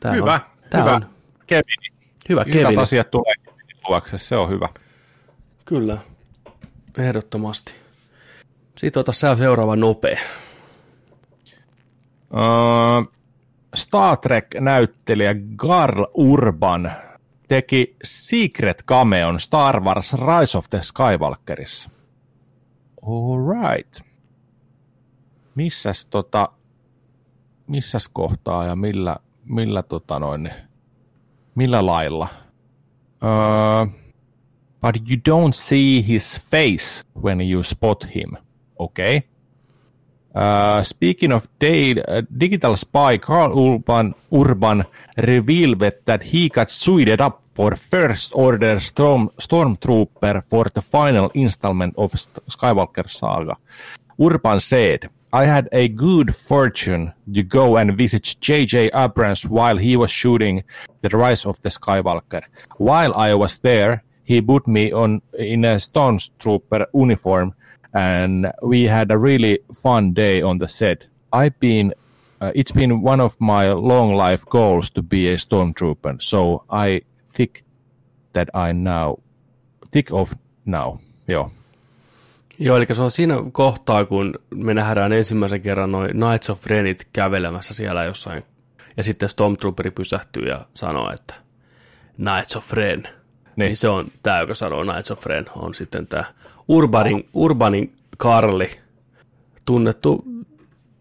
Tää 0.00 0.12
Hyvä, 0.12 0.34
on, 0.34 0.40
tää 0.70 0.80
hyvä. 0.80 0.94
on 0.94 1.06
Kevin. 1.46 1.64
hyvä 2.28 2.44
Hyvät 2.44 2.64
Kevin. 2.64 2.78
asiat 2.78 3.10
tulee 3.10 3.34
luokse, 3.88 4.18
se 4.18 4.36
on 4.36 4.48
hyvä. 4.50 4.68
Kyllä, 5.64 5.98
ehdottomasti. 6.98 7.74
Sitten 8.78 9.00
ota 9.00 9.12
sä 9.12 9.36
seuraava 9.36 9.76
nopea. 9.76 10.18
Uh, 12.30 13.12
Star 13.74 14.16
Trek-näyttelijä 14.16 15.34
Garl 15.56 16.04
Urban 16.14 16.92
teki 17.48 17.96
Secret 18.04 18.82
Cameon 18.86 19.40
Star 19.40 19.80
Wars 19.80 20.12
Rise 20.12 20.58
of 20.58 20.70
the 20.70 20.82
Skywalkerissa. 20.82 21.90
Alright. 23.02 24.09
Missäs 25.60 26.06
tota, 26.06 26.48
missäs 27.66 28.08
kohtaa 28.12 28.66
ja 28.66 28.76
millä, 28.76 29.16
millä 29.44 29.82
tota 29.82 30.18
noin, 30.18 30.50
millä 31.54 31.86
lailla? 31.86 32.28
Uh, 33.22 33.92
but 34.80 34.96
you 35.10 35.16
don't 35.16 35.52
see 35.52 36.06
his 36.08 36.40
face 36.50 37.04
when 37.22 37.50
you 37.50 37.62
spot 37.62 38.14
him. 38.14 38.30
Okay. 38.78 39.16
Uh, 39.16 40.82
speaking 40.82 41.34
of 41.34 41.44
day, 41.60 41.90
uh, 41.90 42.40
digital 42.40 42.76
spy 42.76 43.18
Carl 43.20 43.74
Urban, 43.74 44.14
Urban 44.40 44.84
revealed 45.18 45.92
that 46.04 46.22
he 46.24 46.48
got 46.54 46.70
suited 46.70 47.20
up 47.20 47.42
for 47.54 47.76
First 47.90 48.32
Order 48.34 48.80
storm, 48.80 49.30
Stormtrooper 49.38 50.42
for 50.50 50.70
the 50.74 50.82
final 50.82 51.30
installment 51.34 51.94
of 51.96 52.12
Skywalker 52.50 53.08
Saga. 53.08 53.56
Urban 54.18 54.60
said, 54.60 55.10
I 55.32 55.44
had 55.44 55.68
a 55.70 55.86
good 55.88 56.34
fortune 56.34 57.12
to 57.32 57.42
go 57.44 57.76
and 57.76 57.96
visit 57.96 58.36
J.J. 58.40 58.90
Abrams 58.92 59.46
while 59.46 59.76
he 59.76 59.96
was 59.96 60.10
shooting 60.10 60.64
The 61.02 61.08
Rise 61.10 61.46
of 61.46 61.62
the 61.62 61.68
Skywalker. 61.68 62.42
While 62.78 63.14
I 63.14 63.34
was 63.34 63.60
there, 63.60 64.02
he 64.24 64.40
put 64.42 64.66
me 64.66 64.92
on 64.92 65.22
in 65.38 65.64
a 65.64 65.76
Stormtrooper 65.76 66.86
uniform 66.92 67.54
and 67.94 68.50
we 68.62 68.84
had 68.84 69.12
a 69.12 69.18
really 69.18 69.60
fun 69.74 70.12
day 70.12 70.42
on 70.42 70.58
the 70.58 70.66
set. 70.66 71.06
I've 71.32 71.58
been, 71.60 71.94
uh, 72.40 72.50
it's 72.54 72.72
been 72.72 73.02
one 73.02 73.20
of 73.20 73.40
my 73.40 73.72
long 73.72 74.14
life 74.14 74.44
goals 74.46 74.90
to 74.90 75.02
be 75.02 75.28
a 75.28 75.36
stormtrooper, 75.36 76.22
so 76.22 76.64
I 76.70 77.02
think 77.26 77.64
that 78.32 78.50
I 78.54 78.72
now, 78.72 79.18
think 79.92 80.10
of 80.10 80.36
now, 80.66 81.00
joo. 81.28 81.50
Joo, 82.62 82.76
eli 82.76 82.86
se 82.92 83.02
on 83.02 83.10
siinä 83.10 83.34
kohtaa, 83.52 84.04
kun 84.04 84.34
me 84.54 84.74
nähdään 84.74 85.12
ensimmäisen 85.12 85.60
kerran 85.60 85.92
noin 85.92 86.08
Knights 86.10 86.50
of 86.50 86.66
Renit 86.66 87.08
kävelemässä 87.12 87.74
siellä 87.74 88.04
jossain, 88.04 88.42
ja 88.96 89.04
sitten 89.04 89.28
Stormtrooperi 89.28 89.90
pysähtyy 89.90 90.42
ja 90.42 90.66
sanoo, 90.74 91.12
että 91.12 91.34
Knights 92.16 92.56
of 92.56 92.72
Ren. 92.72 93.02
Niin. 93.02 93.12
niin 93.56 93.76
se 93.76 93.88
on 93.88 94.08
tämä, 94.22 94.40
joka 94.40 94.54
sanoo 94.54 94.84
Knights 94.84 95.10
of 95.10 95.26
Ren, 95.26 95.46
on 95.56 95.74
sitten 95.74 96.06
tämä 96.06 96.24
Urbanin, 96.68 97.28
Urbanin 97.34 97.92
Karli, 98.18 98.70
tunnettu 99.64 100.24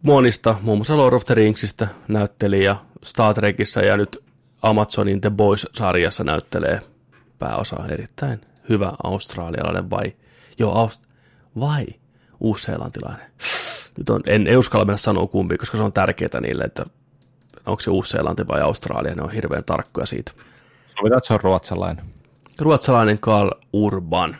monista, 0.02 0.56
muun 0.62 0.78
muassa 0.78 0.98
Lord 0.98 1.14
of 1.14 1.26
the 1.26 1.36
Ringsistä 1.36 1.88
näyttelijä 2.08 2.76
Star 3.04 3.34
Trekissa 3.34 3.82
ja 3.82 3.98
nyt 3.98 4.24
Amazonin 4.62 5.22
The 5.22 5.30
Boys-sarjassa 5.30 6.24
näyttelee 6.24 6.82
pääosaa 7.40 7.88
erittäin 7.88 8.42
hyvä 8.70 8.94
australialainen 9.04 9.90
vai, 9.90 10.04
joo, 10.60 10.88
Aust- 10.88 11.09
vai 11.60 11.86
uusseelantilainen. 12.40 13.26
Nyt 13.98 14.10
on, 14.10 14.22
en, 14.26 14.48
en 14.48 14.58
uskalla 14.58 14.86
mennä 14.86 14.98
sanoa 14.98 15.28
kumpi, 15.28 15.58
koska 15.58 15.78
se 15.78 15.84
on 15.84 15.94
tärkeää 15.94 16.42
niille, 16.42 16.64
että 16.64 16.86
onko 17.66 17.82
se 17.82 17.92
Uus-Seelanti 17.92 18.48
vai 18.48 18.62
Australia, 18.62 19.16
ne 19.16 19.22
on 19.22 19.32
hirveän 19.32 19.64
tarkkoja 19.64 20.06
siitä. 20.06 20.32
Sovitaan, 21.00 21.18
että 21.18 21.28
se 21.28 21.34
on 21.34 21.40
ruotsalainen. 21.44 22.06
Ruotsalainen 22.60 23.18
Carl 23.20 23.50
Urban, 23.74 24.38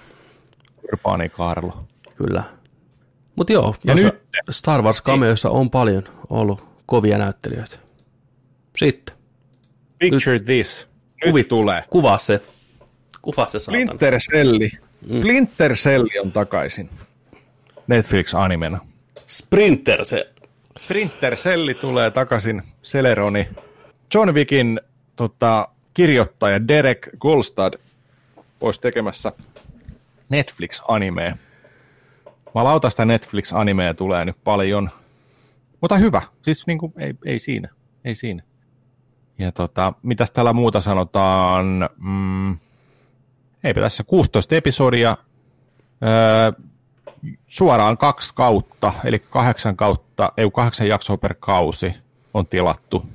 Urbani 0.94 1.30
Karlo. 1.30 1.84
kyllä. 2.16 2.44
Mutta 3.36 3.54
joo, 3.54 3.76
Ja 3.84 3.96
nyt- 3.96 4.20
Star 4.50 4.82
Wars 4.82 5.02
cameoissa 5.04 5.50
on 5.50 5.70
paljon 5.70 6.04
ollut 6.30 6.64
kovia 6.86 7.18
näyttelijöitä. 7.18 7.78
Sitten, 8.78 9.16
Picture 10.00 10.40
this. 10.40 10.88
Nyt 11.26 11.34
Kuvit- 11.36 11.48
tulee. 11.50 11.84
kuvaa 11.90 12.18
se. 12.18 12.42
Kuvaa 13.22 13.50
se 13.50 13.60
saatana. 13.60 13.86
Splinter 13.86 14.20
Celli. 14.20 14.72
Mm. 15.08 15.20
Splinter 15.20 15.74
Celli 15.76 16.20
on 16.20 16.32
takaisin. 16.32 16.90
Netflix-animena. 17.90 18.80
Sprinter 19.28 20.06
se. 20.06 20.34
Sprinter 20.82 21.36
Celli 21.36 21.74
tulee 21.74 22.12
takaisin 22.12 22.64
Celeroni. 22.84 23.50
John 24.14 24.34
Wickin 24.34 24.82
tota, 25.16 25.68
kirjoittaja 25.94 26.68
Derek 26.68 27.10
Golstad 27.20 27.74
olisi 28.62 28.82
tekemässä 28.82 29.32
Netflix-animea. 30.30 31.38
Malauta 32.56 32.90
sitä 32.90 33.06
Netflix-animea 33.06 33.94
tulee 33.94 34.26
nyt 34.26 34.38
paljon. 34.44 34.90
Mutta 35.82 35.96
hyvä. 35.96 36.22
Siis 36.42 36.68
niin 36.68 36.78
kuin, 36.78 36.94
ei, 36.98 37.14
ei 37.26 37.40
siinä. 37.40 37.70
Ei 38.06 38.16
siinä. 38.16 38.44
Ja 39.40 39.52
tota, 39.52 39.94
mitäs 40.04 40.32
täällä 40.32 40.54
muuta 40.54 40.82
sanotaan? 40.82 41.90
Mm, 41.98 42.58
eipä 43.64 43.82
tässä 43.82 44.04
16 44.04 44.56
episodia. 44.56 45.18
Öö, 46.04 46.64
suoraan 47.48 47.98
kaksi 47.98 48.34
kautta, 48.36 48.94
eli 49.04 49.20
kahdeksan 49.20 49.76
kautta, 49.78 50.32
ei 50.38 50.52
kahdeksan 50.54 50.88
jaksoa 50.88 51.18
per 51.18 51.36
kausi 51.40 51.94
on 52.34 52.48
tilattu. 52.48 53.06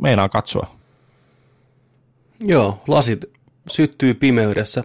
Meinaan 0.00 0.30
katsoa. 0.30 0.66
Joo, 2.40 2.82
lasit 2.88 3.24
syttyy 3.70 4.14
pimeydessä. 4.14 4.84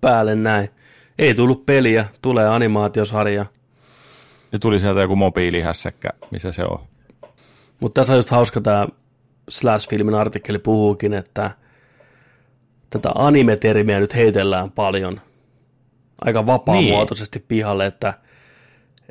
Päälle 0.00 0.34
näin. 0.34 0.68
Ei 1.18 1.34
tullut 1.34 1.66
peliä, 1.66 2.08
tulee 2.22 2.48
animaatiosarja. 2.48 3.46
Ja 4.52 4.58
tuli 4.58 4.80
sieltä 4.80 5.00
joku 5.00 5.16
mobiilihässäkkä, 5.16 6.08
missä 6.30 6.52
se 6.52 6.64
on. 6.64 6.78
Mutta 7.80 8.00
tässä 8.00 8.12
on 8.12 8.18
just 8.18 8.30
hauska 8.30 8.60
tämä 8.60 8.86
Slash-filmin 9.50 10.14
artikkeli 10.14 10.58
puhuukin, 10.58 11.14
että 11.14 11.50
tätä 12.90 13.12
anime-termiä 13.14 14.00
nyt 14.00 14.14
heitellään 14.14 14.70
paljon 14.70 15.20
aika 16.26 16.46
vapaamuotoisesti 16.46 17.38
niin. 17.38 17.46
pihalle, 17.48 17.86
että, 17.86 18.14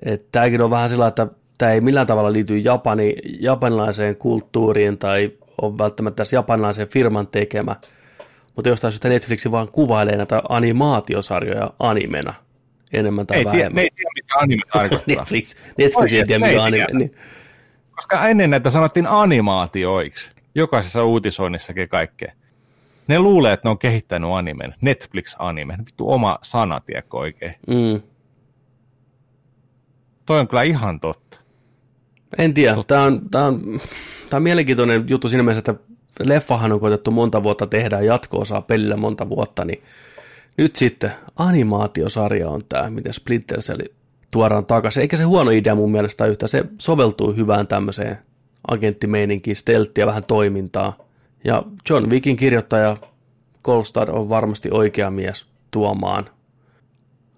että 0.05 0.27
tämäkin 0.31 0.61
on 0.61 0.69
vähän 0.69 0.89
sillä, 0.89 1.07
että 1.07 1.27
tämä 1.57 1.71
ei 1.71 1.81
millään 1.81 2.07
tavalla 2.07 2.33
liity 2.33 2.57
Japani, 2.57 3.15
japanilaiseen 3.39 4.15
kulttuuriin 4.15 4.97
tai 4.97 5.31
on 5.61 5.77
välttämättä 5.77 6.15
tässä 6.15 6.35
japanilaisen 6.35 6.88
firman 6.88 7.27
tekemä, 7.27 7.75
mutta 8.55 8.69
jostain 8.69 8.91
syystä 8.91 9.09
Netflix 9.09 9.51
vaan 9.51 9.67
kuvailee 9.67 10.17
näitä 10.17 10.41
animaatiosarjoja 10.49 11.73
animena 11.79 12.33
enemmän 12.93 13.27
tai 13.27 13.38
Ei 13.38 13.43
tiedä, 13.43 13.57
vähemmän. 13.57 13.75
ne 13.75 13.81
ei 13.81 13.89
tiedä, 13.95 14.09
mitä 14.15 14.33
anime 14.35 14.61
tarkoittaa. 14.73 15.15
Netflix, 15.15 15.55
Netflix 15.77 16.13
ei 16.13 16.25
tiedä, 16.25 16.47
mikä 16.47 16.63
anime. 16.63 16.85
tiedä. 16.85 16.99
Niin. 16.99 17.15
Koska 17.95 18.27
ennen 18.27 18.49
näitä 18.49 18.69
sanottiin 18.69 19.07
animaatioiksi. 19.07 20.31
Jokaisessa 20.55 21.03
uutisoinnissakin 21.03 21.89
kaikkea. 21.89 22.31
Ne 23.11 23.19
luulee, 23.19 23.53
että 23.53 23.67
ne 23.67 23.71
on 23.71 23.77
kehittänyt 23.77 24.29
animen. 24.33 24.75
Netflix-anime. 24.81 25.77
Vittu 25.85 26.11
oma 26.11 26.39
sana, 26.41 26.79
tiedätkö 26.79 27.17
oikein. 27.17 27.55
Mm. 27.67 28.01
Toi 30.25 30.39
on 30.39 30.47
kyllä 30.47 30.63
ihan 30.63 30.99
totta. 30.99 31.39
En 32.38 32.53
tiedä. 32.53 32.75
Tämä 32.88 33.03
on, 33.03 33.21
tämä, 33.31 33.45
on, 33.45 33.81
tämä 34.29 34.38
on 34.38 34.43
mielenkiintoinen 34.43 35.05
juttu 35.09 35.29
siinä 35.29 35.43
mielessä, 35.43 35.71
että 35.71 35.83
leffahan 36.19 36.71
on 36.71 36.79
koetettu 36.79 37.11
monta 37.11 37.43
vuotta 37.43 37.67
tehdä 37.67 37.95
ja 37.95 38.05
jatko-osaa 38.05 38.61
pelillä 38.61 38.97
monta 38.97 39.29
vuotta, 39.29 39.65
niin 39.65 39.83
nyt 40.57 40.75
sitten 40.75 41.11
animaatiosarja 41.35 42.49
on 42.49 42.61
tämä, 42.69 42.89
miten 42.89 43.13
Splinter 43.13 43.59
Cell 43.59 43.81
tuodaan 44.31 44.65
takaisin. 44.65 45.01
Eikä 45.01 45.17
se 45.17 45.23
huono 45.23 45.51
idea 45.51 45.75
mun 45.75 45.91
mielestä 45.91 46.25
yhtä. 46.25 46.47
Se 46.47 46.65
soveltuu 46.77 47.33
hyvään 47.33 47.67
tämmöiseen 47.67 48.17
agenttimeininkiin, 48.67 49.55
stelttiä, 49.55 50.05
vähän 50.05 50.25
toimintaa. 50.27 51.10
Ja 51.43 51.63
John 51.89 52.09
Wickin 52.09 52.35
kirjoittaja 52.35 52.97
Kolstad 53.61 54.09
on 54.09 54.30
varmasti 54.30 54.69
oikea 54.72 55.11
mies 55.11 55.47
tuomaan 55.72 56.30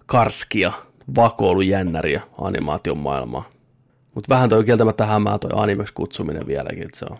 karskia, 0.06 0.72
vakoilujännäriä 1.16 2.22
animaation 2.38 2.98
maailmaan. 2.98 3.44
Mutta 4.14 4.34
vähän 4.34 4.48
toi 4.48 4.64
kieltämättä 4.64 5.06
hämää 5.06 5.38
toi 5.38 5.50
animeksi 5.54 5.94
kutsuminen 5.94 6.46
vieläkin, 6.46 6.88
se 6.94 7.06
on. 7.10 7.18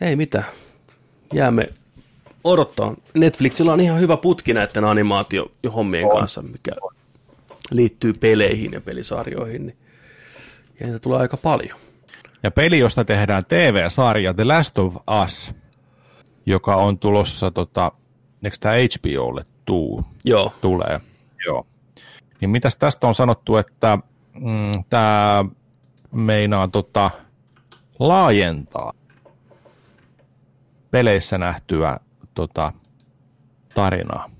Ei 0.00 0.16
mitään. 0.16 0.44
Jäämme 1.32 1.70
odottaa. 2.44 2.94
Netflixillä 3.14 3.72
on 3.72 3.80
ihan 3.80 4.00
hyvä 4.00 4.16
putki 4.16 4.54
näiden 4.54 4.84
animaatiohommien 4.84 6.08
kanssa, 6.08 6.42
mikä 6.42 6.72
liittyy 7.70 8.12
peleihin 8.12 8.72
ja 8.72 8.80
pelisarjoihin. 8.80 9.66
Niin 9.66 9.76
Ja 10.80 10.86
niitä 10.86 10.98
tulee 10.98 11.18
aika 11.20 11.36
paljon. 11.36 11.78
Ja 12.46 12.50
peli, 12.50 12.78
josta 12.78 13.04
tehdään 13.04 13.44
TV-sarja 13.44 14.34
The 14.34 14.44
Last 14.44 14.78
of 14.78 14.96
Us, 15.24 15.54
joka 16.46 16.76
on 16.76 16.98
tulossa, 16.98 17.50
tota, 17.50 17.92
eikö 18.42 18.56
tämä 18.60 18.74
HBOlle 18.74 19.46
tuu, 19.64 20.04
Joo. 20.24 20.52
tulee? 20.60 21.00
Joo. 21.46 21.66
Niin 22.40 22.50
mitäs 22.50 22.76
tästä 22.76 23.06
on 23.06 23.14
sanottu, 23.14 23.56
että 23.56 23.98
mm, 24.34 24.84
tämä 24.90 25.44
meinaa 26.12 26.68
tota, 26.68 27.10
laajentaa 27.98 28.92
peleissä 30.90 31.38
nähtyä 31.38 32.00
tota, 32.34 32.72
tarinaa 33.74 34.30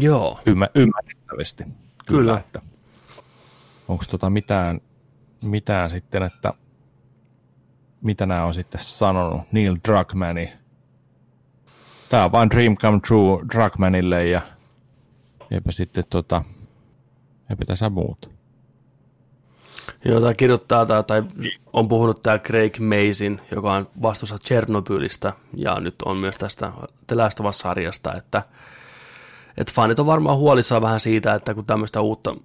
Joo. 0.00 0.40
ymmär- 0.46 0.70
ymmärrettävästi. 0.74 1.64
Kyllä. 2.06 2.38
että 2.38 2.62
onko 3.88 4.04
tota 4.10 4.30
mitään, 4.30 4.80
mitään 5.42 5.90
sitten, 5.90 6.22
että 6.22 6.52
mitä 8.02 8.26
nämä 8.26 8.44
on 8.44 8.54
sitten 8.54 8.80
sanonut 8.80 9.42
Neil 9.52 9.76
Druckmanni. 9.88 10.52
Tämä 12.08 12.24
on 12.24 12.32
vain 12.32 12.50
Dream 12.50 12.76
Come 12.76 13.00
True 13.08 13.44
Druckmannille 13.54 14.26
ja 14.26 14.40
eipä 15.50 15.72
sitten 15.72 16.04
tota, 16.10 16.44
eipä 17.50 17.64
tässä 17.64 17.90
muuta. 17.90 18.28
Joo, 20.04 20.20
tämä 20.20 20.34
kirjoittaa 20.34 20.86
tai, 20.86 21.04
tai 21.04 21.22
on 21.72 21.88
puhunut 21.88 22.22
tämä 22.22 22.38
Craig 22.38 22.78
Mason, 22.78 23.40
joka 23.54 23.72
on 23.72 23.88
vastuussa 24.02 24.38
Chernobylistä 24.38 25.32
ja 25.56 25.80
nyt 25.80 25.94
on 26.04 26.16
myös 26.16 26.36
tästä 26.36 26.72
Us-sarjasta, 27.48 28.14
että, 28.14 28.42
että 29.56 29.72
fanit 29.74 29.98
on 29.98 30.06
varmaan 30.06 30.38
huolissaan 30.38 30.82
vähän 30.82 31.00
siitä, 31.00 31.34
että 31.34 31.54
kun 31.54 31.66
tämmöistä 31.66 32.00
uutta 32.00 32.36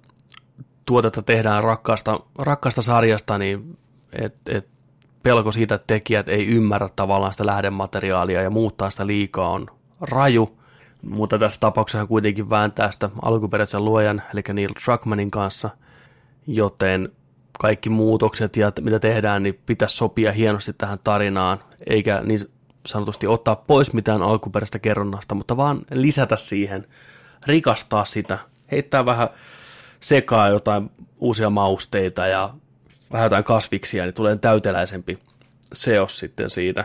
tuotetta 0.86 1.22
tehdään 1.22 1.64
rakkaasta, 1.64 2.20
rakkaasta 2.38 2.82
sarjasta, 2.82 3.38
niin 3.38 3.78
et, 4.12 4.34
et 4.48 4.68
pelko 5.24 5.52
siitä, 5.52 5.74
että 5.74 5.86
tekijät 5.86 6.28
ei 6.28 6.46
ymmärrä 6.46 6.88
tavallaan 6.96 7.32
sitä 7.32 7.46
lähdemateriaalia 7.46 8.42
ja 8.42 8.50
muuttaa 8.50 8.90
sitä 8.90 9.06
liikaa 9.06 9.48
on 9.48 9.66
raju, 10.00 10.58
mutta 11.02 11.38
tässä 11.38 11.60
tapauksessa 11.60 12.06
kuitenkin 12.06 12.50
vääntää 12.50 12.90
sitä 12.90 13.10
alkuperäisen 13.22 13.84
luojan, 13.84 14.22
eli 14.32 14.42
Neil 14.52 14.70
Druckmannin 14.84 15.30
kanssa, 15.30 15.70
joten 16.46 17.08
kaikki 17.58 17.90
muutokset 17.90 18.56
ja 18.56 18.72
mitä 18.80 18.98
tehdään, 18.98 19.42
niin 19.42 19.60
pitäisi 19.66 19.96
sopia 19.96 20.32
hienosti 20.32 20.72
tähän 20.72 20.98
tarinaan, 21.04 21.58
eikä 21.86 22.20
niin 22.20 22.40
sanotusti 22.86 23.26
ottaa 23.26 23.56
pois 23.56 23.92
mitään 23.92 24.22
alkuperäistä 24.22 24.78
kerronnasta, 24.78 25.34
mutta 25.34 25.56
vaan 25.56 25.80
lisätä 25.90 26.36
siihen, 26.36 26.86
rikastaa 27.46 28.04
sitä, 28.04 28.38
heittää 28.70 29.06
vähän 29.06 29.28
sekaa 30.00 30.48
jotain 30.48 30.90
uusia 31.18 31.50
mausteita 31.50 32.26
ja 32.26 32.50
vähän 33.14 33.26
jotain 33.26 33.44
kasviksia, 33.44 34.04
niin 34.04 34.14
tulee 34.14 34.36
täyteläisempi 34.36 35.18
seos 35.72 36.18
sitten 36.18 36.50
siitä. 36.50 36.84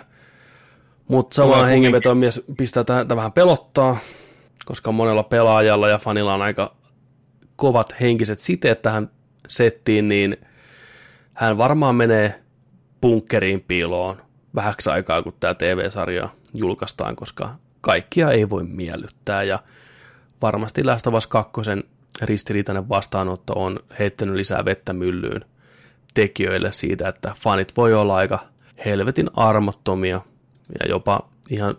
Mutta 1.08 1.36
samaan 1.36 1.68
hengenvetoon 1.68 2.18
mies 2.18 2.44
pistää 2.58 2.84
tähän 2.84 3.10
vähän 3.10 3.32
pelottaa, 3.32 3.98
koska 4.66 4.92
monella 4.92 5.24
pelaajalla 5.24 5.90
ja 5.90 5.98
fanilla 5.98 6.34
on 6.34 6.42
aika 6.42 6.76
kovat 7.56 7.96
henkiset 8.02 8.40
siteet 8.40 8.82
tähän 8.82 9.10
settiin, 9.48 10.08
niin 10.08 10.38
hän 11.34 11.58
varmaan 11.58 11.96
menee 11.96 12.42
bunkkeriin 13.02 13.62
piiloon 13.62 14.22
vähäksi 14.56 14.90
aikaa, 14.90 15.24
kun 15.24 15.34
tämä 15.40 15.54
TV-sarja 15.54 16.30
julkaistaan, 16.54 17.16
koska 17.16 17.56
kaikkia 17.82 18.32
ei 18.32 18.50
voi 18.50 18.64
miellyttää. 18.64 19.44
Ja 19.44 19.60
varmasti 20.42 20.84
Last 20.84 21.08
of 21.08 21.14
Us 21.14 21.28
2 21.28 21.52
ristiriitainen 22.22 22.90
vastaanotto 22.90 23.54
on 23.54 23.80
heittänyt 24.00 24.36
lisää 24.36 24.66
vettä 24.66 24.94
myllyyn 24.94 25.46
tekijöille 26.14 26.72
siitä, 26.72 27.10
että 27.10 27.36
fanit 27.40 27.78
voi 27.78 27.94
olla 27.94 28.16
aika 28.16 28.40
helvetin 28.86 29.30
armottomia 29.34 30.22
ja 30.80 30.90
jopa 30.90 31.30
ihan 31.50 31.78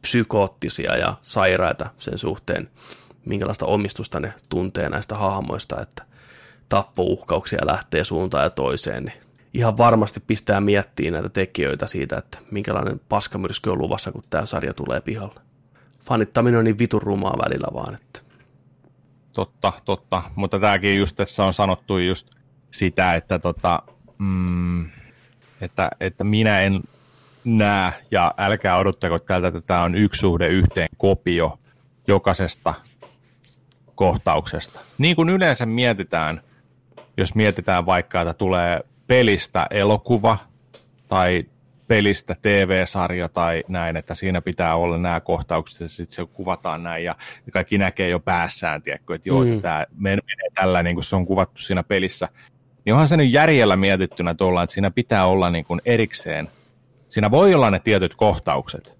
psykoottisia 0.00 0.96
ja 0.96 1.16
sairaita 1.22 1.90
sen 1.98 2.18
suhteen, 2.18 2.70
minkälaista 3.24 3.66
omistusta 3.66 4.20
ne 4.20 4.34
tuntee 4.48 4.88
näistä 4.88 5.14
hahmoista, 5.14 5.82
että 5.82 6.02
tappouhkauksia 6.68 7.66
lähtee 7.66 8.04
suuntaan 8.04 8.44
ja 8.44 8.50
toiseen, 8.50 9.04
niin 9.04 9.20
ihan 9.54 9.78
varmasti 9.78 10.20
pistää 10.26 10.60
miettiä 10.60 11.10
näitä 11.10 11.28
tekijöitä 11.28 11.86
siitä, 11.86 12.16
että 12.16 12.38
minkälainen 12.50 13.00
paskamyrsky 13.08 13.70
on 13.70 13.78
luvassa, 13.78 14.12
kun 14.12 14.22
tämä 14.30 14.46
sarja 14.46 14.74
tulee 14.74 15.00
pihalle. 15.00 15.40
Fanittaminen 16.04 16.58
on 16.58 16.64
niin 16.64 16.78
vitun 16.78 17.02
rumaa 17.02 17.38
välillä 17.44 17.68
vaan, 17.74 17.94
että 17.94 18.26
Totta, 19.36 19.72
totta. 19.84 20.22
Mutta 20.34 20.60
tämäkin 20.60 20.98
just 20.98 21.16
tässä 21.16 21.44
on 21.44 21.54
sanottu 21.54 21.98
just 21.98 22.30
sitä, 22.70 23.14
että, 23.14 23.38
tota, 23.38 23.82
mm, 24.18 24.90
että, 25.60 25.90
että 26.00 26.24
minä 26.24 26.60
en 26.60 26.80
näe, 27.44 27.92
ja 28.10 28.34
älkää 28.38 28.76
odottako 28.76 29.18
täältä, 29.18 29.48
että 29.48 29.60
tämä 29.60 29.82
on 29.82 29.94
yksi 29.94 30.18
suhde 30.18 30.48
yhteen 30.48 30.88
kopio 30.96 31.58
jokaisesta 32.06 32.74
kohtauksesta. 33.94 34.80
Niin 34.98 35.16
kuin 35.16 35.28
yleensä 35.28 35.66
mietitään, 35.66 36.40
jos 37.16 37.34
mietitään 37.34 37.86
vaikka, 37.86 38.20
että 38.20 38.34
tulee 38.34 38.80
pelistä 39.06 39.66
elokuva 39.70 40.38
tai 41.08 41.44
pelistä 41.88 42.36
TV-sarja 42.42 43.28
tai 43.28 43.64
näin, 43.68 43.96
että 43.96 44.14
siinä 44.14 44.40
pitää 44.40 44.76
olla 44.76 44.98
nämä 44.98 45.20
kohtaukset 45.20 45.80
ja 45.80 45.88
sitten 45.88 46.14
se 46.14 46.26
kuvataan 46.32 46.82
näin 46.82 47.04
ja 47.04 47.14
kaikki 47.52 47.78
näkee 47.78 48.08
jo 48.08 48.20
päässään, 48.20 48.82
tiedätkö, 48.82 49.14
että 49.14 49.28
joo, 49.28 49.44
mm. 49.44 49.62
tämä 49.62 49.86
menee 49.98 50.50
tällä 50.54 50.82
niin 50.82 50.96
kuin 50.96 51.04
se 51.04 51.16
on 51.16 51.26
kuvattu 51.26 51.62
siinä 51.62 51.82
pelissä. 51.82 52.28
Niin 52.86 52.94
onhan 52.94 53.08
se 53.08 53.16
nyt 53.16 53.32
järjellä 53.32 53.76
mietittynä 53.76 54.34
tuolla, 54.34 54.62
että 54.62 54.74
siinä 54.74 54.90
pitää 54.90 55.26
olla 55.26 55.50
niin 55.50 55.64
kuin 55.64 55.80
erikseen. 55.84 56.48
Siinä 57.08 57.30
voi 57.30 57.54
olla 57.54 57.70
ne 57.70 57.78
tietyt 57.78 58.14
kohtaukset, 58.14 58.98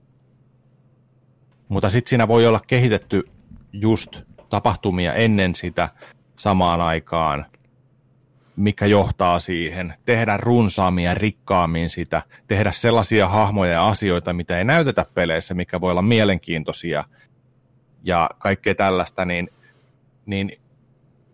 mutta 1.69 1.91
sitten 1.91 2.11
siinä 2.11 2.29
voi 2.29 2.47
olla 2.47 2.61
kehitetty 2.67 3.29
just 3.73 4.23
tapahtumia 4.49 5.15
ennen 5.15 5.55
sitä 5.55 5.89
samaan 6.39 6.81
aikaan, 6.81 7.47
mikä 8.57 8.87
johtaa 8.87 9.39
siihen, 9.39 9.95
tehdä 10.05 10.37
runsaammin 10.37 11.05
ja 11.05 11.15
rikkaammin 11.15 11.91
sitä, 11.91 12.23
tehdä 12.49 12.73
sellaisia 12.73 13.29
hahmoja 13.29 13.73
ja 13.73 13.89
asioita, 13.89 14.33
mitä 14.33 14.59
ei 14.59 14.65
näytetä 14.65 15.07
peleissä, 15.15 15.55
mikä 15.55 15.81
voi 15.81 15.91
olla 15.91 16.03
mielenkiintoisia 16.03 17.05
ja 18.03 18.31
kaikkea 18.39 18.75
tällaista, 18.75 19.25
niin, 19.25 19.49
niin 20.27 20.51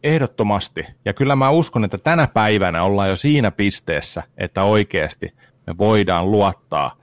ehdottomasti. 0.02 0.86
Ja 1.04 1.12
kyllä 1.12 1.36
mä 1.36 1.50
uskon, 1.50 1.84
että 1.84 1.98
tänä 1.98 2.28
päivänä 2.34 2.82
ollaan 2.82 3.08
jo 3.08 3.16
siinä 3.16 3.50
pisteessä, 3.50 4.22
että 4.38 4.62
oikeasti 4.62 5.34
me 5.66 5.78
voidaan 5.78 6.30
luottaa 6.30 6.96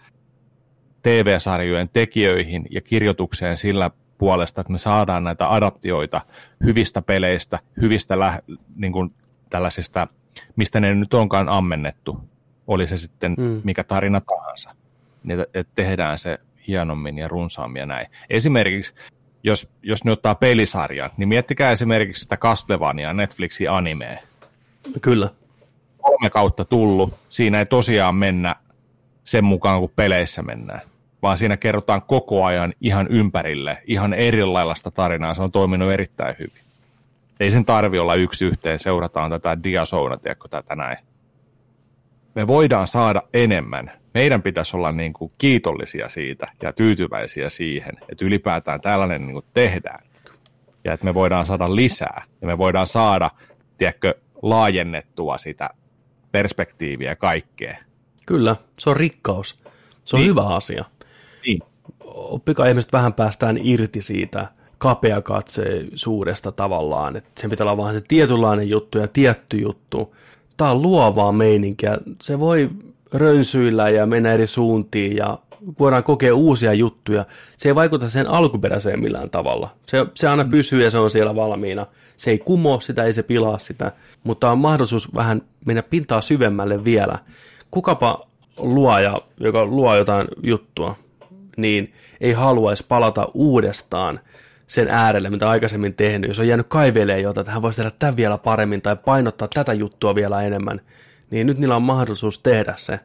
TV-sarjojen 1.01 1.89
tekijöihin 1.89 2.65
ja 2.71 2.81
kirjoitukseen 2.81 3.57
sillä 3.57 3.91
puolesta, 4.17 4.61
että 4.61 4.73
me 4.73 4.77
saadaan 4.77 5.23
näitä 5.23 5.53
adaptioita 5.53 6.21
hyvistä 6.63 7.01
peleistä, 7.01 7.59
hyvistä 7.81 8.19
lä- 8.19 8.39
niin 8.75 8.93
kuin 8.93 9.13
tällaisista, 9.49 10.07
mistä 10.55 10.79
ne 10.79 10.95
nyt 10.95 11.13
onkaan 11.13 11.49
ammennettu, 11.49 12.19
oli 12.67 12.87
se 12.87 12.97
sitten 12.97 13.35
mm. 13.37 13.61
mikä 13.63 13.83
tarina 13.83 14.21
tahansa, 14.21 14.75
niin 15.23 15.39
että, 15.53 15.71
tehdään 15.75 16.17
se 16.17 16.37
hienommin 16.67 17.17
ja 17.17 17.27
runsaammin 17.27 17.79
ja 17.79 17.85
näin. 17.85 18.07
Esimerkiksi, 18.29 18.93
jos, 19.43 19.69
jos 19.83 20.03
ne 20.03 20.11
ottaa 20.11 20.35
pelisarjan, 20.35 21.09
niin 21.17 21.29
miettikää 21.29 21.71
esimerkiksi 21.71 22.21
sitä 22.21 22.37
Castlevania 22.37 23.13
Netflixin 23.13 23.71
animea. 23.71 24.17
kyllä. 25.01 25.29
Kolme 25.97 26.29
kautta 26.29 26.65
tullut, 26.65 27.13
siinä 27.29 27.59
ei 27.59 27.65
tosiaan 27.65 28.15
mennä 28.15 28.55
sen 29.23 29.43
mukaan, 29.43 29.79
kuin 29.79 29.91
peleissä 29.95 30.41
mennään, 30.41 30.81
vaan 31.21 31.37
siinä 31.37 31.57
kerrotaan 31.57 32.01
koko 32.01 32.45
ajan 32.45 32.73
ihan 32.81 33.07
ympärille, 33.07 33.77
ihan 33.85 34.13
erilaista 34.13 34.91
tarinaa. 34.91 35.33
Se 35.33 35.41
on 35.41 35.51
toiminut 35.51 35.91
erittäin 35.91 36.35
hyvin. 36.39 36.63
Ei 37.39 37.51
sen 37.51 37.65
tarvi 37.65 37.99
olla 37.99 38.15
yksi 38.15 38.45
yhteen, 38.45 38.79
seurataan 38.79 39.31
tätä 39.31 39.63
diasouna, 39.63 40.17
tiedätkö, 40.17 40.47
tätä 40.47 40.75
näin. 40.75 40.97
Me 42.35 42.47
voidaan 42.47 42.87
saada 42.87 43.21
enemmän. 43.33 43.98
Meidän 44.13 44.41
pitäisi 44.41 44.77
olla 44.77 44.91
niin 44.91 45.13
kuin 45.13 45.31
kiitollisia 45.37 46.09
siitä 46.09 46.47
ja 46.63 46.73
tyytyväisiä 46.73 47.49
siihen, 47.49 47.91
että 48.09 48.25
ylipäätään 48.25 48.81
tällainen 48.81 49.21
niin 49.21 49.33
kuin 49.33 49.45
tehdään. 49.53 50.03
Ja 50.83 50.93
että 50.93 51.05
me 51.05 51.13
voidaan 51.13 51.45
saada 51.45 51.75
lisää 51.75 52.23
ja 52.41 52.47
me 52.47 52.57
voidaan 52.57 52.87
saada, 52.87 53.31
tiedätkö, 53.77 54.15
laajennettua 54.41 55.37
sitä 55.37 55.69
perspektiiviä 56.31 57.15
kaikkea. 57.15 57.77
Kyllä, 58.27 58.55
se 58.79 58.89
on 58.89 58.97
rikkaus. 58.97 59.63
Se 60.05 60.15
on 60.15 60.19
Niin. 60.19 60.29
hyvä 60.29 60.41
asia. 60.47 60.83
Niin. 61.45 61.59
Oppikaa 62.03 62.65
ihmiset 62.65 62.93
vähän 62.93 63.13
päästään 63.13 63.57
irti 63.61 64.01
siitä 64.01 64.47
kapeakatseisuudesta 64.77 66.51
tavallaan, 66.51 67.15
että 67.15 67.41
sen 67.41 67.49
pitää 67.49 67.65
olla 67.65 67.77
vaan 67.77 67.93
se 67.93 68.01
tietynlainen 68.07 68.69
juttu 68.69 68.97
ja 68.97 69.07
tietty 69.07 69.57
juttu. 69.57 70.15
Tämä 70.57 70.71
on 70.71 70.81
luovaa 70.81 71.31
meininkiä. 71.31 71.97
Se 72.21 72.39
voi 72.39 72.69
rönsyillä 73.13 73.89
ja 73.89 74.05
mennä 74.05 74.33
eri 74.33 74.47
suuntiin 74.47 75.17
ja 75.17 75.39
voidaan 75.79 76.03
kokea 76.03 76.35
uusia 76.35 76.73
juttuja. 76.73 77.25
Se 77.57 77.69
ei 77.69 77.75
vaikuta 77.75 78.09
sen 78.09 78.27
alkuperäiseen 78.27 78.99
millään 78.99 79.29
tavalla. 79.29 79.69
Se, 79.85 80.05
se 80.13 80.27
aina 80.27 80.45
pysyy 80.45 80.83
ja 80.83 80.91
se 80.91 80.97
on 80.97 81.11
siellä 81.11 81.35
valmiina. 81.35 81.85
Se 82.17 82.31
ei 82.31 82.37
kumo 82.37 82.79
sitä, 82.79 83.03
ei 83.03 83.13
se 83.13 83.23
pilaa 83.23 83.57
sitä, 83.57 83.91
mutta 84.23 84.51
on 84.51 84.57
mahdollisuus 84.57 85.15
vähän 85.15 85.41
mennä 85.65 85.83
pintaa 85.83 86.21
syvemmälle 86.21 86.85
vielä. 86.85 87.19
Kukapa 87.71 88.27
luoja, 88.57 89.17
joka 89.39 89.65
luo 89.65 89.95
jotain 89.95 90.27
juttua, 90.43 90.95
niin 91.57 91.93
ei 92.21 92.31
haluaisi 92.31 92.85
palata 92.87 93.27
uudestaan 93.33 94.19
sen 94.67 94.87
äärelle, 94.87 95.29
mitä 95.29 95.49
aikaisemmin 95.49 95.93
tehnyt. 95.93 96.27
Jos 96.27 96.39
on 96.39 96.47
jäänyt 96.47 96.67
kaivelee 96.69 97.19
jotain, 97.19 97.41
että 97.41 97.51
hän 97.51 97.61
voisi 97.61 97.77
tehdä 97.77 97.91
tämän 97.99 98.17
vielä 98.17 98.37
paremmin 98.37 98.81
tai 98.81 98.95
painottaa 98.95 99.47
tätä 99.53 99.73
juttua 99.73 100.15
vielä 100.15 100.41
enemmän, 100.41 100.81
niin 101.31 101.47
nyt 101.47 101.57
niillä 101.57 101.75
on 101.75 101.83
mahdollisuus 101.83 102.39
tehdä 102.39 102.73
se. 102.77 102.99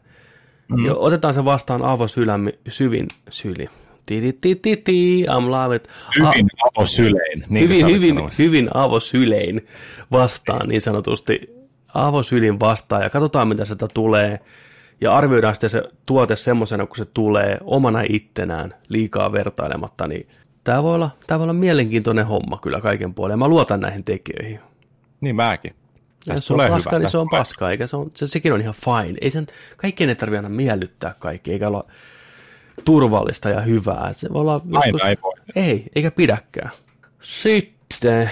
Mm. 0.68 0.86
Ja 0.86 0.94
otetaan 0.94 1.34
se 1.34 1.44
vastaan 1.44 1.82
avosylän 1.82 2.52
syvin 2.68 3.08
syli. 3.30 3.68
Ti-ti-ti-ti, 4.06 5.26
I'm 5.26 5.50
love 5.50 5.76
it. 5.76 5.88
Hyvin 6.18 6.48
avosylein. 6.70 7.44
Niin 7.48 7.68
hyvin, 7.68 7.86
hyvin, 7.86 8.16
hyvin 8.38 8.68
avosylein 8.74 9.66
vastaan 10.12 10.68
niin 10.68 10.80
sanotusti. 10.80 11.54
Avosylin 11.94 12.60
vastaan 12.60 13.02
ja 13.02 13.10
katsotaan 13.10 13.48
mitä 13.48 13.64
sieltä 13.64 13.88
tulee. 13.94 14.40
Ja 15.00 15.14
arvioidaan 15.16 15.54
sitten 15.54 15.70
se 15.70 15.82
tuote 16.06 16.36
semmoisena, 16.36 16.86
kun 16.86 16.96
se 16.96 17.04
tulee 17.04 17.58
omana 17.60 18.02
ittenään 18.08 18.74
liikaa 18.88 19.32
vertailematta, 19.32 20.06
niin 20.08 20.28
tämä 20.64 20.82
voi 20.82 20.94
olla, 20.94 21.10
tämä 21.26 21.38
voi 21.38 21.44
olla 21.44 21.52
mielenkiintoinen 21.52 22.26
homma 22.26 22.58
kyllä 22.62 22.80
kaiken 22.80 23.14
puolen. 23.14 23.38
Mä 23.38 23.48
luotan 23.48 23.80
näihin 23.80 24.04
tekijöihin. 24.04 24.60
Niin 25.20 25.36
mäkin. 25.36 25.74
Ja 26.26 26.40
se 26.40 26.54
on 26.54 26.60
paska, 26.68 26.90
hyvä. 26.90 26.98
niin 26.98 27.10
se 27.10 27.18
on 27.18 27.28
paska, 27.30 27.70
eikä 27.70 27.86
se, 27.86 27.96
on, 27.96 28.10
se, 28.14 28.28
sekin 28.28 28.52
on 28.52 28.60
ihan 28.60 28.74
fine. 28.74 29.18
Ei 29.20 29.30
sen, 29.30 29.46
kaikkien 29.76 30.10
ei 30.10 30.16
tarvitse 30.16 30.38
aina 30.38 30.56
miellyttää 30.56 31.14
kaikki, 31.18 31.52
eikä 31.52 31.68
olla 31.68 31.84
turvallista 32.84 33.48
ja 33.50 33.60
hyvää. 33.60 34.12
Se 34.12 34.32
voi 34.32 34.40
olla 34.40 34.60
joskus, 34.64 35.02
Aina 35.02 35.08
ei 35.08 35.16
voi. 35.22 35.32
Ei, 35.56 35.84
eikä 35.94 36.10
pidäkään. 36.10 36.70
Sitten... 37.20 38.30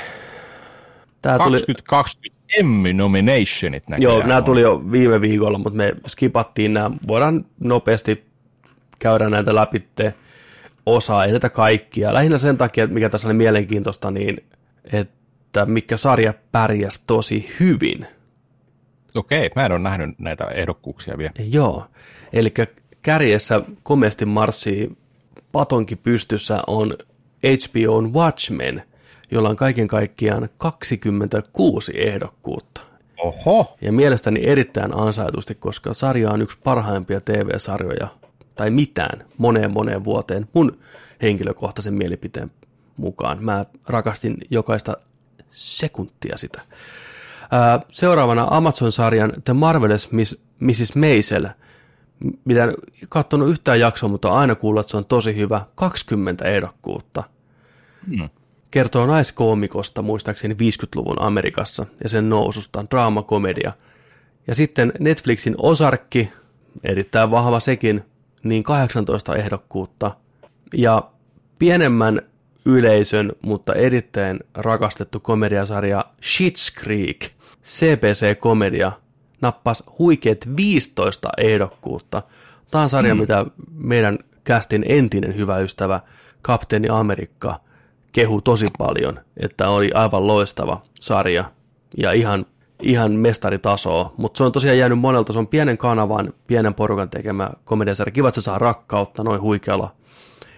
Tää 1.23 1.39
2020 1.39 2.21
tuli, 2.21 2.61
Emmy 2.61 2.93
nominationit 2.93 3.85
Joo, 3.99 4.27
nämä 4.27 4.43
tuli 4.43 4.61
jo 4.61 4.83
viime 4.93 5.21
viikolla, 5.21 5.59
mutta 5.59 5.77
me 5.77 5.95
skipattiin 6.07 6.73
nämä. 6.73 6.91
Voidaan 7.09 7.45
nopeasti 7.61 8.25
käydä 8.99 9.31
näitä 9.31 9.55
läpi 9.55 9.89
osaa, 10.87 11.25
ei 11.25 11.31
näitä 11.31 11.51
kaikkia. 11.51 12.15
Lähinnä 12.15 12.39
sen 12.39 12.57
takia, 12.57 12.87
mikä 12.87 13.09
tässä 13.09 13.29
oli 13.29 13.35
mielenkiintoista, 13.35 14.11
niin 14.11 14.45
että 14.93 15.22
mikä 15.67 15.97
sarja 15.97 16.35
pärjäsi 16.53 17.03
tosi 17.07 17.51
hyvin. 17.61 18.07
Okei, 19.15 19.51
mä 19.57 19.67
en 19.67 19.73
ole 19.73 19.81
nähnyt 19.81 20.19
näitä 20.19 20.45
ehdokkuuksia 20.45 21.19
vielä. 21.19 21.33
Joo, 21.39 21.87
eli 22.33 22.55
kärjessä 23.03 23.63
komeasti 23.83 24.25
marssii 24.25 24.97
patonki 25.53 25.97
pystyssä 25.97 26.63
on 26.67 26.97
HBOn 27.47 28.15
Watchmen, 28.15 28.83
jolla 29.31 29.49
on 29.49 29.57
kaiken 29.57 29.89
kaikkiaan 29.89 30.49
26 30.59 31.93
ehdokkuutta. 31.97 32.81
Oho. 33.23 33.77
Ja 33.81 33.93
mielestäni 33.93 34.41
erittäin 34.45 34.95
ansaitusti, 34.95 35.55
koska 35.55 35.95
sarja 35.95 36.31
on 36.31 36.43
yksi 36.43 36.59
parhaimpia 36.65 37.21
TV-sarjoja, 37.21 38.09
tai 38.55 38.71
mitään, 38.71 39.25
moneen 39.39 39.73
moneen 39.73 40.05
vuoteen, 40.05 40.49
mun 40.53 40.79
henkilökohtaisen 41.23 41.95
mielipiteen 41.95 42.51
mukaan. 42.97 43.45
Mä 43.45 43.65
rakastin 43.89 44.37
jokaista 44.51 44.97
sekuntia 45.53 46.37
sitä. 46.37 46.63
Seuraavana 47.93 48.47
Amazon-sarjan 48.51 49.33
The 49.45 49.53
Marvelous 49.53 50.13
Miss, 50.13 50.37
Mrs. 50.61 50.95
Maisel– 50.97 51.49
mitä 52.45 52.65
en 52.65 52.75
katsonut 53.09 53.49
yhtään 53.49 53.81
jaksoa, 53.81 54.09
mutta 54.09 54.31
aina 54.31 54.55
kuullut, 54.55 54.81
että 54.81 54.91
se 54.91 54.97
on 54.97 55.05
tosi 55.05 55.37
hyvä. 55.37 55.67
20 55.75 56.45
ehdokkuutta. 56.45 57.25
Hmm. 58.07 58.29
Kertoo 58.71 59.07
naiskoomikosta 59.07 60.03
muistaakseni 60.03 60.55
50-luvun 60.55 61.23
Amerikassa 61.23 61.87
ja 62.03 62.09
sen 62.09 62.29
noususta, 62.29 62.85
draamakomedia. 62.91 63.73
Ja 64.47 64.55
sitten 64.55 64.93
Netflixin 64.99 65.55
Osarkki, 65.59 66.33
erittäin 66.85 67.31
vahva 67.31 67.61
sekin, 67.61 68.05
niin 68.43 68.63
18 68.63 69.37
ehdokkuutta. 69.37 70.17
Ja 70.77 71.11
pienemmän 71.59 72.23
yleisön, 72.65 73.33
mutta 73.43 73.75
erittäin 73.75 74.41
rakastettu 74.55 75.21
komediasarja 75.21 76.05
Schitt's 76.23 76.83
Creek, 76.83 77.27
CPC-komedia, 77.65 78.93
nappasi 79.41 79.85
huikeat 79.99 80.39
15 80.57 81.29
ehdokkuutta. 81.39 82.23
Tämä 82.71 82.83
on 82.83 82.91
sarja, 82.91 83.15
mm. 83.15 83.21
mitä 83.21 83.47
meidän 83.75 84.19
kästin 84.45 84.85
entinen 84.89 85.37
hyvä 85.37 85.59
ystävä 85.59 86.01
Kapteeni 86.43 86.89
Amerikka 86.91 87.61
kehu 88.13 88.41
tosi 88.41 88.69
paljon, 88.79 89.21
että 89.37 89.69
oli 89.69 89.91
aivan 89.95 90.27
loistava 90.27 90.83
sarja 91.01 91.45
ja 91.97 92.13
ihan, 92.13 92.47
ihan 92.83 93.13
mestaritasoa, 93.13 94.15
mutta 94.17 94.39
se 94.39 94.45
on 94.45 94.53
tosiaan 94.53 94.79
jäänyt 94.79 94.99
monelta, 94.99 95.33
se 95.33 95.39
on 95.39 95.47
pienen 95.47 95.79
kanavan, 95.79 96.35
pienen 96.47 96.75
porukan 96.75 97.11
tekemä 97.11 97.51
komediasarja. 97.65 98.13
Kiva, 98.13 98.29
että 98.29 98.41
se 98.41 98.45
saa 98.45 98.59
rakkautta 98.59 99.23
noin 99.23 99.41
huikealla 99.41 99.91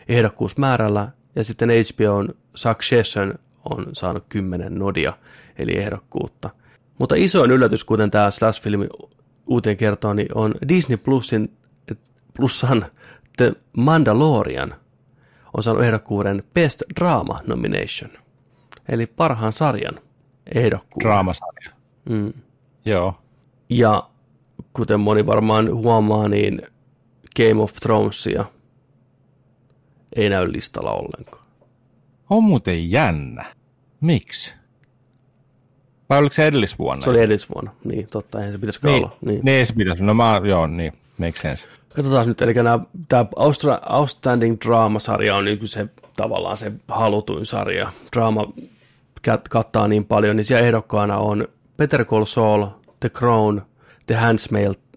ehdokkuusmäärällä, 0.09 1.09
ja 1.37 1.45
sitten 1.45 1.69
HBOn 1.71 2.35
Succession 2.55 3.35
on 3.71 3.87
saanut 3.93 4.25
kymmenen 4.29 4.79
nodia, 4.79 5.13
eli 5.59 5.77
ehdokkuutta– 5.79 6.51
mutta 6.99 7.15
isoin 7.15 7.51
yllätys, 7.51 7.85
kuten 7.85 8.11
tämä 8.11 8.31
Slash-filmi 8.31 8.89
uuteen 9.47 9.77
kertoo, 9.77 10.15
niin 10.15 10.29
on 10.35 10.55
Disney 10.69 10.97
Plusin, 10.97 11.53
Plusan 12.37 12.87
The 13.37 13.53
Mandalorian 13.77 14.75
on 15.55 15.63
saanut 15.63 15.83
ehdokkuuden 15.83 16.43
Best 16.55 16.83
Drama 17.01 17.39
Nomination. 17.47 18.11
Eli 18.89 19.07
parhaan 19.07 19.53
sarjan 19.53 20.01
ehdokkuuden. 20.55 21.07
Draamasarja. 21.09 21.71
Mm. 22.09 22.33
Joo. 22.85 23.15
Ja 23.69 24.09
kuten 24.73 25.01
moni 25.01 25.27
varmaan 25.27 25.75
huomaa, 25.75 26.29
niin 26.29 26.63
Game 27.37 27.63
of 27.63 27.73
Thronesia 27.73 28.45
ei 30.15 30.31
näy 30.31 30.53
listalla 30.53 30.93
ollenkaan. 30.93 31.45
On 32.31 32.45
muuten 32.45 32.91
jännä. 32.91 33.45
Miksi? 34.01 34.55
Vai 36.09 36.19
oliko 36.19 36.33
se 36.33 36.47
edellisvuonna? 36.47 37.05
Se 37.05 37.11
oli 37.11 37.19
edellisvuonna, 37.19 37.71
niin 37.85 38.09
totta, 38.09 38.39
eihän 38.39 38.53
se 38.53 38.59
pitäisi 38.59 38.81
niin, 38.83 38.95
olla. 38.95 39.17
Niin. 39.21 39.41
niin, 39.43 39.67
se 39.67 39.73
pitäisi, 39.73 40.03
no 40.03 40.15
mä, 40.15 40.41
joo, 40.45 40.67
niin, 40.67 40.93
makes 41.19 41.41
sense. 41.41 41.69
Katsotaan 41.97 42.29
nyt, 42.29 42.43
eli 42.43 42.55
tämä 43.09 43.27
Outstanding 43.91 44.57
Drama-sarja 44.65 45.37
on 45.37 45.45
niin 45.45 45.69
se 45.69 45.89
tavallaan 46.17 46.57
se 46.57 46.73
halutuin 46.89 47.47
sarja. 47.47 47.93
Drama 48.17 48.53
kattaa 49.51 49.89
niin 49.89 50.05
paljon, 50.05 50.37
niin 50.37 50.45
siellä 50.45 50.67
ehdokkaana 50.67 51.19
on 51.19 51.49
Peter 51.77 52.05
Call 52.05 52.25
Saul, 52.25 52.67
The 53.01 53.09
Crown, 53.09 53.63
The 54.07 54.15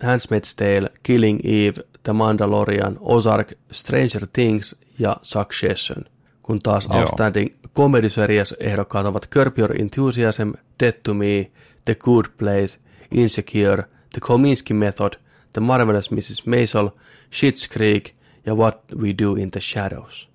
Handmaid's 0.03 0.53
Tale, 0.55 0.89
Killing 1.03 1.39
Eve, 1.43 1.83
The 2.03 2.13
Mandalorian, 2.13 2.97
Ozark, 3.01 3.53
Stranger 3.71 4.27
Things 4.33 4.75
ja 4.99 5.17
Succession. 5.21 6.05
Kun 6.41 6.59
taas 6.59 6.85
Joo. 6.85 6.99
Outstanding 6.99 7.55
Comedy 7.75 8.09
Series 8.09 8.55
ehdokkaat 8.59 9.05
ovat 9.05 9.29
Curb 9.29 9.59
Your 9.59 9.81
Enthusiasm, 9.81 10.51
Dead 10.79 10.93
to 11.03 11.13
Me, 11.13 11.51
The 11.85 11.95
Good 11.95 12.25
Place, 12.37 12.79
Insecure, 13.11 13.83
The 14.13 14.19
Kominsky 14.19 14.73
Method, 14.73 15.13
The 15.53 15.61
Marvelous 15.61 16.11
Mrs. 16.11 16.45
Maisel, 16.45 16.89
Schitt's 17.31 17.73
Creek 17.73 18.11
ja 18.45 18.55
What 18.55 18.81
We 18.95 19.13
Do 19.23 19.33
in 19.33 19.51
the 19.51 19.59
Shadows. 19.59 20.29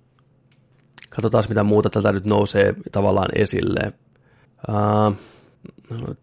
Katsotaan, 1.09 1.43
mitä 1.49 1.63
muuta 1.63 1.89
tätä 1.89 2.11
nyt 2.11 2.25
nousee 2.25 2.75
tavallaan 2.91 3.29
esille. 3.35 3.93
Uh, 4.69 5.15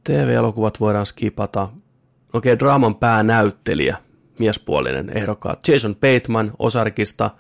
TV-elokuvat 0.05 0.81
voidaan 0.81 1.07
skipata. 1.07 1.63
Okei, 1.63 2.53
okay, 2.53 2.59
draaman 2.59 2.95
päänäyttelijä, 2.95 3.97
miespuolinen 4.39 5.11
ehdokkaat. 5.17 5.69
Jason 5.69 5.97
Bateman 5.97 6.53
Osarkista, 6.59 7.31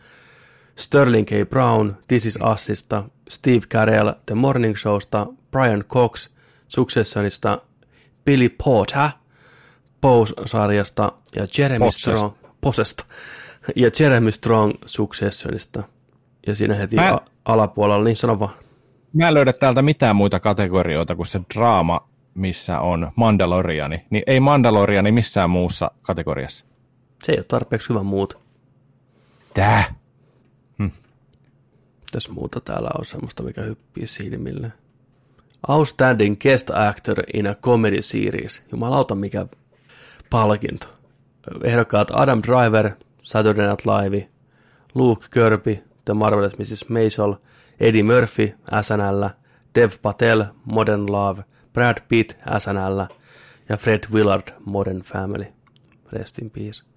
Sterling 0.81 1.27
K. 1.27 1.31
Brown 1.51 1.93
This 2.09 2.27
Is 2.27 2.39
Usista, 2.52 3.05
Steve 3.28 3.61
Carell 3.73 4.12
The 4.27 4.35
Morning 4.35 4.77
Showsta, 4.77 5.27
Brian 5.51 5.85
Cox 5.89 6.31
Successionista, 6.69 7.59
Billy 8.24 8.48
Porter 8.48 9.09
Pose-sarjasta 10.01 11.12
ja 11.36 11.47
Jeremy 11.59 11.85
Possest. 11.85 12.16
Strong 12.16 12.35
Posesta 12.61 13.05
ja 13.77 13.90
Jeremy 14.01 14.31
Strong 14.31 14.73
Successionista. 14.86 15.82
Ja 16.47 16.55
siinä 16.55 16.74
heti 16.74 16.97
Mä... 16.97 17.12
a- 17.15 17.20
alapuolella, 17.44 18.05
niin 18.05 18.16
sano 18.16 18.40
vaan. 18.40 18.55
Mä 19.12 19.28
en 19.28 19.35
löydä 19.35 19.52
täältä 19.52 19.82
mitään 19.82 20.16
muita 20.16 20.40
kategorioita 20.40 21.16
kuin 21.16 21.27
se 21.27 21.40
draama, 21.55 22.09
missä 22.35 22.81
on 22.81 23.11
Mandaloriani. 23.16 24.05
Niin 24.11 24.23
ei 24.27 24.40
Mandaloriani 24.40 25.12
missään 25.12 25.51
muussa 25.51 25.90
kategoriassa. 26.02 26.66
Se 27.24 27.32
ei 27.32 27.39
ole 27.39 27.44
tarpeeksi 27.48 27.89
hyvä 27.89 28.02
muuta. 28.02 28.39
Tää? 29.55 29.99
Tässä 32.12 32.32
muuta 32.32 32.61
täällä 32.61 32.91
on 32.99 33.05
semmoista, 33.05 33.43
mikä 33.43 33.62
hyppii 33.62 34.07
silmille. 34.07 34.73
Outstanding 35.69 36.37
Guest 36.41 36.70
Actor 36.70 37.23
in 37.35 37.47
a 37.47 37.55
Comedy 37.55 38.03
Series. 38.03 38.62
Jumalauta, 38.73 39.15
mikä 39.15 39.47
palkinto. 40.31 40.87
Ehdokkaat 41.65 42.11
Adam 42.11 42.43
Driver, 42.43 42.91
Saturday 43.23 43.69
Night 43.69 43.87
Live, 43.87 44.28
Luke 44.95 45.27
Kirby, 45.31 45.82
The 46.05 46.15
Marvelous 46.15 46.59
Mrs. 46.59 46.89
Maisel, 46.89 47.35
Eddie 47.81 48.03
Murphy, 48.03 48.55
SNL, 48.82 49.28
Dev 49.74 49.91
Patel, 50.03 50.45
Modern 50.65 51.12
Love, 51.12 51.45
Brad 51.73 51.97
Pitt, 52.09 52.37
SNL 52.59 53.07
ja 53.69 53.77
Fred 53.77 54.01
Willard, 54.12 54.53
Modern 54.65 55.01
Family. 55.03 55.47
Rest 56.12 56.39
in 56.39 56.51
peace. 56.51 56.89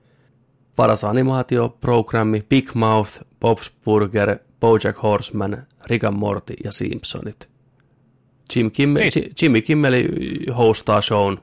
Paras 0.75 1.03
animaatioprogrammi 1.03 2.43
Big 2.49 2.73
Mouth, 2.73 3.11
Bob's 3.21 3.71
Burger, 3.85 4.37
Bojack 4.59 5.03
Horseman, 5.03 5.63
Rick 5.89 6.03
and 6.03 6.17
Morty 6.17 6.53
ja 6.63 6.71
Simpsonit. 6.71 7.49
Jim 8.55 8.71
Kimmel, 8.71 9.09
Siis- 9.09 9.41
Jimmy 9.41 9.61
Kimmeli 9.61 10.07
hostaa 10.57 11.01
shown. 11.01 11.37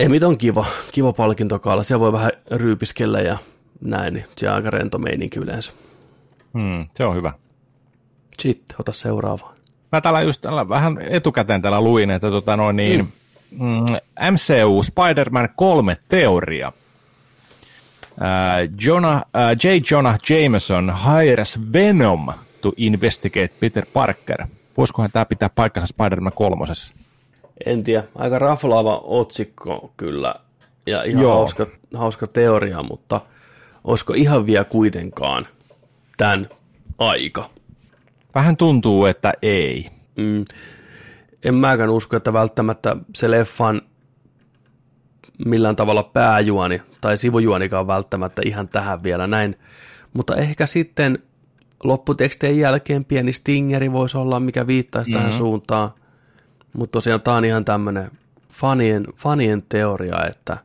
Emit 0.00 0.22
on 0.22 0.38
kiva, 0.38 0.66
kiva 0.92 1.12
palkintokaala. 1.12 1.82
Siellä 1.82 2.00
voi 2.00 2.12
vähän 2.12 2.30
ryypiskellä 2.50 3.20
ja 3.20 3.38
näin, 3.80 4.14
niin 4.14 4.24
se 4.36 4.48
on 4.48 4.54
aika 4.54 4.70
rento 4.70 4.98
meininki 4.98 5.38
yleensä. 5.38 5.72
Hmm, 6.54 6.86
se 6.94 7.04
on 7.04 7.16
hyvä. 7.16 7.32
Sitten, 8.42 8.76
ota 8.80 8.92
seuraava. 8.92 9.54
Mä 9.92 10.00
täällä 10.00 10.22
just 10.22 10.40
täällä 10.40 10.68
vähän 10.68 10.98
etukäteen 11.00 11.62
täällä 11.62 11.80
luin, 11.80 12.10
että 12.10 12.30
tota 12.30 12.56
noin 12.56 12.76
niin, 12.76 13.12
mm. 13.50 13.84
MCU 14.30 14.82
Spider-Man 14.82 15.48
3 15.56 15.96
teoria. 16.08 16.72
Uh, 18.16 18.84
Jonah, 18.86 19.16
uh, 19.16 19.22
J. 19.64 19.80
Jonah 19.90 20.18
Jameson 20.30 20.92
hires 21.04 21.58
Venom 21.72 22.28
to 22.60 22.72
investigate 22.76 23.50
Peter 23.60 23.86
Parker. 23.92 24.46
Voisikohan 24.76 25.10
tämä 25.12 25.24
pitää 25.24 25.48
paikkansa 25.48 25.86
Spider-Man 25.86 26.32
kolmosessa? 26.32 26.94
En 27.66 27.82
tiedä, 27.82 28.04
aika 28.14 28.38
raflaava 28.38 29.00
otsikko 29.04 29.92
kyllä 29.96 30.34
ja 30.86 31.02
ihan 31.02 31.22
Joo. 31.22 31.34
hauska, 31.34 31.66
hauska 31.94 32.26
teoria, 32.26 32.82
mutta 32.82 33.20
olisiko 33.84 34.12
ihan 34.12 34.46
vielä 34.46 34.64
kuitenkaan 34.64 35.46
tämän 36.16 36.48
aika? 36.98 37.50
Vähän 38.34 38.56
tuntuu, 38.56 39.06
että 39.06 39.32
ei. 39.42 39.90
Mm. 40.16 40.44
En 41.44 41.54
mäkään 41.54 41.90
usko, 41.90 42.16
että 42.16 42.32
välttämättä 42.32 42.96
se 43.14 43.30
leffan 43.30 43.82
millään 45.46 45.76
tavalla 45.76 46.02
pääjuoni 46.02 46.82
tai 47.00 47.18
sivujuonikaan 47.18 47.86
välttämättä 47.86 48.42
ihan 48.44 48.68
tähän 48.68 49.02
vielä 49.02 49.26
näin. 49.26 49.58
Mutta 50.12 50.36
ehkä 50.36 50.66
sitten 50.66 51.18
lopputekstien 51.84 52.58
jälkeen 52.58 53.04
pieni 53.04 53.32
stingeri 53.32 53.92
voisi 53.92 54.18
olla, 54.18 54.40
mikä 54.40 54.66
viittaisi 54.66 55.10
mm-hmm. 55.10 55.20
tähän 55.20 55.32
suuntaan. 55.32 55.90
Mutta 56.76 56.92
tosiaan 56.92 57.20
tämä 57.20 57.36
on 57.36 57.44
ihan 57.44 57.64
tämmöinen 57.64 58.10
fanien, 58.52 59.06
fanien 59.16 59.62
teoria, 59.68 60.26
että 60.26 60.56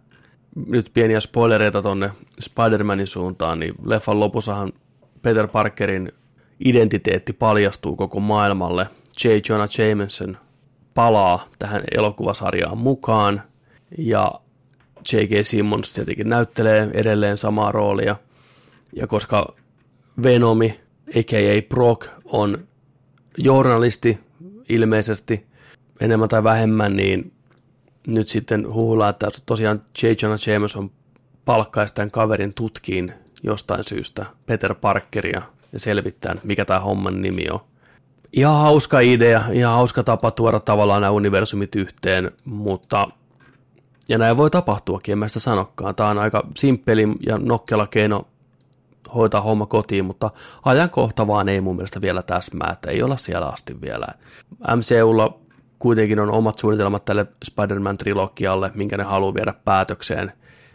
nyt 0.68 0.92
pieniä 0.94 1.20
spoilereita 1.20 1.82
tonne 1.82 2.12
Spider-Manin 2.42 3.08
suuntaan, 3.08 3.60
niin 3.60 3.74
leffan 3.86 4.20
lopussahan 4.20 4.72
Peter 5.22 5.48
Parkerin 5.48 6.12
identiteetti 6.66 7.34
paljastuu 7.34 7.96
koko 7.96 8.20
maailmalle. 8.20 8.88
J. 9.24 9.28
Jonah 9.50 9.70
Jameson 9.78 10.38
palaa 10.94 11.46
tähän 11.60 11.84
elokuvasarjaan 11.92 12.78
mukaan 12.78 13.44
ja 13.98 14.32
J.K. 15.14 15.46
Simmons 15.46 15.94
tietenkin 15.94 16.30
näyttelee 16.30 16.90
edelleen 16.94 17.38
samaa 17.38 17.72
roolia. 17.72 18.16
Ja 18.96 19.08
koska 19.08 19.56
Venomi, 20.24 20.80
a.k.a. 21.16 21.62
Brock, 21.70 22.08
on 22.26 22.68
journalisti 23.38 24.20
ilmeisesti 24.70 25.46
enemmän 26.00 26.30
tai 26.30 26.44
vähemmän, 26.44 26.96
niin 26.96 27.32
nyt 28.08 28.28
sitten 28.28 28.74
huhulaan, 28.74 29.10
että 29.10 29.28
tosiaan 29.46 29.82
J. 30.04 30.08
Jonah 30.22 30.40
Jameson 30.48 30.92
palkkaisi 31.46 31.94
tämän 31.94 32.12
kaverin 32.12 32.54
tutkiin 32.56 33.14
jostain 33.44 33.84
syystä 33.84 34.26
Peter 34.46 34.76
Parkeria 34.76 35.42
ja 35.74 35.80
selvittää, 35.80 36.36
mikä 36.44 36.66
tämä 36.66 36.80
homman 36.80 37.22
nimi 37.22 37.50
on. 37.52 37.60
Ihan 38.34 38.62
hauska 38.62 39.00
idea, 39.00 39.44
ihan 39.54 39.74
hauska 39.74 40.04
tapa 40.04 40.32
tuoda 40.32 40.60
tavallaan 40.60 41.02
nämä 41.02 41.12
universumit 41.12 41.76
yhteen, 41.76 42.32
mutta 42.46 43.08
ja 44.10 44.18
näin 44.18 44.38
voi 44.38 44.50
tapahtuakin, 44.50 45.12
en 45.12 45.18
mä 45.18 45.28
sitä 45.28 45.40
sanokaan. 45.40 45.96
Tämä 45.96 46.10
on 46.10 46.18
aika 46.18 46.48
simppeli 46.58 47.08
ja 47.28 47.38
nokkela 47.38 47.88
keino 47.88 48.28
hoitaa 49.16 49.42
homma 49.42 49.66
kotiin, 49.66 50.06
mutta 50.06 50.32
ajankohta 50.66 51.28
vaan 51.28 51.50
ei 51.50 51.62
mun 51.62 51.76
mielestä 51.76 52.02
vielä 52.02 52.22
täsmää, 52.22 52.70
että 52.72 52.92
ei 52.92 53.04
olla 53.04 53.18
siellä 53.18 53.48
asti 53.48 53.82
vielä. 53.82 54.08
MCUlla 54.76 55.40
kuitenkin 55.80 56.20
on 56.20 56.32
omat 56.32 56.60
suunnitelmat 56.60 57.06
tälle 57.06 57.28
Spider-Man-trilogialle, 57.46 58.72
minkä 58.74 58.98
ne 58.98 59.04
haluaa 59.04 59.34
viedä 59.34 59.54
päätökseen. 59.66 60.32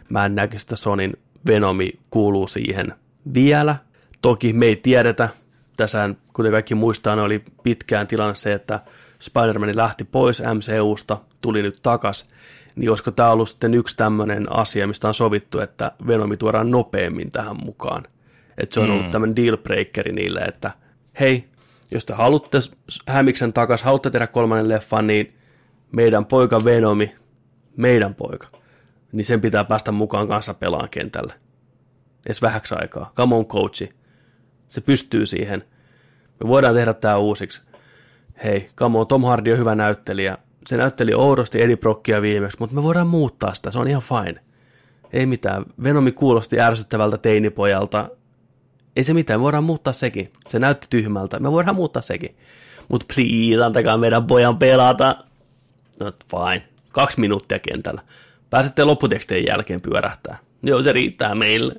Mä 0.09 0.25
en 0.25 0.35
näkisi, 0.35 0.63
että 0.63 0.75
Sonin 0.75 1.13
Venomi 1.47 1.91
kuuluu 2.09 2.47
siihen 2.47 2.93
vielä. 3.33 3.75
Toki 4.21 4.53
me 4.53 4.65
ei 4.65 4.75
tiedetä. 4.75 5.29
Tässä, 5.77 6.09
kuten 6.33 6.51
kaikki 6.51 6.75
muistaa, 6.75 7.21
oli 7.23 7.43
pitkään 7.63 8.07
tilanne 8.07 8.35
se, 8.35 8.53
että 8.53 8.79
Spider-Man 9.19 9.75
lähti 9.75 10.03
pois 10.03 10.43
MCUsta, 10.53 11.17
tuli 11.41 11.61
nyt 11.61 11.79
takas, 11.83 12.27
niin 12.75 12.89
olisiko 12.89 13.11
tämä 13.11 13.31
ollut 13.31 13.49
sitten 13.49 13.73
yksi 13.73 13.97
tämmöinen 13.97 14.51
asia, 14.51 14.87
mistä 14.87 15.07
on 15.07 15.13
sovittu, 15.13 15.59
että 15.59 15.91
Venomi 16.07 16.37
tuodaan 16.37 16.71
nopeammin 16.71 17.31
tähän 17.31 17.55
mukaan. 17.63 18.03
Että 18.57 18.73
se 18.73 18.79
on 18.79 18.91
ollut 18.91 19.11
tämmöinen 19.11 19.35
deal 19.35 19.57
breakeri 19.57 20.11
niille, 20.11 20.39
että 20.39 20.71
hei, 21.19 21.49
jos 21.91 22.05
te 22.05 22.13
haluatte 22.13 22.57
Hämiksen 23.07 23.53
takas, 23.53 23.83
haluatte 23.83 24.09
tehdä 24.09 24.27
kolmannen 24.27 24.69
leffan, 24.69 25.07
niin 25.07 25.37
meidän 25.91 26.25
poika 26.25 26.65
Venomi, 26.65 27.15
meidän 27.77 28.15
poika, 28.15 28.47
niin 29.11 29.25
sen 29.25 29.41
pitää 29.41 29.63
päästä 29.63 29.91
mukaan 29.91 30.27
kanssa 30.27 30.53
pelaan 30.53 30.89
kentälle. 30.89 31.33
Edes 32.25 32.41
vähäksi 32.41 32.75
aikaa. 32.77 33.11
Come 33.15 33.35
on, 33.35 33.45
coachi. 33.45 33.89
Se 34.67 34.81
pystyy 34.81 35.25
siihen. 35.25 35.63
Me 36.43 36.47
voidaan 36.47 36.75
tehdä 36.75 36.93
tämä 36.93 37.17
uusiksi. 37.17 37.61
Hei, 38.43 38.69
come 38.77 38.99
on, 38.99 39.07
Tom 39.07 39.23
Hardy 39.23 39.51
on 39.51 39.57
hyvä 39.57 39.75
näyttelijä. 39.75 40.37
Se 40.67 40.77
näytteli 40.77 41.13
oudosti 41.13 41.61
Eddie 41.61 41.77
Brockia 41.77 42.21
viimeksi, 42.21 42.57
mutta 42.59 42.75
me 42.75 42.83
voidaan 42.83 43.07
muuttaa 43.07 43.53
sitä. 43.53 43.71
Se 43.71 43.79
on 43.79 43.87
ihan 43.87 44.01
fine. 44.01 44.41
Ei 45.13 45.25
mitään. 45.25 45.65
Venomi 45.83 46.11
kuulosti 46.11 46.59
ärsyttävältä 46.59 47.17
teinipojalta. 47.17 48.09
Ei 48.95 49.03
se 49.03 49.13
mitään, 49.13 49.39
me 49.39 49.43
voidaan 49.43 49.63
muuttaa 49.63 49.93
sekin. 49.93 50.31
Se 50.47 50.59
näytti 50.59 50.87
tyhmältä, 50.89 51.39
me 51.39 51.51
voidaan 51.51 51.75
muuttaa 51.75 52.01
sekin. 52.01 52.35
Mutta 52.87 53.05
please, 53.15 53.63
antakaa 53.63 53.97
meidän 53.97 54.27
pojan 54.27 54.57
pelata. 54.57 55.25
No 55.99 56.11
fine, 56.31 56.67
kaksi 56.91 57.19
minuuttia 57.19 57.59
kentällä. 57.59 58.01
Pääsette 58.49 58.83
lopputekstien 58.83 59.45
jälkeen 59.45 59.81
pyörähtää. 59.81 60.37
Joo, 60.63 60.81
se 60.81 60.93
riittää 60.93 61.35
meille. 61.35 61.75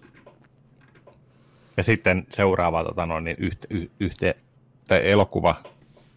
Ja 1.76 1.82
sitten 1.82 2.26
seuraava 2.30 2.84
tota 2.84 3.06
noin, 3.06 3.24
niin 3.24 3.36
yhte, 3.40 3.68
yhte, 4.00 4.36
tai 4.88 5.10
elokuva, 5.10 5.62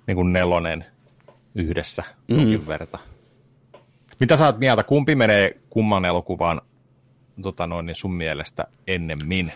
niin 0.08 0.16
kuin 0.16 0.34
nelonen 0.34 0.86
yhdessä 1.56 2.04
mm. 2.28 2.40
jokin 2.40 2.68
verta. 2.68 3.00
Mitä 4.20 4.38
sä 4.38 4.46
oot 4.46 4.60
mieltä, 4.60 4.84
kumpi 4.84 5.16
menee 5.16 5.58
kumman 5.70 6.06
elokuvan 6.06 6.62
tota 7.42 7.68
noin, 7.68 7.86
niin 7.86 7.96
sun 7.96 8.14
mielestä 8.14 8.68
ennemmin 8.88 9.54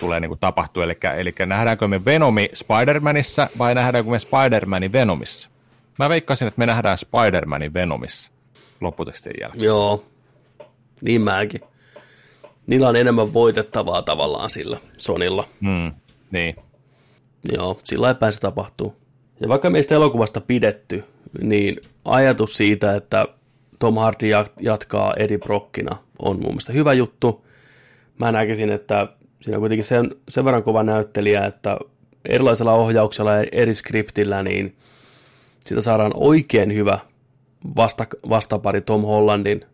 tulee 0.00 0.20
niin 0.20 0.28
kuin 0.28 0.40
tapahtua? 0.40 0.84
Eli, 0.84 0.98
eli 1.16 1.34
nähdäänkö 1.46 1.88
me 1.88 2.04
Venomi 2.04 2.50
Spider-Manissa 2.54 3.48
vai 3.58 3.74
nähdäänkö 3.74 4.10
me 4.10 4.18
Spider-Manin 4.18 4.92
Venomissa? 4.92 5.50
Mä 5.98 6.08
veikkasin, 6.08 6.48
että 6.48 6.58
me 6.58 6.66
nähdään 6.66 6.98
Spider-Manin 6.98 7.74
Venomissa 7.74 8.30
lopputekstien 8.80 9.34
jälkeen. 9.40 9.64
Joo, 9.64 10.04
niin 11.02 11.20
mäkin. 11.20 11.60
Niillä 12.66 12.88
on 12.88 12.96
enemmän 12.96 13.32
voitettavaa 13.32 14.02
tavallaan 14.02 14.50
sillä 14.50 14.78
Sonilla. 14.96 15.48
Mm, 15.60 15.92
niin. 16.30 16.56
Joo, 17.52 17.80
sillä 17.84 18.08
ei 18.08 18.32
se 18.32 18.40
tapahtuu. 18.40 18.96
Ja 19.40 19.48
vaikka 19.48 19.70
meistä 19.70 19.94
elokuvasta 19.94 20.40
pidetty, 20.40 21.04
niin 21.40 21.80
ajatus 22.04 22.56
siitä, 22.56 22.94
että 22.94 23.26
Tom 23.78 23.94
Hardy 23.96 24.26
ja- 24.26 24.46
jatkaa 24.60 25.14
Eddie 25.16 25.38
Brockina 25.38 25.96
on 26.18 26.36
mun 26.36 26.46
mielestä 26.46 26.72
hyvä 26.72 26.92
juttu. 26.92 27.46
Mä 28.18 28.32
näkisin, 28.32 28.70
että 28.70 29.08
siinä 29.40 29.56
on 29.56 29.60
kuitenkin 29.60 29.84
sen, 29.84 30.14
sen 30.28 30.44
verran 30.44 30.62
kova 30.62 30.82
näyttelijä, 30.82 31.46
että 31.46 31.76
erilaisella 32.28 32.72
ohjauksella 32.72 33.34
ja 33.34 33.44
eri 33.52 33.74
skriptillä, 33.74 34.42
niin 34.42 34.76
siitä 35.60 35.80
saadaan 35.80 36.12
oikein 36.14 36.74
hyvä 36.74 36.98
vasta, 37.76 38.06
vastapari 38.28 38.80
Tom 38.80 39.02
Hollandin 39.02 39.64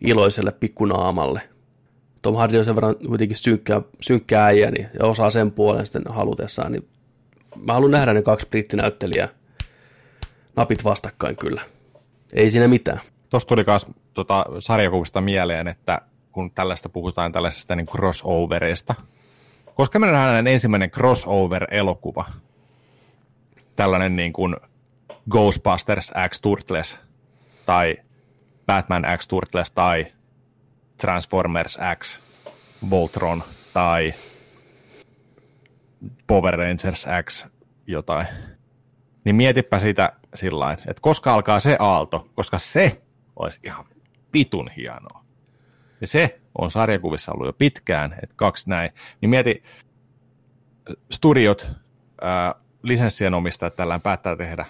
iloiselle 0.00 0.52
pikkunaamalle. 0.52 1.40
Tom 2.22 2.34
Hardy 2.36 2.58
on 2.58 2.64
sen 2.64 2.74
verran 2.74 2.96
kuitenkin 3.06 3.36
synkkää, 3.36 3.82
synkkää 4.00 4.44
äijä 4.44 4.70
niin, 4.70 4.86
ja 4.98 5.06
osaa 5.06 5.30
sen 5.30 5.50
puolen 5.50 5.86
sitten 5.86 6.02
halutessaan, 6.08 6.72
niin 6.72 6.88
mä 7.56 7.72
haluan 7.72 7.90
nähdä 7.90 8.12
ne 8.12 8.22
kaksi 8.22 8.46
brittinäyttelijää 8.48 9.28
napit 10.56 10.84
vastakkain 10.84 11.36
kyllä. 11.36 11.62
Ei 12.32 12.50
siinä 12.50 12.68
mitään. 12.68 13.00
Tuossa 13.30 13.48
tuli 13.48 13.64
myös 13.66 13.86
tota, 14.14 14.46
sarjakuvista 14.58 15.20
mieleen, 15.20 15.68
että 15.68 16.00
kun 16.32 16.50
tällaista 16.50 16.88
puhutaan 16.88 17.32
tällaisesta 17.32 17.76
niin 17.76 17.86
crossoverista, 17.86 18.94
koska 19.74 19.98
me 19.98 20.06
nähdään 20.06 20.46
ensimmäinen 20.46 20.90
crossover-elokuva, 20.90 22.24
tällainen 23.76 24.16
niin 24.16 24.32
kuin 24.32 24.56
Ghostbusters 25.30 26.12
X 26.28 26.40
Turtles 26.40 26.98
tai 27.66 27.96
Batman 28.66 29.06
X 29.18 29.28
Turtles 29.28 29.70
tai 29.70 30.06
Transformers 30.96 31.78
X 31.98 32.20
Voltron 32.90 33.42
tai 33.72 34.14
Power 36.26 36.54
Rangers 36.54 37.06
X 37.22 37.46
jotain. 37.86 38.26
Niin 39.24 39.36
mietipä 39.36 39.78
sitä 39.78 40.12
sillä 40.34 40.72
että 40.72 41.00
koska 41.00 41.34
alkaa 41.34 41.60
se 41.60 41.76
aalto, 41.78 42.28
koska 42.34 42.58
se 42.58 43.02
olisi 43.36 43.60
ihan 43.64 43.84
pitun 44.32 44.70
hienoa. 44.76 45.24
Ja 46.00 46.06
se 46.06 46.40
on 46.58 46.70
sarjakuvissa 46.70 47.32
ollut 47.32 47.46
jo 47.46 47.52
pitkään, 47.52 48.12
että 48.22 48.34
kaksi 48.36 48.70
näin. 48.70 48.90
Niin 49.20 49.30
mieti, 49.30 49.62
studiot, 51.10 51.70
ää, 52.20 52.54
lisenssien 52.82 53.34
omistajat 53.34 53.76
tällään 53.76 54.00
päättää 54.00 54.36
tehdä 54.36 54.66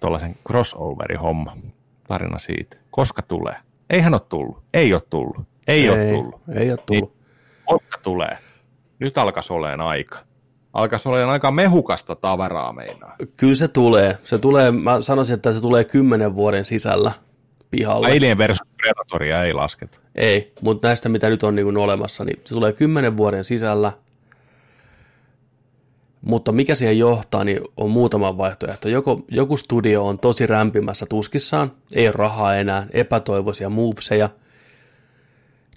tuollaisen 0.00 0.36
crossoverin 0.46 1.20
homma, 1.20 1.56
tarina 2.08 2.38
siitä. 2.38 2.76
Koska 2.90 3.22
tulee? 3.22 3.56
Eihän 3.90 4.14
ole 4.14 4.20
tullut. 4.28 4.64
Ei 4.74 4.94
ole 4.94 5.02
tullut. 5.10 5.48
Ei, 5.66 5.80
ei 5.82 5.88
ole 5.90 6.12
tullut. 6.14 6.40
Ei 6.54 6.70
ole 6.70 6.78
tullut. 6.86 7.14
Niin, 7.14 7.64
koska 7.64 7.98
tulee? 8.02 8.38
Nyt 9.00 9.18
alkaisi 9.18 9.52
olemaan 9.52 9.88
aika. 9.88 10.18
Alkaisi 10.72 11.08
olemaan 11.08 11.30
aika 11.30 11.50
mehukasta 11.50 12.16
tavaraa 12.16 12.72
meinaa. 12.72 13.16
Kyllä 13.36 13.54
se 13.54 13.68
tulee. 13.68 14.18
Se 14.22 14.38
tulee, 14.38 14.70
mä 14.70 15.00
sanoisin, 15.00 15.34
että 15.34 15.52
se 15.52 15.60
tulee 15.60 15.84
kymmenen 15.84 16.34
vuoden 16.34 16.64
sisällä 16.64 17.12
pihalle. 17.70 18.06
Alien 18.06 18.38
versus 18.38 18.66
Predatoria 18.76 19.44
ei 19.44 19.52
lasketa. 19.52 20.00
Ei, 20.14 20.52
mutta 20.62 20.88
näistä 20.88 21.08
mitä 21.08 21.28
nyt 21.28 21.42
on 21.42 21.54
niin 21.54 21.76
olemassa, 21.76 22.24
niin 22.24 22.40
se 22.44 22.54
tulee 22.54 22.72
kymmenen 22.72 23.16
vuoden 23.16 23.44
sisällä. 23.44 23.92
Mutta 26.20 26.52
mikä 26.52 26.74
siihen 26.74 26.98
johtaa, 26.98 27.44
niin 27.44 27.60
on 27.76 27.90
muutama 27.90 28.38
vaihtoehto. 28.38 28.88
Joko, 28.88 29.22
joku 29.28 29.56
studio 29.56 30.06
on 30.06 30.18
tosi 30.18 30.46
rämpimässä 30.46 31.06
tuskissaan, 31.08 31.72
ei 31.94 32.06
ole 32.06 32.12
rahaa 32.12 32.56
enää, 32.56 32.86
epätoivoisia 32.92 33.68
moveseja, 33.68 34.28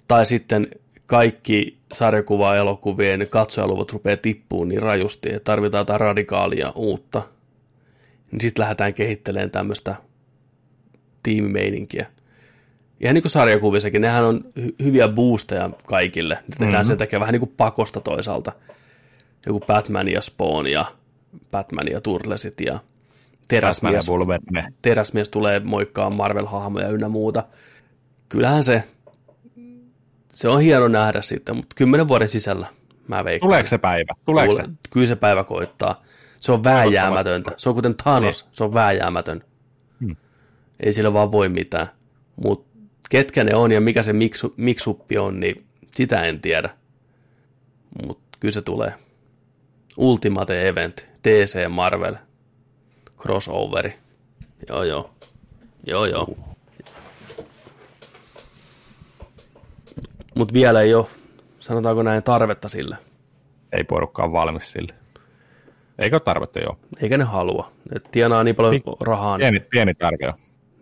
tai 0.08 0.26
sitten 0.26 0.68
kaikki 1.06 1.78
sarjakuva-elokuvien 1.92 3.26
katsojaluvut 3.30 3.92
rupeaa 3.92 4.16
tippuun 4.16 4.68
niin 4.68 4.82
rajusti, 4.82 5.28
että 5.28 5.44
tarvitaan 5.44 5.80
jotain 5.80 6.00
radikaalia 6.00 6.72
uutta. 6.74 7.22
Niin 8.32 8.40
sitten 8.40 8.62
lähdetään 8.62 8.94
kehittelemään 8.94 9.50
tämmöistä 9.50 9.94
tiimimeininkiä. 11.22 12.06
Ihan 13.00 13.14
niin 13.14 13.22
kuin 13.22 13.30
sarjakuvissakin, 13.30 14.02
nehän 14.02 14.24
on 14.24 14.44
hy- 14.60 14.84
hyviä 14.84 15.08
boosteja 15.08 15.70
kaikille. 15.86 16.34
Ne 16.34 16.42
tehdään 16.50 16.72
mm-hmm. 16.72 16.86
sen 16.86 16.98
takia 16.98 17.20
vähän 17.20 17.32
niin 17.32 17.40
kuin 17.40 17.54
pakosta 17.56 18.00
toisaalta. 18.00 18.52
Joku 19.46 19.60
Batman 19.60 20.08
ja 20.08 20.20
Spawn 20.20 20.66
ja 20.66 20.84
Batman 21.50 21.86
ja 21.90 22.00
Turtlesit 22.00 22.60
ja 22.60 22.78
Teräsmies, 23.48 24.06
teräsmies 24.82 25.28
tulee 25.28 25.60
moikkaa 25.60 26.10
Marvel-hahmoja 26.10 26.90
ynnä 26.90 27.08
muuta. 27.08 27.44
Kyllähän 28.28 28.62
se, 28.62 28.82
se 30.34 30.48
on 30.48 30.60
hieno 30.60 30.88
nähdä 30.88 31.22
sitten, 31.22 31.56
mutta 31.56 31.74
kymmenen 31.76 32.08
vuoden 32.08 32.28
sisällä 32.28 32.66
mä 33.08 33.24
veikkaan. 33.24 33.48
Tuleeko 33.48 33.68
se 33.68 33.78
päivä? 33.78 34.14
Tuleeko 34.24 34.54
Tule, 34.54 34.64
se? 34.64 34.70
Kyllä 34.90 35.06
se 35.06 35.16
päivä 35.16 35.44
koittaa. 35.44 36.02
Se 36.40 36.52
on 36.52 36.64
vääjäämätöntä. 36.64 37.50
Se 37.56 37.68
on 37.68 37.74
kuten 37.74 37.96
Thanos, 37.96 38.44
niin. 38.44 38.56
se 38.56 38.64
on 38.64 38.74
vääjäämätön. 38.74 39.44
Hmm. 40.00 40.16
Ei 40.80 40.92
sillä 40.92 41.12
vaan 41.12 41.32
voi 41.32 41.48
mitään. 41.48 41.86
Mutta 42.36 42.78
ketkä 43.10 43.44
ne 43.44 43.54
on 43.54 43.72
ja 43.72 43.80
mikä 43.80 44.02
se 44.02 44.12
miksu, 44.12 44.54
miksuppi 44.56 45.18
on, 45.18 45.40
niin 45.40 45.66
sitä 45.90 46.22
en 46.22 46.40
tiedä. 46.40 46.70
Mutta 48.06 48.38
kyllä 48.40 48.54
se 48.54 48.62
tulee. 48.62 48.94
Ultimate 49.96 50.68
Event, 50.68 51.06
DC 51.28 51.68
Marvel, 51.68 52.14
crossoveri. 53.20 53.98
Joo, 54.68 54.82
joo. 54.82 55.10
Joo, 55.86 56.06
joo. 56.06 56.36
Mutta 60.34 60.54
vielä 60.54 60.80
ei 60.80 60.94
ole, 60.94 61.06
sanotaanko 61.60 62.02
näin, 62.02 62.22
tarvetta 62.22 62.68
sille. 62.68 62.96
Ei 63.72 63.84
porukka 63.84 64.22
ole 64.22 64.32
valmis 64.32 64.72
sille. 64.72 64.94
Eikö 65.98 66.16
ole 66.16 66.20
tarvetta 66.20 66.60
joo? 66.60 66.78
Eikä 67.00 67.18
ne 67.18 67.24
halua. 67.24 67.72
Ne 67.90 68.00
tienaa 68.10 68.44
niin 68.44 68.56
paljon 68.56 68.74
Pik- 68.74 68.96
rahaa. 69.00 69.38
Pieni, 69.38 69.60
pieni 69.60 69.94
tarve 69.94 70.34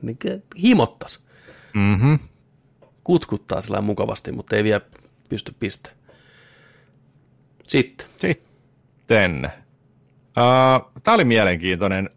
Niin 0.02 0.18
himottas. 0.62 1.26
Mm-hmm. 1.74 2.18
Kutkuttaa 3.04 3.60
sillä 3.60 3.80
mukavasti, 3.80 4.32
mutta 4.32 4.56
ei 4.56 4.64
vielä 4.64 4.80
pysty 5.28 5.54
piste. 5.60 5.90
Sitten. 7.62 8.06
Sitten. 8.16 9.52
Uh, 10.26 10.92
Tämä 11.02 11.14
oli 11.14 11.24
mielenkiintoinen. 11.24 12.10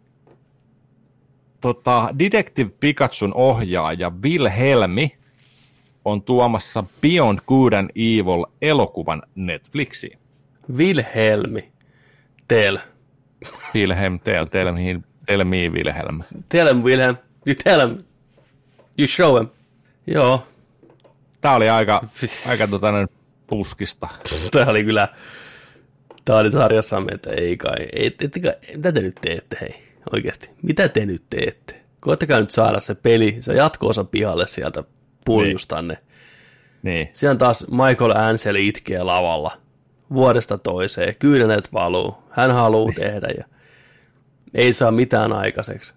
Tota, 1.60 2.08
Detective 2.18 2.70
Pikachun 2.80 3.32
ohjaaja 3.34 4.12
Wilhelmi 4.22 5.16
on 6.06 6.22
tuomassa 6.22 6.84
Beyond 7.00 7.38
Good 7.46 7.72
and 7.72 7.90
Evil 7.96 8.44
elokuvan 8.62 9.22
Netflixiin. 9.34 10.18
Wilhelmi. 10.76 11.72
Tell. 12.48 12.76
Wilhelm, 13.74 14.20
tell, 14.20 14.44
tell, 14.44 14.72
me, 14.72 15.00
tell 15.26 15.44
me 15.44 15.68
Wilhelm. 15.68 16.22
Tell 16.48 16.68
him, 16.68 16.84
Wilhelm. 16.84 17.16
You 17.46 17.54
tell 17.64 17.88
him. 17.88 17.96
You 18.98 19.06
show 19.06 19.40
him. 19.40 19.48
Joo. 20.06 20.46
Tämä 21.40 21.54
oli 21.54 21.68
aika, 21.68 22.02
aika 22.48 22.68
tota, 22.68 22.88
puskista. 23.46 24.08
Tämä 24.50 24.70
oli 24.70 24.84
kyllä, 24.84 25.08
tämä 26.24 26.38
oli 26.38 26.52
sarjassamme, 26.52 27.12
että 27.12 27.30
ei 27.30 27.56
kai, 27.56 27.76
ei, 27.92 28.06
ette, 28.06 28.40
kai, 28.40 28.54
mitä 28.76 28.92
te 28.92 29.00
nyt 29.00 29.14
teette, 29.20 29.56
hei, 29.60 29.82
oikeasti, 30.12 30.50
mitä 30.62 30.88
te 30.88 31.06
nyt 31.06 31.22
teette? 31.30 31.80
Koittakaa 32.00 32.40
nyt 32.40 32.50
saada 32.50 32.80
se 32.80 32.94
peli, 32.94 33.36
se 33.40 33.54
jatko-osa 33.54 34.04
pihalle 34.04 34.46
sieltä 34.46 34.84
puljustanne. 35.26 35.94
Niin. 36.82 36.94
niin. 36.94 37.10
Siellä 37.12 37.36
taas 37.36 37.66
Michael 37.70 38.10
Ansel 38.16 38.54
itkee 38.54 39.02
lavalla 39.02 39.52
vuodesta 40.12 40.58
toiseen, 40.58 41.14
kyyneleet 41.18 41.72
valuu, 41.72 42.14
hän 42.30 42.50
haluaa 42.50 42.92
tehdä 42.92 43.28
ja 43.38 43.44
ei 44.54 44.72
saa 44.72 44.90
mitään 44.90 45.32
aikaiseksi. 45.32 45.94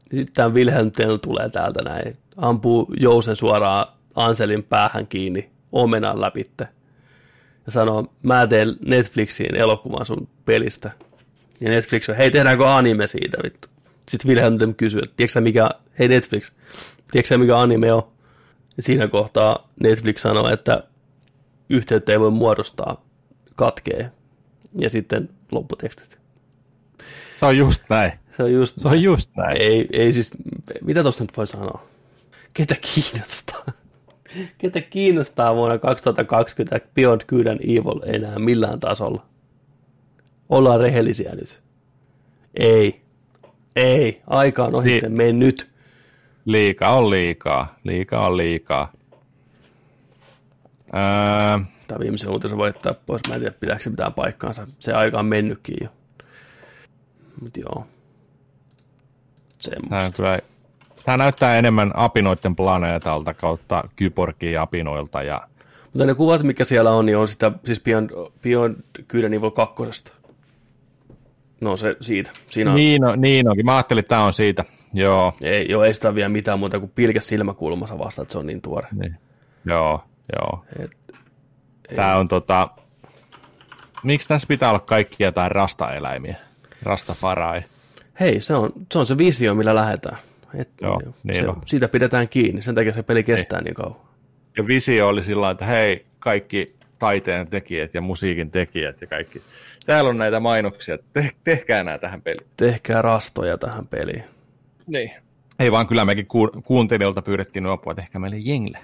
Sitten 0.00 0.34
tämä 0.34 0.54
Wilhelm 0.54 0.92
Tell 0.92 1.16
tulee 1.16 1.48
täältä 1.48 1.82
näin, 1.82 2.16
ampuu 2.36 2.94
Jousen 3.00 3.36
suoraan 3.36 3.86
Anselin 4.14 4.62
päähän 4.62 5.06
kiinni 5.06 5.50
omenan 5.72 6.20
läpitte 6.20 6.68
ja 7.66 7.72
sanoo, 7.72 8.12
mä 8.22 8.46
teen 8.46 8.76
Netflixiin 8.86 9.54
elokuvan 9.54 10.06
sun 10.06 10.28
pelistä. 10.44 10.90
Ja 11.60 11.70
Netflix 11.70 12.08
on, 12.08 12.16
hei 12.16 12.30
tehdäänkö 12.30 12.74
anime 12.74 13.06
siitä 13.06 13.38
vittu. 13.44 13.68
Sitten 14.08 14.28
Wilhelm 14.28 14.58
Tell 14.58 14.74
kysyy, 14.74 15.00
että 15.00 15.16
tiedätkö 15.16 15.40
mikä, 15.40 15.70
hei 15.98 16.08
Netflix, 16.08 16.52
tiedätkö 17.10 17.38
mikä 17.38 17.58
anime 17.58 17.92
on? 17.92 18.02
Siinä 18.80 19.08
kohtaa 19.08 19.68
Netflix 19.80 20.20
sanoo, 20.20 20.48
että 20.48 20.84
yhteyttä 21.68 22.12
ei 22.12 22.20
voi 22.20 22.30
muodostaa, 22.30 23.04
katkee. 23.56 24.10
Ja 24.78 24.90
sitten 24.90 25.28
lopputekstit. 25.52 26.18
Se 27.36 27.46
on 27.46 27.56
just 27.56 27.82
näin. 27.88 28.12
Se 28.36 28.42
on 28.42 28.52
just, 28.52 28.78
se 28.78 28.88
on 28.88 29.02
just 29.02 29.30
näin. 29.36 29.56
Ei, 29.56 29.88
ei 29.92 30.12
siis, 30.12 30.30
mitä 30.84 31.02
tuosta 31.02 31.24
nyt 31.24 31.36
voi 31.36 31.46
sanoa? 31.46 31.86
Ketä 32.54 32.76
kiinnostaa? 32.94 33.64
Ketä 34.58 34.80
kiinnostaa 34.80 35.54
vuonna 35.54 35.78
2020 35.78 36.80
Beyond 36.94 37.20
Good 37.28 37.46
and 37.46 37.60
Evil 37.60 38.00
enää 38.04 38.38
millään 38.38 38.80
tasolla? 38.80 39.26
Ollaan 40.48 40.80
rehellisiä 40.80 41.34
nyt. 41.34 41.60
Ei. 42.54 43.00
Ei. 43.76 44.22
Aika 44.26 44.64
on 44.64 44.74
ohi, 44.74 45.00
niin. 45.00 45.12
mene 45.12 45.32
nyt. 45.32 45.69
Liikaa 46.44 46.96
on 46.98 47.10
liikaa. 47.10 47.74
Liikaa 47.84 48.26
on 48.26 48.36
liikaa. 48.36 48.92
Öö. 50.94 51.64
Tämä 51.86 52.00
viimeisen 52.00 52.30
uutisen 52.30 52.58
voi 52.58 52.68
jättää 52.68 52.94
pois. 52.94 53.22
Mä 53.28 53.34
en 53.34 53.40
tiedä, 53.40 53.54
pitääkö 53.60 53.82
se 53.82 53.90
mitään 53.90 54.12
paikkaansa. 54.12 54.66
Se 54.78 54.92
aika 54.92 55.18
on 55.18 55.26
mennytkin 55.26 55.76
jo. 55.80 55.88
Mutta 57.42 57.60
joo. 57.60 57.86
Tämä, 59.88 60.10
kyllä, 60.16 60.38
tämä 61.04 61.16
näyttää 61.16 61.58
enemmän 61.58 61.92
apinoiden 61.94 62.56
planeetalta 62.56 63.34
kautta 63.34 63.84
kyborgia 63.96 64.62
apinoilta. 64.62 65.22
Ja... 65.22 65.48
Mutta 65.84 66.06
ne 66.06 66.14
kuvat, 66.14 66.42
mikä 66.42 66.64
siellä 66.64 66.90
on, 66.90 67.06
niin 67.06 67.16
on 67.16 67.28
sitä 67.28 67.52
siis 67.64 67.80
Beyond, 67.80 68.10
Beyond 68.42 68.76
Good 69.08 69.24
Evil 69.24 69.50
2. 69.50 69.82
No 71.60 71.76
se 71.76 71.96
siitä. 72.00 72.30
Siinä 72.48 72.70
on... 72.70 72.76
Niin, 72.76 73.04
on, 73.04 73.20
niin 73.20 73.48
onkin. 73.48 73.66
Mä 73.66 73.76
ajattelin, 73.76 73.98
että 73.98 74.08
tämä 74.08 74.24
on 74.24 74.32
siitä. 74.32 74.64
Joo. 74.92 75.32
Ei, 75.42 75.66
joo, 75.68 75.84
ei 75.84 75.94
sitä 75.94 76.14
vielä 76.14 76.28
mitään 76.28 76.58
muuta 76.58 76.80
kuin 76.80 76.92
pilkäs 76.94 77.26
silmäkulmassa 77.28 77.98
vasta, 77.98 78.22
että 78.22 78.32
se 78.32 78.38
on 78.38 78.46
niin 78.46 78.62
tuore. 78.62 78.88
Niin. 78.92 79.16
Joo, 79.64 80.04
joo. 80.36 80.64
Et, 80.78 80.90
Tämä 81.96 82.16
on 82.16 82.28
tota... 82.28 82.68
Miksi 84.02 84.28
tässä 84.28 84.48
pitää 84.48 84.68
olla 84.68 84.80
kaikki 84.80 85.22
jotain 85.22 85.50
rastaeläimiä? 85.50 86.36
Rastafarai. 86.82 87.62
Hei, 88.20 88.40
se 88.40 88.54
on, 88.54 88.72
se 88.92 88.98
on 88.98 89.06
se 89.06 89.18
visio, 89.18 89.54
millä 89.54 89.74
lähdetään. 89.74 90.18
Et, 90.54 90.68
Joo, 90.80 91.00
niin 91.22 91.36
se, 91.36 91.48
on. 91.48 91.62
Siitä 91.66 91.88
pidetään 91.88 92.28
kiinni, 92.28 92.62
sen 92.62 92.74
takia 92.74 92.92
se 92.92 93.02
peli 93.02 93.22
kestää 93.22 93.58
niin, 93.58 93.64
niin 93.64 93.74
kauan. 93.74 93.96
Ja 94.58 94.66
visio 94.66 95.08
oli 95.08 95.24
sillä 95.24 95.50
että 95.50 95.64
hei, 95.64 96.06
kaikki 96.18 96.74
taiteen 96.98 97.46
tekijät 97.46 97.94
ja 97.94 98.00
musiikin 98.00 98.50
tekijät 98.50 99.00
ja 99.00 99.06
kaikki. 99.06 99.42
Täällä 99.86 100.10
on 100.10 100.18
näitä 100.18 100.40
mainoksia, 100.40 100.98
Te, 101.12 101.30
tehkää 101.44 101.84
nämä 101.84 101.98
tähän 101.98 102.22
peliin. 102.22 102.46
Tehkää 102.56 103.02
rastoja 103.02 103.58
tähän 103.58 103.86
peliin. 103.86 104.24
Niin. 104.90 105.10
Ei 105.58 105.72
vaan 105.72 105.86
kyllä 105.86 106.04
mekin 106.04 106.26
ku, 106.26 106.48
kuuntelijoilta 106.64 107.22
pyydettiin 107.22 107.66
apua, 107.66 107.94
tehkää 107.94 108.20
meille 108.20 108.38
jengle. 108.38 108.78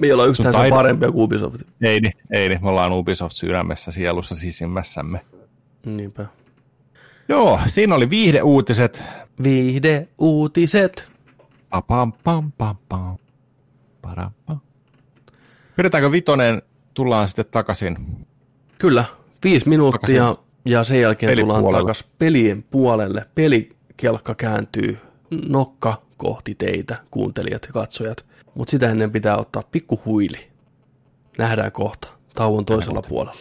Me 0.00 0.06
ei 0.06 0.12
olla 0.12 0.26
yhtään 0.26 0.54
taid- 0.54 0.70
parempia 0.70 1.12
kuin 1.12 1.24
Ubisoft. 1.24 1.60
Ei 1.82 2.00
niin, 2.00 2.12
ei 2.30 2.48
niin. 2.48 2.62
Me 2.62 2.68
ollaan 2.68 2.92
Ubisoft 2.92 3.36
sydämessä, 3.36 3.90
sielussa, 3.90 4.34
sisimmässämme. 4.34 5.20
Niinpä. 5.84 6.26
Joo, 7.28 7.60
siinä 7.66 7.94
oli 7.94 8.10
viihdeuutiset. 8.10 9.02
Viihde, 9.42 10.08
uutiset. 10.18 11.08
Pam, 11.86 12.12
pam, 12.24 12.52
pam, 12.58 12.76
pam. 12.88 13.16
Param, 14.02 14.30
pam. 14.46 14.60
Pidetäänkö 15.76 16.12
vitonen, 16.12 16.62
tullaan 16.94 17.28
sitten 17.28 17.46
takaisin. 17.50 17.96
Kyllä, 18.78 19.04
viisi 19.44 19.68
minuuttia 19.68 20.36
ja 20.64 20.84
sen 20.84 21.00
jälkeen 21.00 21.38
tullaan 21.38 21.64
takaisin 21.70 22.06
pelien 22.18 22.62
puolelle. 22.62 23.26
Pelikelkka 23.34 24.34
kääntyy 24.34 24.98
nokka 25.30 26.02
kohti 26.16 26.54
teitä, 26.54 26.96
kuuntelijat 27.10 27.64
ja 27.66 27.72
katsojat. 27.72 28.26
Mutta 28.54 28.70
sitä 28.70 28.90
ennen 28.90 29.12
pitää 29.12 29.36
ottaa 29.36 29.62
pikku 29.72 30.00
huili. 30.04 30.38
Nähdään 31.38 31.72
kohta 31.72 32.08
tauon 32.34 32.64
toisella 32.64 33.02
puolella. 33.08 33.40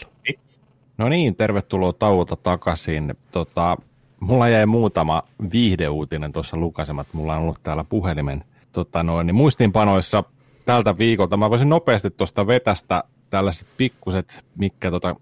No 0.98 1.10
niin, 1.10 1.36
tervetuloa 1.36 1.94
tauolta 1.94 2.36
takaisin. 2.36 3.14
Tota, 3.32 3.78
mulla 4.20 4.50
jäi 4.50 4.66
muutama 4.66 5.24
viihdeuutinen 5.52 6.34
tuossa 6.34 6.58
lukaisemat. 6.58 7.08
Mulla 7.14 7.36
on 7.36 7.42
ollut 7.42 7.60
täällä 7.64 7.84
puhelimen 7.84 8.44
tota 8.72 9.04
noin, 9.04 9.28
niin 9.28 9.36
muistiinpanoissa 9.36 10.24
tältä 10.66 10.98
viikolta. 10.98 11.38
Mä 11.38 11.50
voisin 11.50 11.70
nopeasti 11.70 12.12
tuosta 12.12 12.48
vetästä 12.48 13.04
tällaiset 13.30 13.68
pikkuset, 13.78 14.46
mikä 14.58 14.92
tota, 14.92 15.16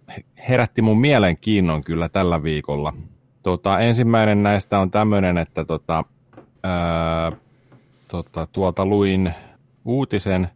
herätti 0.49 0.81
mun 0.81 1.02
mielenkiinnon 1.02 1.84
kyllä 1.84 2.10
tällä 2.10 2.44
viikolla. 2.44 2.94
Tota, 3.44 3.80
ensimmäinen 3.80 4.44
näistä 4.44 4.80
on 4.80 4.91
tämmöinen, 4.91 5.38
että 5.38 5.65
tota, 5.65 6.03
ää, 6.64 7.31
tota, 8.07 8.48
tuolta 8.52 8.85
luin 8.85 9.34
uutisen 9.85 10.48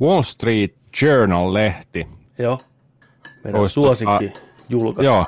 Wall 0.00 0.22
Street 0.22 0.74
Journal-lehti 1.02 2.08
Joo. 2.38 2.58
Meidän 3.44 3.60
Ois 3.60 3.74
suosikki 3.74 4.32
julkaisu. 4.68 5.10
Joo, 5.10 5.24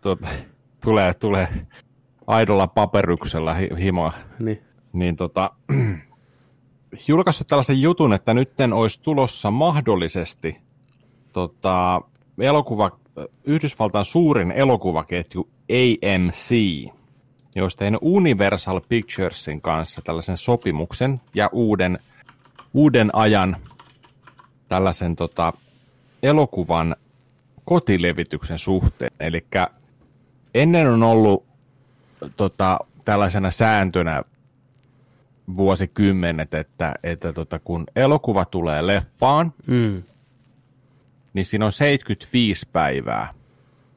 tuota, 0.00 0.28
tulee, 0.84 1.14
tulee 1.14 1.48
aidolla 2.26 2.66
paperyksellä 2.66 3.54
hi- 3.54 3.70
himoa. 3.78 4.12
Niin. 4.38 4.62
Niin 4.92 5.16
tota, 5.16 5.50
julkaissut 7.08 7.46
tällaisen 7.46 7.80
jutun, 7.80 8.12
että 8.12 8.34
nytten 8.34 8.72
olisi 8.72 9.02
tulossa 9.02 9.50
mahdollisesti 9.50 10.56
tota, 11.32 12.02
elokuva, 12.40 12.90
Yhdysvaltain 13.44 14.04
suurin 14.04 14.52
elokuvaketju 14.52 15.48
AMC, 15.70 16.54
joista 17.54 17.78
tehnyt 17.78 18.00
Universal 18.02 18.80
Picturesin 18.88 19.60
kanssa 19.60 20.02
tällaisen 20.02 20.36
sopimuksen 20.36 21.20
ja 21.34 21.48
uuden, 21.52 21.98
uuden 22.74 23.10
ajan 23.12 23.56
tällaisen 24.68 25.16
tota, 25.16 25.52
elokuvan 26.22 26.96
kotilevityksen 27.64 28.58
suhteen. 28.58 29.10
Eli 29.20 29.46
ennen 30.54 30.88
on 30.88 31.02
ollut 31.02 31.46
tota, 32.36 32.78
tällaisena 33.04 33.50
sääntönä 33.50 34.22
vuosikymmenet, 35.56 36.54
että, 36.54 36.94
että 37.02 37.32
tota, 37.32 37.58
kun 37.58 37.86
elokuva 37.96 38.44
tulee 38.44 38.86
leffaan, 38.86 39.52
Mm. 39.66 40.02
niin 41.32 41.46
siinä 41.46 41.64
on 41.66 41.72
75 41.72 42.68
päivää 42.72 43.34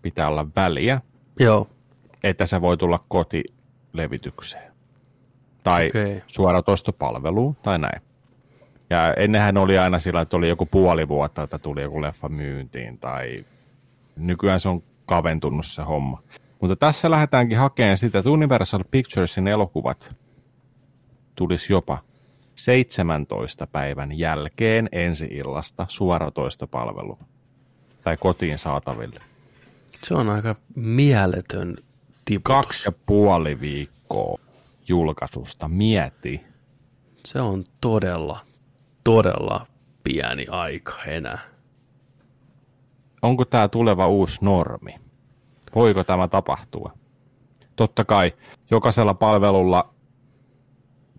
pitää 0.02 0.28
olla 0.28 0.48
väliä, 0.56 1.02
Joo. 1.40 1.70
Että 2.24 2.46
se 2.46 2.62
voi 2.62 2.78
tulla 2.78 3.06
kotilevitykseen. 3.08 4.74
Tai 5.64 5.88
okay. 5.88 6.22
suoratoistopalveluun 6.28 7.56
tai 7.56 7.80
näin. 7.80 8.02
Ja 8.90 9.14
ennenhän 9.14 9.58
oli 9.58 9.78
aina 9.78 10.00
sillä, 10.00 10.22
että 10.22 10.38
oli 10.38 10.50
joku 10.50 10.66
puoli 10.66 11.08
vuotta, 11.08 11.44
että 11.44 11.60
tuli 11.60 11.82
joku 11.82 12.02
leffa 12.02 12.30
myyntiin, 12.30 12.98
tai 12.98 13.46
nykyään 14.16 14.60
se 14.60 14.70
on 14.70 14.84
kaventunut 15.06 15.66
se 15.66 15.82
homma. 15.82 16.24
Mutta 16.62 16.76
tässä 16.76 17.12
lähdetäänkin 17.12 17.58
hakemaan 17.58 17.98
sitä, 17.98 18.20
että 18.20 18.32
Universal 18.32 18.84
Picturesin 18.92 19.48
elokuvat 19.48 20.16
tulisi 21.36 21.74
jopa 21.74 21.98
17 22.56 23.68
päivän 23.68 24.18
jälkeen 24.18 24.90
ensi 24.92 25.26
illasta 25.26 25.86
suoratoistopalveluun 25.90 27.26
tai 28.04 28.18
kotiin 28.18 28.58
saataville. 28.58 29.20
Se 30.04 30.16
on 30.16 30.30
aika 30.30 30.56
mieletön 30.76 31.78
tiputus. 32.26 32.56
Kaksi 32.56 32.88
ja 32.88 32.92
puoli 33.06 33.60
viikkoa 33.60 34.38
julkaisusta. 34.88 35.68
Mieti. 35.68 36.42
Se 37.26 37.42
on 37.42 37.64
todella, 37.82 38.40
todella 39.04 39.66
pieni 40.04 40.46
aika 40.50 41.04
enää. 41.04 41.40
Onko 43.22 43.46
tämä 43.46 43.68
tuleva 43.68 44.08
uusi 44.08 44.38
normi? 44.42 44.96
Voiko 45.76 46.04
tämä 46.04 46.28
tapahtua? 46.28 46.92
Totta 47.76 48.06
kai 48.06 48.34
jokaisella 48.72 49.14
palvelulla 49.14 49.94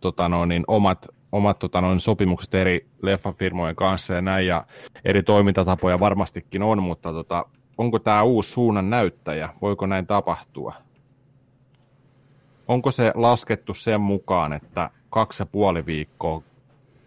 tota 0.01 0.29
noin, 0.29 0.49
niin 0.49 0.65
omat, 0.67 1.07
omat 1.33 1.59
tota 1.59 1.81
noin, 1.81 2.01
sopimukset 2.01 2.55
eri 2.55 2.87
leffafirmojen 3.03 3.77
kanssa 3.77 4.15
ja 4.15 4.23
näin, 4.23 4.47
ja 4.47 4.67
eri 5.05 5.23
toimintatapoja 5.23 6.01
varmastikin 6.01 6.63
on, 6.63 6.83
mutta 6.83 7.13
tota, 7.13 7.47
onko 7.79 7.99
tämä 7.99 8.23
uusi 8.23 8.51
suunnan 8.51 8.91
näyttäjä? 8.91 9.49
Voiko 9.63 9.87
näin 9.87 10.07
tapahtua? 10.07 10.75
Onko 12.69 12.91
se 12.91 13.13
laskettu 13.15 13.75
sen 13.75 14.01
mukaan, 14.01 14.53
että 14.53 14.91
kaksi 15.11 15.43
ja 15.43 15.47
puoli 15.47 15.87
viikkoa 15.87 16.43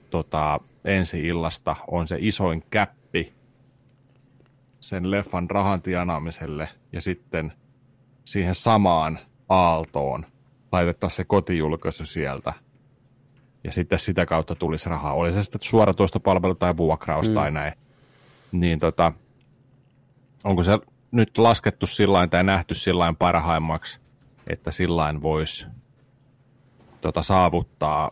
tota, 0.10 0.60
ensi 0.86 1.28
illasta 1.28 1.76
on 1.88 2.08
se 2.08 2.18
isoin 2.20 2.64
käppi 2.70 3.34
sen 4.80 5.12
leffan 5.12 5.50
rahan 5.50 5.82
tienaamiselle 5.82 6.70
ja 6.92 7.02
sitten 7.02 7.54
siihen 8.26 8.56
samaan 8.56 9.20
aaltoon 9.50 10.26
laitettaisiin 10.72 11.18
se 11.18 11.24
kotijulkaisu 11.24 12.06
sieltä 12.06 12.54
ja 13.64 13.72
sitten 13.72 14.00
sitä 14.00 14.26
kautta 14.26 14.56
tulisi 14.56 14.90
rahaa. 14.90 15.14
Oli 15.14 15.34
se 15.34 15.44
sitten 15.44 15.62
suoratoistopalvelu 15.62 16.56
tai 16.56 16.78
vuokraus 16.78 17.28
mm. 17.28 17.34
tai 17.34 17.52
näin. 17.52 17.74
Niin 18.52 18.80
tota, 18.80 19.14
onko 20.44 20.64
se 20.64 20.80
nyt 21.12 21.38
laskettu 21.38 21.88
sillä 21.88 22.28
tai 22.28 22.44
nähty 22.44 22.76
sillä 22.76 23.14
parhaimmaksi, 23.20 24.00
että 24.50 24.72
sillä 24.72 25.14
voisi 25.22 25.68
tota, 27.02 27.22
saavuttaa 27.22 28.12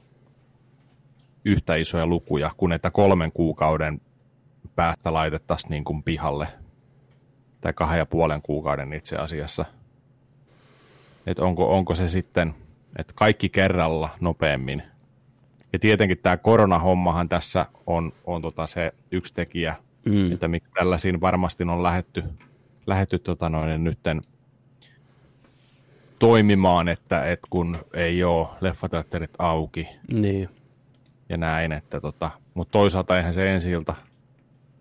yhtä 1.45 1.75
isoja 1.75 2.07
lukuja, 2.07 2.51
kun 2.57 2.73
että 2.73 2.91
kolmen 2.91 3.31
kuukauden 3.31 4.01
päästä 4.75 5.13
laitettaisiin 5.13 5.69
niin 5.69 5.83
kuin 5.83 6.03
pihalle. 6.03 6.47
Tai 7.61 7.73
kahden 7.73 7.97
ja 7.97 8.05
puolen 8.05 8.41
kuukauden 8.41 8.93
itse 8.93 9.15
asiassa. 9.15 9.65
Että 11.25 11.45
onko, 11.45 11.77
onko 11.77 11.95
se 11.95 12.09
sitten, 12.09 12.55
että 12.97 13.13
kaikki 13.15 13.49
kerralla 13.49 14.09
nopeammin. 14.19 14.83
Ja 15.73 15.79
tietenkin 15.79 16.17
tämä 16.17 16.37
koronahommahan 16.37 17.29
tässä 17.29 17.65
on, 17.87 18.13
on 18.25 18.41
tota 18.41 18.67
se 18.67 18.93
yksi 19.11 19.33
tekijä, 19.33 19.75
mm. 20.05 20.31
että 20.31 20.47
miksi 20.47 20.71
tällaisiin 20.73 21.21
varmasti 21.21 21.63
on 21.63 21.83
lähetty, 21.83 22.23
lähetty 22.87 23.19
tota 23.19 23.49
noin, 23.49 23.83
nytten 23.83 24.21
toimimaan, 26.19 26.87
että, 26.87 27.23
että 27.25 27.47
kun 27.49 27.77
ei 27.93 28.23
ole 28.23 28.47
leffateatterit 28.61 29.31
auki 29.39 29.87
Niin. 30.17 30.49
ja 31.29 31.37
näin, 31.37 31.71
että 31.71 32.01
tota, 32.01 32.31
mutta 32.53 32.71
toisaalta 32.71 33.17
eihän 33.17 33.33
se 33.33 33.53
ensi 33.53 33.71
ilta 33.71 33.95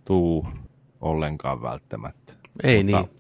tuu 0.05 0.47
ollenkaan 1.01 1.63
välttämättä. 1.63 2.33
Ei 2.63 2.83
Mutta- 2.85 2.97
niin. 3.01 3.11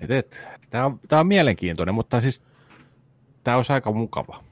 Et, 0.00 0.10
et, 0.10 0.48
tämä 0.70 0.84
on, 0.86 1.00
tää 1.08 1.20
on 1.20 1.26
mielenkiintoinen, 1.26 1.94
mutta 1.94 2.20
siis 2.20 2.42
tämä 3.44 3.56
olisi 3.56 3.72
aika 3.72 3.92
mukava. 3.92 4.44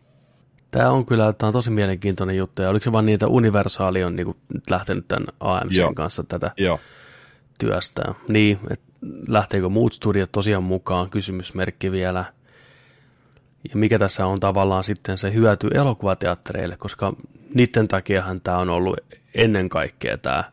Tämä 0.71 0.91
on 0.91 1.07
kyllä 1.07 1.33
tää 1.33 1.47
on 1.47 1.53
tosi 1.53 1.71
mielenkiintoinen 1.71 2.37
juttu. 2.37 2.63
Ja 2.63 2.71
oliko 2.71 2.85
se 2.85 2.93
vaan 2.93 3.07
niitä 3.07 3.27
Universaali 3.27 4.05
on 4.05 4.17
niinku 4.17 4.37
nyt 4.55 4.71
lähtenyt 4.71 5.09
tämän 5.09 5.27
AMCn 5.41 5.77
Joo. 5.79 5.93
kanssa 5.95 6.25
tätä 6.25 6.51
Joo. 6.57 6.81
työstää. 7.61 8.15
Niin, 8.29 8.59
että 8.71 8.87
lähteekö 9.29 9.69
muut 9.69 9.93
studiot 9.93 10.33
tosiaan 10.33 10.63
mukaan, 10.63 11.11
kysymysmerkki 11.11 11.93
vielä. 11.93 12.25
Ja 13.69 13.77
mikä 13.77 13.99
tässä 13.99 14.27
on 14.27 14.41
tavallaan 14.41 14.85
sitten 14.85 15.19
se 15.19 15.35
hyöty 15.35 15.69
elokuvateattereille, 15.75 16.77
koska 16.77 17.13
niiden 17.55 17.89
takiahan 17.89 18.41
tämä 18.41 18.59
on 18.59 18.71
ollut 18.71 19.01
ennen 19.35 19.69
kaikkea 19.69 20.19
tämä, 20.19 20.45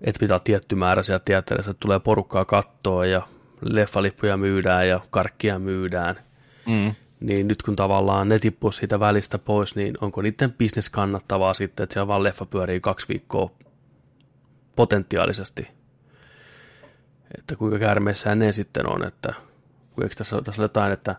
että 0.00 0.20
pitää 0.20 0.38
tietty 0.38 0.74
määrä 0.74 1.02
siellä 1.02 1.22
teatterissa, 1.24 1.70
että 1.70 1.80
tulee 1.80 2.00
porukkaa 2.00 2.44
kattoa 2.44 3.06
ja 3.06 3.22
leffalippuja 3.62 4.36
myydään 4.36 4.88
ja 4.88 5.00
karkkia 5.10 5.58
myydään. 5.58 6.16
Mm. 6.66 6.94
Niin 7.20 7.48
nyt 7.48 7.62
kun 7.62 7.76
tavallaan 7.76 8.28
ne 8.28 8.38
tippuu 8.38 8.72
siitä 8.72 9.00
välistä 9.00 9.38
pois, 9.38 9.76
niin 9.76 9.94
onko 10.00 10.22
niiden 10.22 10.52
bisnes 10.52 10.90
kannattavaa 10.90 11.54
sitten, 11.54 11.84
että 11.84 11.92
siellä 11.92 12.08
vaan 12.08 12.22
leffa 12.22 12.46
pyörii 12.46 12.80
kaksi 12.80 13.08
viikkoa 13.08 13.50
potentiaalisesti. 14.76 15.79
Että 17.38 17.56
kuinka 17.56 17.78
käärmeessä 17.78 18.34
ne 18.34 18.52
sitten 18.52 18.86
on, 18.86 19.06
että 19.06 19.34
eikö 20.02 20.14
tässä, 20.14 20.42
tässä 20.44 20.62
jotain, 20.62 20.92
että 20.92 21.16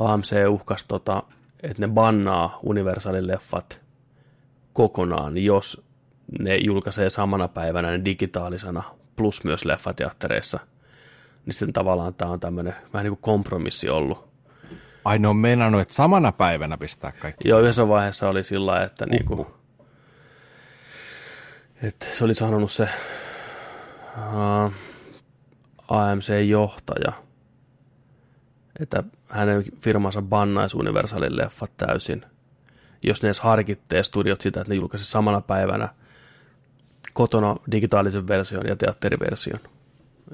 AMC 0.00 0.48
uhkas, 0.48 0.84
tota, 0.84 1.22
että 1.62 1.86
ne 1.86 1.88
bannaa 1.88 2.58
Universalin 2.62 3.26
leffat 3.26 3.80
kokonaan, 4.72 5.38
jos 5.38 5.86
ne 6.38 6.56
julkaisee 6.56 7.10
samana 7.10 7.48
päivänä 7.48 7.90
ne 7.90 8.04
digitaalisena, 8.04 8.82
plus 9.16 9.44
myös 9.44 9.64
leffateattereissa. 9.64 10.60
Niin 11.46 11.54
sitten 11.54 11.72
tavallaan 11.72 12.14
tämä 12.14 12.30
on 12.30 12.40
tämmöinen 12.40 12.74
vähän 12.92 13.04
niin 13.04 13.16
kuin 13.16 13.22
kompromissi 13.22 13.88
ollut. 13.88 14.28
Ai 15.04 15.18
ne 15.18 15.28
on 15.28 15.36
meinannut, 15.36 15.80
että 15.80 15.94
samana 15.94 16.32
päivänä 16.32 16.78
pistää 16.78 17.12
kaikki. 17.12 17.48
Joo, 17.48 17.60
yhdessä 17.60 17.88
vaiheessa 17.88 18.28
oli 18.28 18.44
sillä 18.44 18.66
lailla, 18.66 18.86
että, 18.86 19.06
niinku, 19.06 19.46
että 21.82 22.06
se 22.12 22.24
oli 22.24 22.34
sanonut 22.34 22.72
se 22.72 22.88
uh, 24.16 24.72
AMC-johtaja, 25.88 27.12
että 28.80 29.02
hänen 29.28 29.64
firmansa 29.82 30.22
bannaisi 30.22 30.76
Universalin 30.76 31.36
leffat 31.36 31.76
täysin, 31.76 32.24
jos 33.02 33.22
ne 33.22 33.26
edes 33.26 33.40
harkittee 33.40 34.02
studiot 34.02 34.40
sitä, 34.40 34.60
että 34.60 34.72
ne 34.72 34.76
julkaisi 34.76 35.04
samana 35.04 35.40
päivänä 35.40 35.88
kotona 37.12 37.56
digitaalisen 37.72 38.28
version 38.28 38.66
ja 38.66 38.76
teatteriversion. 38.76 39.60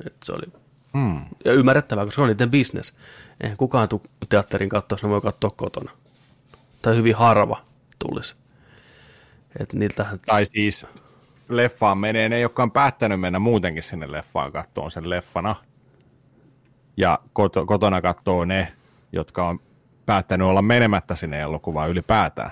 Et 0.07 0.15
se 0.23 0.33
oli 0.33 0.61
Hmm. 0.93 1.25
ja 1.45 1.53
ymmärrettävää, 1.53 2.05
koska 2.05 2.15
se 2.15 2.23
on 2.23 2.29
niiden 2.29 2.51
bisnes. 2.51 2.97
Eihän 3.41 3.57
kukaan 3.57 3.89
tule 3.89 4.01
teatterin 4.29 4.69
katsoa, 4.69 4.97
jos 4.97 5.03
ne 5.03 5.09
voi 5.09 5.21
katsoa 5.21 5.51
kotona. 5.51 5.91
Tai 6.83 6.97
hyvin 6.97 7.15
harva 7.15 7.65
tulisi. 7.99 8.35
Et 9.61 9.73
niiltä, 9.73 10.07
Tai 10.27 10.47
siis 10.47 10.87
leffaan 11.51 11.99
menee 11.99 12.29
ne, 12.29 12.41
jotka 12.41 12.63
on 12.63 12.71
päättänyt 12.71 13.21
mennä 13.21 13.39
muutenkin 13.39 13.83
sinne 13.83 14.13
leffaan 14.13 14.53
kattoon 14.53 14.91
sen 14.91 15.11
leffana. 15.11 15.57
Ja 16.97 17.19
koto, 17.33 17.67
kotona 17.67 18.01
katsoo 18.01 18.45
ne, 18.45 18.73
jotka 19.13 19.49
on 19.49 19.61
päättänyt 20.07 20.47
olla 20.47 20.63
menemättä 20.63 21.15
sinne 21.15 21.41
elokuvaan 21.41 21.91
ylipäätään. 21.91 22.51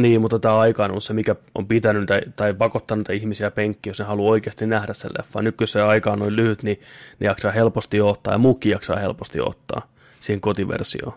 niin, 0.00 0.20
mutta 0.20 0.38
tämä 0.38 0.58
aika 0.58 0.84
on 0.84 1.02
se, 1.02 1.12
mikä 1.12 1.36
on 1.54 1.66
pitänyt 1.66 2.06
tai, 2.06 2.20
tai 2.36 2.54
pakottanut 2.54 3.10
ihmisiä 3.10 3.50
penkkiin, 3.50 3.90
jos 3.90 3.98
ne 3.98 4.04
haluaa 4.04 4.30
oikeasti 4.30 4.66
nähdä 4.66 4.92
sen 4.92 5.10
leffan. 5.18 5.44
Nyt 5.44 5.56
kun 5.56 5.68
se 5.68 5.82
aika 5.82 6.12
on 6.12 6.18
noin 6.18 6.36
lyhyt, 6.36 6.62
niin 6.62 6.80
ne 7.20 7.26
jaksaa 7.26 7.52
helposti 7.52 8.00
ottaa, 8.00 8.34
ja 8.34 8.38
muukin 8.38 8.70
jaksaa 8.72 8.96
helposti 8.96 9.40
ottaa 9.40 9.82
siihen 10.20 10.40
kotiversioon. 10.40 11.14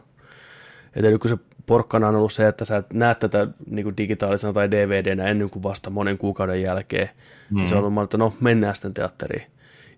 Että 0.96 1.10
nyt 1.10 1.22
kun 1.22 1.30
se 1.30 1.38
porkkana 1.66 2.08
on 2.08 2.16
ollut 2.16 2.34
se, 2.34 2.48
että 2.48 2.66
sä 2.66 2.78
et 2.78 2.94
näe 2.94 3.16
tätä 3.16 3.48
niin 3.70 3.84
kuin 3.84 3.98
digitaalisena 3.98 4.54
tai 4.54 4.72
DVDnä 4.72 5.24
ennen 5.24 5.50
kuin 5.50 5.64
vasta 5.64 5.90
monen 5.90 6.18
kuukauden 6.18 6.62
jälkeen, 6.62 7.10
mm. 7.50 7.58
niin 7.58 7.70
se 7.70 7.76
on 7.76 7.84
ollut, 7.84 8.04
että 8.04 8.18
no 8.18 8.34
mennään 8.40 8.76
sitten 8.76 8.94
teatteriin. 8.94 9.52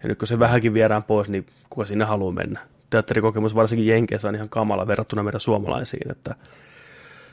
Ja 0.04 0.10
nyt 0.10 0.20
kun 0.20 0.28
se 0.28 0.40
vähänkin 0.40 0.74
viedään 0.74 1.04
pois, 1.04 1.30
niin 1.30 1.46
kuka 1.70 1.86
sinne 1.86 2.06
haluaa 2.06 2.32
mennä? 2.32 2.60
Teatterikokemus 2.90 3.56
varsinkin 3.56 3.88
Jenkeissä 3.88 4.28
on 4.28 4.36
ihan 4.36 4.50
kamala 4.50 4.88
verrattuna 4.88 5.24
meidän 5.24 5.42
suomalaisiin, 5.42 6.12
että 6.12 6.36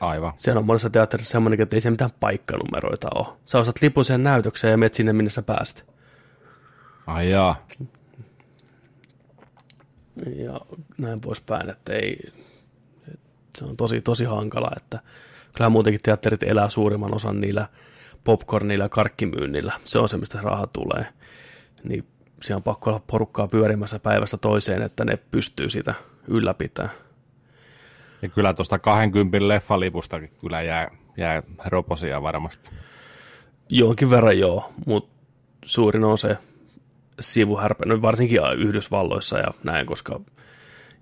Aivan. 0.01 0.33
siellä 0.37 0.59
on 0.59 0.67
monessa 0.67 0.91
teatterissa 0.91 1.33
semmoinen, 1.33 1.61
että 1.61 1.77
ei 1.77 1.81
se 1.81 1.91
mitään 1.91 2.11
paikkanumeroita 2.21 3.09
ole. 3.15 3.27
Sä 3.47 3.59
osat 3.59 3.83
lipun 3.83 4.05
siihen 4.05 4.23
näytökseen 4.23 4.71
ja 4.71 4.77
menet 4.77 4.95
sinne, 4.95 5.13
minne 5.13 5.31
sä 5.31 5.43
pääst. 5.43 5.83
Ai 7.07 7.31
jaa. 7.31 7.67
Ja 10.37 10.61
näin 10.99 11.21
poispäin, 11.21 11.71
että 11.71 11.93
ei, 11.93 12.33
se 13.59 13.65
on 13.65 13.77
tosi, 13.77 14.01
tosi 14.01 14.25
hankala, 14.25 14.71
että 14.77 14.99
kyllähän 15.57 15.73
muutenkin 15.73 16.01
teatterit 16.03 16.43
elää 16.43 16.69
suurimman 16.69 17.15
osan 17.15 17.41
niillä 17.41 17.69
popcornilla 18.25 18.85
ja 18.85 18.89
karkkimyynnillä. 18.89 19.73
Se 19.85 19.99
on 19.99 20.09
se, 20.09 20.17
mistä 20.17 20.39
se 20.39 20.45
raha 20.45 20.67
tulee. 20.67 21.07
Niin 21.85 22.05
siellä 22.43 22.59
on 22.59 22.63
pakko 22.63 22.91
olla 22.91 23.03
porukkaa 23.07 23.49
pyörimässä 23.49 23.99
päivästä 23.99 24.37
toiseen, 24.37 24.83
että 24.83 25.05
ne 25.05 25.17
pystyy 25.17 25.71
sitä 25.71 25.95
ylläpitämään. 26.29 26.95
Ja 28.23 28.29
kyllä 28.29 28.55
tuosta 28.55 28.79
20 28.79 29.49
leffalipustakin 29.49 30.33
kyllä 30.41 30.63
jää, 30.63 30.91
jää 31.17 31.43
roposia 31.65 32.23
varmasti. 32.23 32.71
Jonkin 33.69 34.11
verran 34.11 34.39
joo, 34.39 34.73
mutta 34.87 35.13
suurin 35.65 36.05
on 36.05 36.19
se 36.19 36.37
sivuhärpä, 37.21 37.85
no 37.87 38.03
varsinkin 38.03 38.41
Yhdysvalloissa 38.59 39.39
ja 39.39 39.49
näin, 39.65 39.87
koska 39.87 40.21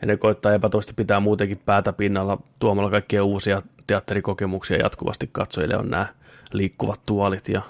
ja 0.00 0.06
ne 0.06 0.16
koittaa 0.16 0.54
epätoisesti 0.54 0.92
pitää 0.92 1.20
muutenkin 1.20 1.60
päätä 1.66 1.92
pinnalla 1.92 2.38
tuomalla 2.58 2.90
kaikkia 2.90 3.24
uusia 3.24 3.62
teatterikokemuksia 3.86 4.76
jatkuvasti 4.76 5.28
katsojille 5.32 5.76
on 5.76 5.90
nämä 5.90 6.06
liikkuvat 6.52 7.00
tuolit 7.06 7.48
ja 7.48 7.62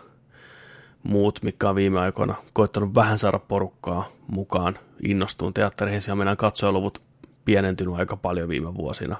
muut, 1.02 1.42
mikä 1.42 1.68
on 1.68 1.74
viime 1.74 2.00
aikoina 2.00 2.34
koittanut 2.52 2.94
vähän 2.94 3.18
saada 3.18 3.38
porukkaa 3.38 4.08
mukaan 4.26 4.78
innostuun 5.06 5.54
teattereihin. 5.54 6.02
Siellä 6.02 6.18
meidän 6.18 6.36
katsojaluvut 6.36 7.02
pienentynyt 7.44 7.94
aika 7.94 8.16
paljon 8.16 8.48
viime 8.48 8.74
vuosina. 8.74 9.16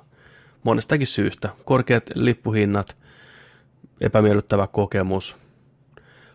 Monestakin 0.65 1.07
syystä. 1.07 1.49
Korkeat 1.65 2.11
lippuhinnat, 2.15 2.97
epämiellyttävä 4.01 4.66
kokemus, 4.66 5.37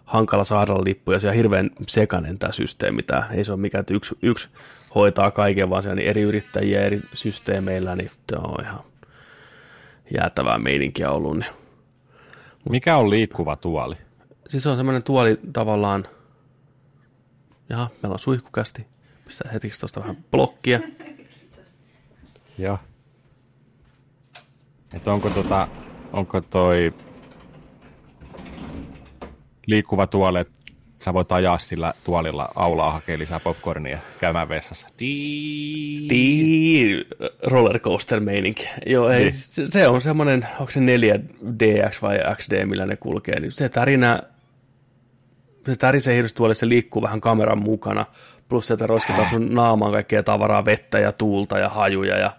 hankala 0.05 0.43
saada 0.43 0.73
lippuja, 0.73 1.19
se 1.19 1.27
on 1.29 1.35
hirveän 1.35 1.69
sekainen 1.87 2.39
tämä 2.39 2.51
systeemi. 2.51 3.03
Tää. 3.03 3.29
Ei 3.31 3.43
se 3.43 3.51
ole 3.51 3.59
mikään, 3.59 3.85
yksi, 3.89 4.17
yksi 4.21 4.49
hoitaa 4.95 5.31
kaiken, 5.31 5.69
vaan 5.69 5.83
siellä 5.83 6.01
on 6.01 6.07
eri 6.07 6.21
yrittäjiä 6.21 6.81
eri 6.81 7.01
systeemeillä, 7.13 7.95
niin 7.95 8.11
tämä 8.27 8.41
on 8.41 8.65
ihan 8.65 8.79
jäätävää 10.13 10.57
meininkiä 10.57 11.11
ollut. 11.11 11.37
Niin. 11.37 11.51
Mikä 12.69 12.97
on 12.97 13.09
liikkuva 13.09 13.55
tuoli? 13.55 13.95
Siis 14.47 14.63
se 14.63 14.69
on 14.69 14.77
semmoinen 14.77 15.03
tuoli 15.03 15.39
tavallaan, 15.53 16.05
jaha, 17.69 17.89
meillä 18.03 18.13
on 18.13 18.19
suihkukästi, 18.19 18.87
pistää 19.25 19.51
hetkeksi 19.53 19.79
tuosta 19.79 19.99
vähän 20.01 20.17
blokkia. 20.31 20.79
Joo. 22.57 22.79
Että 24.93 25.13
onko 25.13 25.29
tota, 25.29 25.67
onko 26.13 26.41
toi 26.41 26.93
liikkuva 29.67 30.07
tuoli, 30.07 30.39
että 30.39 30.64
sä 31.05 31.13
voit 31.13 31.31
ajaa 31.31 31.57
sillä 31.57 31.93
tuolilla 32.03 32.49
aulaa 32.55 32.91
hakea 32.91 33.17
lisää 33.17 33.39
popcornia 33.39 33.97
käymään 34.19 34.49
vessassa. 34.49 34.87
Rollercoaster 37.43 38.19
meininki. 38.19 38.69
Joo, 38.85 39.09
ei, 39.09 39.21
Niin. 39.23 39.33
se, 39.71 39.87
on 39.87 40.01
semmoinen, 40.01 40.47
onko 40.59 40.71
se 40.71 40.79
4DX 40.79 42.01
vai 42.01 42.19
XD, 42.35 42.65
millä 42.65 42.85
ne 42.85 42.95
kulkee, 42.95 43.39
niin 43.39 43.51
se 43.51 43.69
tärinä, 43.69 44.19
se 45.65 45.75
tärisee 45.75 46.15
hirveästi 46.15 46.43
se 46.53 46.69
liikkuu 46.69 47.01
vähän 47.01 47.21
kameran 47.21 47.57
mukana, 47.57 48.05
plus 48.49 48.67
sieltä 48.67 48.87
roskitaan 48.87 49.29
sun 49.29 49.53
naamaan 49.55 49.91
kaikkea 49.91 50.23
tavaraa, 50.23 50.65
vettä 50.65 50.99
ja 50.99 51.11
tuulta 51.11 51.59
ja 51.59 51.69
hajuja 51.69 52.17
ja 52.17 52.31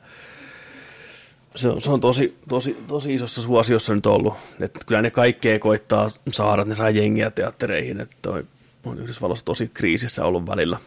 se 1.55 1.69
on, 1.69 1.81
se 1.81 1.91
on 1.91 2.01
tosi, 2.01 2.39
tosi, 2.49 2.77
tosi 2.89 3.15
isossa 3.15 3.43
suosiossa 3.43 3.95
nyt 3.95 4.07
ollut. 4.07 4.35
Että 4.61 4.81
kyllä 4.87 5.03
ne 5.03 5.11
kaikkea 5.11 5.59
koittaa 5.59 6.09
saada, 6.31 6.65
ne 6.65 6.75
saa 6.75 6.91
jengiä 6.91 7.31
teattereihin. 7.31 8.01
Että 8.01 8.17
toi 8.23 8.45
on 8.87 8.99
Yhdysvalloissa 8.99 9.45
tosi 9.45 9.71
kriisissä 9.75 10.25
ollut 10.25 10.47
välillä 10.47 10.79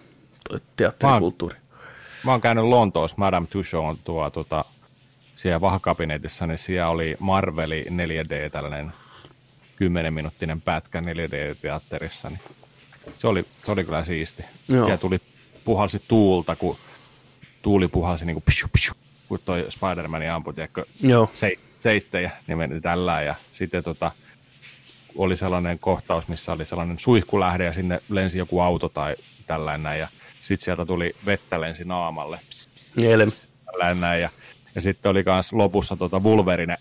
teatterikulttuuri. 0.76 1.56
Mä 2.26 2.32
oon 2.32 2.42
käynyt 2.42 2.64
Lontoossa, 2.64 3.18
Madame 3.18 3.48
Tussauds 3.48 3.90
on 3.90 3.98
tuo 4.04 4.30
tota, 4.30 4.66
siellä 5.36 5.62
vahakabinetissa, 5.62 6.48
niin 6.48 6.58
siellä 6.58 6.90
oli 6.90 7.16
Marveli 7.20 7.86
4D, 7.90 8.50
tällainen 8.52 8.92
10-minuuttinen 9.80 10.62
pätkä 10.62 11.02
4D-teatterissa, 11.02 12.30
niin 12.30 12.40
se 13.18 13.28
oli, 13.28 13.46
se 13.66 13.72
oli 13.72 13.84
kyllä 13.84 14.06
siisti. 14.06 14.46
Joo. 14.68 14.84
Siellä 14.84 14.98
tuli, 14.98 15.20
puhalsi 15.66 16.02
tuulta, 16.08 16.56
kun 16.56 16.78
tuuli 17.62 17.88
puhalsi 17.88 18.26
niin 18.26 18.36
kuin 18.36 18.44
pshu, 18.44 18.68
pshu, 18.78 18.94
kun 19.28 19.40
toi 19.46 19.66
Spider-Man 19.70 20.30
ampui, 20.30 20.54
tiedätkö, 20.54 20.86
Joo. 21.02 21.30
se, 21.34 21.56
seittejä, 21.80 22.32
niin 22.48 22.58
meni 22.58 22.82
tällä 22.82 23.22
ja 23.22 23.36
sitten 23.54 23.84
tota, 23.84 24.12
oli 25.16 25.38
sellainen 25.38 25.80
kohtaus, 25.80 26.28
missä 26.28 26.52
oli 26.54 26.66
sellainen 26.66 27.00
suihkulähde 27.00 27.66
ja 27.66 27.74
sinne 27.74 28.02
lensi 28.10 28.38
joku 28.38 28.60
auto 28.60 28.90
tai 28.90 29.16
tällainen 29.48 29.84
näin, 29.84 30.00
ja 30.00 30.08
sitten 30.44 30.66
sieltä 30.66 30.86
tuli 30.86 31.16
vettä 31.26 31.62
lensi 31.62 31.84
naamalle 31.86 32.40
tällainen 33.66 34.02
näin, 34.02 34.22
ja, 34.22 34.30
ja 34.76 34.82
sitten 34.82 35.10
oli 35.10 35.24
myös 35.26 35.54
lopussa 35.54 35.96
tota 35.96 36.20
Wolverine 36.20 36.78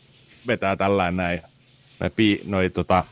vetää 0.47 0.77
tällainen 0.77 1.17
näin, 1.17 1.43
noi, 2.01 2.11
pi, 2.11 2.41
noi 2.47 2.71
tota, 2.71 3.05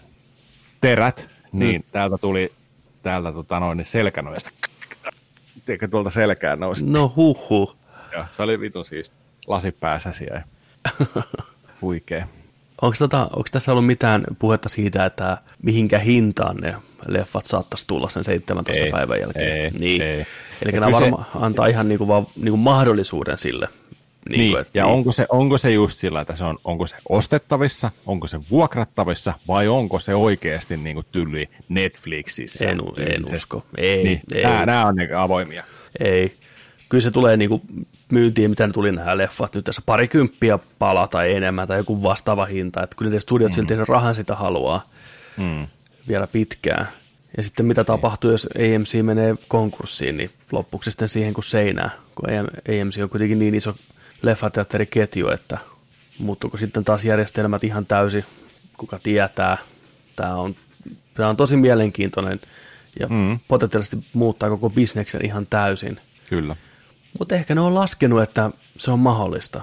terät, 0.81 1.29
niin 1.53 1.85
täältä 1.93 2.19
tuli 2.19 2.53
täältä 3.03 3.33
tota 3.33 3.61
noin, 3.61 3.77
niin 3.77 3.87
selkänoista, 3.87 4.51
tiedätkö 5.65 5.89
tuolta 5.89 6.11
selkään 6.11 6.61
nousi, 6.61 6.85
No 6.87 7.13
huhu. 7.17 7.77
ja 8.13 8.27
se 8.31 8.43
oli 8.43 8.61
vitun 8.61 8.85
siis 8.85 9.13
lasipäässä 9.47 10.13
siellä. 10.13 10.43
Huikee. 11.83 12.29
Onko, 12.82 12.97
tota, 12.98 13.23
onko 13.24 13.48
tässä 13.53 13.73
ollut 13.73 13.86
mitään 13.86 14.24
puhetta 14.39 14.69
siitä, 14.69 15.07
että 15.07 15.39
mihinkä 15.62 15.98
hintaan 15.98 16.57
ne 16.57 16.74
leffat 17.09 17.47
saattaisi 17.47 17.85
tulla 17.86 18.09
sen 18.09 18.24
17 18.24 18.85
Ei, 18.85 18.90
päivän 18.90 19.20
jälkeen? 19.20 19.57
ei, 19.57 19.70
niin. 19.70 20.03
ei. 20.03 20.27
Eli 20.62 20.73
Ja 20.74 20.81
nämä 20.81 20.93
varmaan 20.93 21.27
antaa 21.35 21.66
ihan 21.66 21.89
niinku 21.89 22.09
vaan, 22.09 22.27
niinku 22.36 22.57
mahdollisuuden 22.57 23.39
sille. 23.39 23.69
Niin, 24.28 24.39
Niinku, 24.39 24.57
niin 24.57 24.66
et 24.66 24.74
ja 24.74 24.85
niin. 24.85 24.93
Onko, 24.94 25.12
se, 25.12 25.27
onko 25.28 25.59
se 25.59 25.70
just 25.70 25.98
sillä, 25.98 26.20
että 26.20 26.36
se 26.36 26.44
on, 26.44 26.59
onko 26.65 26.86
se 26.86 26.97
ostettavissa, 27.09 27.90
onko 28.07 28.27
se 28.27 28.39
vuokrattavissa 28.51 29.35
vai 29.48 29.69
onko 29.69 29.98
se 30.01 30.15
oikeasti 30.15 30.77
niin 30.77 30.94
kuin 30.94 31.07
tyli 31.12 31.48
Netflixissä? 31.69 32.66
En, 32.69 32.81
en 32.98 33.35
usko. 33.35 33.65
Ei, 33.78 34.05
Niin, 34.05 34.20
ei, 34.35 34.43
nämä, 34.43 34.66
nämä 34.66 34.86
on 34.86 34.94
niin 34.97 35.16
avoimia. 35.16 35.65
ei. 36.01 36.36
Kyllä 36.89 37.03
se 37.03 37.11
tulee 37.11 37.36
niinku 37.36 37.62
myyntiin, 38.11 38.51
mitä 38.51 38.66
ne 38.66 38.73
tuli 38.73 38.93
nämä 38.93 39.16
leffat 39.16 39.55
nyt 39.55 39.65
tässä 39.65 39.83
parikymppiä 39.87 40.59
pala 40.78 41.07
tai 41.09 41.33
enemmän 41.33 41.69
tai 41.69 41.78
joku 41.78 42.03
vastaava 42.03 42.45
hinta. 42.45 42.83
Että 42.83 42.97
kyllä 42.97 43.11
ne 43.11 43.20
studiot 43.20 43.51
mm. 43.51 43.55
silti 43.55 43.77
sen 43.77 43.89
rahan 43.89 44.15
sitä 44.15 44.35
haluaa. 44.35 44.89
Mm. 45.37 45.66
vielä 46.09 46.27
pitkään. 46.27 46.89
Ja 47.37 47.43
sitten 47.43 47.66
mitä 47.66 47.85
tapahtuu, 47.85 48.31
jos 48.31 48.49
AMC 48.55 49.03
menee 49.03 49.35
konkurssiin, 49.49 50.16
niin 50.16 50.31
loppuksi 50.53 50.91
sitten 50.91 51.09
siihen 51.09 51.35
kuin 51.35 51.45
seinää, 51.45 51.91
kun 52.15 52.31
AMC 52.31 53.03
on 53.03 53.09
kuitenkin 53.09 53.39
niin 53.39 53.55
iso 53.55 53.74
leffateatteriketju, 54.23 55.28
että 55.28 55.59
muuttuuko 56.19 56.57
sitten 56.57 56.85
taas 56.85 57.05
järjestelmät 57.05 57.65
ihan 57.65 57.87
täysin, 57.87 58.24
kuka 58.77 58.99
tietää. 59.03 59.59
Tämä 60.16 60.35
on, 60.35 60.55
tämä 61.15 61.28
on 61.28 61.37
tosi 61.37 61.57
mielenkiintoinen 61.57 62.41
ja 63.01 63.07
mm. 63.07 63.39
potentiaalisesti 63.49 63.99
muuttaa 64.12 64.49
koko 64.49 64.70
bisneksen 64.70 65.24
ihan 65.24 65.47
täysin. 65.47 66.01
Kyllä. 66.28 66.57
Mutta 67.19 67.35
ehkä 67.35 67.55
ne 67.55 67.61
on 67.61 67.75
laskenut, 67.75 68.23
että 68.23 68.51
se 68.79 68.91
on 68.91 68.99
mahdollista. 68.99 69.63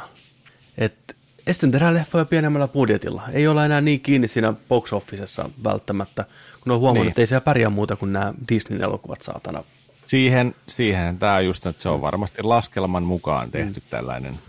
Että 0.77 1.13
sitten 1.51 1.71
tehdään 1.71 1.93
leffoja 1.93 2.25
pienemmällä 2.25 2.67
budjetilla. 2.67 3.21
Ei 3.31 3.47
olla 3.47 3.65
enää 3.65 3.81
niin 3.81 3.99
kiinni 3.99 4.27
siinä 4.27 4.53
box 4.69 4.93
officessa 4.93 5.49
välttämättä, 5.63 6.25
kun 6.61 6.71
on 6.71 6.79
huomannut, 6.79 7.03
niin. 7.03 7.09
että 7.09 7.21
ei 7.21 7.27
siellä 7.27 7.41
pärjää 7.41 7.69
muuta 7.69 7.95
kuin 7.95 8.13
nämä 8.13 8.33
Disney-elokuvat 8.49 9.21
saatana. 9.21 9.63
Siihen, 10.05 10.55
siihen 10.67 11.17
tämä 11.17 11.35
on 11.35 11.45
just, 11.45 11.65
että 11.65 11.83
se 11.83 11.89
on 11.89 12.01
varmasti 12.01 12.43
laskelman 12.43 13.03
mukaan 13.03 13.51
tehty 13.51 13.79
mm. 13.79 13.85
tällainen 13.89 14.39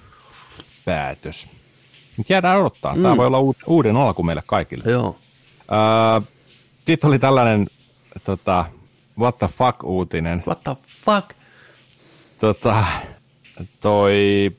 päätös. 0.84 1.48
Nyt 2.16 2.30
jäädään 2.30 2.60
odottaa. 2.60 2.94
Tämä 2.94 3.14
mm. 3.14 3.16
voi 3.16 3.26
olla 3.26 3.54
uuden 3.66 3.96
alku 3.96 4.22
meille 4.22 4.42
kaikille. 4.46 4.84
Joo. 4.86 5.08
Uh, 5.08 6.26
Sitten 6.86 7.08
oli 7.08 7.18
tällainen 7.18 7.66
tota, 8.24 8.64
what 9.18 9.38
the 9.38 9.48
fuck-uutinen. 9.48 10.42
What 10.46 10.62
the 10.64 10.76
fuck? 11.04 11.43
Tota, 12.40 12.84
toi 13.80 14.50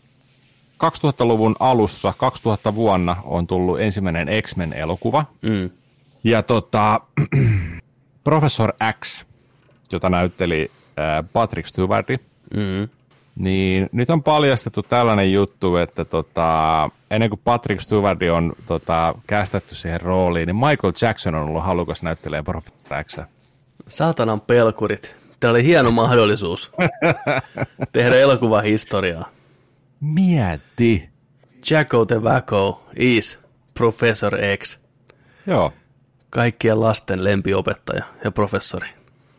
2000-luvun 0.84 1.56
alussa, 1.60 2.14
2000 2.18 2.76
vuonna 2.76 3.16
on 3.24 3.48
tullut 3.48 3.80
ensimmäinen 3.80 4.28
X-Men-elokuva. 4.42 5.26
Mm. 5.42 5.70
Ja 6.24 6.44
tota, 6.44 7.02
Professor 8.24 8.74
X, 9.02 9.26
jota 9.92 10.10
näytteli 10.10 10.72
äh, 11.00 11.26
Patrick 11.34 11.68
Stewardi, 11.68 12.18
mm. 12.54 12.90
niin 13.36 13.90
nyt 13.92 14.10
on 14.10 14.24
paljastettu 14.24 14.84
tällainen 14.84 15.34
juttu, 15.34 15.76
että 15.76 16.06
tota, 16.06 16.90
ennen 17.12 17.30
kuin 17.30 17.42
Patrick 17.44 17.82
Stewardi 17.82 18.30
on 18.30 18.54
tota, 18.66 19.16
kästetty 19.28 19.76
siihen 19.76 20.02
rooliin, 20.02 20.48
niin 20.48 20.56
Michael 20.56 20.94
Jackson 21.02 21.36
on 21.36 21.48
ollut 21.48 21.64
halukas 21.64 22.04
näyttelee 22.04 22.44
Professor 22.44 23.04
X. 23.04 23.18
Saatanan 23.88 24.42
pelkurit. 24.42 25.25
Tämä 25.46 25.52
oli 25.52 25.64
hieno 25.64 25.92
mahdollisuus 25.92 26.72
tehdä 27.92 28.16
elokuvahistoriaa. 28.16 29.30
Mieti. 30.00 31.10
Jacko 31.70 32.06
the 32.06 32.22
Wacko 32.22 32.84
is 32.96 33.40
Professor 33.74 34.34
X. 34.58 34.80
Joo. 35.48 35.74
Kaikkien 36.30 36.80
lasten 36.80 37.24
lempiopettaja 37.24 38.04
ja 38.24 38.32
professori. 38.32 38.90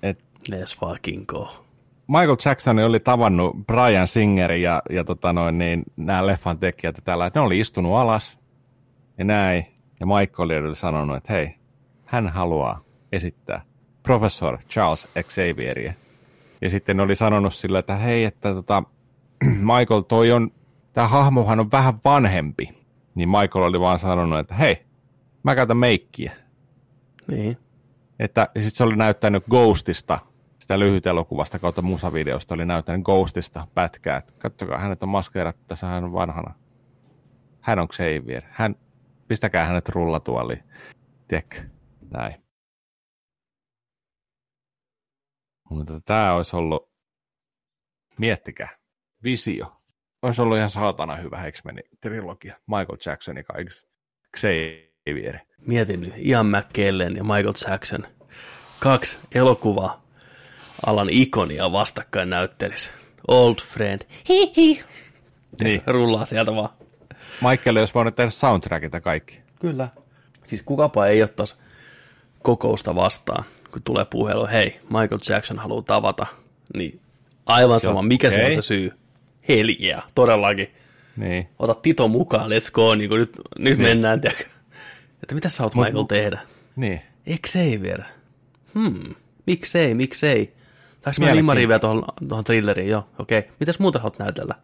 Et 0.03 0.19
Let's 0.51 0.79
fucking 0.81 1.27
go. 1.27 1.65
Michael 2.09 2.37
Jackson 2.45 2.79
oli 2.79 3.01
tavannut 3.01 3.57
Brian 3.67 4.09
Singerin 4.09 4.63
ja, 4.63 4.83
ja 4.91 5.05
tota 5.05 5.33
noin, 5.33 5.59
niin, 5.59 5.83
nämä 5.97 6.27
leffan 6.27 6.59
tekijät 6.59 6.97
ja 6.97 7.03
tällä, 7.03 7.27
että 7.27 7.41
ne 7.41 7.47
oli 7.47 7.61
istunut 7.61 7.97
alas 7.97 8.39
ja 9.19 9.25
näin. 9.25 9.67
Ja 10.01 10.07
Michael 10.07 10.65
oli 10.65 10.77
sanonut, 10.77 11.17
että 11.17 11.33
hei, 11.33 11.55
hän 12.05 12.29
haluaa 12.29 12.85
esittää 13.13 13.63
professor 14.07 14.59
Charles 14.71 15.09
Xavieria. 15.23 15.93
Ja 16.63 16.71
sitten 16.71 17.01
oli 17.01 17.17
sanonut 17.17 17.55
sillä, 17.55 17.79
että 17.79 17.97
hei, 17.97 18.25
että 18.25 18.55
tota, 18.55 18.83
Michael, 19.75 20.01
toi 20.01 20.33
on, 20.33 20.51
tämä 20.93 21.09
hahmohan 21.09 21.61
on 21.61 21.71
vähän 21.71 21.95
vanhempi. 22.05 22.69
Niin 23.15 23.29
Michael 23.29 23.65
oli 23.65 23.81
vaan 23.81 23.99
sanonut, 23.99 24.39
että 24.39 24.55
hei, 24.55 24.87
mä 25.43 25.55
käytän 25.55 25.77
meikkiä. 25.77 26.33
Niin. 27.27 27.57
Että 28.19 28.49
sitten 28.55 28.71
se 28.77 28.85
oli 28.85 28.97
näyttänyt 28.97 29.45
Ghostista, 29.51 30.19
sitä 30.59 30.79
lyhyt 30.79 31.07
elokuvasta 31.07 31.59
kautta 31.59 31.83
musavideosta, 31.83 32.55
oli 32.55 32.67
näyttänyt 32.67 33.05
Ghostista 33.05 33.67
pätkää. 33.75 34.17
Että 34.17 34.33
katsokaa, 34.39 34.79
hänet 34.79 35.03
on 35.03 35.09
maskeerattu, 35.09 35.63
tässä 35.67 35.87
hän 35.87 36.05
on 36.05 36.13
vanhana. 36.13 36.55
Hän 37.61 37.79
on 37.79 37.89
Xavier. 37.89 38.43
Hän, 38.51 38.77
pistäkää 39.29 39.65
hänet 39.67 39.89
rullatuoliin. 39.89 40.63
Tiedätkö? 41.29 41.57
Näin. 42.11 42.46
Mutta 45.71 46.01
tämä 46.01 46.35
olisi 46.35 46.57
ollut, 46.57 46.91
miettikää, 48.19 48.69
visio. 49.23 49.83
Olisi 50.23 50.43
ollut 50.43 50.57
ihan 50.57 50.71
saatana 50.71 51.17
hyvä 51.17 51.51
X-Men 51.53 51.81
trilogia. 52.01 52.57
Michael 52.67 52.99
Jackson 53.07 53.37
ja 53.37 53.45
kaikissa. 53.45 53.87
Xavier. 54.37 55.39
Mietin 55.59 56.01
nyt, 56.01 56.15
Ian 56.17 56.47
McKellen 56.47 57.17
ja 57.17 57.25
Michael 57.25 57.55
Jackson. 57.69 58.07
Kaksi 58.81 59.19
elokuvaa 59.35 60.03
alan 60.87 61.11
ikonia 61.11 61.73
vastakkain 61.73 62.31
näyttelisi. 62.31 62.91
Old 63.29 63.57
friend. 63.63 64.03
Hihi. 64.29 64.85
Niin. 65.61 65.83
Rullaa 65.95 66.25
sieltä 66.25 66.55
vaan. 66.55 66.69
Michael 67.51 67.77
olisi 67.77 67.95
voinut 67.95 68.17
tehdä 68.17 68.31
soundtrackit 68.31 68.93
ja 68.93 69.01
kaikki. 69.01 69.41
Kyllä. 69.61 69.89
Siis 70.47 70.63
kukapa 70.63 71.07
ei 71.07 71.23
ottaisi 71.23 71.57
kokousta 72.43 72.95
vastaan, 72.95 73.45
kun 73.73 73.83
tulee 73.83 74.05
puhelu, 74.05 74.47
hei, 74.47 74.81
Michael 74.85 75.19
Jackson 75.29 75.59
haluaa 75.59 75.83
tavata, 75.83 76.27
niin 76.77 77.01
aivan 77.47 77.81
sama, 77.81 78.03
mikä 78.03 78.31
se 78.31 78.45
on 78.47 78.55
se 78.55 78.63
syy. 78.63 78.93
Helgiä, 79.49 80.03
todellakin. 80.15 80.71
Niin. 81.17 81.49
Ota 81.59 81.75
Tito 81.75 82.09
mukaan, 82.09 82.51
let's 82.51 82.71
go, 82.73 82.95
niin 82.95 83.09
kuin 83.09 83.19
nyt, 83.19 83.33
nyt 83.59 83.79
Niin. 83.79 83.89
mennään, 83.89 84.21
tiedätkö? 84.21 84.45
Että 85.23 85.35
mitä 85.35 85.49
sä 85.49 85.63
oot 85.63 85.75
Mut- 85.75 85.85
Michael 85.87 86.05
tehdä? 86.05 86.41
Niin. 86.77 87.01
Xavier. 87.47 88.03
Hmm, 88.75 89.15
miksei, 89.47 89.95
miksei. 89.95 90.55
Saanko 91.05 91.21
mä 91.21 91.35
nimariin 91.35 91.69
vielä 91.69 91.79
tuohon, 91.79 92.05
tuohon 92.29 92.45
thrilleriin? 92.45 92.89
Joo, 92.89 93.07
okei. 93.19 93.39
Okay. 93.39 93.51
Mitäs 93.61 93.79
muuta 93.79 93.99
haluat 93.99 94.19
näytellä? 94.19 94.55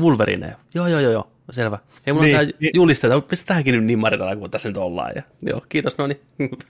Wolverine. 0.00 0.56
Joo, 0.74 0.86
joo, 0.86 1.00
joo, 1.00 1.12
joo. 1.12 1.30
Selvä. 1.50 1.78
Ei 2.06 2.12
mulla 2.12 2.26
Niin, 2.26 2.38
niin, 2.38 2.48
tää 2.48 2.58
niin. 2.60 2.70
julisteita, 2.74 3.20
pistä 3.20 3.46
tähänkin 3.46 3.74
nyt 3.74 3.84
nimari 3.84 4.18
tällä, 4.18 4.36
kun 4.36 4.50
tässä 4.50 4.68
nyt 4.68 4.76
ollaan. 4.76 5.12
Ja, 5.16 5.22
joo, 5.42 5.62
kiitos, 5.68 5.98
no 5.98 6.06
niin. 6.06 6.20
Mutta 6.50 6.66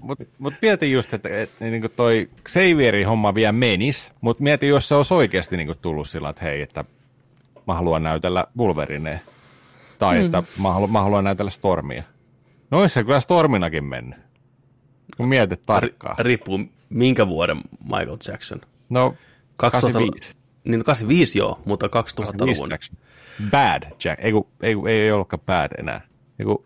mut, 0.00 0.18
mut 0.38 0.54
mieti 0.62 0.92
just, 0.92 1.14
että 1.14 1.28
et, 1.28 1.50
niin 1.60 1.90
toi 1.96 2.30
Xavierin 2.44 3.06
homma 3.06 3.34
vielä 3.34 3.52
menis, 3.52 4.12
mutta 4.20 4.42
mieti, 4.42 4.66
jos 4.68 4.88
se 4.88 4.94
olisi 4.94 5.14
oikeasti 5.14 5.56
niin 5.56 5.78
tullut 5.82 6.08
sillä, 6.08 6.28
että 6.28 6.44
hei, 6.44 6.62
että 6.62 6.84
mä 7.66 7.74
haluan 7.74 8.02
näytellä 8.02 8.44
Wolverinea. 8.58 9.18
Tai 9.98 10.18
mm. 10.18 10.24
että 10.24 10.42
mä 10.62 10.72
haluan, 10.72 10.92
mä 10.92 11.02
haluan 11.02 11.24
näytellä 11.24 11.50
Stormia. 11.50 12.02
No 12.70 12.80
olisi 12.80 12.94
se 12.94 13.04
kyllä 13.04 13.20
Storminakin 13.20 13.84
mennyt. 13.84 14.18
Kun 15.16 15.28
mietit 15.28 15.62
tarkkaan. 15.66 16.16
Ri- 16.18 16.22
riippuu 16.22 16.60
minkä 16.88 17.28
vuoden 17.28 17.60
Michael 17.82 18.16
Jackson. 18.28 18.60
No, 18.88 19.14
2000, 19.56 19.98
85. 19.98 20.37
niin 20.64 20.84
85 20.84 21.38
joo, 21.38 21.60
mutta 21.64 21.86
2000-luvun. 21.86 22.70
Bad 23.50 23.82
Jack. 24.04 24.24
Ei, 24.24 24.32
kun, 24.32 24.46
ei, 24.62 24.74
kun, 24.74 24.88
ei 24.88 25.12
ollutkaan 25.12 25.40
bad 25.46 25.70
enää. 25.78 26.00
Ei, 26.38 26.46
kun, 26.46 26.64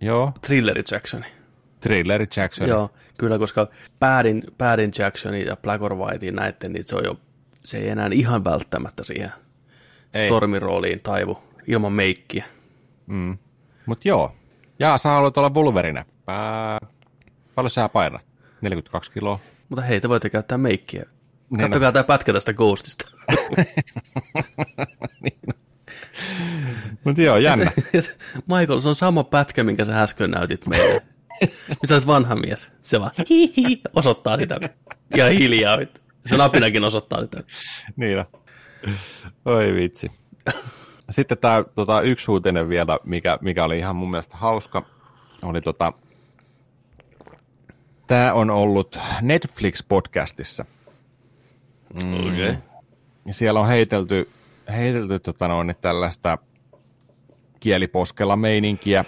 joo, 0.00 0.32
Thrilleri 0.40 0.82
Jacksoni. 0.92 1.26
Thriller 1.80 2.26
Jackson. 2.36 2.68
Joo, 2.68 2.90
kyllä, 3.18 3.38
koska 3.38 3.68
Padin, 3.98 4.42
Padin 4.58 4.88
Jacksonin 4.98 5.46
ja 5.46 5.56
Black 5.56 5.82
or 5.82 5.94
Whitein 5.94 6.34
näiden, 6.34 6.72
niin 6.72 6.84
se 6.86 6.96
on 6.96 7.04
jo, 7.04 7.16
se 7.64 7.78
ei 7.78 7.88
enää 7.88 8.08
ihan 8.12 8.44
välttämättä 8.44 9.04
siihen 9.04 9.32
Ei. 10.14 10.26
Stormin 10.26 10.62
rooliin 10.62 11.00
taivu 11.00 11.38
ilman 11.66 11.92
meikkiä. 11.92 12.44
Mm. 13.06 13.38
Mutta 13.86 14.08
joo. 14.08 14.34
Jaa, 14.78 14.98
sä 14.98 15.08
haluat 15.08 15.38
olla 15.38 15.50
Wolverine. 15.50 16.04
Pää... 16.24 16.78
Paljon 17.54 17.70
sä 17.70 17.88
painat? 17.88 18.24
42 18.60 19.12
kiloa. 19.12 19.40
Mutta 19.68 19.82
hei, 19.82 20.00
te 20.00 20.08
voitte 20.08 20.30
käyttää 20.30 20.58
meikkiä. 20.58 21.04
Niin 21.50 21.60
Kattokaa 21.60 21.92
tämä 21.92 22.04
pätkä 22.04 22.32
tästä 22.32 22.54
Ghostista. 22.54 23.10
Mutta 27.04 27.22
joo, 27.22 27.36
jännä. 27.36 27.72
Michael, 28.54 28.80
se 28.80 28.88
on 28.88 28.94
sama 28.94 29.24
pätkä, 29.24 29.64
minkä 29.64 29.84
sä 29.84 30.02
äsken 30.02 30.30
näytit 30.30 30.66
meille. 30.66 31.02
Missä 31.82 31.94
olet 31.94 32.06
vanha 32.06 32.34
mies. 32.34 32.70
Se 32.82 33.00
vaan 33.00 33.10
hihi, 33.30 33.80
osoittaa 33.94 34.36
sitä. 34.36 34.60
Ja 35.16 35.28
hiljaa. 35.28 35.78
Se 36.26 36.36
napinakin 36.36 36.84
osoittaa 36.84 37.20
sitä. 37.20 37.42
niin 37.96 38.18
on. 38.18 38.24
Oi 39.44 39.74
vitsi. 39.74 40.10
Sitten 41.10 41.38
tämä 41.38 41.64
tota, 41.74 42.00
yksi 42.00 42.30
uutinen 42.30 42.68
vielä, 42.68 42.98
mikä, 43.04 43.38
mikä 43.40 43.64
oli 43.64 43.78
ihan 43.78 43.96
mun 43.96 44.10
mielestä 44.10 44.36
hauska, 44.36 44.82
oli 45.42 45.60
tota, 45.60 45.92
tämä 48.06 48.32
on 48.32 48.50
ollut 48.50 48.98
Netflix-podcastissa. 49.20 50.64
Okei. 51.96 52.48
Okay. 52.48 52.56
Siellä 53.30 53.60
on 53.60 53.68
heitelty, 53.68 54.28
heitelty 54.72 55.18
tota 55.18 55.48
noin, 55.48 55.74
tällaista 55.80 56.38
kieliposkella 57.60 58.36
meininkiä, 58.36 59.04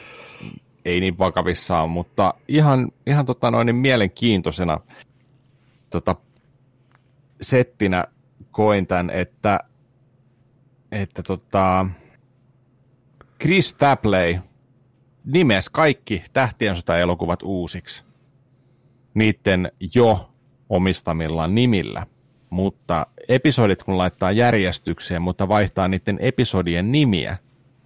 ei 0.85 1.01
niin 1.01 1.19
vakavissaan, 1.19 1.91
mutta 1.91 2.35
ihan, 2.49 2.93
ihan 3.07 3.27
tota 3.27 3.51
noin, 3.51 3.75
mielenkiintoisena 3.75 4.81
tota, 5.91 6.17
settinä 7.41 8.05
koin 8.51 8.87
tämän, 8.87 9.11
että, 9.11 9.61
että 10.93 11.23
tota, 11.23 11.87
Chris 13.41 13.75
Tapley 13.75 14.39
nimes 15.25 15.69
kaikki 15.69 16.25
tähtien 16.33 16.77
sota-elokuvat 16.77 17.43
uusiksi. 17.43 18.05
niiden 19.15 19.73
jo 19.95 20.31
omistamilla 20.69 21.47
nimillä, 21.47 22.07
mutta 22.51 23.07
episodit 23.29 23.83
kun 23.83 23.99
laittaa 23.99 24.33
järjestykseen, 24.33 25.23
mutta 25.23 25.49
vaihtaa 25.49 25.89
niiden 25.89 26.19
episodien 26.21 26.93
nimiä, 26.93 27.37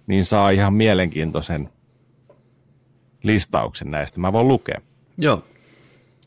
niin 0.07 0.25
saa 0.25 0.49
ihan 0.49 0.73
mielenkiintoisen 0.73 1.69
listauksen 3.23 3.91
näistä. 3.91 4.19
Mä 4.19 4.33
voin 4.33 4.47
lukea. 4.47 4.81
Joo. 5.17 5.43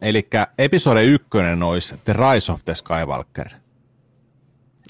Eli 0.02 0.28
episode 0.59 1.05
ykkönen 1.05 1.62
olisi 1.62 1.94
The 2.05 2.12
Rise 2.12 2.52
of 2.52 2.65
the 2.65 2.74
Skywalker. 2.74 3.48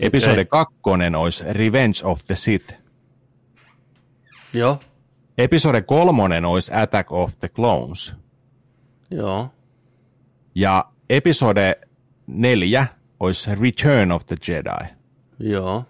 Episode 0.01 0.33
Okei. 0.33 0.45
kakkonen 0.45 1.15
olisi 1.15 1.45
Revenge 1.49 1.99
of 2.05 2.25
the 2.27 2.37
Sith. 2.37 2.75
Joo. 4.53 4.79
Episode 5.39 5.83
kolmonen 5.83 6.45
olisi 6.45 6.75
Attack 6.75 7.13
of 7.13 7.39
the 7.39 7.49
Clones. 7.49 8.15
Joo. 9.11 9.51
Ja 10.55 10.85
episode 11.11 11.81
neljä 12.27 12.87
olisi 13.21 13.55
Return 13.55 14.13
of 14.13 14.27
the 14.27 14.37
Jedi. 14.37 14.89
Joo. 15.51 15.85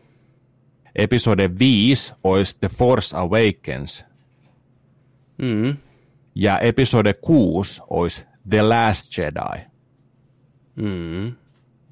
Episode 0.95 1.49
5 1.49 2.15
olisi 2.25 2.59
The 2.61 2.69
Force 2.69 3.17
Awakens. 3.17 4.05
Mm. 5.39 5.77
Ja 6.35 6.59
episode 6.59 7.15
6 7.15 7.83
olisi 7.91 8.27
The 8.51 8.63
Last 8.63 9.19
Jedi. 9.19 9.65
Mm. 10.77 11.37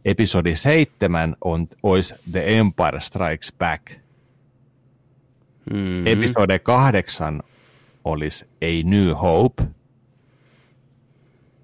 Episode 0.05 0.57
7 0.57 1.37
on, 1.41 1.69
olisi 1.83 2.15
The 2.33 2.59
Empire 2.59 3.01
Strikes 3.01 3.53
Back. 3.59 3.93
Mm. 5.71 6.07
Episode 6.07 6.59
8 6.59 7.43
olisi 8.05 8.47
A 8.63 8.83
New 8.85 9.15
Hope. 9.15 9.65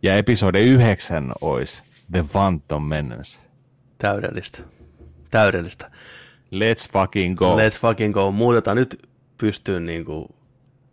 Ja 0.03 0.17
episode 0.17 0.59
9 0.59 1.33
olisi 1.41 1.83
The 2.13 2.25
Phantom 2.33 2.83
Menace. 2.83 3.39
Täydellistä. 4.03 4.63
Täydellistä. 5.31 5.91
Let's 6.53 6.93
fucking 6.93 7.37
go. 7.37 7.57
Let's 7.57 7.81
fucking 7.81 8.15
go. 8.15 8.31
Muutetaan 8.33 8.77
nyt 8.77 9.09
pystyyn 9.39 9.87
niin 9.87 10.05
kuin 10.05 10.29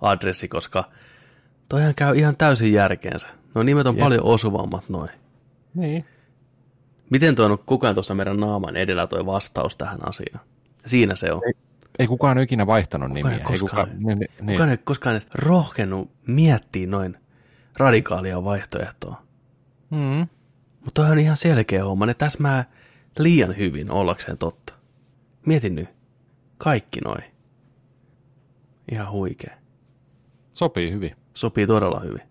adressi, 0.02 0.48
koska 0.48 0.84
toihan 1.70 1.96
käy 1.96 2.18
ihan 2.18 2.38
täysin 2.38 2.74
järkeensä. 2.74 3.28
No 3.56 3.64
nimet 3.64 3.88
on 3.88 3.96
Jep. 3.96 4.04
paljon 4.04 4.24
osuvammat 4.24 4.90
noin. 4.90 5.10
Niin. 5.74 6.06
Miten 7.10 7.36
toi 7.36 7.46
on 7.46 7.60
kukaan 7.66 7.94
tuossa 7.94 8.16
meidän 8.16 8.40
naaman 8.40 8.76
edellä 8.76 9.08
toi 9.08 9.26
vastaus 9.26 9.78
tähän 9.78 10.08
asiaan? 10.08 10.46
Siinä 10.86 11.16
se 11.16 11.32
on. 11.32 11.42
Ei 12.00 12.08
kukaan 12.08 12.38
ole 12.38 12.44
ikinä 12.44 12.68
vaihtanut 12.68 13.12
nimiä. 13.12 13.34
ei 13.34 13.40
koskaan. 13.40 13.90
niin, 13.90 14.20
niin, 14.20 14.32
niin. 14.42 14.48
Kukaan 14.48 14.70
ei 14.70 14.78
koskaan 14.78 15.16
edes 15.16 15.28
rohkenut 15.34 16.12
miettiä 16.28 16.88
noin 16.88 17.18
radikaalia 17.78 18.44
vaihtoehtoa. 18.44 19.22
Mm. 19.90 20.28
Mutta 20.86 21.02
toi 21.02 21.12
on 21.12 21.20
ihan 21.20 21.38
selkeä 21.38 21.84
homma. 21.84 22.06
Ne 22.06 22.14
täsmää 22.14 22.66
liian 23.20 23.58
hyvin 23.58 23.92
ollakseen 23.92 24.38
totta. 24.38 24.74
Mietin 25.46 25.76
nyt. 25.76 25.90
Kaikki 26.58 27.00
noin. 27.02 27.24
Ihan 28.92 29.12
huikea. 29.12 29.54
Sopii 30.54 30.92
hyvin. 30.92 31.16
Sopii 31.34 31.68
todella 31.68 32.00
hyvin. 32.00 32.22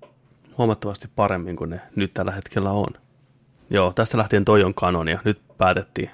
Huomattavasti 0.59 1.09
paremmin 1.16 1.56
kuin 1.56 1.70
ne 1.70 1.81
nyt 1.97 2.15
tällä 2.15 2.32
hetkellä 2.32 2.73
on. 2.73 2.89
Joo, 3.70 3.93
tästä 3.93 4.19
lähtien 4.19 4.44
toi 4.44 4.65
on 4.65 4.74
kanonia. 4.74 5.19
Nyt 5.24 5.40
päätettiin. 5.59 6.10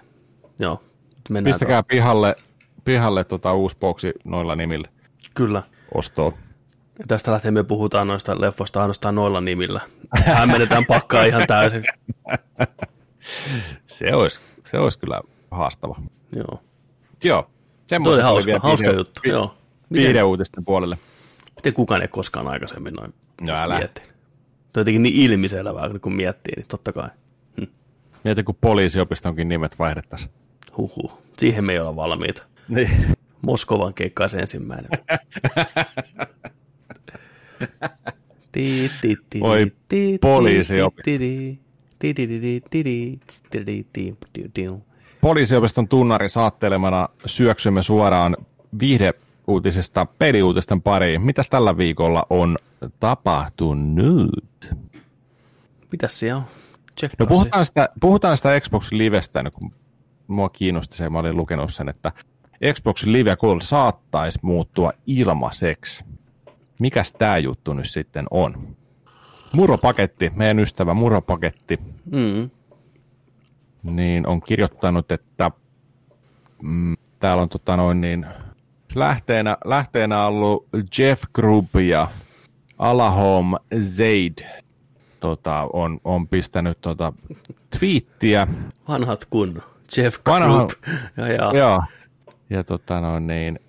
Joo, 0.59 0.83
nyt 1.07 1.31
mennään. 1.31 1.53
Pistäkää 1.53 1.83
pihalle, 1.83 2.37
pihalle 2.85 3.25
tota 3.25 3.53
uusi 3.53 3.77
boksi 3.81 4.13
noilla 4.25 4.57
nimillä. 4.57 4.89
Kyllä. 5.35 5.63
ostoon. 5.95 6.33
Ja 6.99 7.05
tästä 7.09 7.33
lähtien 7.33 7.55
me 7.55 7.65
puhutaan 7.65 8.07
noista 8.07 8.41
leffoista 8.41 8.81
ainoastaan 8.81 9.15
noilla 9.15 9.41
nimillä. 9.41 9.81
Hämmennetään 10.25 10.87
pakkaa 10.87 11.25
ihan 11.25 11.47
täysin. 11.47 11.85
Se 13.87 14.15
olisi, 14.15 14.41
se 14.65 14.79
olisi 14.79 14.99
kyllä 14.99 15.21
haastava. 15.51 15.97
Joo. 16.37 16.63
Joo. 17.25 17.43
Toi 17.43 17.51
Semmoiset 17.87 18.13
oli 18.13 18.23
oli 18.23 18.23
hauska, 18.23 18.47
vielä 18.47 18.61
hauska 18.63 18.87
viihde- 18.89 18.97
juttu. 18.99 19.21
vi- 19.25 19.31
Joo. 19.31 19.55
Miten, 19.91 20.05
Viihdeuutisten 20.07 20.65
puolelle. 20.65 20.99
miten 21.57 21.75
kukaan 21.75 22.03
ei 22.03 22.09
koskaan 22.09 22.49
aikaisemmin 22.49 22.95
noin 22.95 23.15
No 23.41 23.55
älä. 23.57 23.79
miettinyt? 23.79 24.09
Toi 24.73 24.81
on 24.81 24.81
jotenkin 24.81 25.03
niin 25.03 25.15
ilmiselvää, 25.31 25.91
kun 26.03 26.13
miettii, 26.15 26.55
niin 26.57 26.67
totta 26.69 26.93
kai. 26.93 27.09
Mieti, 28.25 28.43
kun 28.43 28.57
poliisiopistonkin 28.61 29.49
nimet 29.49 29.79
vaihdettaisiin. 29.79 30.33
Huhhuh. 30.77 31.13
Siihen 31.39 31.65
me 31.65 31.73
ei 31.73 31.79
olla 31.79 31.97
valmiita. 31.97 32.43
Niin. 32.69 32.91
Moskovan 33.43 33.95
keikka 33.95 34.29
se 34.29 34.39
ensimmäinen. 34.39 34.91
Oi, 39.43 39.73
ti, 39.89 40.19
Poliisiopiston 45.20 45.89
tunnari 45.89 46.28
saattelemana 46.28 47.09
syöksymme 47.26 47.82
suoraan 47.82 48.36
viihdeuutisista 48.81 50.06
peliuutisten 50.18 50.82
pariin. 50.82 51.22
Mitäs 51.22 51.48
tällä 51.48 51.76
viikolla 51.76 52.26
on 52.31 52.56
tapahtunut? 53.01 54.74
Mitäs 55.93 56.18
siellä 56.18 56.36
on? 56.36 56.44
No 57.18 57.26
puhutaan 57.26 57.66
sitä, 57.66 57.89
puhutaan 58.01 58.36
sitä 58.36 58.60
Xbox 58.60 58.93
Livestä, 58.93 59.44
kun 59.55 59.70
mua 60.26 60.48
kiinnosti 60.48 60.97
se, 60.97 61.09
mä 61.10 61.18
olin 61.18 61.36
lukenut 61.36 61.74
sen, 61.74 61.89
että 61.89 62.12
Xbox 62.72 63.05
Live 63.05 63.36
Gold 63.36 63.60
saattaisi 63.60 64.39
muuttua 64.43 64.93
ilmaiseksi. 65.06 66.05
Mikäs 66.78 67.12
tämä 67.12 67.39
juttu 67.39 67.72
nyt 67.72 67.90
sitten 67.90 68.26
on? 68.31 68.76
Muropaketti, 69.55 70.32
meidän 70.36 70.59
ystävä 70.59 70.94
Muropaketti, 70.94 71.78
Mm. 72.12 72.51
niin 73.82 74.26
on 74.26 74.40
kirjoittanut, 74.43 75.12
että 75.12 75.51
mm, 76.62 76.97
täällä 77.18 77.43
on 77.43 77.48
tota 77.48 77.76
noin 77.76 78.01
niin, 78.01 78.26
lähteenä, 78.94 79.56
lähteenä 79.64 80.26
ollut 80.26 80.66
Jeff 80.98 81.22
Grubb 81.32 81.74
ja 81.76 82.09
Alahom 82.78 83.55
Zaid 83.82 84.39
tota, 85.20 85.68
on, 85.72 86.01
on 86.05 86.28
pistänyt 86.28 86.78
tota, 86.81 87.12
twiittiä 87.78 88.47
Vanhat 88.89 89.24
kun 89.31 89.62
Jeff 89.97 90.18
Vanha- 90.28 90.47
Group. 90.47 90.70
Ja, 91.16 91.28
ja. 91.32 91.52
Joo. 91.59 91.82
Ja 92.51 92.64
tota 92.64 93.01
no 93.01 93.18
niin, 93.18 93.60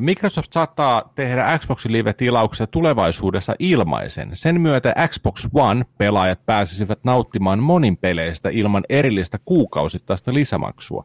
Microsoft 0.00 0.52
saattaa 0.52 1.12
tehdä 1.14 1.58
Xbox 1.58 1.86
Live-tilauksia 1.86 2.66
tulevaisuudessa 2.66 3.54
ilmaisen. 3.58 4.30
Sen 4.34 4.60
myötä 4.60 4.94
Xbox 5.08 5.46
One-pelaajat 5.54 6.46
pääsisivät 6.46 6.98
nauttimaan 7.04 7.58
monin 7.58 7.96
peleistä 7.96 8.48
ilman 8.48 8.84
erillistä 8.88 9.38
kuukausittaista 9.44 10.34
lisämaksua. 10.34 11.04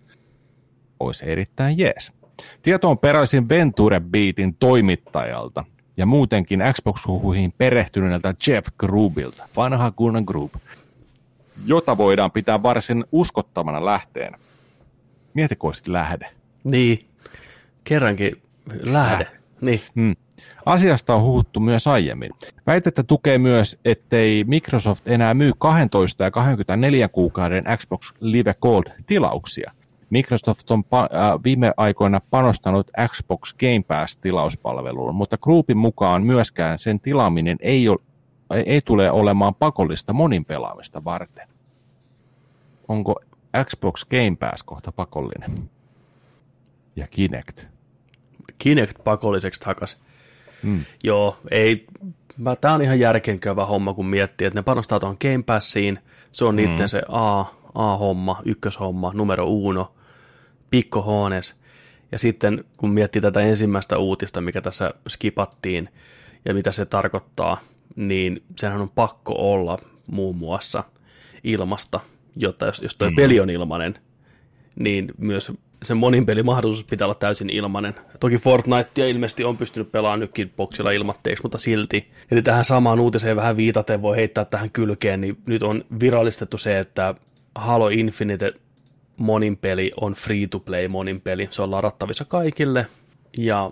Olisi 1.00 1.32
erittäin 1.32 1.78
jees. 1.78 2.14
Tieto 2.62 2.90
on 2.90 2.98
peräisin 2.98 3.50
Venture 3.50 4.00
Beatin 4.00 4.56
toimittajalta 4.56 5.64
ja 5.98 6.06
muutenkin 6.06 6.60
Xbox-huhuihin 6.60 7.54
perehtyneeltä 7.58 8.34
Jeff 8.48 8.68
Grubbilta, 8.78 9.48
vanha 9.56 9.92
kunnan 9.92 10.24
Grub, 10.24 10.54
jota 11.66 11.98
voidaan 11.98 12.32
pitää 12.32 12.64
varsin 12.64 13.06
uskottavana 13.12 13.86
lähteenä. 13.86 14.38
Mieti, 15.34 15.56
lähde. 15.88 16.30
Niin. 16.64 17.00
Kerrankin 17.84 18.42
lähde. 18.84 19.28
Niin. 19.62 19.82
Mm. 19.96 20.16
Asiasta 20.66 21.16
on 21.16 21.22
huhuttu 21.22 21.60
myös 21.60 21.88
aiemmin. 21.88 22.32
Väitettä 22.68 23.04
tukee 23.04 23.38
myös, 23.38 23.80
ettei 23.86 24.44
Microsoft 24.44 25.08
enää 25.08 25.34
myy 25.34 25.52
12 25.58 26.24
ja 26.24 26.32
24 26.32 27.08
kuukauden 27.08 27.64
Xbox 27.78 28.14
Live 28.20 28.56
Gold-tilauksia. 28.62 29.72
Microsoft 30.10 30.72
on 30.72 30.84
pa- 30.84 31.16
äh, 31.18 31.44
viime 31.44 31.74
aikoina 31.78 32.22
panostanut 32.30 32.92
Xbox 33.08 33.54
Game 33.54 33.84
Pass-tilauspalveluun, 33.88 35.16
mutta 35.16 35.38
Groupin 35.38 35.78
mukaan 35.78 36.24
myöskään 36.24 36.80
sen 36.80 37.00
tilaaminen 37.00 37.58
ei, 37.62 37.90
ole, 37.90 38.00
ei, 38.54 38.64
ei 38.66 38.82
tule 38.82 39.12
olemaan 39.12 39.56
pakollista 39.56 40.14
monin 40.14 40.46
pelaamista 40.46 41.04
varten. 41.04 41.48
Onko 42.88 43.16
Xbox 43.64 44.06
Game 44.06 44.36
Pass 44.40 44.64
kohta 44.64 44.92
pakollinen? 44.92 45.70
Ja 46.96 47.08
Kinect. 47.08 47.66
Kinect 48.62 49.04
pakolliseksi 49.04 49.62
takas. 49.62 49.98
Mm. 50.64 50.86
Joo, 51.04 51.38
ei. 51.52 51.86
Mä, 52.38 52.56
tää 52.56 52.74
on 52.74 52.82
ihan 52.82 53.00
järkeenkäyvä 53.00 53.66
homma, 53.66 53.94
kun 53.94 54.06
miettii, 54.06 54.48
että 54.48 54.60
ne 54.60 54.64
panostaa 54.64 55.00
tuohon 55.00 55.18
Game 55.22 55.44
Passiin. 55.46 56.00
Se 56.32 56.46
on 56.46 56.56
niiden 56.56 56.90
se 56.90 57.02
A, 57.08 57.46
A-homma, 57.76 58.42
ykköshomma, 58.46 59.12
numero 59.14 59.46
uno, 59.46 59.94
Pikko 60.70 61.02
Hoones. 61.02 61.62
Ja 62.12 62.20
sitten 62.20 62.64
kun 62.78 62.90
miettii 62.90 63.22
tätä 63.22 63.40
ensimmäistä 63.40 63.98
uutista, 63.98 64.42
mikä 64.42 64.62
tässä 64.62 64.94
skipattiin, 65.10 65.90
ja 66.46 66.54
mitä 66.54 66.72
se 66.72 66.86
tarkoittaa, 66.86 67.58
niin 67.96 68.44
senhän 68.58 68.82
on 68.82 68.90
pakko 68.90 69.34
olla 69.38 69.78
muun 70.12 70.36
muassa 70.36 70.84
ilmasta, 71.44 72.00
jotta 72.36 72.66
jos, 72.66 72.82
jos 72.82 72.98
toi 72.98 73.10
mm. 73.10 73.16
peli 73.16 73.40
on 73.40 73.50
ilmainen, 73.50 74.00
niin 74.80 75.12
myös 75.18 75.52
se 75.84 75.94
monin 75.94 76.26
pelimahdollisuus 76.26 76.86
pitää 76.86 77.06
olla 77.06 77.16
täysin 77.16 77.50
ilmanen. 77.50 77.96
Toki 78.20 78.38
Fortnite 78.38 79.10
ilmeisesti 79.10 79.44
on 79.44 79.58
pystynyt 79.58 79.92
pelaamaan 79.92 80.20
nytkin 80.20 80.54
boksilla 80.58 80.92
ilmatteeksi, 80.92 81.44
mutta 81.44 81.58
silti. 81.58 82.12
Eli 82.32 82.42
tähän 82.42 82.66
samaan 82.66 83.00
uutiseen 83.00 83.36
vähän 83.36 83.58
viitaten 83.58 84.02
voi 84.02 84.16
heittää 84.16 84.46
tähän 84.46 84.72
kylkeen, 84.72 85.22
niin 85.22 85.38
nyt 85.46 85.64
on 85.64 85.86
virallistettu 86.00 86.58
se, 86.58 86.80
että 86.80 87.16
Halo 87.56 87.90
Infinite 87.90 88.54
monin 89.18 89.58
peli 89.58 89.92
on 90.02 90.14
free-to-play 90.14 90.88
monin 90.88 91.22
peli. 91.22 91.48
Se 91.52 91.62
on 91.62 91.72
ladattavissa 91.72 92.26
kaikille, 92.26 92.88
ja 93.38 93.72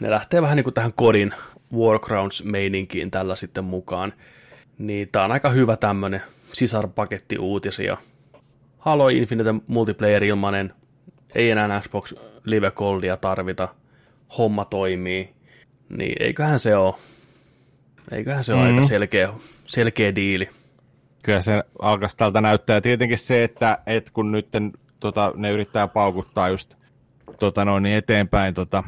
ne 0.00 0.10
lähtee 0.10 0.42
vähän 0.42 0.56
niin 0.56 0.64
kuin 0.64 0.74
tähän 0.74 0.92
kodin 0.92 1.34
Wargrounds-meininkiin 1.74 3.10
tällä 3.10 3.36
sitten 3.36 3.64
mukaan. 3.64 4.12
Niin 4.78 5.08
tää 5.12 5.24
on 5.24 5.32
aika 5.32 5.50
hyvä 5.50 5.76
tämmönen 5.76 6.22
sisarpaketti 6.52 7.38
uutisia. 7.38 7.96
Halo 8.78 9.08
Infinite 9.08 9.54
multiplayer 9.66 10.24
ilmanen, 10.24 10.74
ei 11.34 11.50
enää 11.50 11.80
Xbox 11.80 12.14
Live 12.44 12.70
Goldia 12.70 13.16
tarvita, 13.16 13.68
homma 14.38 14.64
toimii, 14.64 15.34
niin 15.88 16.16
eiköhän 16.20 16.58
se 16.58 16.76
ole, 16.76 16.94
eiköhän 18.10 18.44
se 18.44 18.54
mm. 18.54 18.60
ole 18.60 18.68
aika 18.68 18.82
selkeä, 18.82 19.32
selkeä 19.66 20.14
diili. 20.14 20.48
Kyllä 21.22 21.42
se 21.42 21.64
alkaisi 21.82 22.16
tältä 22.16 22.40
näyttää. 22.40 22.76
Ja 22.76 22.80
tietenkin 22.80 23.18
se, 23.18 23.44
että, 23.44 23.78
että 23.86 24.10
kun 24.14 24.32
nyt 24.32 24.48
tota, 25.00 25.32
ne 25.36 25.50
yrittää 25.50 25.88
paukuttaa 25.88 26.48
just 26.48 26.74
tota 27.38 27.64
noin, 27.64 27.82
niin 27.82 27.96
eteenpäin 27.96 28.54
tota, 28.54 28.84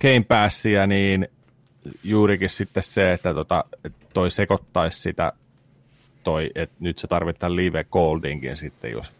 Game 0.00 0.24
Passia, 0.28 0.86
niin 0.86 1.28
juurikin 2.04 2.50
sitten 2.50 2.82
se, 2.82 3.12
että 3.12 3.34
tota, 3.34 3.64
toi 4.14 4.30
sekoittaisi 4.30 5.00
sitä, 5.00 5.32
toi, 6.24 6.50
että 6.54 6.76
nyt 6.80 6.98
se 6.98 7.06
tarvitaan 7.06 7.56
live 7.56 7.84
goldinkin 7.84 8.56
sitten, 8.56 8.90
jos 8.92 9.12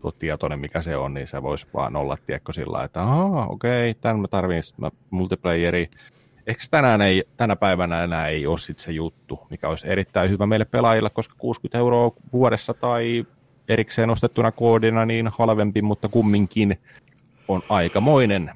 tuo 0.00 0.12
tietoinen, 0.12 0.58
mikä 0.58 0.82
se 0.82 0.96
on, 0.96 1.14
niin 1.14 1.26
se 1.26 1.42
voisi 1.42 1.66
vaan 1.74 1.96
olla, 1.96 2.16
tiekko 2.26 2.52
sillä 2.52 2.84
että 2.84 3.02
okei, 3.48 3.90
okay, 3.90 4.00
tämän 4.00 4.20
mä 4.20 4.28
tarvitsen 4.28 4.90
multiplayeri. 5.10 5.90
Eikö 6.46 6.60
tänään 6.70 7.02
ei, 7.02 7.24
tänä 7.36 7.56
päivänä 7.56 8.04
enää 8.04 8.28
ei 8.28 8.46
ole 8.46 8.58
sit 8.58 8.78
se 8.78 8.92
juttu, 8.92 9.46
mikä 9.50 9.68
olisi 9.68 9.90
erittäin 9.90 10.30
hyvä 10.30 10.46
meille 10.46 10.64
pelaajille, 10.64 11.10
koska 11.10 11.34
60 11.38 11.78
euroa 11.78 12.12
vuodessa 12.32 12.74
tai 12.74 13.26
erikseen 13.68 14.10
ostettuna 14.10 14.52
koodina 14.52 15.06
niin 15.06 15.30
halvempi, 15.38 15.82
mutta 15.82 16.08
kumminkin 16.08 16.80
on 17.48 17.62
aikamoinen. 17.68 18.50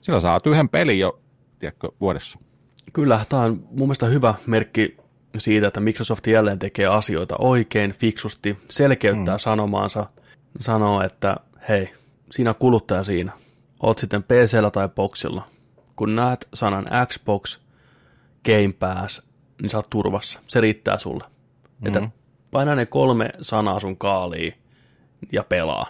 Sillä 0.00 0.20
saat 0.20 0.46
yhden 0.46 0.68
pelin 0.68 0.98
jo, 0.98 1.20
tiedätkö, 1.58 1.88
vuodessa. 2.00 2.38
Kyllä, 2.92 3.20
tämä 3.28 3.42
on 3.42 3.64
mun 3.70 3.78
mielestä 3.78 4.06
hyvä 4.06 4.34
merkki 4.46 4.96
siitä, 5.36 5.66
että 5.66 5.80
Microsoft 5.80 6.26
jälleen 6.26 6.58
tekee 6.58 6.86
asioita 6.86 7.36
oikein, 7.38 7.92
fiksusti, 7.92 8.58
selkeyttää 8.68 9.34
mm. 9.34 9.38
sanomaansa, 9.38 10.06
sanoo, 10.60 11.02
että 11.02 11.36
hei, 11.68 11.94
siinä 12.30 12.54
kuluttaja 12.54 13.04
siinä, 13.04 13.32
oot 13.80 13.98
sitten 13.98 14.22
PCllä 14.22 14.70
tai 14.70 14.88
Boxilla. 14.88 15.48
Kun 15.96 16.16
näet 16.16 16.48
sanan 16.54 16.86
Xbox, 17.08 17.60
Game 18.44 18.72
Pass, 18.78 19.22
niin 19.62 19.70
sä 19.70 19.78
oot 19.78 19.90
turvassa. 19.90 20.40
Se 20.46 20.60
riittää 20.60 20.98
sulle. 20.98 21.24
Mm. 21.80 21.86
Että 21.86 22.08
paina 22.50 22.74
ne 22.74 22.86
kolme 22.86 23.30
sanaa 23.40 23.80
sun 23.80 23.96
kaaliin 23.96 24.54
ja 25.32 25.44
pelaa. 25.44 25.86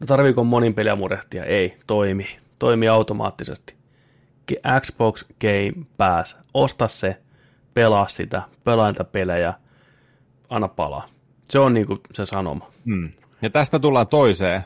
No 0.00 0.06
tarviiko 0.06 0.44
monin 0.44 0.74
peliä 0.74 0.96
murehtia? 0.96 1.44
Ei, 1.44 1.78
toimii. 1.86 2.38
Toimii 2.58 2.88
automaattisesti. 2.88 3.74
Xbox 4.80 5.24
Game 5.40 5.86
Pass. 5.96 6.36
Osta 6.54 6.88
se, 6.88 7.20
pelaa 7.74 8.08
sitä, 8.08 8.42
pelaa 8.64 8.90
niitä 8.90 9.04
pelejä, 9.04 9.54
anna 10.48 10.68
palaa. 10.68 11.08
Se 11.50 11.58
on 11.58 11.74
niinku 11.74 11.98
se 12.12 12.26
sanoma. 12.26 12.70
Hmm. 12.84 13.12
Ja 13.44 13.50
tästä 13.50 13.78
tullaan 13.78 14.06
toiseen. 14.06 14.62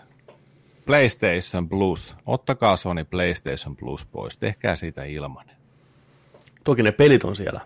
PlayStation 0.87 1.69
Plus. 1.69 2.17
Ottakaa 2.27 2.77
Sony 2.77 3.05
PlayStation 3.05 3.77
Plus 3.77 4.07
pois. 4.07 4.39
Tehkää 4.39 4.77
siitä 4.77 5.05
ilmanen. 5.05 5.57
Toki 6.65 6.83
ne 6.83 6.93
pelit 6.93 7.25
on 7.25 7.37
siellä, 7.37 7.61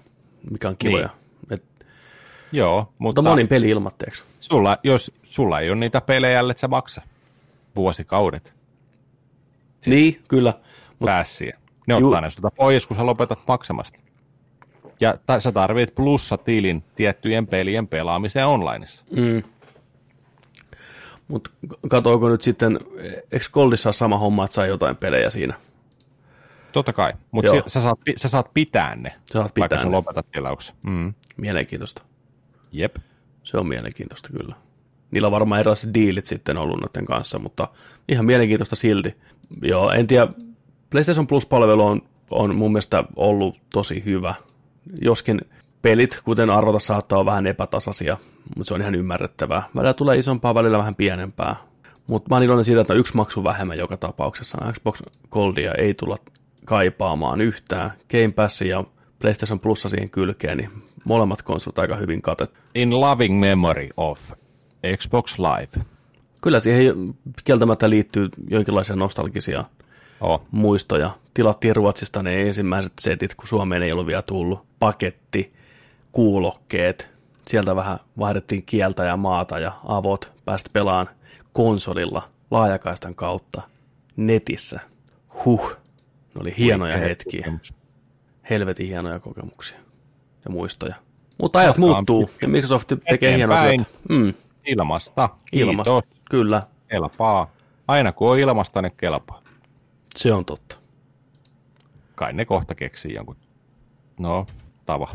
mikä 0.50 0.68
on 0.68 0.76
kivoja. 0.76 1.06
Niin. 1.08 1.52
Et, 1.52 1.86
Joo, 2.52 2.78
mutta... 2.80 2.94
Mutta 2.98 3.22
monin 3.22 3.48
peli 3.48 3.68
ilmatteeksi. 3.68 4.24
Sulla, 4.40 4.78
jos 4.82 5.12
sulla 5.22 5.60
ei 5.60 5.70
ole 5.70 5.78
niitä 5.80 6.00
pelejä, 6.00 6.40
että 6.50 6.60
sä 6.60 6.68
maksa 6.68 7.02
vuosikaudet. 7.76 8.54
Sitten 9.80 9.90
niin, 9.94 10.22
kyllä. 10.28 10.54
Päässiä. 11.04 11.58
Ne 11.86 11.94
ottaa 11.94 12.18
Ju- 12.18 12.20
ne 12.20 12.30
sulta 12.30 12.50
pois, 12.50 12.86
kun 12.86 12.96
sä 12.96 13.06
lopetat 13.06 13.38
maksamasta. 13.48 13.98
Ja 15.00 15.14
ta- 15.26 15.40
sä 15.40 15.52
tarvit 15.52 15.94
plussatilin 15.94 16.84
tiettyjen 16.94 17.46
pelien 17.46 17.88
pelaamiseen 17.88 18.46
onlineissa. 18.46 19.04
Mm. 19.16 19.42
Mutta 21.28 21.50
katoiko 21.88 22.28
nyt 22.28 22.42
sitten, 22.42 22.80
eikö 23.32 23.46
Goldissa 23.52 23.88
ole 23.88 23.94
sama 23.94 24.18
homma, 24.18 24.44
että 24.44 24.54
saa 24.54 24.66
jotain 24.66 24.96
pelejä 24.96 25.30
siinä? 25.30 25.54
Totta 26.72 26.92
kai, 26.92 27.12
mutta 27.30 27.50
si- 27.50 27.62
sä, 27.66 27.80
saat, 27.80 27.98
sä 28.16 28.28
saat 28.28 28.50
pitää 28.54 28.96
ne, 28.96 29.10
sä 29.10 29.32
saat 29.32 29.54
pitää 29.54 29.68
vaikka 29.70 29.76
ne. 29.76 29.82
sä 29.82 29.90
lopetat 29.90 30.26
tilauksen. 30.32 30.74
Mm. 30.86 31.14
Mielenkiintoista. 31.36 32.02
Jep. 32.72 32.96
Se 33.42 33.56
on 33.56 33.66
mielenkiintoista 33.66 34.28
kyllä. 34.36 34.54
Niillä 35.10 35.26
on 35.26 35.32
varmaan 35.32 35.60
erilaiset 35.60 35.94
diilit 35.94 36.26
sitten 36.26 36.56
ollut 36.56 36.80
noiden 36.80 37.04
kanssa, 37.04 37.38
mutta 37.38 37.68
ihan 38.08 38.26
mielenkiintoista 38.26 38.76
silti. 38.76 39.14
Joo, 39.62 39.90
en 39.90 40.06
tiedä, 40.06 40.28
PlayStation 40.90 41.26
Plus-palvelu 41.26 41.86
on, 41.86 42.02
on 42.30 42.56
mun 42.56 42.72
mielestä 42.72 43.04
ollut 43.16 43.56
tosi 43.72 44.02
hyvä. 44.04 44.34
Joskin 45.00 45.40
pelit, 45.82 46.20
kuten 46.24 46.50
arvota, 46.50 46.78
saattaa 46.78 47.18
olla 47.18 47.30
vähän 47.30 47.46
epätasaisia, 47.46 48.16
mutta 48.56 48.68
se 48.68 48.74
on 48.74 48.80
ihan 48.80 48.94
ymmärrettävää. 48.94 49.62
Välillä 49.76 49.94
tulee 49.94 50.18
isompaa, 50.18 50.54
välillä 50.54 50.78
vähän 50.78 50.94
pienempää. 50.94 51.56
Mutta 52.06 52.28
mä 52.30 52.36
oon 52.36 52.42
iloinen 52.42 52.64
siitä, 52.64 52.80
että 52.80 52.94
yksi 52.94 53.16
maksu 53.16 53.44
vähemmän 53.44 53.78
joka 53.78 53.96
tapauksessa. 53.96 54.72
Xbox 54.72 55.02
Goldia 55.30 55.72
ei 55.72 55.94
tulla 55.94 56.16
kaipaamaan 56.64 57.40
yhtään. 57.40 57.92
Game 58.10 58.32
Pass 58.32 58.60
ja 58.60 58.84
PlayStation 59.18 59.60
Plus 59.60 59.82
siihen 59.82 60.10
kylkeen, 60.10 60.56
niin 60.56 60.70
molemmat 61.04 61.42
konsolit 61.42 61.78
aika 61.78 61.96
hyvin 61.96 62.22
katet. 62.22 62.50
In 62.74 63.00
loving 63.00 63.40
memory 63.40 63.88
of 63.96 64.20
Xbox 64.96 65.38
Live. 65.38 65.84
Kyllä 66.42 66.60
siihen 66.60 67.14
kieltämättä 67.44 67.90
liittyy 67.90 68.28
jonkinlaisia 68.50 68.96
nostalgisia 68.96 69.64
Oh. 70.20 70.42
muistoja. 70.50 71.10
Tilattiin 71.34 71.76
Ruotsista 71.76 72.22
ne 72.22 72.40
ensimmäiset 72.40 72.92
setit, 73.00 73.34
kun 73.34 73.46
Suomeen 73.46 73.82
ei 73.82 73.92
ollut 73.92 74.06
vielä 74.06 74.22
tullut. 74.22 74.60
Paketti, 74.78 75.52
kuulokkeet, 76.12 77.08
sieltä 77.46 77.76
vähän 77.76 77.98
vaihdettiin 78.18 78.62
kieltä 78.66 79.04
ja 79.04 79.16
maata 79.16 79.58
ja 79.58 79.72
avot, 79.84 80.32
päästä 80.44 80.70
pelaan 80.72 81.08
konsolilla 81.52 82.28
laajakaistan 82.50 83.14
kautta 83.14 83.62
netissä. 84.16 84.80
Huh, 85.44 85.70
ne 86.34 86.40
oli 86.40 86.54
hienoja 86.58 86.94
Oikein 86.94 87.08
hetkiä, 87.08 87.40
kokemus. 87.40 87.74
helvetin 88.50 88.86
hienoja 88.86 89.20
kokemuksia 89.20 89.78
ja 90.44 90.50
muistoja. 90.50 90.94
Mutta 91.38 91.58
ajat 91.58 91.78
Matkaan 91.78 91.96
muuttuu 91.96 92.30
ja 92.42 92.48
Microsoft 92.48 92.88
tekee 93.08 93.34
Eteenpäin. 93.34 93.84
työtä. 93.84 93.90
Mm, 94.08 94.34
Ilmasta. 94.66 95.28
ilmas, 95.52 95.84
Kiitos. 95.84 96.20
kyllä, 96.30 96.62
Kelpaa. 96.88 97.50
Aina 97.88 98.12
kun 98.12 98.30
on 98.30 98.38
ilmasta, 98.38 98.82
ne 98.82 98.90
kelpaa. 98.90 99.42
se 100.16 100.32
on 100.32 100.44
totta. 100.44 100.76
Kai 102.14 102.32
ne 102.32 102.44
kohta 102.44 102.74
keksii 102.74 103.14
jonkun. 103.14 103.36
No, 104.20 104.46
tava. 104.86 105.08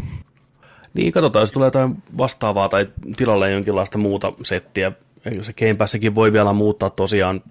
Niin, 0.94 1.12
katsotaan, 1.12 1.42
jos 1.42 1.52
tulee 1.52 1.68
jotain 1.68 2.04
vastaavaa 2.18 2.70
tai 2.70 2.86
tilalle 3.18 3.52
jonkinlaista 3.52 3.98
muuta 3.98 4.34
settiä. 4.44 4.92
Eikö 5.26 5.44
se 5.44 5.54
Game 5.54 5.74
Passikin 5.74 6.16
voi 6.16 6.34
vielä 6.34 6.54
muuttaa 6.54 6.90
tosiaan 6.90 7.42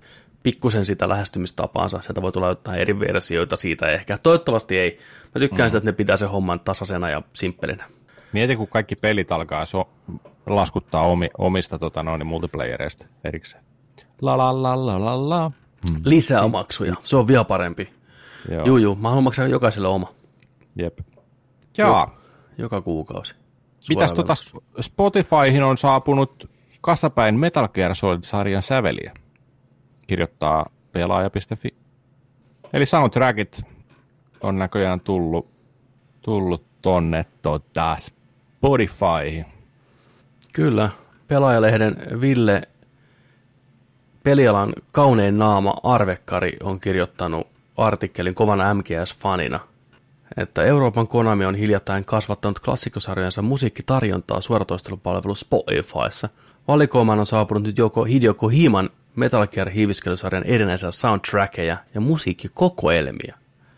pikkusen 0.42 0.86
sitä 0.86 1.08
lähestymistapaansa. 1.08 2.00
Sieltä 2.00 2.22
voi 2.22 2.32
tulla 2.32 2.48
jotain 2.48 2.80
eri 2.80 3.00
versioita 3.00 3.56
siitä 3.56 3.88
ehkä. 3.88 4.18
Toivottavasti 4.18 4.78
ei. 4.78 4.98
Mä 5.34 5.40
tykkään 5.40 5.66
mm. 5.66 5.70
sitä, 5.70 5.78
että 5.78 5.90
ne 5.90 5.92
pitää 5.92 6.16
sen 6.16 6.28
homman 6.28 6.60
tasaisena 6.60 7.10
ja 7.10 7.22
simppelinä. 7.32 7.84
Mieti, 8.32 8.56
kun 8.56 8.68
kaikki 8.68 8.96
pelit 8.96 9.32
alkaa 9.32 9.66
so- 9.66 9.88
laskuttaa 10.46 11.02
omi- 11.02 11.30
omista 11.38 11.78
tota, 11.78 12.02
noin, 12.02 12.26
multiplayereista 12.26 13.06
erikseen. 13.24 13.64
La 14.22 14.38
la 14.38 14.62
la 14.62 14.86
la 14.86 15.04
la 15.04 15.28
la. 15.28 15.50
Lisää 16.04 16.48
maksuja. 16.48 16.94
Se 17.02 17.16
on 17.16 17.28
vielä 17.28 17.44
parempi. 17.44 17.88
Joo. 18.50 18.66
Juu, 18.66 18.76
juu. 18.76 18.96
Mä 18.96 19.08
haluan 19.08 19.24
maksaa 19.24 19.46
jokaiselle 19.46 19.88
oma. 19.88 20.12
Jep. 20.76 20.98
Jaa. 21.78 22.18
Joka 22.58 22.80
kuukausi. 22.80 23.34
Mitäs 23.88 24.14
tota 24.14 24.26
velossa. 24.28 24.56
Spotifyhin 24.80 25.62
on 25.62 25.78
saapunut 25.78 26.50
kasapäin 26.80 27.38
Metal 27.38 27.68
Gear 27.68 27.94
Solid-sarjan 27.94 28.62
säveliä, 28.62 29.14
kirjoittaa 30.06 30.66
pelaaja.fi. 30.92 31.74
Eli 32.72 32.86
soundtrackit 32.86 33.62
on 34.40 34.58
näköjään 34.58 35.00
tullut, 35.00 35.48
tullut 36.22 36.64
tonne 36.82 37.24
tota, 37.42 37.96
Spotifyhin. 37.98 39.46
Kyllä. 40.52 40.90
Pelaajalehden 41.28 41.96
Ville 42.20 42.62
Pelialan 44.26 44.72
kaunein 44.92 45.38
naama 45.38 45.74
Arvekkari 45.82 46.52
on 46.62 46.80
kirjoittanut 46.80 47.46
artikkelin 47.76 48.34
kovana 48.34 48.74
MGS-fanina, 48.74 49.60
että 50.36 50.64
Euroopan 50.64 51.08
Konami 51.08 51.44
on 51.44 51.54
hiljattain 51.54 52.04
kasvattanut 52.04 52.60
klassikkosarjansa 52.60 53.42
musiikkitarjontaa 53.42 54.40
suoratoistelupalvelu 54.40 55.34
Spotifyssa. 55.34 56.28
Valikoimaan 56.68 57.18
on 57.18 57.26
saapunut 57.26 57.62
nyt 57.62 57.78
joko 57.78 58.04
Hideo 58.04 58.34
Kohiman 58.34 58.90
Metal 59.16 59.46
Gear 59.46 59.70
hiiviskelysarjan 59.70 60.44
erinäisiä 60.44 60.90
soundtrackeja 60.90 61.76
ja 61.94 62.00
musiikkikokoelmia. 62.00 63.34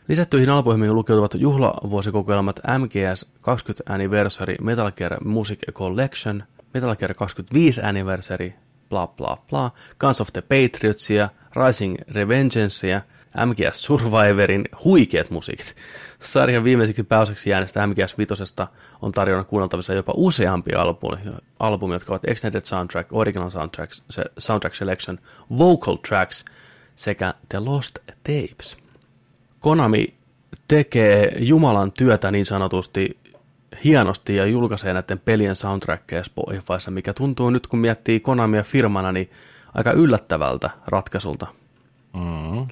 Lisättyihin 0.08 0.50
albumiin 0.50 0.94
lukeutuvat 0.94 1.34
juhlavuosikokoelmat 1.34 2.60
MGS 2.78 3.32
20 3.40 3.92
Anniversary 3.92 4.54
Metal 4.60 4.90
Gear 4.90 5.24
Music 5.24 5.58
Collection, 5.72 6.44
Metal 6.74 6.96
Gear 6.96 7.14
25 7.14 7.80
Anniversary, 7.84 8.52
bla 8.88 9.06
bla 9.06 9.36
bla, 9.50 9.70
Guns 9.98 10.20
of 10.20 10.28
the 10.32 10.42
Patriotsia, 10.42 11.28
Rising 11.66 11.96
Revengeancea, 12.14 13.00
MGS 13.46 13.82
Survivorin 13.82 14.64
huikeat 14.84 15.30
musiikit. 15.30 15.74
Sarjan 16.20 16.64
viimeiseksi 16.64 17.02
pääosaksi 17.02 17.50
jääneestä 17.50 17.86
MGS 17.86 18.18
Vitosesta 18.18 18.66
on 19.02 19.12
tarjona 19.12 19.42
kuunneltavissa 19.42 19.94
jopa 19.94 20.12
useampia 20.16 20.82
albumi, 20.82 21.18
albumi, 21.58 21.94
jotka 21.94 22.12
ovat 22.12 22.24
Extended 22.24 22.64
Soundtrack, 22.64 23.12
Original 23.12 23.50
Soundtrack, 23.50 23.92
Soundtrack 24.38 24.74
Selection, 24.74 25.18
Vocal 25.58 25.96
Tracks 26.08 26.44
sekä 26.96 27.34
The 27.48 27.58
Lost 27.58 27.98
Tapes. 28.06 28.76
Konami 29.60 30.14
tekee 30.68 31.32
Jumalan 31.38 31.92
työtä 31.92 32.30
niin 32.30 32.46
sanotusti 32.46 33.18
hienosti 33.84 34.36
ja 34.36 34.46
julkaisee 34.46 34.92
näiden 34.92 35.18
pelien 35.18 35.56
soundtrackeja 35.56 36.24
Spotifyssa, 36.24 36.90
mikä 36.90 37.14
tuntuu 37.14 37.50
nyt 37.50 37.66
kun 37.66 37.78
miettii 37.78 38.20
Konamia 38.20 38.62
firmana, 38.62 39.12
niin 39.12 39.30
aika 39.74 39.92
yllättävältä 39.92 40.70
ratkaisulta. 40.86 41.46
Mm. 42.14 42.66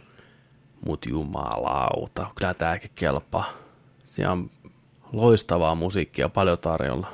Mut 0.86 1.06
jumalauta, 1.06 2.26
kyllä 2.38 2.54
tääkin 2.54 2.90
kelpaa. 2.94 3.44
Siellä 4.04 4.32
on 4.32 4.50
loistavaa 5.12 5.74
musiikkia 5.74 6.28
paljon 6.28 6.58
tarjolla. 6.58 7.08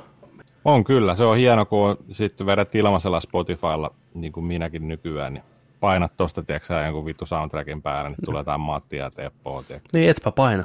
On 0.65 0.83
kyllä, 0.83 1.15
se 1.15 1.23
on 1.23 1.37
hieno, 1.37 1.65
kun 1.65 1.89
on 1.89 1.97
sitten 2.11 2.47
vedät 2.47 2.75
ilmaisella 2.75 3.19
Spotifylla, 3.19 3.93
niin 4.13 4.33
kuin 4.33 4.45
minäkin 4.45 4.87
nykyään, 4.87 5.33
niin 5.33 5.43
painat 5.79 6.17
tosta, 6.17 6.43
tiedätkö 6.43 6.73
jonkun 6.73 7.05
vittu 7.05 7.25
soundtrackin 7.25 7.81
päälle, 7.81 8.09
niin 8.09 8.17
tulee 8.25 8.39
jotain 8.39 8.61
Mattia 8.61 9.03
ja 9.03 9.11
Teppoa, 9.11 9.63
tiedätkö. 9.63 9.89
Niin, 9.93 10.09
etpä 10.09 10.31
paina. 10.31 10.63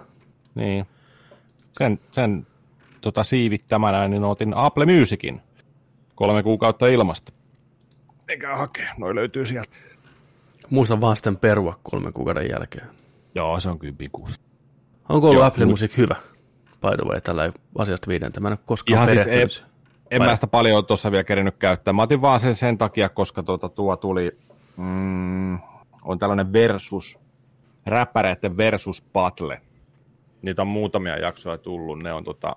Niin. 0.54 0.86
Sen, 1.72 2.00
sen 2.12 2.46
tota, 3.00 3.24
siivittämänä 3.24 4.08
niin 4.08 4.24
otin 4.24 4.54
Apple 4.54 4.86
Musicin 4.86 5.40
kolme 6.14 6.42
kuukautta 6.42 6.86
ilmasta. 6.86 7.32
Eikä 8.28 8.56
hakea, 8.56 8.94
noin 8.98 9.16
löytyy 9.16 9.46
sieltä. 9.46 9.76
Muista 10.70 11.00
vaan 11.00 11.16
sitten 11.16 11.36
perua 11.36 11.78
kolmen 11.82 12.12
kuukauden 12.12 12.50
jälkeen. 12.50 12.86
Joo, 13.34 13.60
se 13.60 13.68
on 13.68 13.78
kyllä 13.78 13.94
pikus. 13.98 14.40
Onko 15.08 15.26
ollut 15.26 15.40
Joo, 15.40 15.46
Apple 15.46 15.64
Music 15.66 15.96
hyvä? 15.96 16.16
By 16.80 16.96
the 16.96 17.08
way, 17.08 17.20
tällä 17.20 17.52
asiasta 17.78 18.08
viidentä. 18.08 18.40
Mä 18.40 18.48
en 18.48 18.52
ole 18.52 18.58
koskaan 18.66 18.94
Ihan 18.94 19.08
siis 19.08 19.26
ei- 19.26 19.68
En 20.10 20.22
mä 20.22 20.34
sitä 20.34 20.46
paljon 20.46 20.86
tuossa 20.86 21.10
vielä 21.10 21.24
kerinyt 21.24 21.56
käyttää. 21.56 21.92
Mä 21.92 22.02
otin 22.02 22.20
vaan 22.20 22.40
sen 22.40 22.54
sen 22.54 22.78
takia, 22.78 23.08
koska 23.08 23.42
tuota, 23.42 23.68
tuo 23.68 23.96
tuli, 23.96 24.38
mm, 24.76 25.58
on 26.02 26.18
tällainen 26.18 26.52
versus, 26.52 27.18
räppäreiden 27.86 28.56
versus 28.56 29.02
battle. 29.12 29.60
Niitä 30.42 30.62
on 30.62 30.68
muutamia 30.68 31.18
jaksoja 31.18 31.58
tullut. 31.58 32.02
Ne 32.02 32.12
on 32.12 32.24
tota, 32.24 32.56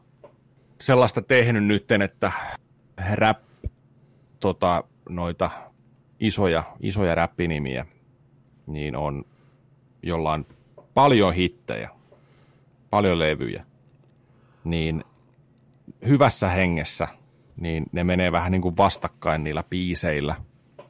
sellaista 0.82 1.22
tehnyt 1.22 1.64
nytten, 1.64 2.02
että 2.02 2.32
rap, 3.14 3.40
tota, 4.40 4.84
noita 5.10 5.50
isoja, 6.20 6.64
isoja 6.80 7.16
räppinimiä, 7.16 7.86
niin 8.68 8.96
on 8.96 9.26
jollain 10.04 10.46
paljon 10.94 11.34
hittejä, 11.34 11.90
paljon 12.90 13.20
levyjä, 13.20 13.66
niin 14.64 15.04
hyvässä 16.08 16.48
hengessä, 16.48 17.08
niin 17.58 17.86
ne 17.92 18.04
menee 18.04 18.32
vähän 18.32 18.52
niin 18.52 18.62
kuin 18.62 18.78
vastakkain 18.78 19.44
niillä 19.44 19.64
biiseillä. 19.64 20.36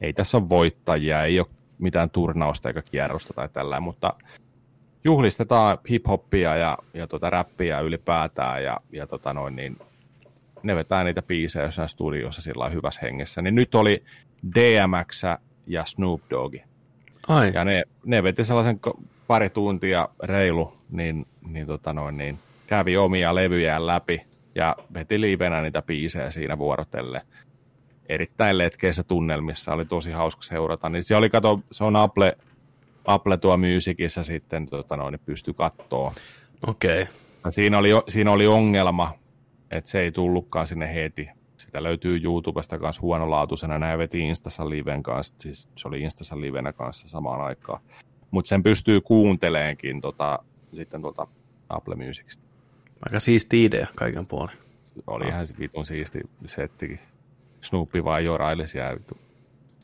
Ei 0.00 0.12
tässä 0.12 0.38
ole 0.38 0.48
voittajia, 0.48 1.24
ei 1.24 1.40
ole 1.40 1.46
mitään 1.78 2.10
turnausta 2.10 2.68
eikä 2.68 2.82
kierrosta 2.82 3.34
tai 3.34 3.48
tällä, 3.48 3.80
mutta 3.80 4.14
juhlistetaan 5.04 5.78
hip-hoppia 5.90 6.56
ja, 6.56 6.78
ja 6.94 7.06
tota 7.06 7.30
räppiä 7.30 7.80
ylipäätään 7.80 8.64
ja, 8.64 8.80
ja 8.92 9.06
tota 9.06 9.32
noin, 9.32 9.56
niin 9.56 9.78
ne 10.62 10.76
vetää 10.76 11.04
niitä 11.04 11.22
biisejä 11.22 11.64
jossain 11.64 11.88
studiossa 11.88 12.42
sillä 12.42 12.68
hyvässä 12.68 13.00
hengessä. 13.02 13.42
Niin 13.42 13.54
nyt 13.54 13.74
oli 13.74 14.04
DMX 14.54 15.22
ja 15.66 15.84
Snoop 15.84 16.20
Dogg. 16.30 16.54
Ai, 17.28 17.50
Ja 17.54 17.64
ne, 17.64 17.84
ne 18.04 18.22
veti 18.22 18.44
sellaisen 18.44 18.80
pari 19.26 19.50
tuntia 19.50 20.08
reilu, 20.22 20.72
niin, 20.90 21.26
niin, 21.48 21.66
tota 21.66 21.92
noin, 21.92 22.18
niin 22.18 22.38
kävi 22.66 22.96
omia 22.96 23.34
levyjään 23.34 23.86
läpi 23.86 24.20
ja 24.54 24.76
veti 24.94 25.20
liivenä 25.20 25.62
niitä 25.62 25.82
biisejä 25.82 26.30
siinä 26.30 26.58
vuorotelle. 26.58 27.22
Erittäin 28.08 28.58
letkeissä 28.58 29.02
tunnelmissa, 29.02 29.72
oli 29.72 29.84
tosi 29.84 30.10
hauska 30.10 30.42
seurata. 30.42 30.88
Niin 30.88 31.04
se 31.04 31.16
oli, 31.16 31.30
kato, 31.30 31.60
se 31.72 31.84
on 31.84 31.96
Apple, 31.96 32.36
Apple 33.04 33.36
tuo 33.36 33.56
Musicissa 33.56 34.24
sitten, 34.24 34.66
tota 34.66 34.96
noin, 34.96 35.12
niin 35.12 35.20
pystyi 35.26 35.54
kattoo. 35.54 36.14
okei. 36.66 37.02
Okay. 37.02 37.52
Siinä 37.52 37.78
oli, 37.78 37.90
siinä 38.08 38.32
oli 38.32 38.46
ongelma, 38.46 39.12
että 39.70 39.90
se 39.90 40.00
ei 40.00 40.12
tullutkaan 40.12 40.66
sinne 40.66 40.94
heti. 40.94 41.28
Sitä 41.72 41.82
löytyy 41.82 42.20
YouTubesta 42.24 42.78
kanssa 42.78 43.02
huonolaatuisena. 43.02 43.78
Näin 43.78 43.98
veti 43.98 44.20
Instassa 44.20 44.68
liven 44.68 45.02
kanssa, 45.02 45.34
siis 45.38 45.68
se 45.76 45.88
oli 45.88 46.00
Instassa 46.00 46.40
livenä 46.40 46.72
kanssa 46.72 47.08
samaan 47.08 47.40
aikaan. 47.40 47.80
Mutta 48.30 48.48
sen 48.48 48.62
pystyy 48.62 49.00
kuunteleenkin 49.00 50.00
tota, 50.00 50.38
sitten 50.76 51.00
tuolta 51.00 51.26
Apple 51.68 51.94
Musicista. 51.94 52.44
Aika 53.06 53.20
siisti 53.20 53.64
idea 53.64 53.86
kaiken 53.94 54.26
puolin. 54.26 54.56
Oli 55.06 55.28
ihan 55.28 55.46
se 55.46 55.54
vitun 55.58 55.86
siisti 55.86 56.20
settikin. 56.44 57.00
Snoopi 57.60 58.04
vaan 58.04 58.24
joraili 58.24 58.68
siellä 58.68 59.00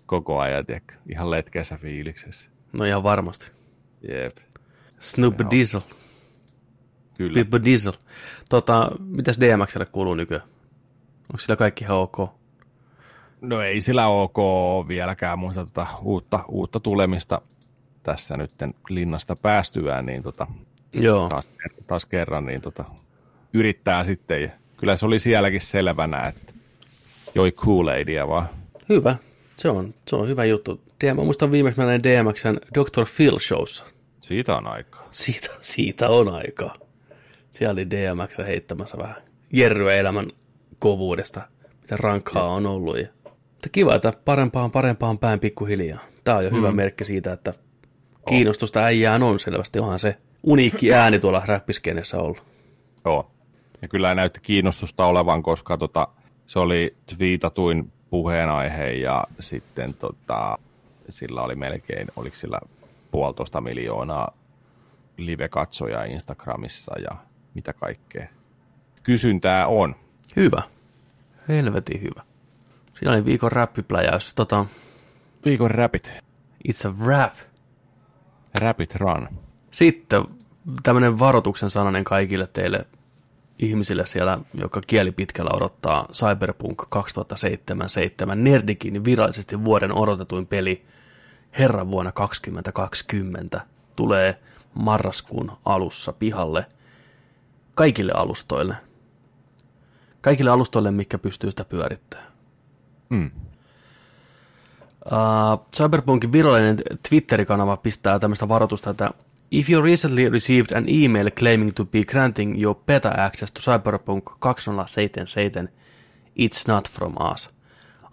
koko 0.06 0.38
ajan, 0.38 0.66
tiedätkö? 0.66 0.94
ihan 1.08 1.30
letkeässä 1.30 1.78
fiiliksessä. 1.82 2.50
No 2.72 2.84
ihan 2.84 3.02
varmasti. 3.02 3.52
Jep, 4.08 4.36
Snoop 4.98 5.34
Diesel. 5.50 5.80
kyllä. 7.18 7.34
Pippo 7.34 7.64
Diesel. 7.64 7.92
Tota, 8.48 8.90
mitäs 8.98 9.40
DMXlle 9.40 9.86
kuuluu 9.86 10.14
nykyään? 10.14 10.57
Onko 11.28 11.38
sillä 11.38 11.56
kaikki 11.56 11.84
ihan 11.84 11.96
ok? 11.96 12.16
No 13.40 13.62
ei 13.62 13.80
sillä 13.80 14.06
ok 14.06 14.36
vieläkään 14.88 15.38
muista 15.38 15.64
tota 15.64 15.86
uutta, 16.02 16.44
uutta 16.48 16.80
tulemista 16.80 17.40
tässä 18.02 18.36
nytten 18.36 18.74
linnasta 18.88 19.36
päästyään, 19.42 20.06
niin 20.06 20.22
tota, 20.22 20.46
Joo. 20.94 21.28
taas, 21.28 21.44
taas 21.86 22.06
kerran 22.06 22.46
niin 22.46 22.60
tota, 22.60 22.84
yrittää 23.52 24.04
sitten. 24.04 24.42
Ja 24.42 24.48
kyllä 24.76 24.96
se 24.96 25.06
oli 25.06 25.18
sielläkin 25.18 25.60
selvänä, 25.60 26.22
että 26.22 26.52
joi 27.34 27.52
Kool-Aidia 27.52 28.28
vaan. 28.28 28.48
Hyvä. 28.88 29.16
Se 29.56 29.68
on, 29.68 29.94
se 30.08 30.16
on 30.16 30.28
hyvä 30.28 30.44
juttu. 30.44 30.80
DM, 31.04 31.16
mä 31.16 31.24
muistan 31.24 31.52
viimeksi 31.52 31.80
mä 31.80 31.86
näin 31.86 32.02
DMXn 32.02 32.56
Dr. 32.74 33.06
Phil 33.16 33.38
showssa. 33.38 33.84
Siitä 34.20 34.56
on 34.56 34.66
aikaa. 34.66 35.08
Siitä, 35.10 35.48
siitä 35.60 36.08
on 36.08 36.28
aikaa. 36.28 36.74
Siellä 37.50 37.72
oli 37.72 37.90
DMX 37.90 38.38
heittämässä 38.38 38.98
vähän 38.98 39.16
jerryä 39.52 39.94
elämän 39.94 40.26
kovuudesta, 40.78 41.40
mitä 41.80 41.96
rankkaa 41.96 42.48
on 42.48 42.66
ollut. 42.66 42.98
Ja, 42.98 43.06
mutta 43.24 43.68
kiva, 43.72 43.94
että 43.94 44.12
parempaan 44.24 44.70
parempaan 44.70 45.18
päin 45.18 45.40
pikkuhiljaa. 45.40 46.00
Tämä 46.24 46.36
on 46.38 46.44
jo 46.44 46.50
hyvä 46.50 46.72
merkki 46.72 47.04
siitä, 47.04 47.32
että 47.32 47.54
kiinnostusta 48.28 48.84
äijään 48.84 49.22
on 49.22 49.40
selvästi. 49.40 49.78
Onhan 49.78 49.98
se 49.98 50.16
uniikki 50.42 50.94
ääni 50.94 51.18
tuolla 51.18 51.42
räppiskenessä 51.46 52.18
ollut. 52.18 52.42
Joo. 53.04 53.30
Ja 53.82 53.88
kyllä 53.88 54.14
näytti 54.14 54.40
kiinnostusta 54.42 55.06
olevan, 55.06 55.42
koska 55.42 55.78
tota, 55.78 56.08
se 56.46 56.58
oli 56.58 56.96
twiitatuin 57.16 57.92
puheenaihe 58.10 58.90
ja 58.90 59.24
sitten 59.40 59.94
tota, 59.94 60.58
sillä 61.08 61.42
oli 61.42 61.54
melkein, 61.54 62.08
oliko 62.16 62.36
sillä 62.36 62.60
puolitoista 63.10 63.60
miljoonaa 63.60 64.36
live-katsojaa 65.16 66.04
Instagramissa 66.04 67.00
ja 67.00 67.16
mitä 67.54 67.72
kaikkea. 67.72 68.28
Kysyntää 69.02 69.66
on. 69.66 69.94
Hyvä. 70.36 70.62
Helvetin 71.48 72.02
hyvä. 72.02 72.22
Siinä 72.94 73.12
oli 73.12 73.24
viikon 73.24 73.52
räppipläjäys. 73.52 74.34
Tota, 74.34 74.66
Viikon 75.44 75.70
räpit. 75.70 76.12
it's 76.68 76.88
a 76.88 77.06
rap. 77.06 77.34
Rapid 78.54 78.90
Run. 78.94 79.28
Sitten 79.70 80.24
tämmöinen 80.82 81.18
varoituksen 81.18 81.70
sananen 81.70 82.04
kaikille 82.04 82.48
teille 82.52 82.86
ihmisille 83.58 84.06
siellä, 84.06 84.38
joka 84.54 84.80
kieli 84.86 85.12
pitkällä 85.12 85.50
odottaa 85.54 86.06
Cyberpunk 86.12 86.82
2077 86.88 88.44
Nerdikin 88.44 89.04
virallisesti 89.04 89.64
vuoden 89.64 89.92
odotetuin 89.92 90.46
peli 90.46 90.84
Herran 91.58 91.90
vuonna 91.90 92.12
2020 92.12 93.60
tulee 93.96 94.38
marraskuun 94.74 95.52
alussa 95.64 96.12
pihalle 96.12 96.66
kaikille 97.74 98.12
alustoille. 98.12 98.76
Kaikille 100.28 100.50
alustoille, 100.50 100.90
mikä 100.90 101.18
pystyy 101.18 101.50
sitä 101.50 101.64
pyörittämään. 101.64 102.32
Mm. 103.08 103.30
Uh, 105.06 105.66
Cyberpunkin 105.76 106.32
virallinen 106.32 106.76
Twitter-kanava 107.08 107.76
pistää 107.76 108.18
tämmöistä 108.18 108.48
varoitusta, 108.48 108.90
että 108.90 109.10
If 109.50 109.70
you 109.70 109.82
recently 109.82 110.28
received 110.28 110.76
an 110.76 110.84
email 110.88 111.30
claiming 111.30 111.72
to 111.74 111.84
be 111.84 112.04
granting 112.04 112.62
your 112.62 112.76
beta 112.86 113.12
access 113.16 113.52
to 113.52 113.60
Cyberpunk 113.60 114.24
2077, 114.40 115.68
it's 116.38 116.68
not 116.68 116.90
from 116.90 117.14
us. 117.32 117.50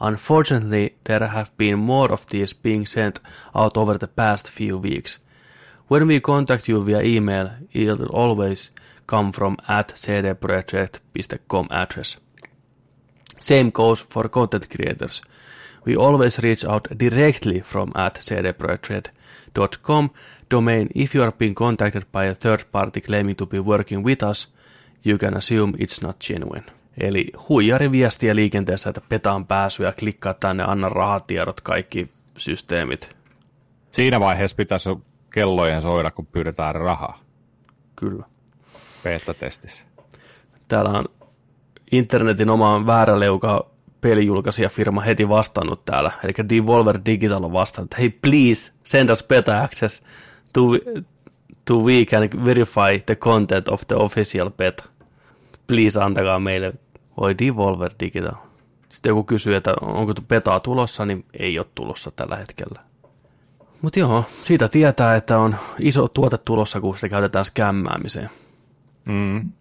Unfortunately, 0.01 0.95
there 1.03 1.27
have 1.27 1.47
been 1.57 1.79
more 1.79 2.13
of 2.13 2.25
these 2.25 2.55
being 2.63 2.85
sent 2.87 3.21
out 3.55 3.77
over 3.77 3.97
the 3.97 4.07
past 4.15 4.49
few 4.49 4.77
weeks. 4.81 5.19
When 5.91 6.07
we 6.07 6.19
contact 6.19 6.69
you 6.69 6.85
via 6.85 7.01
email, 7.01 7.49
it'll 7.73 8.15
always 8.15 8.71
come 9.07 9.31
from 9.31 9.57
at 9.67 9.93
cdproject.com 9.95 11.67
address. 11.71 12.17
Same 13.39 13.71
goes 13.71 14.01
for 14.01 14.29
content 14.29 14.69
creators. 14.69 15.21
We 15.85 15.95
always 15.95 16.39
reach 16.39 16.65
out 16.65 16.87
directly 16.99 17.59
from 17.59 17.91
at 17.95 18.19
cdproject.com 18.19 20.09
domain. 20.51 20.89
If 20.95 21.15
you 21.15 21.23
are 21.23 21.31
being 21.31 21.55
contacted 21.55 22.03
by 22.11 22.25
a 22.25 22.35
third 22.35 22.65
party 22.71 23.01
claiming 23.01 23.35
to 23.35 23.45
be 23.45 23.59
working 23.59 24.03
with 24.03 24.23
us, 24.23 24.47
you 25.03 25.17
can 25.17 25.37
assume 25.37 25.73
it's 25.77 26.01
not 26.03 26.19
genuine. 26.27 26.63
Eli 26.97 27.31
huijariviestiä 27.49 28.35
liikenteessä, 28.35 28.89
että 28.89 29.01
petaan 29.09 29.45
pääsyä, 29.45 29.93
klikkaa 29.99 30.33
tänne, 30.33 30.63
anna 30.63 30.89
rahatiedot, 30.89 31.61
kaikki 31.61 32.09
systeemit. 32.37 33.15
Siinä 33.91 34.19
vaiheessa 34.19 34.55
pitäisi 34.55 34.89
kellojen 35.29 35.81
soida, 35.81 36.11
kun 36.11 36.25
pyydetään 36.25 36.75
rahaa 36.75 37.19
Kyllä. 37.95 38.25
Beta-testissä. 39.05 39.85
Täällä 40.67 40.89
on 40.89 41.05
internetin 41.91 42.49
omaan 42.49 42.85
vääräleuka 42.85 43.69
pelijulkaisijafirma 44.01 45.01
heti 45.01 45.29
vastannut 45.29 45.85
täällä. 45.85 46.11
Eli 46.23 46.33
Devolver 46.49 46.99
Digital 47.05 47.43
on 47.43 47.53
vastannut, 47.53 47.93
että 47.93 48.01
hei 48.01 48.09
please 48.09 48.71
send 48.83 49.09
us 49.09 49.23
beta 49.23 49.63
access 49.63 50.03
to, 50.53 50.61
to 51.65 51.75
we 51.75 52.05
can 52.05 52.45
verify 52.45 52.99
the 53.05 53.15
content 53.15 53.67
of 53.67 53.81
the 53.87 53.95
official 53.95 54.49
beta. 54.49 54.83
Please 55.67 55.99
antakaa 55.99 56.39
meille, 56.39 56.73
voi 57.21 57.37
Devolver 57.37 57.91
Digital. 57.99 58.35
Sitten 58.89 59.09
joku 59.09 59.23
kysyy, 59.23 59.55
että 59.55 59.73
onko 59.81 60.13
betaa 60.27 60.59
tulossa, 60.59 61.05
niin 61.05 61.25
ei 61.39 61.59
ole 61.59 61.67
tulossa 61.75 62.11
tällä 62.11 62.35
hetkellä. 62.35 62.81
Mutta 63.81 63.99
joo, 63.99 64.23
siitä 64.43 64.67
tietää, 64.67 65.15
että 65.15 65.37
on 65.37 65.55
iso 65.79 66.07
tuote 66.07 66.37
tulossa, 66.37 66.81
kun 66.81 66.95
sitä 66.95 67.09
käytetään 67.09 67.45
skämmäämiseen. 67.45 68.29
Mm. 69.05 69.51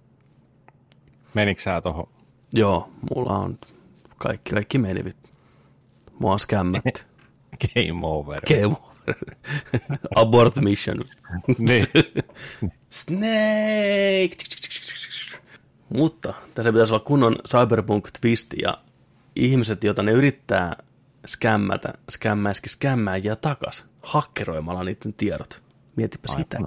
Menikö 1.34 1.62
sä 1.62 1.80
tohon? 1.80 2.08
Joo, 2.52 2.90
mulla 3.14 3.38
on 3.38 3.58
kaikki, 4.18 4.52
kaikki 4.52 4.78
menivit. 4.78 5.16
Mua 6.18 6.32
on 6.32 6.38
skämmätty. 6.38 7.00
Game 7.74 8.06
over. 8.06 8.40
Game 8.48 8.76
over. 8.76 9.14
Abort 10.14 10.56
mission. 10.56 11.04
niin. 11.58 11.86
Snake! 12.90 14.36
Mutta 15.88 16.34
tässä 16.54 16.72
pitäisi 16.72 16.92
olla 16.92 17.04
kunnon 17.04 17.36
cyberpunk 17.48 18.08
twist 18.20 18.54
ja 18.62 18.78
ihmiset, 19.36 19.84
joita 19.84 20.02
ne 20.02 20.12
yrittää 20.12 20.76
skämmätä, 21.26 21.92
skämmäisikin 22.10 22.70
skämmääjiä 22.70 23.36
takas, 23.36 23.84
hakkeroimalla 24.02 24.84
niiden 24.84 25.14
tiedot. 25.14 25.62
Mietipä 25.96 26.26
Aivan. 26.28 26.42
sitä. 26.42 26.58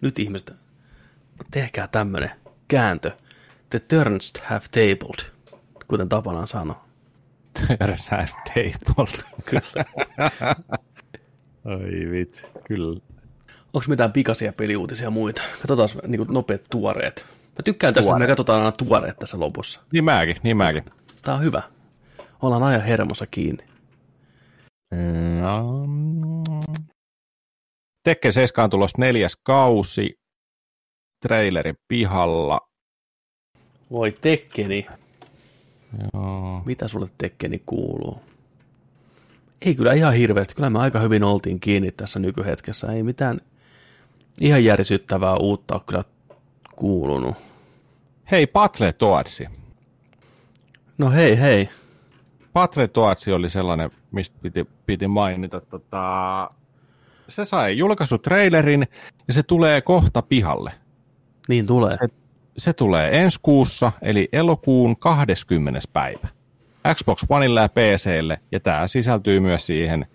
Nyt 0.00 0.18
ihmiset, 0.18 0.52
tehkää 1.50 1.88
tämmönen 1.88 2.30
kääntö. 2.68 3.10
The 3.70 3.78
turns 3.78 4.32
have 4.44 4.64
tabled, 4.70 5.32
kuten 5.88 6.08
tapanaan 6.08 6.48
sanoa. 6.48 6.84
Turns 7.78 8.10
have 8.10 8.28
tabled. 8.54 9.22
Kyllä. 9.44 9.84
Ai 11.64 12.10
vitsi, 12.10 12.46
kyllä. 12.64 13.00
Onko 13.72 13.84
mitään 13.88 14.12
pikaisia 14.12 14.52
peliuutisia 14.52 15.10
muita? 15.10 15.42
Katsotaan 15.52 15.88
niin 16.06 16.26
nopeat 16.28 16.62
tuoreet. 16.70 17.26
Mä 17.28 17.62
tykkään 17.64 17.94
tästä, 17.94 18.10
että 18.10 18.18
me 18.18 18.26
katsotaan 18.26 18.58
aina 18.60 18.72
tuoreet 18.72 19.18
tässä 19.18 19.40
lopussa. 19.40 19.80
Niin 19.92 20.04
mäkin, 20.04 20.36
niin 20.42 20.56
mäkin. 20.56 20.84
Tää 21.22 21.34
on 21.34 21.42
hyvä. 21.42 21.62
Ollaan 22.42 22.62
ajan 22.62 22.82
hermossa 22.82 23.26
kiinni. 23.26 23.64
No. 25.40 25.86
Tekken 28.04 28.32
7 28.32 28.64
on 28.64 28.70
tulossa 28.70 28.98
neljäs 28.98 29.36
kausi. 29.42 30.18
Traileri 31.20 31.74
pihalla. 31.88 32.60
Voi 33.90 34.12
Tekkeni. 34.20 34.86
Joo. 36.14 36.62
Mitä 36.64 36.88
sulle 36.88 37.08
Tekkeni 37.18 37.62
kuuluu? 37.66 38.22
Ei 39.62 39.74
kyllä 39.74 39.92
ihan 39.92 40.14
hirveästi. 40.14 40.54
Kyllä 40.54 40.70
me 40.70 40.78
aika 40.78 41.00
hyvin 41.00 41.24
oltiin 41.24 41.60
kiinni 41.60 41.92
tässä 41.92 42.18
nykyhetkessä. 42.18 42.92
Ei 42.92 43.02
mitään 43.02 43.40
ihan 44.40 44.64
järisyttävää 44.64 45.36
uutta 45.36 45.74
ole 45.74 45.82
kyllä 45.86 46.04
kuulunut. 46.76 47.36
Hei, 48.30 48.46
Battle 48.46 48.92
Toadsi. 48.92 49.46
No 50.98 51.10
hei 51.10 51.40
hei. 51.40 51.68
Battle 52.52 52.88
Toadsi 52.88 53.32
oli 53.32 53.50
sellainen, 53.50 53.90
mistä 54.10 54.38
piti, 54.42 54.66
piti 54.86 55.08
mainita. 55.08 55.60
Tota, 55.60 56.50
se 57.28 57.44
sai 57.44 57.78
julkaisutrailerin 57.78 58.86
ja 59.28 59.34
se 59.34 59.42
tulee 59.42 59.80
kohta 59.80 60.22
pihalle. 60.22 60.72
Niin 61.48 61.66
tulee. 61.66 61.92
Se, 61.92 62.08
se 62.58 62.72
tulee 62.72 63.22
ensi 63.22 63.38
kuussa, 63.42 63.92
eli 64.02 64.28
elokuun 64.32 64.96
20. 64.96 65.80
päivä. 65.92 66.28
Xbox 66.94 67.24
Oneille 67.28 67.60
ja 67.60 67.68
PClle, 67.68 68.40
ja 68.52 68.60
tämä 68.60 68.88
sisältyy 68.88 69.40
myös 69.40 69.66
siihen 69.66 70.06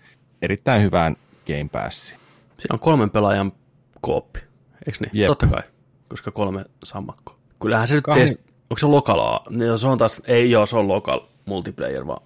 erittäin 0.42 0.82
hyvään 0.82 1.16
Game 1.46 1.68
Passiin. 1.72 2.20
Siinä 2.58 2.74
on 2.74 2.78
kolmen 2.78 3.10
pelaajan 3.10 3.52
kooppi. 4.00 4.40
Eikö 4.86 4.98
niin? 5.00 5.10
Jep. 5.12 5.26
Totta 5.26 5.46
kai, 5.46 5.62
koska 6.08 6.30
kolme 6.30 6.64
sammakkoa. 6.84 7.36
Kyllähän 7.60 7.88
se 7.88 7.94
nyt 7.94 8.04
Kahden- 8.04 8.20
test... 8.20 8.40
Onko 8.70 8.78
se 8.78 8.86
lokalaa? 8.86 9.44
Niin 9.50 9.78
se 9.78 9.86
on 9.86 9.98
taas, 9.98 10.22
ei 10.26 10.50
joo, 10.50 10.66
se 10.66 10.76
on 10.76 10.88
local 10.88 11.20
multiplayer, 11.44 12.06
vaan 12.06 12.22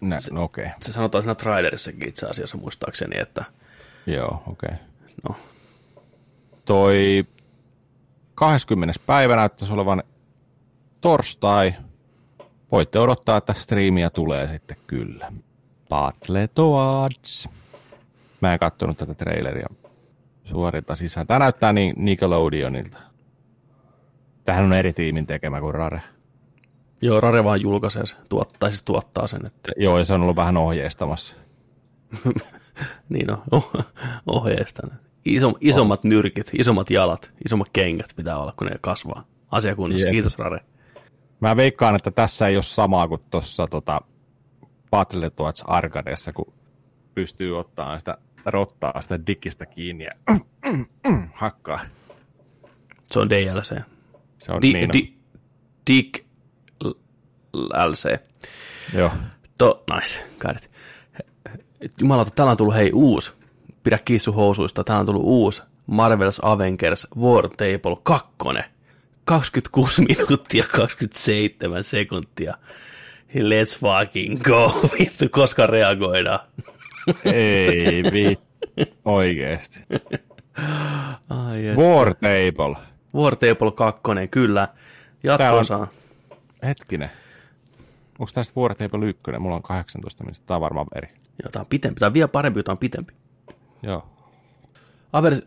Nä, 0.00 0.18
no 0.30 0.44
okei, 0.44 0.64
okay. 0.64 0.76
se 0.82 0.92
sanotaan 0.92 1.24
siinä 1.24 1.34
trailerissakin 1.34 2.08
itse 2.08 2.26
asiassa 2.26 2.56
muistaakseni, 2.56 3.20
että 3.20 3.44
joo, 4.06 4.42
okei. 4.46 4.68
Okay. 4.68 4.78
no, 5.28 5.36
Toi 6.64 7.24
20. 8.36 9.00
päivä 9.06 9.36
näyttäisi 9.36 9.74
olevan 9.74 10.02
torstai. 11.00 11.74
Voitte 12.72 12.98
odottaa, 12.98 13.36
että 13.36 13.54
striimiä 13.56 14.10
tulee 14.10 14.48
sitten 14.52 14.76
kyllä. 14.86 15.32
Battletoads. 15.88 17.48
Mä 18.40 18.52
en 18.52 18.58
kattonut 18.58 18.98
tätä 18.98 19.14
traileria 19.14 19.66
suorilta 20.44 20.96
sisään. 20.96 21.26
Tämä 21.26 21.38
näyttää 21.38 21.72
niin 21.72 21.94
Nickelodeonilta. 21.96 22.98
Tähän 24.44 24.64
on 24.64 24.72
eri 24.72 24.92
tiimin 24.92 25.26
tekemä 25.26 25.60
kuin 25.60 25.74
Rare. 25.74 26.02
joo, 27.02 27.20
Rare 27.20 27.44
vaan 27.44 27.60
julkaisee 27.60 28.06
se, 28.06 28.16
tuottaa, 28.28 28.70
siis 28.70 28.82
tuottaa 28.82 29.26
sen, 29.26 29.46
että 29.46 29.72
Joo, 29.76 29.98
ja 29.98 30.04
se 30.04 30.14
on 30.14 30.22
ollut 30.22 30.36
vähän 30.36 30.56
ohjeistamassa. 30.56 31.34
niin 33.08 33.30
on, 33.30 33.42
oh, 33.50 33.70
ohjeistan. 34.26 34.90
Iso, 35.26 35.54
isommat 35.60 36.04
nyrkit, 36.04 36.50
isommat 36.58 36.90
jalat, 36.90 37.32
isommat 37.44 37.68
kengät 37.72 38.12
pitää 38.16 38.38
olla, 38.38 38.52
kun 38.56 38.66
ne 38.66 38.78
kasvaa. 38.80 39.24
Asiakunnassa, 39.50 40.06
Jep. 40.06 40.12
kiitos 40.12 40.38
Rare. 40.38 40.60
Mä 41.40 41.56
veikkaan, 41.56 41.96
että 41.96 42.10
tässä 42.10 42.48
ei 42.48 42.56
ole 42.56 42.62
samaa 42.62 43.08
kuin 43.08 43.20
tuossa 43.30 43.66
tota, 43.66 44.00
Battletoads 44.90 45.64
Arcadeessa, 45.66 46.32
kun 46.32 46.52
pystyy 47.14 47.58
ottaa 47.58 47.98
sitä 47.98 48.18
rottaa 48.44 49.02
sitä 49.02 49.26
dikistä 49.26 49.66
kiinni 49.66 50.04
ja 50.04 50.38
hakkaa. 51.32 51.80
Se 53.06 53.18
on 53.18 53.30
DLC. 53.30 53.80
Se 54.38 54.52
on 54.52 54.62
Di, 54.62 54.72
niin. 54.72 54.92
di, 54.92 55.16
Dick 55.90 56.26
LC. 57.88 58.18
Joo. 58.94 59.10
To, 59.58 59.84
nice, 59.94 60.24
got 60.38 60.56
it. 60.56 60.70
Jumalauta, 62.00 62.30
täällä 62.30 62.50
on 62.50 62.56
tullut 62.56 62.74
hei 62.74 62.90
uusi, 62.94 63.32
pidä 63.86 63.98
kissu 64.04 64.32
housuista, 64.32 64.84
täällä 64.84 65.00
on 65.00 65.06
tullut 65.06 65.22
uusi 65.24 65.62
Marvel's 65.90 66.38
Avengers 66.42 67.06
War 67.20 67.48
Table 67.48 67.96
2. 68.02 68.26
26 69.24 70.02
minuuttia 70.02 70.64
27 70.76 71.84
sekuntia. 71.84 72.54
Let's 73.34 73.78
fucking 73.80 74.42
go, 74.42 74.72
vittu, 74.98 75.28
koska 75.30 75.66
reagoidaan. 75.66 76.38
Ei 77.24 78.02
vi... 78.12 78.36
Oikeesti. 79.04 79.80
Ai, 81.28 81.66
et. 81.66 81.76
War 81.76 82.14
Table. 82.14 82.76
War 83.14 83.36
Table 83.36 83.72
2, 83.72 84.02
kyllä. 84.30 84.68
Jatko-osa. 85.22 85.86
Hetkinen. 86.62 87.10
Onko 88.18 88.30
tästä 88.34 88.60
War 88.60 88.74
Table 88.74 89.08
1? 89.08 89.22
Mulla 89.38 89.56
on 89.56 89.62
18 89.62 90.24
minuuttia. 90.24 90.46
Tämä 90.46 90.56
on 90.56 90.60
varmaan 90.60 90.86
eri. 90.94 91.08
Joo, 91.42 91.50
tää 91.52 91.60
on 91.60 91.66
pitempi, 91.66 92.00
tää 92.00 92.06
on 92.06 92.14
vielä 92.14 92.28
parempi, 92.28 92.62
tää 92.62 92.72
on 92.72 92.78
pitempi. 92.78 93.14
Joo. 93.82 94.06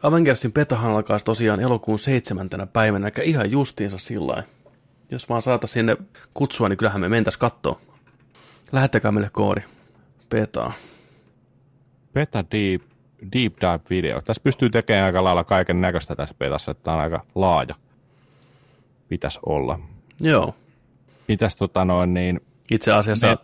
Avengersin 0.04 0.54
betahan 0.54 0.92
alkaa 0.92 1.20
tosiaan 1.20 1.60
elokuun 1.60 2.00
seitsemäntenä 2.00 2.66
päivänä, 2.66 3.08
eikä 3.08 3.22
ihan 3.22 3.52
justiinsa 3.52 3.98
sillä. 3.98 4.44
Jos 5.12 5.30
vaan 5.30 5.42
saata 5.42 5.68
sinne 5.68 5.98
kutsua, 6.34 6.70
niin 6.70 6.78
kyllähän 6.78 7.02
me 7.02 7.10
mentäis 7.10 7.38
kattoo. 7.38 7.82
Lähettäkää 8.72 9.12
meille 9.12 9.30
koodi. 9.34 9.62
Betaa. 10.30 10.74
Beta 12.14 12.46
Deep, 12.52 12.82
deep 13.34 13.54
Dive 13.62 13.80
video. 13.90 14.22
Tässä 14.22 14.42
pystyy 14.44 14.70
tekemään 14.70 15.06
aika 15.06 15.24
lailla 15.24 15.44
kaiken 15.44 15.82
näköistä 15.82 16.16
tässä 16.16 16.36
betassa, 16.40 16.72
että 16.72 16.84
tämä 16.84 16.98
on 16.98 17.04
aika 17.04 17.26
laaja. 17.36 17.76
Pitäisi 19.08 19.40
olla. 19.46 19.80
Joo. 20.22 20.56
Mitäs 21.28 21.56
tota 21.56 21.86
noin 21.86 22.14
niin, 22.14 22.42
Itse 22.72 22.92
asiassa 22.92 23.28
Me- 23.28 23.38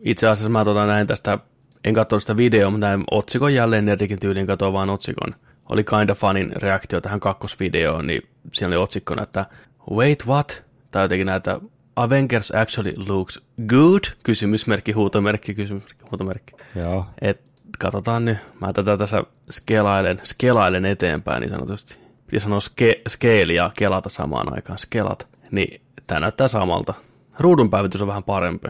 itse 0.00 0.28
asiassa 0.28 0.50
mä 0.50 0.64
tota 0.64 0.86
näin 0.86 1.06
tästä, 1.06 1.38
en 1.86 1.94
katsonut 1.94 2.22
sitä 2.22 2.36
videoa, 2.36 2.70
mutta 2.70 2.86
näin 2.86 3.04
otsikon 3.10 3.54
jälleen 3.54 3.84
Nerdikin 3.84 4.20
tyyliin, 4.20 4.46
katoin 4.46 4.72
vaan 4.72 4.90
otsikon. 4.90 5.34
Oli 5.70 5.84
kinda 5.84 6.14
funin 6.14 6.52
reaktio 6.56 7.00
tähän 7.00 7.20
kakkosvideoon, 7.20 8.06
niin 8.06 8.22
siinä 8.52 8.68
oli 8.68 8.76
otsikkona, 8.76 9.22
että 9.22 9.46
wait 9.90 10.26
what? 10.26 10.64
Tai 10.90 11.04
jotenkin 11.04 11.26
näitä 11.26 11.60
Avengers 11.96 12.52
actually 12.54 12.94
looks 13.08 13.40
good? 13.66 14.00
Kysymysmerkki, 14.22 14.92
huutomerkki, 14.92 15.54
kysymysmerkki, 15.54 16.04
huutomerkki. 16.10 16.52
Joo. 16.74 17.06
Et 17.20 17.52
katsotaan 17.78 18.24
nyt, 18.24 18.38
mä 18.60 18.72
tätä 18.72 18.96
tässä 18.96 19.24
skelailen, 19.50 20.20
skelailen 20.24 20.84
eteenpäin 20.84 21.40
niin 21.40 21.50
sanotusti. 21.50 21.98
Piti 22.26 22.40
sanoa 22.40 22.60
ske, 22.60 23.00
skeeli 23.08 23.54
ja 23.54 23.70
kelata 23.78 24.08
samaan 24.08 24.54
aikaan, 24.54 24.78
skelat. 24.78 25.28
Niin 25.50 25.80
tää 26.06 26.20
näyttää 26.20 26.48
samalta. 26.48 26.94
Ruudun 27.38 27.70
päivitys 27.70 28.02
on 28.02 28.08
vähän 28.08 28.24
parempi. 28.24 28.68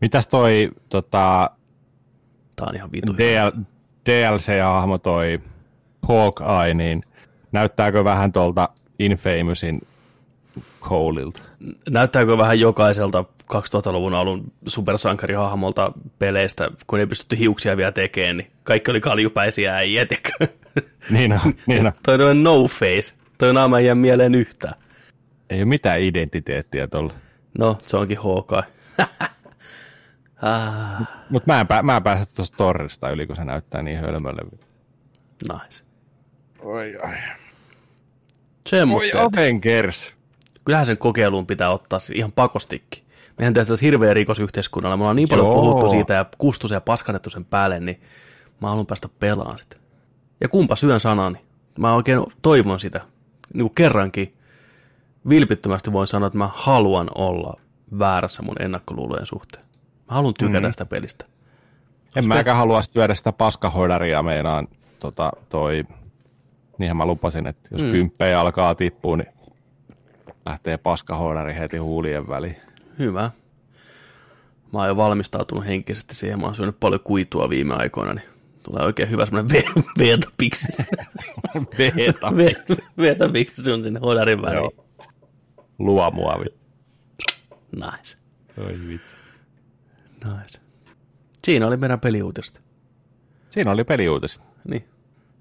Mitäs 0.00 0.26
toi 0.26 0.70
tota, 0.88 1.50
Tää 2.58 2.66
on 2.68 2.76
ihan 2.76 2.92
vitu. 2.92 3.16
DL, 3.18 3.50
DLC-hahmo 4.06 4.98
toi 4.98 5.40
Hawkeye, 6.08 6.74
niin 6.74 7.02
näyttääkö 7.52 8.04
vähän 8.04 8.32
tuolta 8.32 8.68
Infamousin 8.98 9.80
Coleilta? 10.80 11.42
Näyttääkö 11.90 12.38
vähän 12.38 12.60
jokaiselta 12.60 13.24
2000-luvun 13.52 14.14
alun 14.14 14.52
supersankarihahmolta 14.66 15.92
peleistä, 16.18 16.70
kun 16.86 17.00
ei 17.00 17.06
pystytty 17.06 17.38
hiuksia 17.38 17.76
vielä 17.76 17.92
tekemään, 17.92 18.36
niin 18.36 18.50
kaikki 18.64 18.90
oli 18.90 19.00
kaljupäisiä 19.00 19.74
äijä? 19.74 20.06
Niin 21.10 21.32
on, 21.32 21.54
niin 21.66 21.86
on. 21.86 21.92
Toi 22.02 22.30
on 22.30 22.42
no 22.42 22.64
face. 22.64 23.14
Toi 23.38 23.52
naama 23.54 23.78
ei 23.78 23.86
jää 23.86 23.94
mieleen 23.94 24.34
yhtään. 24.34 24.74
Ei 25.50 25.58
ole 25.58 25.64
mitään 25.64 26.00
identiteettiä 26.00 26.86
tuolla. 26.86 27.14
No, 27.58 27.78
se 27.84 27.96
onkin 27.96 28.18
Hawkeye. 28.18 28.62
ah, 30.42 31.08
Mutta 31.30 31.52
mä 31.52 31.60
en, 31.60 31.66
pää, 31.66 31.82
mä 31.82 31.96
en 31.96 32.02
pääse 32.02 32.34
tuosta 32.34 32.56
torrista 32.56 33.10
yli, 33.10 33.26
kun 33.26 33.36
se 33.36 33.44
näyttää 33.44 33.82
niin 33.82 33.98
hölmölle. 33.98 34.42
nice. 35.52 35.84
Oi, 36.58 36.96
oi. 36.96 37.14
Semmoitteet. 38.66 39.14
Oi, 39.14 39.20
Avengers. 39.32 40.10
Kyllähän 40.64 40.86
sen 40.86 40.98
kokeiluun 40.98 41.46
pitää 41.46 41.70
ottaa 41.70 41.98
siis 41.98 42.18
ihan 42.18 42.32
pakostikin. 42.32 43.04
Mehän 43.38 43.54
tehdään 43.54 43.66
tässä 43.66 43.84
hirveä 43.84 44.14
rikos 44.14 44.38
yhteiskunnalla. 44.38 44.96
Me 44.96 45.02
ollaan 45.02 45.16
niin 45.16 45.28
paljon 45.28 45.46
Joo. 45.46 45.54
puhuttu 45.54 45.90
siitä 45.90 46.14
ja 46.14 46.26
kustu 46.38 46.68
sen 46.68 46.76
ja 46.76 46.80
paskannettu 46.80 47.30
sen 47.30 47.44
päälle, 47.44 47.80
niin 47.80 48.00
mä 48.60 48.68
haluan 48.68 48.86
päästä 48.86 49.08
pelaan 49.20 49.58
sitä. 49.58 49.76
Ja 50.40 50.48
kumpa 50.48 50.76
syön 50.76 51.00
sanani. 51.00 51.38
Mä 51.78 51.94
oikein 51.94 52.20
toivon 52.42 52.80
sitä. 52.80 53.00
Niin 53.54 53.64
kuin 53.64 53.74
kerrankin 53.74 54.34
vilpittömästi 55.28 55.92
voin 55.92 56.06
sanoa, 56.06 56.26
että 56.26 56.38
mä 56.38 56.50
haluan 56.54 57.08
olla 57.14 57.60
väärässä 57.98 58.42
mun 58.42 58.62
ennakkoluulojen 58.62 59.26
suhteen. 59.26 59.64
Mä 60.10 60.14
haluan 60.14 60.34
tykätä 60.38 60.68
mm. 60.68 60.72
sitä 60.72 60.84
pelistä. 60.84 61.24
En 62.16 62.28
mäkään 62.28 62.56
halua 62.56 62.82
syödä 62.82 63.14
sitä 63.14 63.32
paskahoidaria 63.32 64.22
meinaan 64.22 64.68
tota, 65.00 65.32
toi, 65.48 65.84
niinhän 66.78 66.96
mä 66.96 67.06
lupasin, 67.06 67.46
että 67.46 67.68
jos 67.72 67.82
mm. 67.82 67.90
kymppejä 67.90 68.40
alkaa 68.40 68.74
tippua, 68.74 69.16
niin 69.16 69.28
lähtee 70.46 70.76
paskahoidari 70.76 71.54
heti 71.54 71.76
huulien 71.76 72.28
väliin. 72.28 72.56
Hyvä. 72.98 73.30
Mä 74.72 74.78
oon 74.78 74.88
jo 74.88 74.96
valmistautunut 74.96 75.66
henkisesti 75.66 76.14
siihen. 76.14 76.40
Mä 76.40 76.46
oon 76.46 76.54
syönyt 76.54 76.80
paljon 76.80 77.00
kuitua 77.00 77.48
viime 77.48 77.74
aikoina, 77.74 78.14
niin 78.14 78.28
tulee 78.62 78.84
oikein 78.84 79.10
hyvä 79.10 79.26
semmoinen 79.26 79.62
ve- 79.62 79.82
veetapiksi. 79.98 80.82
Beta. 81.76 82.28
Ve- 82.38 82.82
veetapiksi 82.98 83.64
sun 83.64 83.82
sinne 83.82 84.00
hodarin 84.00 84.42
väliin. 84.42 84.56
Joo. 84.56 84.86
Luomuavi. 85.78 86.46
Nice. 87.76 88.16
Oi 88.66 88.74
vitsi. 88.88 89.17
Nice. 90.24 90.60
Siinä 91.44 91.66
oli 91.66 91.76
meidän 91.76 92.00
peliuutista. 92.00 92.60
Siinä 93.50 93.70
oli 93.70 93.84
peliuutiset. 93.84 94.42
Niin. 94.68 94.84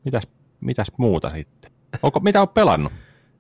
Mitäs, 0.06 0.28
mitäs 0.62 0.88
muuta 0.98 1.30
sitten? 1.30 1.72
Onko, 2.04 2.20
mitä 2.20 2.42
on 2.42 2.50
pelannut? 2.50 2.94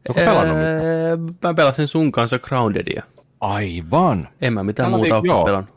Onko 0.09 0.22
pelannut? 0.22 0.57
Öö, 0.57 1.18
mä 1.43 1.53
pelasin 1.53 1.88
sun 1.88 2.11
kanssa 2.11 2.39
Groundedia. 2.39 3.03
Aivan. 3.41 4.27
En 4.41 4.53
mä 4.53 4.64
mitään 4.64 4.91
Tällä 4.91 4.97
muuta 4.97 5.19
viik- 5.22 5.31
ole 5.35 5.45
pelannut. 5.45 5.76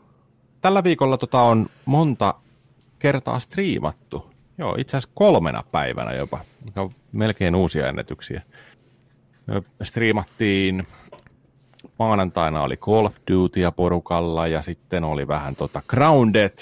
Tällä 0.61 0.83
viikolla 0.83 1.17
tota 1.17 1.41
on 1.41 1.67
monta 1.85 2.33
kertaa 2.99 3.39
striimattu. 3.39 4.31
Joo, 4.57 4.75
itse 4.77 4.97
asiassa 4.97 5.13
kolmena 5.15 5.63
päivänä 5.71 6.13
jopa, 6.13 6.39
mikä 6.65 6.81
on 6.81 6.91
melkein 7.11 7.55
uusia 7.55 7.87
ennätyksiä. 7.87 8.41
Me 9.47 9.63
striimattiin, 9.83 10.87
maanantaina 12.01 12.63
oli 12.63 12.77
Call 12.77 13.05
of 13.05 13.15
Dutya 13.31 13.71
porukalla 13.71 14.47
ja 14.47 14.61
sitten 14.61 15.03
oli 15.03 15.27
vähän 15.27 15.55
tota 15.55 15.81
Grounded, 15.87 16.57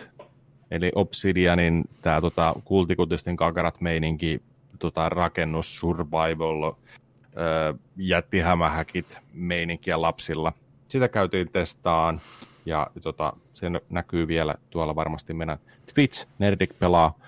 eli 0.71 0.91
Obsidianin 0.95 1.83
tämä 2.01 2.21
tota, 2.21 2.55
kultikutisten 2.65 3.35
kakarat 3.35 3.81
meininki, 3.81 4.41
tota, 4.79 5.09
rakennus, 5.09 5.79
survival, 5.79 6.63
ö, 6.63 7.73
jättihämähäkit 7.97 9.17
meininkiä 9.33 10.01
lapsilla. 10.01 10.53
Sitä 10.87 11.07
käytiin 11.07 11.51
testaan 11.51 12.21
ja 12.65 12.87
tota, 13.01 13.33
se 13.53 13.67
näkyy 13.89 14.27
vielä 14.27 14.55
tuolla 14.69 14.95
varmasti 14.95 15.33
meidän 15.33 15.57
Twitch 15.93 16.27
Nerdik 16.39 16.79
pelaa 16.79 17.19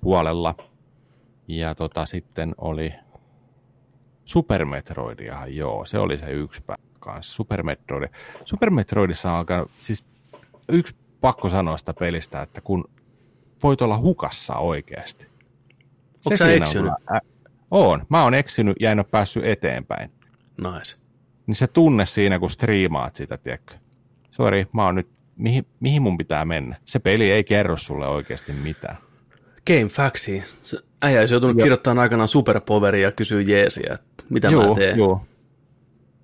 puolella. 0.00 0.54
Ja 1.48 1.74
tota, 1.74 2.06
sitten 2.06 2.54
oli 2.58 2.94
Super 4.24 4.64
Metroidiahan, 4.64 5.56
joo, 5.56 5.84
se 5.84 5.98
oli 5.98 6.18
se 6.18 6.30
yksi 6.30 6.62
päivä 6.66 6.91
kanssa. 7.02 7.34
Super 7.34 7.62
Metroid. 7.62 8.08
Super 8.44 8.70
Metroidissa 8.70 9.32
on 9.32 9.38
alkanut, 9.38 9.70
siis 9.82 10.04
yksi 10.68 10.94
pakko 11.20 11.48
sanoa 11.48 11.76
sitä 11.76 11.94
pelistä, 11.94 12.42
että 12.42 12.60
kun 12.60 12.84
voit 13.62 13.82
olla 13.82 13.98
hukassa 13.98 14.56
oikeasti. 14.56 15.26
Onko 16.26 16.36
sä 16.36 16.44
on 16.44 16.50
eksynyt? 16.50 16.92
ä- 17.14 17.20
Oon. 17.70 18.06
Mä 18.08 18.22
oon 18.22 18.34
eksynyt 18.34 18.76
ja 18.80 18.90
en 18.90 18.98
ole 18.98 19.06
päässyt 19.10 19.44
eteenpäin. 19.44 20.10
Nice. 20.56 20.96
Niin 21.46 21.56
se 21.56 21.66
tunne 21.66 22.06
siinä, 22.06 22.38
kun 22.38 22.50
striimaat 22.50 23.16
sitä, 23.16 23.38
tiedätkö? 23.38 23.74
Sori, 24.30 24.66
mä 24.72 24.84
oon 24.84 24.94
nyt, 24.94 25.08
mihin, 25.36 25.66
mihin 25.80 26.02
mun 26.02 26.18
pitää 26.18 26.44
mennä? 26.44 26.76
Se 26.84 26.98
peli 26.98 27.30
ei 27.30 27.44
kerro 27.44 27.76
sulle 27.76 28.06
oikeasti 28.08 28.52
mitään. 28.52 28.96
Game 29.66 29.84
Factsi. 29.88 30.42
Se 30.62 30.78
Äijä 31.02 31.20
olisi 31.20 31.34
joutunut 31.34 31.56
kirjoittamaan 31.56 31.98
aikanaan 32.02 32.28
superpoweria 32.28 33.08
ja 33.08 33.12
kysyä 33.12 33.40
jeesiä, 33.40 33.94
että 33.94 34.24
mitä 34.30 34.50
mä 34.50 34.52
joo, 34.52 34.74
teen. 34.74 34.98
joo. 34.98 35.24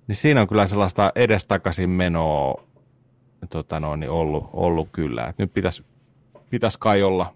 Niin 0.09 0.15
siinä 0.15 0.41
on 0.41 0.47
kyllä 0.47 0.67
sellaista 0.67 1.11
edestakaisin 1.15 1.89
menoa 1.89 2.63
tota 3.49 3.79
no, 3.79 3.95
niin 3.95 4.09
ollut, 4.09 4.49
ollut 4.53 4.89
kyllä. 4.91 5.27
Et 5.27 5.37
nyt 5.37 5.53
pitäisi 5.53 5.85
pitäis 6.49 6.77
kai 6.77 7.03
olla 7.03 7.33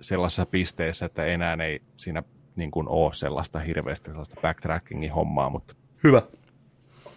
sellaisessa 0.00 0.46
pisteessä, 0.46 1.06
että 1.06 1.24
enää 1.24 1.56
ei 1.64 1.82
siinä 1.96 2.22
niin 2.56 2.70
kuin 2.70 2.88
ole 2.88 3.14
sellaista 3.14 3.58
hirveästi 3.58 4.10
sellaista 4.10 4.40
backtrackingin 4.40 5.12
hommaa, 5.12 5.50
mutta 5.50 5.74
Hyvä. 6.04 6.22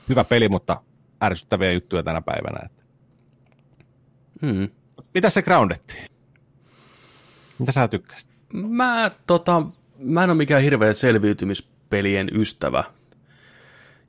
hyvä 0.10 0.24
peli, 0.24 0.50
mutta 0.50 0.82
ärsyttäviä 1.24 1.72
juttuja 1.72 2.03
tänä 2.03 2.22
päivänä. 2.22 2.66
Että. 2.66 2.84
Hmm. 4.45 4.69
Mitä 5.14 5.30
se 5.30 5.42
groundettiin? 5.42 6.06
Mitä 7.60 7.72
sä 7.72 7.88
tykkäsit? 7.88 8.30
Mä, 8.53 9.11
tota, 9.28 9.64
mä 9.98 10.24
en 10.24 10.30
ole 10.30 10.38
mikään 10.38 10.61
hirveä 10.61 10.94
selviytymispelien 10.94 12.30
ystävä. 12.34 12.84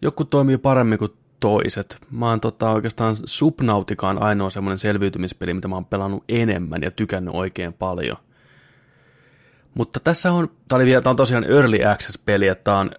Joku 0.03 0.25
toimii 0.25 0.59
paremmin 0.59 0.99
kuin 0.99 1.13
toiset. 1.41 1.99
Mä 2.11 2.29
oon 2.29 2.41
tota, 2.41 2.71
oikeastaan 2.71 3.17
Subnautikaan 3.25 4.23
ainoa 4.23 4.51
semmoinen 4.51 4.79
selviytymispeli, 4.79 5.55
mitä 5.55 5.69
mä 5.69 5.75
oon 5.75 5.85
pelannut 5.85 6.25
enemmän 6.29 6.83
ja 6.83 6.91
tykännyt 6.91 7.35
oikein 7.35 7.73
paljon. 7.73 8.17
Mutta 9.75 10.01
tässä 10.01 10.33
on, 10.33 10.51
tää, 10.69 10.77
oli 10.77 10.87
vielä, 10.87 11.01
tää 11.01 11.11
on 11.11 11.17
tosiaan 11.17 11.51
Early 11.51 11.85
Access-peli, 11.85 12.49
että 12.49 12.65
tää 12.65 12.79
on 12.79 12.91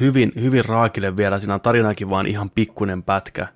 hyvin, 0.00 0.32
hyvin 0.40 0.64
raakille 0.64 1.16
vielä. 1.16 1.38
Siinä 1.38 1.54
on 1.54 1.60
tarinakin 1.60 2.10
vaan 2.10 2.26
ihan 2.26 2.50
pikkunen 2.50 3.02
pätkä, 3.02 3.46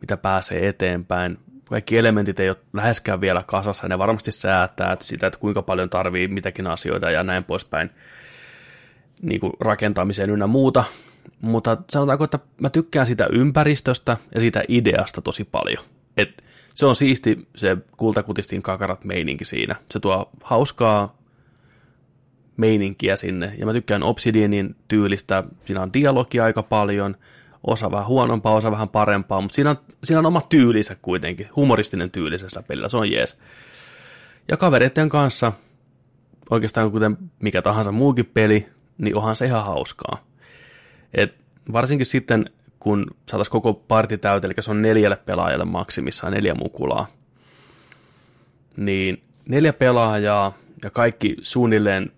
mitä 0.00 0.16
pääsee 0.16 0.68
eteenpäin. 0.68 1.38
Kaikki 1.68 1.98
elementit 1.98 2.40
ei 2.40 2.48
ole 2.48 2.56
läheskään 2.72 3.20
vielä 3.20 3.42
kasassa, 3.46 3.88
ne 3.88 3.98
varmasti 3.98 4.32
säätää 4.32 4.92
että 4.92 5.04
sitä, 5.04 5.26
että 5.26 5.38
kuinka 5.38 5.62
paljon 5.62 5.90
tarvii 5.90 6.28
mitäkin 6.28 6.66
asioita 6.66 7.10
ja 7.10 7.22
näin 7.22 7.44
poispäin 7.44 7.90
niin 9.22 9.40
kuin 9.40 9.52
rakentamiseen 9.60 10.30
ynnä 10.30 10.46
muuta. 10.46 10.84
Mutta 11.40 11.76
sanotaanko, 11.90 12.24
että 12.24 12.38
mä 12.60 12.70
tykkään 12.70 13.06
sitä 13.06 13.26
ympäristöstä 13.32 14.16
ja 14.34 14.40
siitä 14.40 14.62
ideasta 14.68 15.22
tosi 15.22 15.44
paljon. 15.44 15.84
Et 16.16 16.44
se 16.74 16.86
on 16.86 16.96
siisti 16.96 17.48
se 17.56 17.76
kultakutistin 17.96 18.62
kakarat 18.62 19.04
meininki 19.04 19.44
siinä. 19.44 19.76
Se 19.90 20.00
tuo 20.00 20.30
hauskaa 20.42 21.16
meininkiä 22.56 23.16
sinne. 23.16 23.54
Ja 23.58 23.66
mä 23.66 23.72
tykkään 23.72 24.02
Obsidianin 24.02 24.76
tyylistä. 24.88 25.44
Siinä 25.64 25.82
on 25.82 25.92
dialogia 25.92 26.44
aika 26.44 26.62
paljon. 26.62 27.16
Osa 27.66 27.90
vähän 27.90 28.06
huonompaa, 28.06 28.54
osa 28.54 28.70
vähän 28.70 28.88
parempaa, 28.88 29.40
mutta 29.40 29.54
siinä 29.54 29.70
on, 29.70 29.76
siinä 30.04 30.18
on 30.18 30.26
oma 30.26 30.40
tyylinsä 30.48 30.96
kuitenkin. 31.02 31.48
Humoristinen 31.56 32.10
tyyli 32.10 32.38
sillä 32.38 32.62
pelillä, 32.62 32.88
se 32.88 32.96
on 32.96 33.12
jees. 33.12 33.38
Ja 34.48 34.56
kavereiden 34.56 35.08
kanssa, 35.08 35.52
oikeastaan 36.50 36.90
kuten 36.90 37.18
mikä 37.40 37.62
tahansa 37.62 37.92
muukin 37.92 38.26
peli, 38.26 38.68
niin 38.98 39.16
onhan 39.16 39.36
se 39.36 39.46
ihan 39.46 39.64
hauskaa. 39.64 40.24
Et 41.14 41.34
varsinkin 41.72 42.06
sitten, 42.06 42.50
kun 42.80 43.06
saataisiin 43.26 43.52
koko 43.52 43.74
parti 43.74 44.18
täyteen, 44.18 44.52
eli 44.52 44.62
se 44.62 44.70
on 44.70 44.82
neljälle 44.82 45.16
pelaajalle 45.16 45.64
maksimissaan 45.64 46.32
neljä 46.32 46.54
mukulaa, 46.54 47.06
niin 48.76 49.22
neljä 49.48 49.72
pelaajaa 49.72 50.52
ja 50.82 50.90
kaikki 50.90 51.36
suunnilleen 51.40 52.12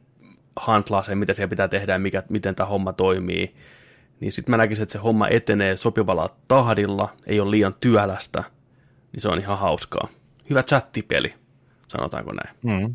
hantlaa 0.57 1.03
sen, 1.03 1.19
mitä 1.19 1.33
siellä 1.33 1.51
pitää 1.51 1.69
tehdä 1.69 1.93
ja 1.93 1.99
mikä, 1.99 2.23
miten 2.29 2.55
tämä 2.55 2.67
homma 2.67 2.93
toimii, 2.93 3.55
niin 4.21 4.33
sitten 4.33 4.51
mä 4.51 4.57
näkisin, 4.57 4.83
että 4.83 4.93
se 4.93 4.99
homma 4.99 5.29
etenee 5.29 5.77
sopivalla 5.77 6.37
tahdilla, 6.49 7.09
ei 7.27 7.41
ole 7.41 7.51
liian 7.51 7.75
työlästä, 7.81 8.45
niin 9.13 9.21
se 9.21 9.29
on 9.29 9.39
ihan 9.39 9.59
hauskaa. 9.59 10.09
Hyvä 10.51 10.63
chattipeli, 10.63 11.35
sanotaanko 11.89 12.33
näin. 12.33 12.57
Mm. 12.63 12.95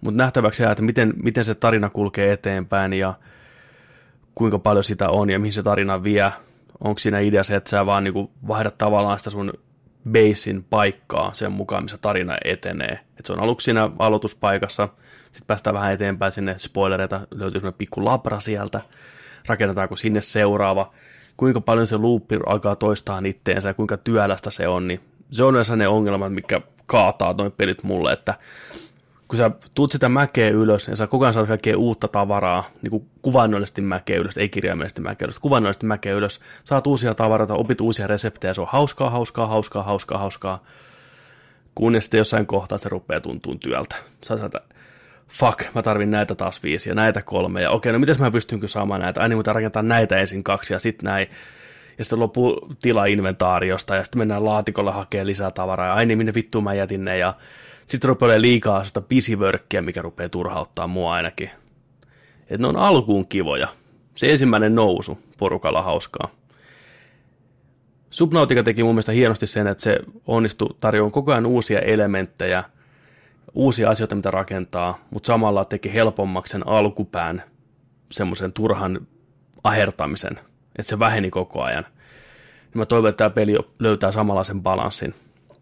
Mutta 0.00 0.22
nähtäväksi 0.22 0.62
jää, 0.62 0.72
että 0.72 0.82
miten, 0.82 1.14
miten 1.22 1.44
se 1.44 1.54
tarina 1.54 1.90
kulkee 1.90 2.32
eteenpäin 2.32 2.92
ja 2.92 3.14
kuinka 4.36 4.58
paljon 4.58 4.84
sitä 4.84 5.08
on 5.08 5.30
ja 5.30 5.38
mihin 5.38 5.52
se 5.52 5.62
tarina 5.62 6.02
vie. 6.02 6.32
Onko 6.84 6.98
siinä 6.98 7.20
idea 7.20 7.44
se, 7.44 7.56
että 7.56 7.70
sä 7.70 7.86
vaan 7.86 8.04
niinku 8.04 8.30
vaihdat 8.48 8.78
tavallaan 8.78 9.18
sitä 9.18 9.30
sun 9.30 9.52
basein 10.12 10.64
paikkaa 10.70 11.34
sen 11.34 11.52
mukaan, 11.52 11.84
missä 11.84 11.98
tarina 11.98 12.36
etenee. 12.44 13.00
Et 13.18 13.26
se 13.26 13.32
on 13.32 13.40
aluksi 13.40 13.64
siinä 13.64 13.90
aloituspaikassa, 13.98 14.88
sitten 15.22 15.46
päästään 15.46 15.74
vähän 15.74 15.92
eteenpäin 15.92 16.32
sinne 16.32 16.54
spoilereita, 16.58 17.20
löytyy 17.30 17.60
semmoinen 17.60 17.78
pikku 17.78 18.04
labra 18.04 18.40
sieltä, 18.40 18.80
rakennetaanko 19.46 19.96
sinne 19.96 20.20
seuraava, 20.20 20.92
kuinka 21.36 21.60
paljon 21.60 21.86
se 21.86 21.96
loopi 21.96 22.38
alkaa 22.46 22.76
toistaa 22.76 23.22
itteensä 23.24 23.68
ja 23.68 23.74
kuinka 23.74 23.96
työlästä 23.96 24.50
se 24.50 24.68
on, 24.68 24.88
niin 24.88 25.00
se 25.30 25.44
on 25.44 25.54
yleensä 25.54 25.76
ne 25.76 25.88
ongelmat, 25.88 26.34
mikä 26.34 26.60
kaataa 26.86 27.34
noin 27.38 27.52
pelit 27.52 27.82
mulle, 27.82 28.12
että 28.12 28.34
kun 29.28 29.38
sä 29.38 29.50
tuut 29.74 29.92
sitä 29.92 30.08
mäkeä 30.08 30.48
ylös 30.48 30.88
ja 30.88 30.96
sä 30.96 31.06
koko 31.06 31.24
ajan 31.24 31.34
saat 31.34 31.48
kaikkea 31.48 31.78
uutta 31.78 32.08
tavaraa, 32.08 32.64
niin 32.82 32.90
kuin 32.90 33.08
kuvannollisesti 33.22 33.82
mäkeä 33.82 34.16
ylös, 34.16 34.38
ei 34.38 34.48
kirjaimellisesti 34.48 35.00
mäkeä 35.00 35.26
ylös, 35.26 35.38
kuvannollisesti 35.38 35.86
mäkeä 35.86 36.12
ylös, 36.12 36.40
saat 36.64 36.86
uusia 36.86 37.14
tavaroita, 37.14 37.54
opit 37.54 37.80
uusia 37.80 38.06
reseptejä, 38.06 38.54
se 38.54 38.60
on 38.60 38.66
hauskaa, 38.70 39.10
hauskaa, 39.10 39.46
hauskaa, 39.46 39.82
hauskaa, 39.82 40.18
hauskaa, 40.18 40.64
kunnes 41.74 42.04
sitten 42.04 42.18
jossain 42.18 42.46
kohtaa 42.46 42.78
se 42.78 42.88
rupeaa 42.88 43.20
tuntuun 43.20 43.58
työltä. 43.58 43.96
Sä 44.24 44.36
saat, 44.36 44.52
fuck, 45.28 45.74
mä 45.74 45.82
tarvin 45.82 46.10
näitä 46.10 46.34
taas 46.34 46.62
viisi 46.62 46.88
ja 46.88 46.94
näitä 46.94 47.22
kolme, 47.22 47.62
ja 47.62 47.70
okei, 47.70 47.92
no 47.92 47.98
miten 47.98 48.16
mä 48.18 48.30
pystynkö 48.30 48.68
saamaan 48.68 49.00
näitä, 49.00 49.20
aina 49.20 49.36
mutta 49.36 49.52
rakentaa 49.52 49.82
näitä 49.82 50.16
ensin 50.16 50.44
kaksi 50.44 50.72
ja 50.72 50.78
sitten 50.78 51.04
näin, 51.04 51.28
ja 51.98 52.04
sitten 52.04 52.20
loppuu 52.20 52.68
tila 52.82 53.06
inventaariosta, 53.06 53.96
ja 53.96 54.04
sitten 54.04 54.18
mennään 54.18 54.44
laatikolla 54.44 54.92
hakemaan 54.92 55.26
lisää 55.26 55.50
tavaraa, 55.50 55.86
ja 55.86 55.94
aina 55.94 56.08
niin 56.08 56.18
minne 56.18 56.34
vittuun 56.34 56.64
mä 56.64 56.74
jätin 56.74 57.04
ne, 57.04 57.18
ja 57.18 57.34
sitten 57.86 58.08
rupeaa 58.08 58.40
liikaa 58.40 58.84
sitä 58.84 59.00
pisivörkkiä, 59.00 59.82
mikä 59.82 60.02
rupeaa 60.02 60.28
turhauttaa 60.28 60.86
mua 60.86 61.12
ainakin. 61.12 61.50
Että 62.40 62.58
ne 62.58 62.66
on 62.66 62.76
alkuun 62.76 63.26
kivoja. 63.26 63.68
Se 64.14 64.30
ensimmäinen 64.30 64.74
nousu 64.74 65.18
porukalla 65.38 65.82
hauskaa. 65.82 66.28
Subnautica 68.10 68.62
teki 68.62 68.82
mun 68.82 68.94
mielestä 68.94 69.12
hienosti 69.12 69.46
sen, 69.46 69.66
että 69.66 69.82
se 69.82 69.98
onnistui 70.26 70.76
tarjoamaan 70.80 71.12
koko 71.12 71.32
ajan 71.32 71.46
uusia 71.46 71.80
elementtejä, 71.80 72.64
uusia 73.54 73.90
asioita, 73.90 74.14
mitä 74.14 74.30
rakentaa, 74.30 74.98
mutta 75.10 75.26
samalla 75.26 75.64
teki 75.64 75.94
helpommaksi 75.94 76.50
sen 76.50 76.68
alkupään 76.68 77.42
semmoisen 78.10 78.52
turhan 78.52 79.06
ahertamisen, 79.64 80.40
että 80.78 80.88
se 80.90 80.98
väheni 80.98 81.30
koko 81.30 81.62
ajan. 81.62 81.86
Ja 82.62 82.78
mä 82.78 82.86
toivon, 82.86 83.08
että 83.08 83.18
tämä 83.18 83.30
peli 83.30 83.58
löytää 83.78 84.12
samanlaisen 84.12 84.62
balanssin. 84.62 85.14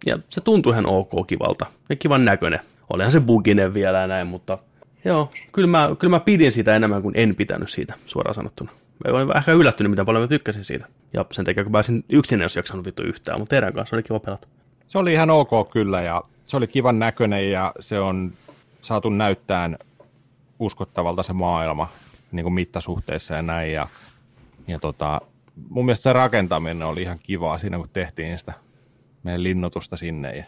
Ja 0.07 0.19
se 0.29 0.41
tuntui 0.41 0.73
ihan 0.73 0.87
ok 0.87 1.27
kivalta 1.27 1.67
ja 1.89 1.97
kivan 1.97 2.25
näköinen. 2.25 2.61
Olihan 2.93 3.13
se 3.13 3.21
buginen 3.21 3.75
vielä 3.75 3.99
ja 3.99 4.07
näin, 4.07 4.27
mutta 4.27 4.59
joo, 5.05 5.31
kyllä 5.53 5.69
mä, 5.69 5.91
kyllä 5.99 6.11
mä 6.11 6.21
pidin 6.21 6.53
siitä 6.53 6.77
enemmän 6.77 7.03
kuin 7.03 7.17
en 7.17 7.35
pitänyt 7.37 7.71
siitä, 7.71 7.95
suoraan 8.07 8.35
sanottuna. 8.35 8.73
Mä 9.05 9.17
olin 9.17 9.37
ehkä 9.37 9.53
yllättynyt, 9.53 9.91
miten 9.91 10.07
paljon 10.07 10.23
mä 10.23 10.29
tykkäsin 10.29 10.65
siitä. 10.65 10.87
Ja 11.13 11.25
sen 11.31 11.45
takia, 11.45 11.63
kun 11.63 11.73
pääsin 11.73 12.05
yksin, 12.09 12.41
jos 12.41 12.57
jaksanut 12.57 12.87
vittu 12.87 13.03
yhtään, 13.03 13.39
mutta 13.39 13.51
teidän 13.51 13.73
kanssa 13.73 13.97
oli 13.97 14.03
kiva 14.03 14.21
pelata. 14.21 14.49
Se 14.87 14.99
oli 14.99 15.13
ihan 15.13 15.31
ok 15.31 15.71
kyllä 15.71 16.03
ja 16.03 16.23
se 16.45 16.57
oli 16.57 16.67
kivan 16.67 16.99
näköinen 16.99 17.51
ja 17.51 17.73
se 17.81 18.01
on 18.01 18.33
saatu 18.81 19.11
näyttää 19.11 19.71
uskottavalta 20.59 21.23
se 21.23 21.33
maailma 21.33 21.89
niin 22.33 22.45
kuin 22.45 22.55
mittasuhteissa 22.55 23.35
ja 23.35 23.43
näin. 23.43 23.73
Ja, 23.73 23.89
ja 24.67 24.79
tota, 24.79 25.21
mun 25.69 25.85
mielestä 25.85 26.03
se 26.03 26.13
rakentaminen 26.13 26.83
oli 26.83 27.03
ihan 27.03 27.19
kivaa 27.23 27.59
siinä, 27.59 27.79
kun 27.79 27.89
tehtiin 27.93 28.39
sitä 28.39 28.53
meidän 29.25 29.43
linnoitusta 29.43 29.97
sinne 29.97 30.37
ja 30.37 30.45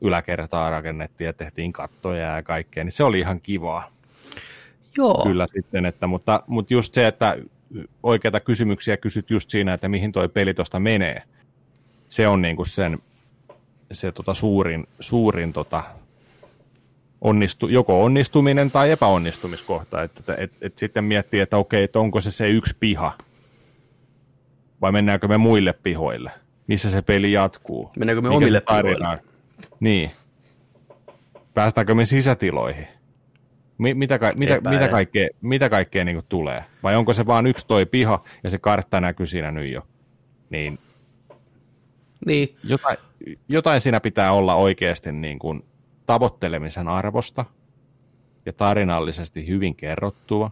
yläkertaa 0.00 0.70
rakennettiin 0.70 1.26
ja 1.26 1.32
tehtiin 1.32 1.72
kattoja 1.72 2.36
ja 2.36 2.42
kaikkea, 2.42 2.84
niin 2.84 2.92
se 2.92 3.04
oli 3.04 3.18
ihan 3.18 3.40
kivaa. 3.40 3.92
Joo. 4.96 5.22
Kyllä 5.22 5.46
sitten, 5.46 5.86
että, 5.86 6.06
mutta, 6.06 6.42
mutta 6.46 6.74
just 6.74 6.94
se, 6.94 7.06
että 7.06 7.36
oikeita 8.02 8.40
kysymyksiä 8.40 8.96
kysyt 8.96 9.30
just 9.30 9.50
siinä, 9.50 9.74
että 9.74 9.88
mihin 9.88 10.12
toi 10.12 10.28
peli 10.28 10.54
tuosta 10.54 10.80
menee, 10.80 11.22
se 12.08 12.28
on 12.28 12.42
niin 12.42 12.56
kuin 12.56 12.66
sen 12.66 12.98
se 13.92 14.12
tota 14.12 14.34
suurin, 14.34 14.86
suurin 15.00 15.52
tota 15.52 15.82
onnistu, 17.20 17.68
joko 17.68 18.04
onnistuminen 18.04 18.70
tai 18.70 18.90
epäonnistumiskohta, 18.90 20.02
että 20.02 20.34
et, 20.34 20.40
et, 20.40 20.52
et 20.60 20.78
sitten 20.78 21.04
miettii, 21.04 21.40
että 21.40 21.56
okei, 21.56 21.84
että 21.84 22.00
onko 22.00 22.20
se 22.20 22.30
se 22.30 22.48
yksi 22.48 22.76
piha, 22.80 23.12
vai 24.80 24.92
mennäänkö 24.92 25.28
me 25.28 25.38
muille 25.38 25.72
pihoille, 25.72 26.30
missä 26.70 26.90
se 26.90 27.02
peli 27.02 27.32
jatkuu. 27.32 27.90
Mennäänkö 27.98 28.20
me 28.20 28.28
Mikä 28.28 28.36
omille 28.36 28.60
pihoille? 28.60 29.18
Niin. 29.80 30.10
Päästäänkö 31.54 31.94
me 31.94 32.06
sisätiloihin? 32.06 32.86
Mi- 33.78 33.94
mitä, 33.94 34.18
ka- 34.18 34.32
mitä, 34.36 34.60
mitä 34.70 34.88
kaikkea, 34.88 35.28
mitä 35.40 35.68
kaikkea 35.68 36.04
niin 36.04 36.22
tulee? 36.28 36.64
Vai 36.82 36.96
onko 36.96 37.14
se 37.14 37.26
vain 37.26 37.46
yksi 37.46 37.66
toi 37.66 37.86
piha 37.86 38.24
ja 38.44 38.50
se 38.50 38.58
kartta 38.58 39.00
näkyy 39.00 39.26
siinä 39.26 39.50
nyt 39.50 39.72
jo? 39.72 39.86
Niin, 40.50 40.78
niin. 42.26 42.56
Jotain, 42.64 42.96
jotain 43.48 43.80
siinä 43.80 44.00
pitää 44.00 44.32
olla 44.32 44.54
oikeasti 44.54 45.12
niin 45.12 45.38
kuin 45.38 45.64
tavoittelemisen 46.06 46.88
arvosta 46.88 47.44
ja 48.46 48.52
tarinallisesti 48.52 49.46
hyvin 49.46 49.74
kerrottua. 49.74 50.50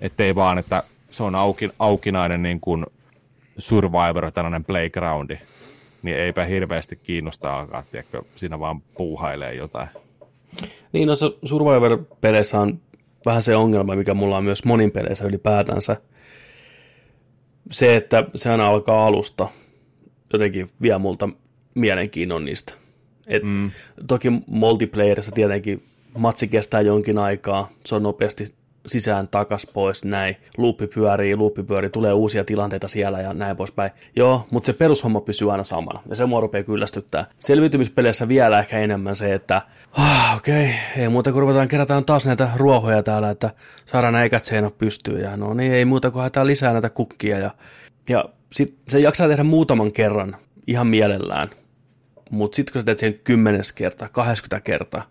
Ettei 0.00 0.34
vaan, 0.34 0.58
että 0.58 0.82
se 1.10 1.22
on 1.22 1.34
auki, 1.34 1.70
aukinainen 1.78 2.42
niin 2.42 2.60
kuin 2.60 2.86
Survivor, 3.58 4.30
tällainen 4.32 4.64
playgroundi, 4.64 5.38
niin 6.02 6.16
eipä 6.16 6.44
hirveästi 6.44 6.96
kiinnosta 6.96 7.58
alkaa, 7.58 7.84
tiedätkö, 7.90 8.22
siinä 8.36 8.60
vaan 8.60 8.80
puuhailee 8.80 9.54
jotain. 9.54 9.88
Niin, 10.92 11.08
no 11.08 11.14
Survivor-peleissä 11.44 12.60
on 12.60 12.80
vähän 13.26 13.42
se 13.42 13.56
ongelma, 13.56 13.96
mikä 13.96 14.14
mulla 14.14 14.36
on 14.36 14.44
myös 14.44 14.64
monin 14.64 14.90
peleissä 14.90 15.24
ylipäätänsä. 15.24 15.96
Se, 17.70 17.96
että 17.96 18.24
se 18.34 18.50
aina 18.50 18.68
alkaa 18.68 19.06
alusta, 19.06 19.48
jotenkin 20.32 20.70
vie 20.82 20.98
multa 20.98 21.28
mielenkiinnon 21.74 22.44
niistä. 22.44 22.74
Et 23.26 23.42
mm. 23.42 23.70
Toki 24.06 24.28
multiplayerissa 24.46 25.32
tietenkin 25.32 25.82
matsi 26.18 26.48
kestää 26.48 26.80
jonkin 26.80 27.18
aikaa, 27.18 27.70
se 27.86 27.94
on 27.94 28.02
nopeasti 28.02 28.54
sisään, 28.86 29.28
takas, 29.28 29.66
pois, 29.74 30.04
näin. 30.04 30.36
Luuppi 30.56 30.86
pyörii, 30.86 31.36
luuppi 31.36 31.62
pyörii, 31.62 31.90
tulee 31.90 32.12
uusia 32.12 32.44
tilanteita 32.44 32.88
siellä 32.88 33.20
ja 33.20 33.34
näin 33.34 33.56
poispäin. 33.56 33.90
Joo, 34.16 34.46
mutta 34.50 34.66
se 34.66 34.72
perushomma 34.72 35.20
pysyy 35.20 35.50
aina 35.50 35.64
samana 35.64 36.02
ja 36.08 36.16
se 36.16 36.26
mua 36.26 36.40
rupeaa 36.40 36.64
kyllästyttää. 36.64 37.26
Selviytymispeleissä 37.40 38.28
vielä 38.28 38.58
ehkä 38.58 38.78
enemmän 38.78 39.16
se, 39.16 39.34
että 39.34 39.62
ah, 39.92 40.36
okei, 40.36 40.64
okay, 40.64 41.02
ei 41.02 41.08
muuta 41.08 41.32
kuin 41.32 41.40
ruvetaan, 41.40 41.68
kerätään 41.68 42.04
taas 42.04 42.26
näitä 42.26 42.50
ruohoja 42.56 43.02
täällä, 43.02 43.30
että 43.30 43.50
saadaan 43.84 44.14
näikät 44.14 44.44
seinät 44.44 44.78
pystyyn 44.78 45.20
ja 45.20 45.36
no 45.36 45.54
niin, 45.54 45.72
ei 45.72 45.84
muuta 45.84 46.10
kuin 46.10 46.20
haetaan 46.20 46.46
lisää 46.46 46.72
näitä 46.72 46.90
kukkia 46.90 47.38
ja, 47.38 47.50
ja 48.08 48.24
sit 48.52 48.76
se 48.88 49.00
jaksaa 49.00 49.28
tehdä 49.28 49.42
muutaman 49.42 49.92
kerran 49.92 50.36
ihan 50.66 50.86
mielellään, 50.86 51.50
mutta 52.30 52.56
sitten 52.56 52.72
kun 52.72 52.80
sä 52.80 52.84
teet 52.84 52.98
sen 52.98 53.18
kymmenes 53.24 53.72
kerta, 53.72 54.08
20 54.08 54.64
kertaa, 54.64 55.10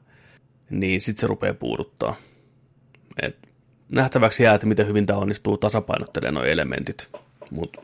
niin 0.69 1.01
sitten 1.01 1.21
se 1.21 1.27
rupeaa 1.27 1.53
puuduttaa. 1.53 2.15
Et 3.21 3.37
nähtäväksi 3.89 4.43
jää, 4.43 4.55
että 4.55 4.67
miten 4.67 4.87
hyvin 4.87 5.05
tämä 5.05 5.19
onnistuu 5.19 5.57
tasapainottelemaan 5.57 6.35
nuo 6.35 6.43
elementit. 6.43 7.09
Mut 7.51 7.77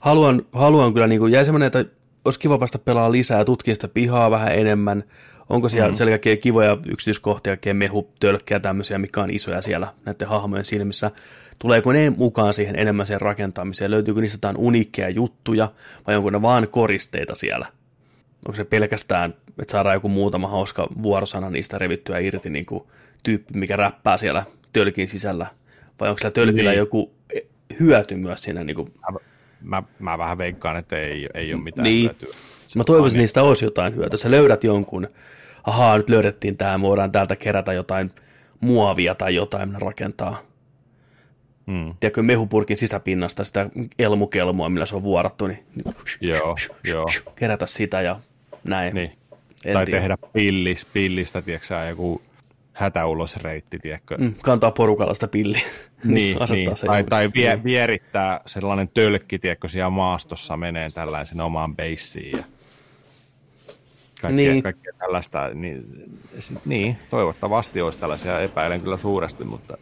haluan, 0.00 0.42
haluan 0.52 0.92
kyllä, 0.92 1.06
niin 1.06 1.20
kuin, 1.20 1.32
jäi 1.32 1.44
semmoinen, 1.44 1.66
että 1.66 1.84
olisi 2.24 2.40
kiva 2.40 2.58
päästä 2.58 2.78
pelaa 2.78 3.12
lisää, 3.12 3.44
tutkia 3.44 3.74
sitä 3.74 3.88
pihaa 3.88 4.30
vähän 4.30 4.54
enemmän. 4.54 5.04
Onko 5.48 5.68
siellä 5.68 5.88
mm. 5.88 5.94
selkeä 5.94 6.36
kivoja 6.36 6.78
yksityiskohtia, 6.88 7.56
mehu, 7.72 8.10
tölkkejä 8.20 8.60
tämmöisiä, 8.60 8.98
mikä 8.98 9.22
on 9.22 9.30
isoja 9.30 9.62
siellä 9.62 9.88
näiden 10.04 10.28
hahmojen 10.28 10.64
silmissä. 10.64 11.10
Tuleeko 11.58 11.92
ne 11.92 12.10
mukaan 12.10 12.52
siihen 12.52 12.78
enemmän 12.78 13.06
sen 13.06 13.20
rakentamiseen? 13.20 13.90
Löytyykö 13.90 14.20
niistä 14.20 14.36
jotain 14.36 14.56
uniikkeja 14.56 15.10
juttuja 15.10 15.72
vai 16.06 16.16
onko 16.16 16.30
ne 16.30 16.42
vaan 16.42 16.68
koristeita 16.68 17.34
siellä? 17.34 17.66
Onko 18.46 18.56
se 18.56 18.64
pelkästään, 18.64 19.34
että 19.58 19.72
saadaan 19.72 19.94
joku 19.94 20.08
muutama 20.08 20.48
hauska 20.48 20.88
vuorosana 21.02 21.50
niistä 21.50 21.78
revittyä 21.78 22.18
irti 22.18 22.50
niin 22.50 22.66
kuin 22.66 22.84
tyyppi, 23.22 23.58
mikä 23.58 23.76
räppää 23.76 24.16
siellä 24.16 24.44
tölkin 24.72 25.08
sisällä? 25.08 25.46
Vai 26.00 26.08
onko 26.08 26.18
sillä 26.18 26.30
tölkillä 26.30 26.70
niin. 26.70 26.78
joku 26.78 27.12
hyöty 27.80 28.14
myös 28.16 28.42
siinä? 28.42 28.64
Niin 28.64 28.76
kuin... 28.76 28.92
mä, 29.12 29.18
mä, 29.62 29.82
mä 29.98 30.18
vähän 30.18 30.38
veikkaan, 30.38 30.76
että 30.76 30.98
ei, 30.98 31.28
ei 31.34 31.54
ole 31.54 31.62
mitään 31.62 31.84
niin. 31.84 32.02
hyötyä. 32.04 32.34
Mä 32.76 32.84
toivoisin, 32.84 33.16
että 33.16 33.22
niistä 33.22 33.42
olisi 33.42 33.64
jotain 33.64 33.96
hyötyä. 33.96 34.16
Sä 34.16 34.30
löydät 34.30 34.64
jonkun, 34.64 35.08
ahaa, 35.64 35.96
nyt 35.96 36.10
löydettiin 36.10 36.56
tämä, 36.56 36.78
me 36.78 36.82
voidaan 36.82 37.12
täältä 37.12 37.36
kerätä 37.36 37.72
jotain 37.72 38.10
muovia 38.60 39.14
tai 39.14 39.34
jotain 39.34 39.82
rakentaa 39.82 40.42
mm. 41.66 41.94
tiedätkö, 42.00 42.22
mehupurkin 42.22 42.76
sisäpinnasta 42.76 43.44
sitä 43.44 43.70
elmukelmoa, 43.98 44.68
millä 44.68 44.86
se 44.86 44.96
on 44.96 45.02
vuorattu, 45.02 45.46
niin, 45.46 45.64
niin 45.74 45.94
joo, 46.20 46.56
joo. 46.84 47.06
kerätä 47.36 47.66
sitä 47.66 48.00
ja 48.00 48.20
näin. 48.64 48.94
Niin. 48.94 49.12
tai 49.72 49.86
tiedä. 49.86 50.00
tehdä 50.00 50.16
pillis, 50.32 50.84
pillistä, 50.84 51.42
tiedätkö 51.42 51.74
joku 51.88 52.22
hätäulosreitti, 52.76 53.78
tiedätkö? 53.78 54.16
Mm, 54.18 54.34
kantaa 54.42 54.70
porukalla 54.70 55.14
sitä 55.14 55.28
pilliä. 55.28 55.60
niin, 56.04 56.38
niin. 56.50 56.70
tai, 56.86 57.04
tai 57.04 57.30
vie, 57.34 57.60
vierittää 57.64 58.40
sellainen 58.46 58.88
tölkki, 58.94 59.38
tiedätkö, 59.38 59.68
siellä 59.68 59.90
maastossa 59.90 60.56
menee 60.56 60.90
tällaisen 60.90 61.40
omaan 61.40 61.76
beissiin 61.76 62.38
ja 62.38 62.44
kaikkea, 64.20 64.52
niin. 64.52 64.62
kaikkea 64.62 64.92
tällaista. 64.98 65.50
Niin, 65.54 65.84
niin, 66.64 66.98
toivottavasti 67.10 67.80
olisi 67.80 67.98
tällaisia, 67.98 68.40
epäilen 68.40 68.80
kyllä 68.80 68.96
suuresti, 68.96 69.44
mutta... 69.44 69.78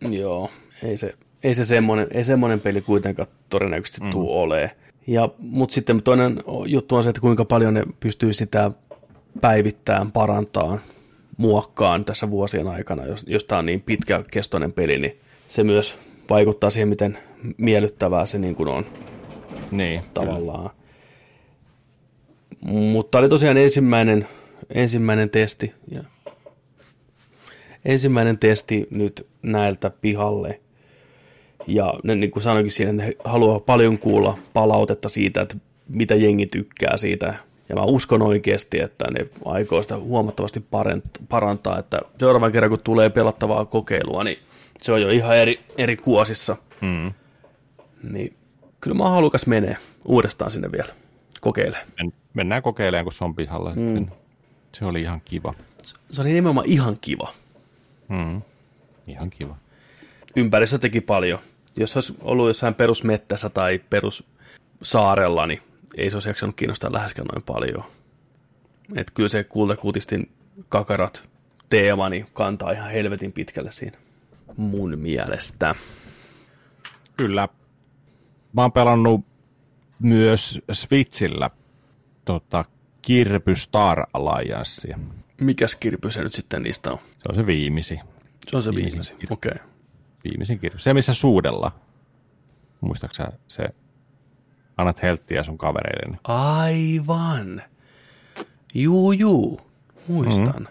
Joo, 0.00 0.50
ei 0.82 0.96
se, 0.96 1.14
ei 1.42 1.54
se 1.54 1.64
semmoinen, 1.64 2.06
ei 2.10 2.24
semmoinen 2.24 2.60
peli 2.60 2.80
kuitenkaan 2.80 3.28
todennäköisesti 3.48 4.00
mm. 4.00 4.10
tuu 4.10 4.40
ole. 4.40 4.76
Ja, 5.06 5.28
mutta 5.38 5.74
sitten 5.74 6.02
toinen 6.02 6.42
juttu 6.66 6.96
on 6.96 7.02
se, 7.02 7.08
että 7.08 7.20
kuinka 7.20 7.44
paljon 7.44 7.74
ne 7.74 7.84
pystyy 8.00 8.32
sitä 8.32 8.70
päivittämään, 9.40 10.12
parantaa, 10.12 10.78
muokkaan 11.38 12.04
tässä 12.04 12.30
vuosien 12.30 12.68
aikana, 12.68 13.06
jos, 13.06 13.24
jos 13.28 13.44
tämä 13.44 13.58
on 13.58 13.66
niin 13.66 13.80
pitkäkestoinen 13.80 14.72
peli, 14.72 14.98
niin 14.98 15.18
se 15.48 15.64
myös 15.64 15.98
vaikuttaa 16.30 16.70
siihen, 16.70 16.88
miten 16.88 17.18
miellyttävää 17.56 18.26
se 18.26 18.38
niin 18.38 18.54
kuin 18.54 18.68
on 18.68 18.86
niin, 19.70 20.00
tavallaan. 20.14 20.70
Kyllä. 20.70 20.78
Mutta 22.60 23.18
oli 23.18 23.28
tosiaan 23.28 23.56
ensimmäinen, 23.56 24.28
ensimmäinen 24.74 25.30
testi. 25.30 25.72
Ja 25.90 26.04
ensimmäinen 27.84 28.38
testi 28.38 28.86
nyt 28.90 29.26
näiltä 29.42 29.90
pihalle. 29.90 30.60
Ja 31.66 31.94
ne, 32.02 32.14
niin 32.14 32.30
kuin 32.30 32.42
sanoinkin 32.42 32.72
siinä, 32.72 32.92
ne 32.92 33.12
haluaa 33.24 33.60
paljon 33.60 33.98
kuulla 33.98 34.38
palautetta 34.54 35.08
siitä, 35.08 35.40
että 35.40 35.56
mitä 35.88 36.14
jengi 36.14 36.46
tykkää 36.46 36.96
siitä 36.96 37.34
ja 37.68 37.74
mä 37.74 37.82
uskon 37.82 38.22
oikeasti, 38.22 38.80
että 38.80 39.10
ne 39.10 39.26
aikoo 39.44 39.82
sitä 39.82 39.96
huomattavasti 39.96 40.64
parantaa, 41.28 41.78
että 41.78 42.00
seuraavan 42.18 42.52
kerran 42.52 42.70
kun 42.70 42.80
tulee 42.84 43.10
pelattavaa 43.10 43.64
kokeilua, 43.64 44.24
niin 44.24 44.38
se 44.82 44.92
on 44.92 45.02
jo 45.02 45.10
ihan 45.10 45.36
eri, 45.36 45.60
eri 45.78 45.96
kuosissa. 45.96 46.56
Mm. 46.80 47.12
Niin 48.12 48.34
kyllä 48.80 48.96
mä 48.96 49.08
halukas 49.08 49.46
menee 49.46 49.76
uudestaan 50.04 50.50
sinne 50.50 50.72
vielä 50.72 50.92
kokeile. 51.40 51.78
Men, 51.98 52.12
mennään 52.34 52.62
kokeilemaan, 52.62 53.04
kun 53.04 53.12
se 53.12 53.24
on 53.24 53.34
pihalla. 53.34 53.74
Mm. 53.74 54.06
Se 54.72 54.84
oli 54.84 55.00
ihan 55.02 55.20
kiva. 55.24 55.54
Se 56.10 56.20
oli 56.20 56.32
nimenomaan 56.32 56.66
ihan 56.68 56.98
kiva. 57.00 57.32
Mm. 58.08 58.42
Ihan 59.06 59.30
kiva. 59.30 59.56
Ympäristö 60.36 60.78
teki 60.78 61.00
paljon. 61.00 61.38
Jos 61.76 61.96
olisi 61.96 62.16
ollut 62.20 62.46
jossain 62.46 62.74
perusmettässä 62.74 63.48
tai 63.48 63.80
perussaarella, 63.90 65.46
niin 65.46 65.62
ei 65.96 66.10
se 66.10 66.16
olisi 66.16 66.28
jaksanut 66.28 66.56
kiinnostaa 66.56 66.92
läheskään 66.92 67.26
noin 67.26 67.42
paljon. 67.42 67.84
Että 68.96 69.12
kyllä 69.14 69.28
se 69.28 69.44
kultakutistin 69.44 70.32
kakarat 70.68 71.28
teema 71.70 72.08
niin 72.08 72.26
kantaa 72.32 72.72
ihan 72.72 72.90
helvetin 72.90 73.32
pitkälle 73.32 73.72
siinä 73.72 73.98
mun 74.56 74.98
mielestä. 74.98 75.74
Kyllä. 77.16 77.48
Mä 78.52 78.62
oon 78.62 78.72
pelannut 78.72 79.24
myös 79.98 80.60
Switchillä 80.72 81.50
tota, 82.24 82.64
Kirpy 83.02 83.56
Star 83.56 84.06
Alliancea. 84.12 84.98
Mikäs 85.40 85.74
kirpy 85.74 86.10
se 86.10 86.22
nyt 86.22 86.32
sitten 86.32 86.62
niistä 86.62 86.92
on? 86.92 86.98
Se 86.98 87.28
on 87.28 87.34
se 87.34 87.46
viimisi. 87.46 88.00
Se 88.50 88.56
on 88.56 88.62
se 88.62 88.74
viimisi, 88.74 89.14
okei. 89.30 89.52
Okay. 89.52 89.68
Viimeisin 90.24 90.58
kirpy. 90.58 90.78
Se, 90.78 90.94
missä 90.94 91.14
suudella. 91.14 91.72
Muistaaksä 92.80 93.32
se 93.48 93.68
annat 94.78 95.02
helttiä 95.02 95.42
sun 95.42 95.58
kavereille. 95.58 96.18
Aivan. 96.24 97.62
Juu, 98.74 99.12
juu. 99.12 99.60
Muistan. 100.08 100.62
Mm. 100.62 100.66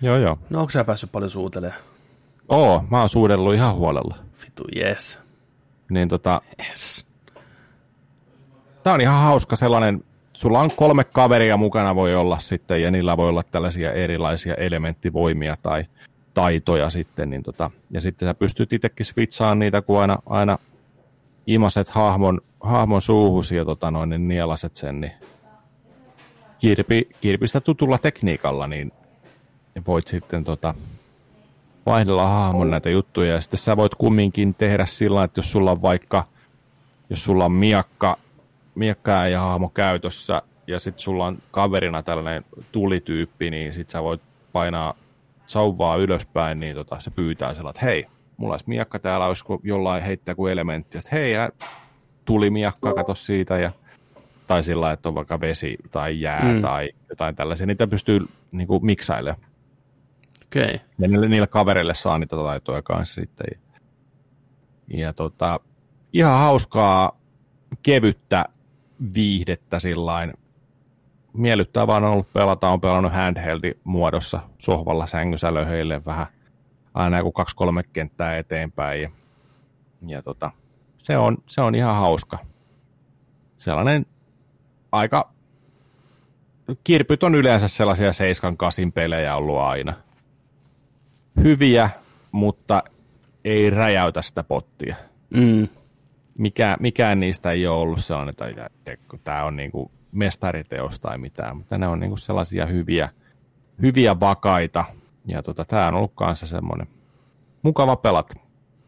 Joo, 0.00 0.16
joo. 0.16 0.38
No 0.50 0.60
onko 0.60 0.70
sä 0.70 0.84
päässyt 0.84 1.12
paljon 1.12 1.30
suutelemaan? 1.30 1.80
Oo, 2.48 2.84
mä 2.90 3.00
oon 3.00 3.08
suudellut 3.08 3.54
ihan 3.54 3.74
huolella. 3.74 4.16
Vitu, 4.44 4.64
yes. 4.76 5.18
Niin 5.90 6.08
tota... 6.08 6.40
Yes. 6.68 7.06
Tää 8.82 8.94
on 8.94 9.00
ihan 9.00 9.20
hauska 9.20 9.56
sellainen, 9.56 10.04
sulla 10.32 10.60
on 10.60 10.70
kolme 10.76 11.04
kaveria 11.04 11.56
mukana 11.56 11.94
voi 11.94 12.14
olla 12.14 12.38
sitten, 12.38 12.82
ja 12.82 12.90
niillä 12.90 13.16
voi 13.16 13.28
olla 13.28 13.42
tällaisia 13.42 13.92
erilaisia 13.92 14.54
elementtivoimia 14.54 15.56
tai 15.62 15.84
taitoja 16.34 16.90
sitten, 16.90 17.30
niin 17.30 17.42
tota, 17.42 17.70
ja 17.90 18.00
sitten 18.00 18.28
sä 18.28 18.34
pystyt 18.34 18.72
itsekin 18.72 19.06
switchaamaan 19.06 19.58
niitä, 19.58 19.82
kun 19.82 20.00
aina, 20.00 20.18
aina 20.26 20.58
imaset 21.46 21.88
hahmon, 21.88 22.40
hahmon 22.60 23.02
suuhusi 23.02 23.56
ja 23.56 23.64
tota 23.64 23.90
noin, 23.90 24.10
niin 24.10 24.28
nielaset 24.28 24.76
sen, 24.76 25.00
niin 25.00 25.12
kirpi, 26.58 27.08
kirpistä 27.20 27.60
tutulla 27.60 27.98
tekniikalla, 27.98 28.66
niin 28.66 28.92
voit 29.86 30.06
sitten 30.06 30.44
tota, 30.44 30.74
vaihdella 31.86 32.28
hahmon 32.28 32.70
näitä 32.70 32.90
juttuja, 32.90 33.32
ja 33.32 33.40
sitten 33.40 33.58
sä 33.58 33.76
voit 33.76 33.94
kumminkin 33.94 34.54
tehdä 34.54 34.86
sillä 34.86 35.24
että 35.24 35.38
jos 35.38 35.52
sulla 35.52 35.70
on 35.70 35.82
vaikka, 35.82 36.24
jos 37.10 37.24
sulla 37.24 37.44
on 37.44 37.52
miakka, 37.52 38.16
miakka 38.74 39.12
ja 39.12 39.40
hahmo 39.40 39.68
käytössä, 39.68 40.42
ja 40.66 40.80
sitten 40.80 41.02
sulla 41.02 41.26
on 41.26 41.38
kaverina 41.50 42.02
tällainen 42.02 42.44
tulityyppi, 42.72 43.50
niin 43.50 43.74
sitten 43.74 43.92
sä 43.92 44.02
voit 44.02 44.20
painaa 44.52 44.94
sauvaa 45.46 45.96
ylöspäin, 45.96 46.60
niin 46.60 46.74
tota, 46.74 47.00
se 47.00 47.10
pyytää 47.10 47.54
sellainen, 47.54 47.76
että 47.76 47.86
hei, 47.86 48.06
mulla 48.36 48.54
olisi 48.54 48.68
miakka 48.68 48.98
täällä, 48.98 49.26
olisiko 49.26 49.60
jollain 49.62 50.02
heittää 50.02 50.34
kuin 50.34 50.52
elementti, 50.52 50.98
että 50.98 51.10
hei, 51.12 51.34
tuli 52.24 52.50
miakka, 52.50 52.94
kato 52.94 53.14
siitä, 53.14 53.58
ja, 53.58 53.72
tai 54.46 54.62
sillä 54.62 54.92
että 54.92 55.08
on 55.08 55.14
vaikka 55.14 55.40
vesi 55.40 55.76
tai 55.90 56.20
jää 56.20 56.52
mm. 56.54 56.60
tai 56.60 56.90
jotain 57.08 57.36
tällaisia, 57.36 57.66
niitä 57.66 57.86
pystyy 57.86 58.20
niin 58.52 58.68
kuin, 58.68 58.86
miksailemaan. 58.86 59.54
Okay. 60.46 60.78
Ja 60.98 61.08
niille, 61.08 61.28
niille 61.28 61.46
kavereille 61.46 61.94
saa 61.94 62.18
niitä 62.18 62.36
taitoja 62.36 62.82
kanssa 62.82 63.14
sitten. 63.14 63.46
Ja, 63.50 63.58
ja 64.98 65.12
tota, 65.12 65.60
ihan 66.12 66.38
hauskaa, 66.38 67.18
kevyttä 67.82 68.44
viihdettä 69.14 69.78
sillain. 69.78 70.32
Miellyttää 71.32 71.86
vaan 71.86 72.04
on 72.04 72.10
ollut 72.10 72.32
pelata, 72.32 72.68
on 72.68 72.80
pelannut 72.80 73.12
handheldi 73.12 73.72
muodossa 73.84 74.40
sohvalla 74.58 75.06
sängyssä 75.06 75.54
löhöille 75.54 76.04
vähän 76.04 76.26
aina 76.94 77.18
joku 77.18 77.32
kaksi-kolme 77.32 77.82
kenttää 77.92 78.38
eteenpäin. 78.38 79.02
Ja, 79.02 79.10
ja 80.06 80.22
tota, 80.22 80.50
se, 80.98 81.18
on, 81.18 81.36
se 81.46 81.60
on 81.60 81.74
ihan 81.74 81.94
hauska. 81.94 82.38
Sellainen 83.58 84.06
aika... 84.92 85.34
Kirpyt 86.84 87.22
on 87.22 87.34
yleensä 87.34 87.68
sellaisia 87.68 88.10
7-8 88.10 88.92
pelejä 88.94 89.36
ollut 89.36 89.58
aina. 89.58 89.94
Hyviä, 91.42 91.90
mutta 92.32 92.82
ei 93.44 93.70
räjäytä 93.70 94.22
sitä 94.22 94.44
pottia. 94.44 94.96
Mm. 95.30 95.68
Mikä, 96.38 96.76
mikään 96.80 97.20
niistä 97.20 97.50
ei 97.50 97.66
ole 97.66 97.78
ollut 97.78 98.04
sellainen, 98.04 98.30
että 98.30 98.96
tämä 99.24 99.44
on 99.44 99.56
niinku 99.56 99.90
mestariteos 100.12 101.00
tai 101.00 101.18
mitään, 101.18 101.56
mutta 101.56 101.78
ne 101.78 101.88
on 101.88 102.00
niinku 102.00 102.16
sellaisia 102.16 102.66
hyviä, 102.66 103.08
hyviä 103.82 104.20
vakaita 104.20 104.84
ja 105.26 105.42
tota, 105.42 105.64
tämä 105.64 105.88
on 105.88 105.94
ollut 105.94 106.12
kanssa 106.14 106.46
semmoinen 106.46 106.86
mukava 107.62 107.96
pelata. 107.96 108.34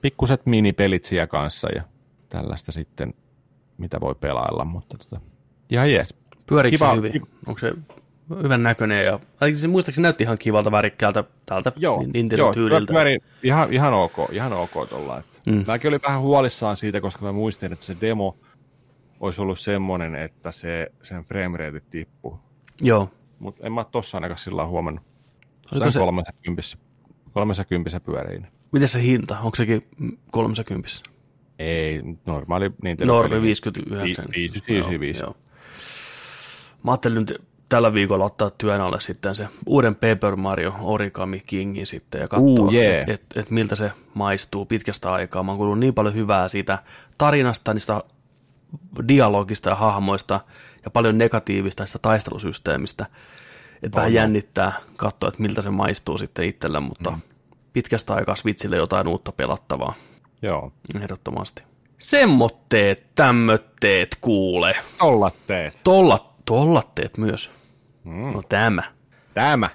Pikkuset 0.01 0.47
minipelit 0.47 1.05
siellä 1.05 1.27
kanssa 1.27 1.69
ja 1.75 1.83
tällaista 2.29 2.73
sitten, 2.73 3.15
mitä 3.79 4.01
voi 4.01 4.15
pelailla, 4.15 4.65
mutta 4.65 4.99
tota, 4.99 5.21
ihan 5.71 5.93
jees. 5.93 6.15
Pyöriikö 6.47 6.79
se 6.79 6.97
hyvin? 6.97 7.13
Kiva. 7.13 7.27
Onko 7.47 7.59
se 7.59 7.73
hyvän 8.43 8.63
näköinen 8.63 9.05
ja 9.05 9.21
ainakin 9.41 9.61
se 9.61 9.69
muistaakseni 9.69 10.03
näytti 10.03 10.25
ihan 10.25 10.37
kivalta 10.41 10.71
värikkäältä 10.71 11.25
täältä 11.47 11.73
joo, 11.77 12.05
Nintendo 12.13 12.53
tyyliltä. 12.53 12.93
Joo, 12.93 12.97
pyöri 12.97 13.19
ihan, 13.43 13.73
ihan 13.73 13.95
ok, 13.95 14.13
ihan 14.33 14.53
ok 14.53 14.89
tuolla. 14.89 15.23
Mm. 15.47 15.65
Mäkin 15.67 15.89
olin 15.89 16.01
vähän 16.07 16.21
huolissaan 16.21 16.77
siitä, 16.77 17.01
koska 17.01 17.25
mä 17.25 17.33
muistin, 17.33 17.73
että 17.73 17.85
se 17.85 17.97
demo 18.01 18.37
olisi 19.21 19.43
ollut 19.43 19.59
semmoinen, 19.59 20.15
että 20.15 20.53
se, 20.53 20.93
sen 21.03 21.23
frame 21.23 21.57
rate 21.57 21.81
tippuu. 21.91 22.41
Joo. 22.81 23.11
Mutta 23.39 23.67
en 23.67 23.73
mä 23.73 23.85
tossa 23.85 24.17
ainakaan 24.17 24.39
sillä 24.39 24.67
huomannut. 24.67 25.06
Oliko 25.73 25.91
se 25.91 25.99
30, 25.99 26.77
30 27.33 28.01
pyörii. 28.01 28.43
Miten 28.73 28.89
se 28.89 29.03
hinta? 29.03 29.39
Onko 29.39 29.57
sekin 29.57 29.89
30? 30.31 30.89
Ei, 31.59 32.03
normaali 32.27 32.71
Nintendo. 32.83 33.13
Normi 33.13 33.43
59. 33.43 34.25
55. 34.37 35.21
Joo, 35.21 35.27
joo. 35.27 35.37
Mä 36.83 36.91
ajattelin 36.91 37.19
nyt 37.19 37.43
tällä 37.69 37.95
viikolla 37.95 38.25
ottaa 38.25 38.51
työn 38.51 38.81
alle 38.81 39.01
sitten 39.01 39.35
se 39.35 39.49
uuden 39.67 39.95
Paper 39.95 40.37
Mario 40.37 40.75
Origami 40.81 41.41
Kingin 41.47 41.87
sitten 41.87 42.21
ja 42.21 42.29
katsoa, 42.29 42.67
uh, 42.67 42.73
yeah. 42.73 42.97
että 42.99 43.13
et, 43.13 43.23
et 43.37 43.51
miltä 43.51 43.77
se 43.77 43.91
maistuu 44.15 44.67
pitkästä 44.67 45.13
aikaa. 45.13 45.43
Mä 45.43 45.51
oon 45.51 45.59
kuullut 45.59 45.79
niin 45.79 45.95
paljon 45.95 46.15
hyvää 46.15 46.49
siitä 46.49 46.79
tarinasta, 47.19 47.75
niistä 47.75 48.03
dialogista 49.09 49.71
ja 49.71 49.77
hahmoista 49.77 50.41
ja 50.85 50.91
paljon 50.91 51.19
negatiivista 51.19 51.87
sitä 51.87 51.99
taistelusysteemistä. 51.99 53.07
Että 53.83 53.97
vähän 53.97 54.15
jännittää 54.15 54.73
katsoa, 54.97 55.29
että 55.29 55.43
miltä 55.43 55.63
se 55.63 55.71
maistuu 55.71 56.19
sitten 56.19 56.45
itselle, 56.45 56.81
mutta 56.81 57.11
mm. 57.11 57.21
pitkästä 57.73 58.15
aikaa 58.15 58.37
Switchille 58.37 58.77
jotain 58.77 59.09
uutta 59.09 59.33
pelattavaa. 59.33 59.95
Joo. 60.43 60.73
Ehdottomasti. 61.01 61.63
Semmotteet, 61.99 63.07
tämmötteet 63.15 64.19
kuule. 64.21 64.77
Tollatteet. 64.99 65.81
Tollat, 65.85 66.45
tollatteet 66.45 67.19
myös. 67.19 67.51
Mm. 68.05 68.33
No 68.33 68.43
tämä. 68.49 68.83
Tämä. 69.35 69.69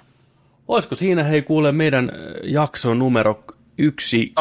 Olisiko 0.68 0.94
siinä, 0.94 1.24
hei 1.24 1.42
kuule, 1.42 1.72
meidän 1.72 2.10
äh, 2.10 2.18
jakso 2.42 2.94
numero 2.94 3.44
yksi, 3.78 4.32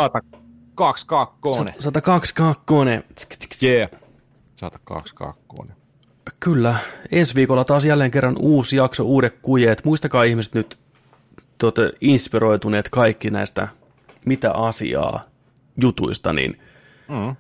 122. 0.75 1.63
122. 1.79 3.65
Yeah. 3.67 3.89
122. 4.55 5.80
Kyllä, 6.39 6.75
ensi 7.11 7.35
viikolla 7.35 7.63
taas 7.65 7.85
jälleen 7.85 8.11
kerran 8.11 8.35
uusi 8.39 8.75
jakso, 8.75 9.03
uudet 9.03 9.35
kujeet. 9.41 9.85
Muistakaa 9.85 10.23
ihmiset 10.23 10.53
nyt, 10.53 10.77
te 11.57 11.65
olette 11.65 11.91
inspiroituneet 12.01 12.89
kaikki 12.89 13.29
näistä 13.31 13.67
mitä 14.25 14.51
asiaa 14.51 15.23
jutuista, 15.81 16.33
niin 16.33 16.59
Mm. 17.07 17.35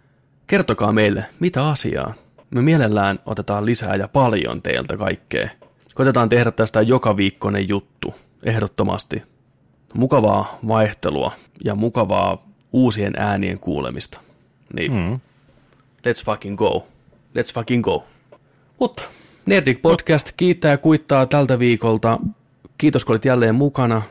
kertokaa 0.47 0.91
meille, 0.93 1.25
mitä 1.39 1.67
asiaa. 1.67 2.13
Me 2.51 2.61
mielellään 2.61 3.19
otetaan 3.25 3.65
lisää 3.65 3.95
ja 3.95 4.07
paljon 4.07 4.61
teiltä 4.61 4.97
kaikkea. 4.97 5.49
Koitetaan 5.95 6.29
tehdä 6.29 6.51
tästä 6.51 6.81
joka 6.81 7.17
viikkoinen 7.17 7.69
juttu, 7.69 8.15
ehdottomasti. 8.43 9.23
Mukavaa 9.93 10.59
vaihtelua 10.67 11.31
ja 11.63 11.75
mukavaa 11.75 12.47
uusien 12.73 13.13
äänien 13.17 13.59
kuulemista. 13.59 14.19
Niin, 14.73 14.91
Mm. 14.91 15.19
let's 16.07 16.25
fucking 16.25 16.57
go. 16.57 16.87
Let's 17.39 17.53
fucking 17.53 17.83
go. 17.83 18.03
Mutta 18.81 19.03
Nerdik 19.45 19.81
Podcast 19.81 20.31
kiittää 20.37 20.71
ja 20.71 20.77
kuittaa 20.77 21.25
tältä 21.25 21.59
viikolta. 21.59 22.19
Kiitos, 22.77 23.05
kun 23.05 23.13
olit 23.13 23.25
jälleen 23.25 23.55
mukana. 23.55 24.01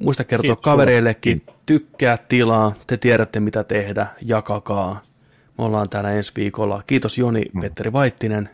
Muista 0.00 0.24
kertoa 0.24 0.56
Kiitos 0.56 0.64
kavereillekin. 0.64 1.42
Tykkää 1.66 2.18
tilaa, 2.28 2.74
te 2.86 2.96
tiedätte 2.96 3.40
mitä 3.40 3.64
tehdä, 3.64 4.06
jakakaa. 4.22 5.02
Me 5.58 5.64
ollaan 5.64 5.88
täällä 5.88 6.10
ensi 6.10 6.32
viikolla. 6.36 6.82
Kiitos 6.86 7.18
Joni 7.18 7.42
Petteri 7.60 7.92
Vaittinen. 7.92 8.50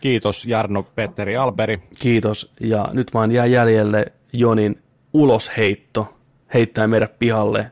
Kiitos 0.00 0.44
Jarno 0.44 0.82
Petteri 0.82 1.36
Alberi. 1.36 1.82
Kiitos. 2.00 2.52
Ja 2.60 2.88
nyt 2.92 3.14
vaan 3.14 3.32
jää 3.32 3.46
jäljelle 3.46 4.06
Jonin 4.32 4.82
ulosheitto. 5.12 6.14
Heittää 6.54 6.86
meidät 6.86 7.18
pihalle. 7.18 7.70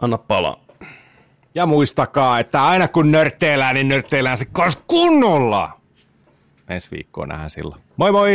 Anna 0.00 0.18
palaa. 0.18 0.66
Ja 1.54 1.66
muistakaa, 1.66 2.38
että 2.38 2.66
aina 2.66 2.88
kun 2.88 3.12
nörtteillään, 3.12 3.74
niin 3.74 3.88
nörtteillään 3.88 4.36
se 4.36 4.46
kunnolla. 4.86 5.75
Ensi 6.68 6.88
viikkoon 6.90 7.28
nähdään 7.28 7.50
silloin. 7.50 7.80
Moi 7.96 8.12
moi! 8.12 8.30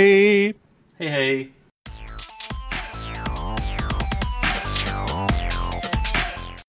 Hei 1.00 1.12
hei. 1.12 1.52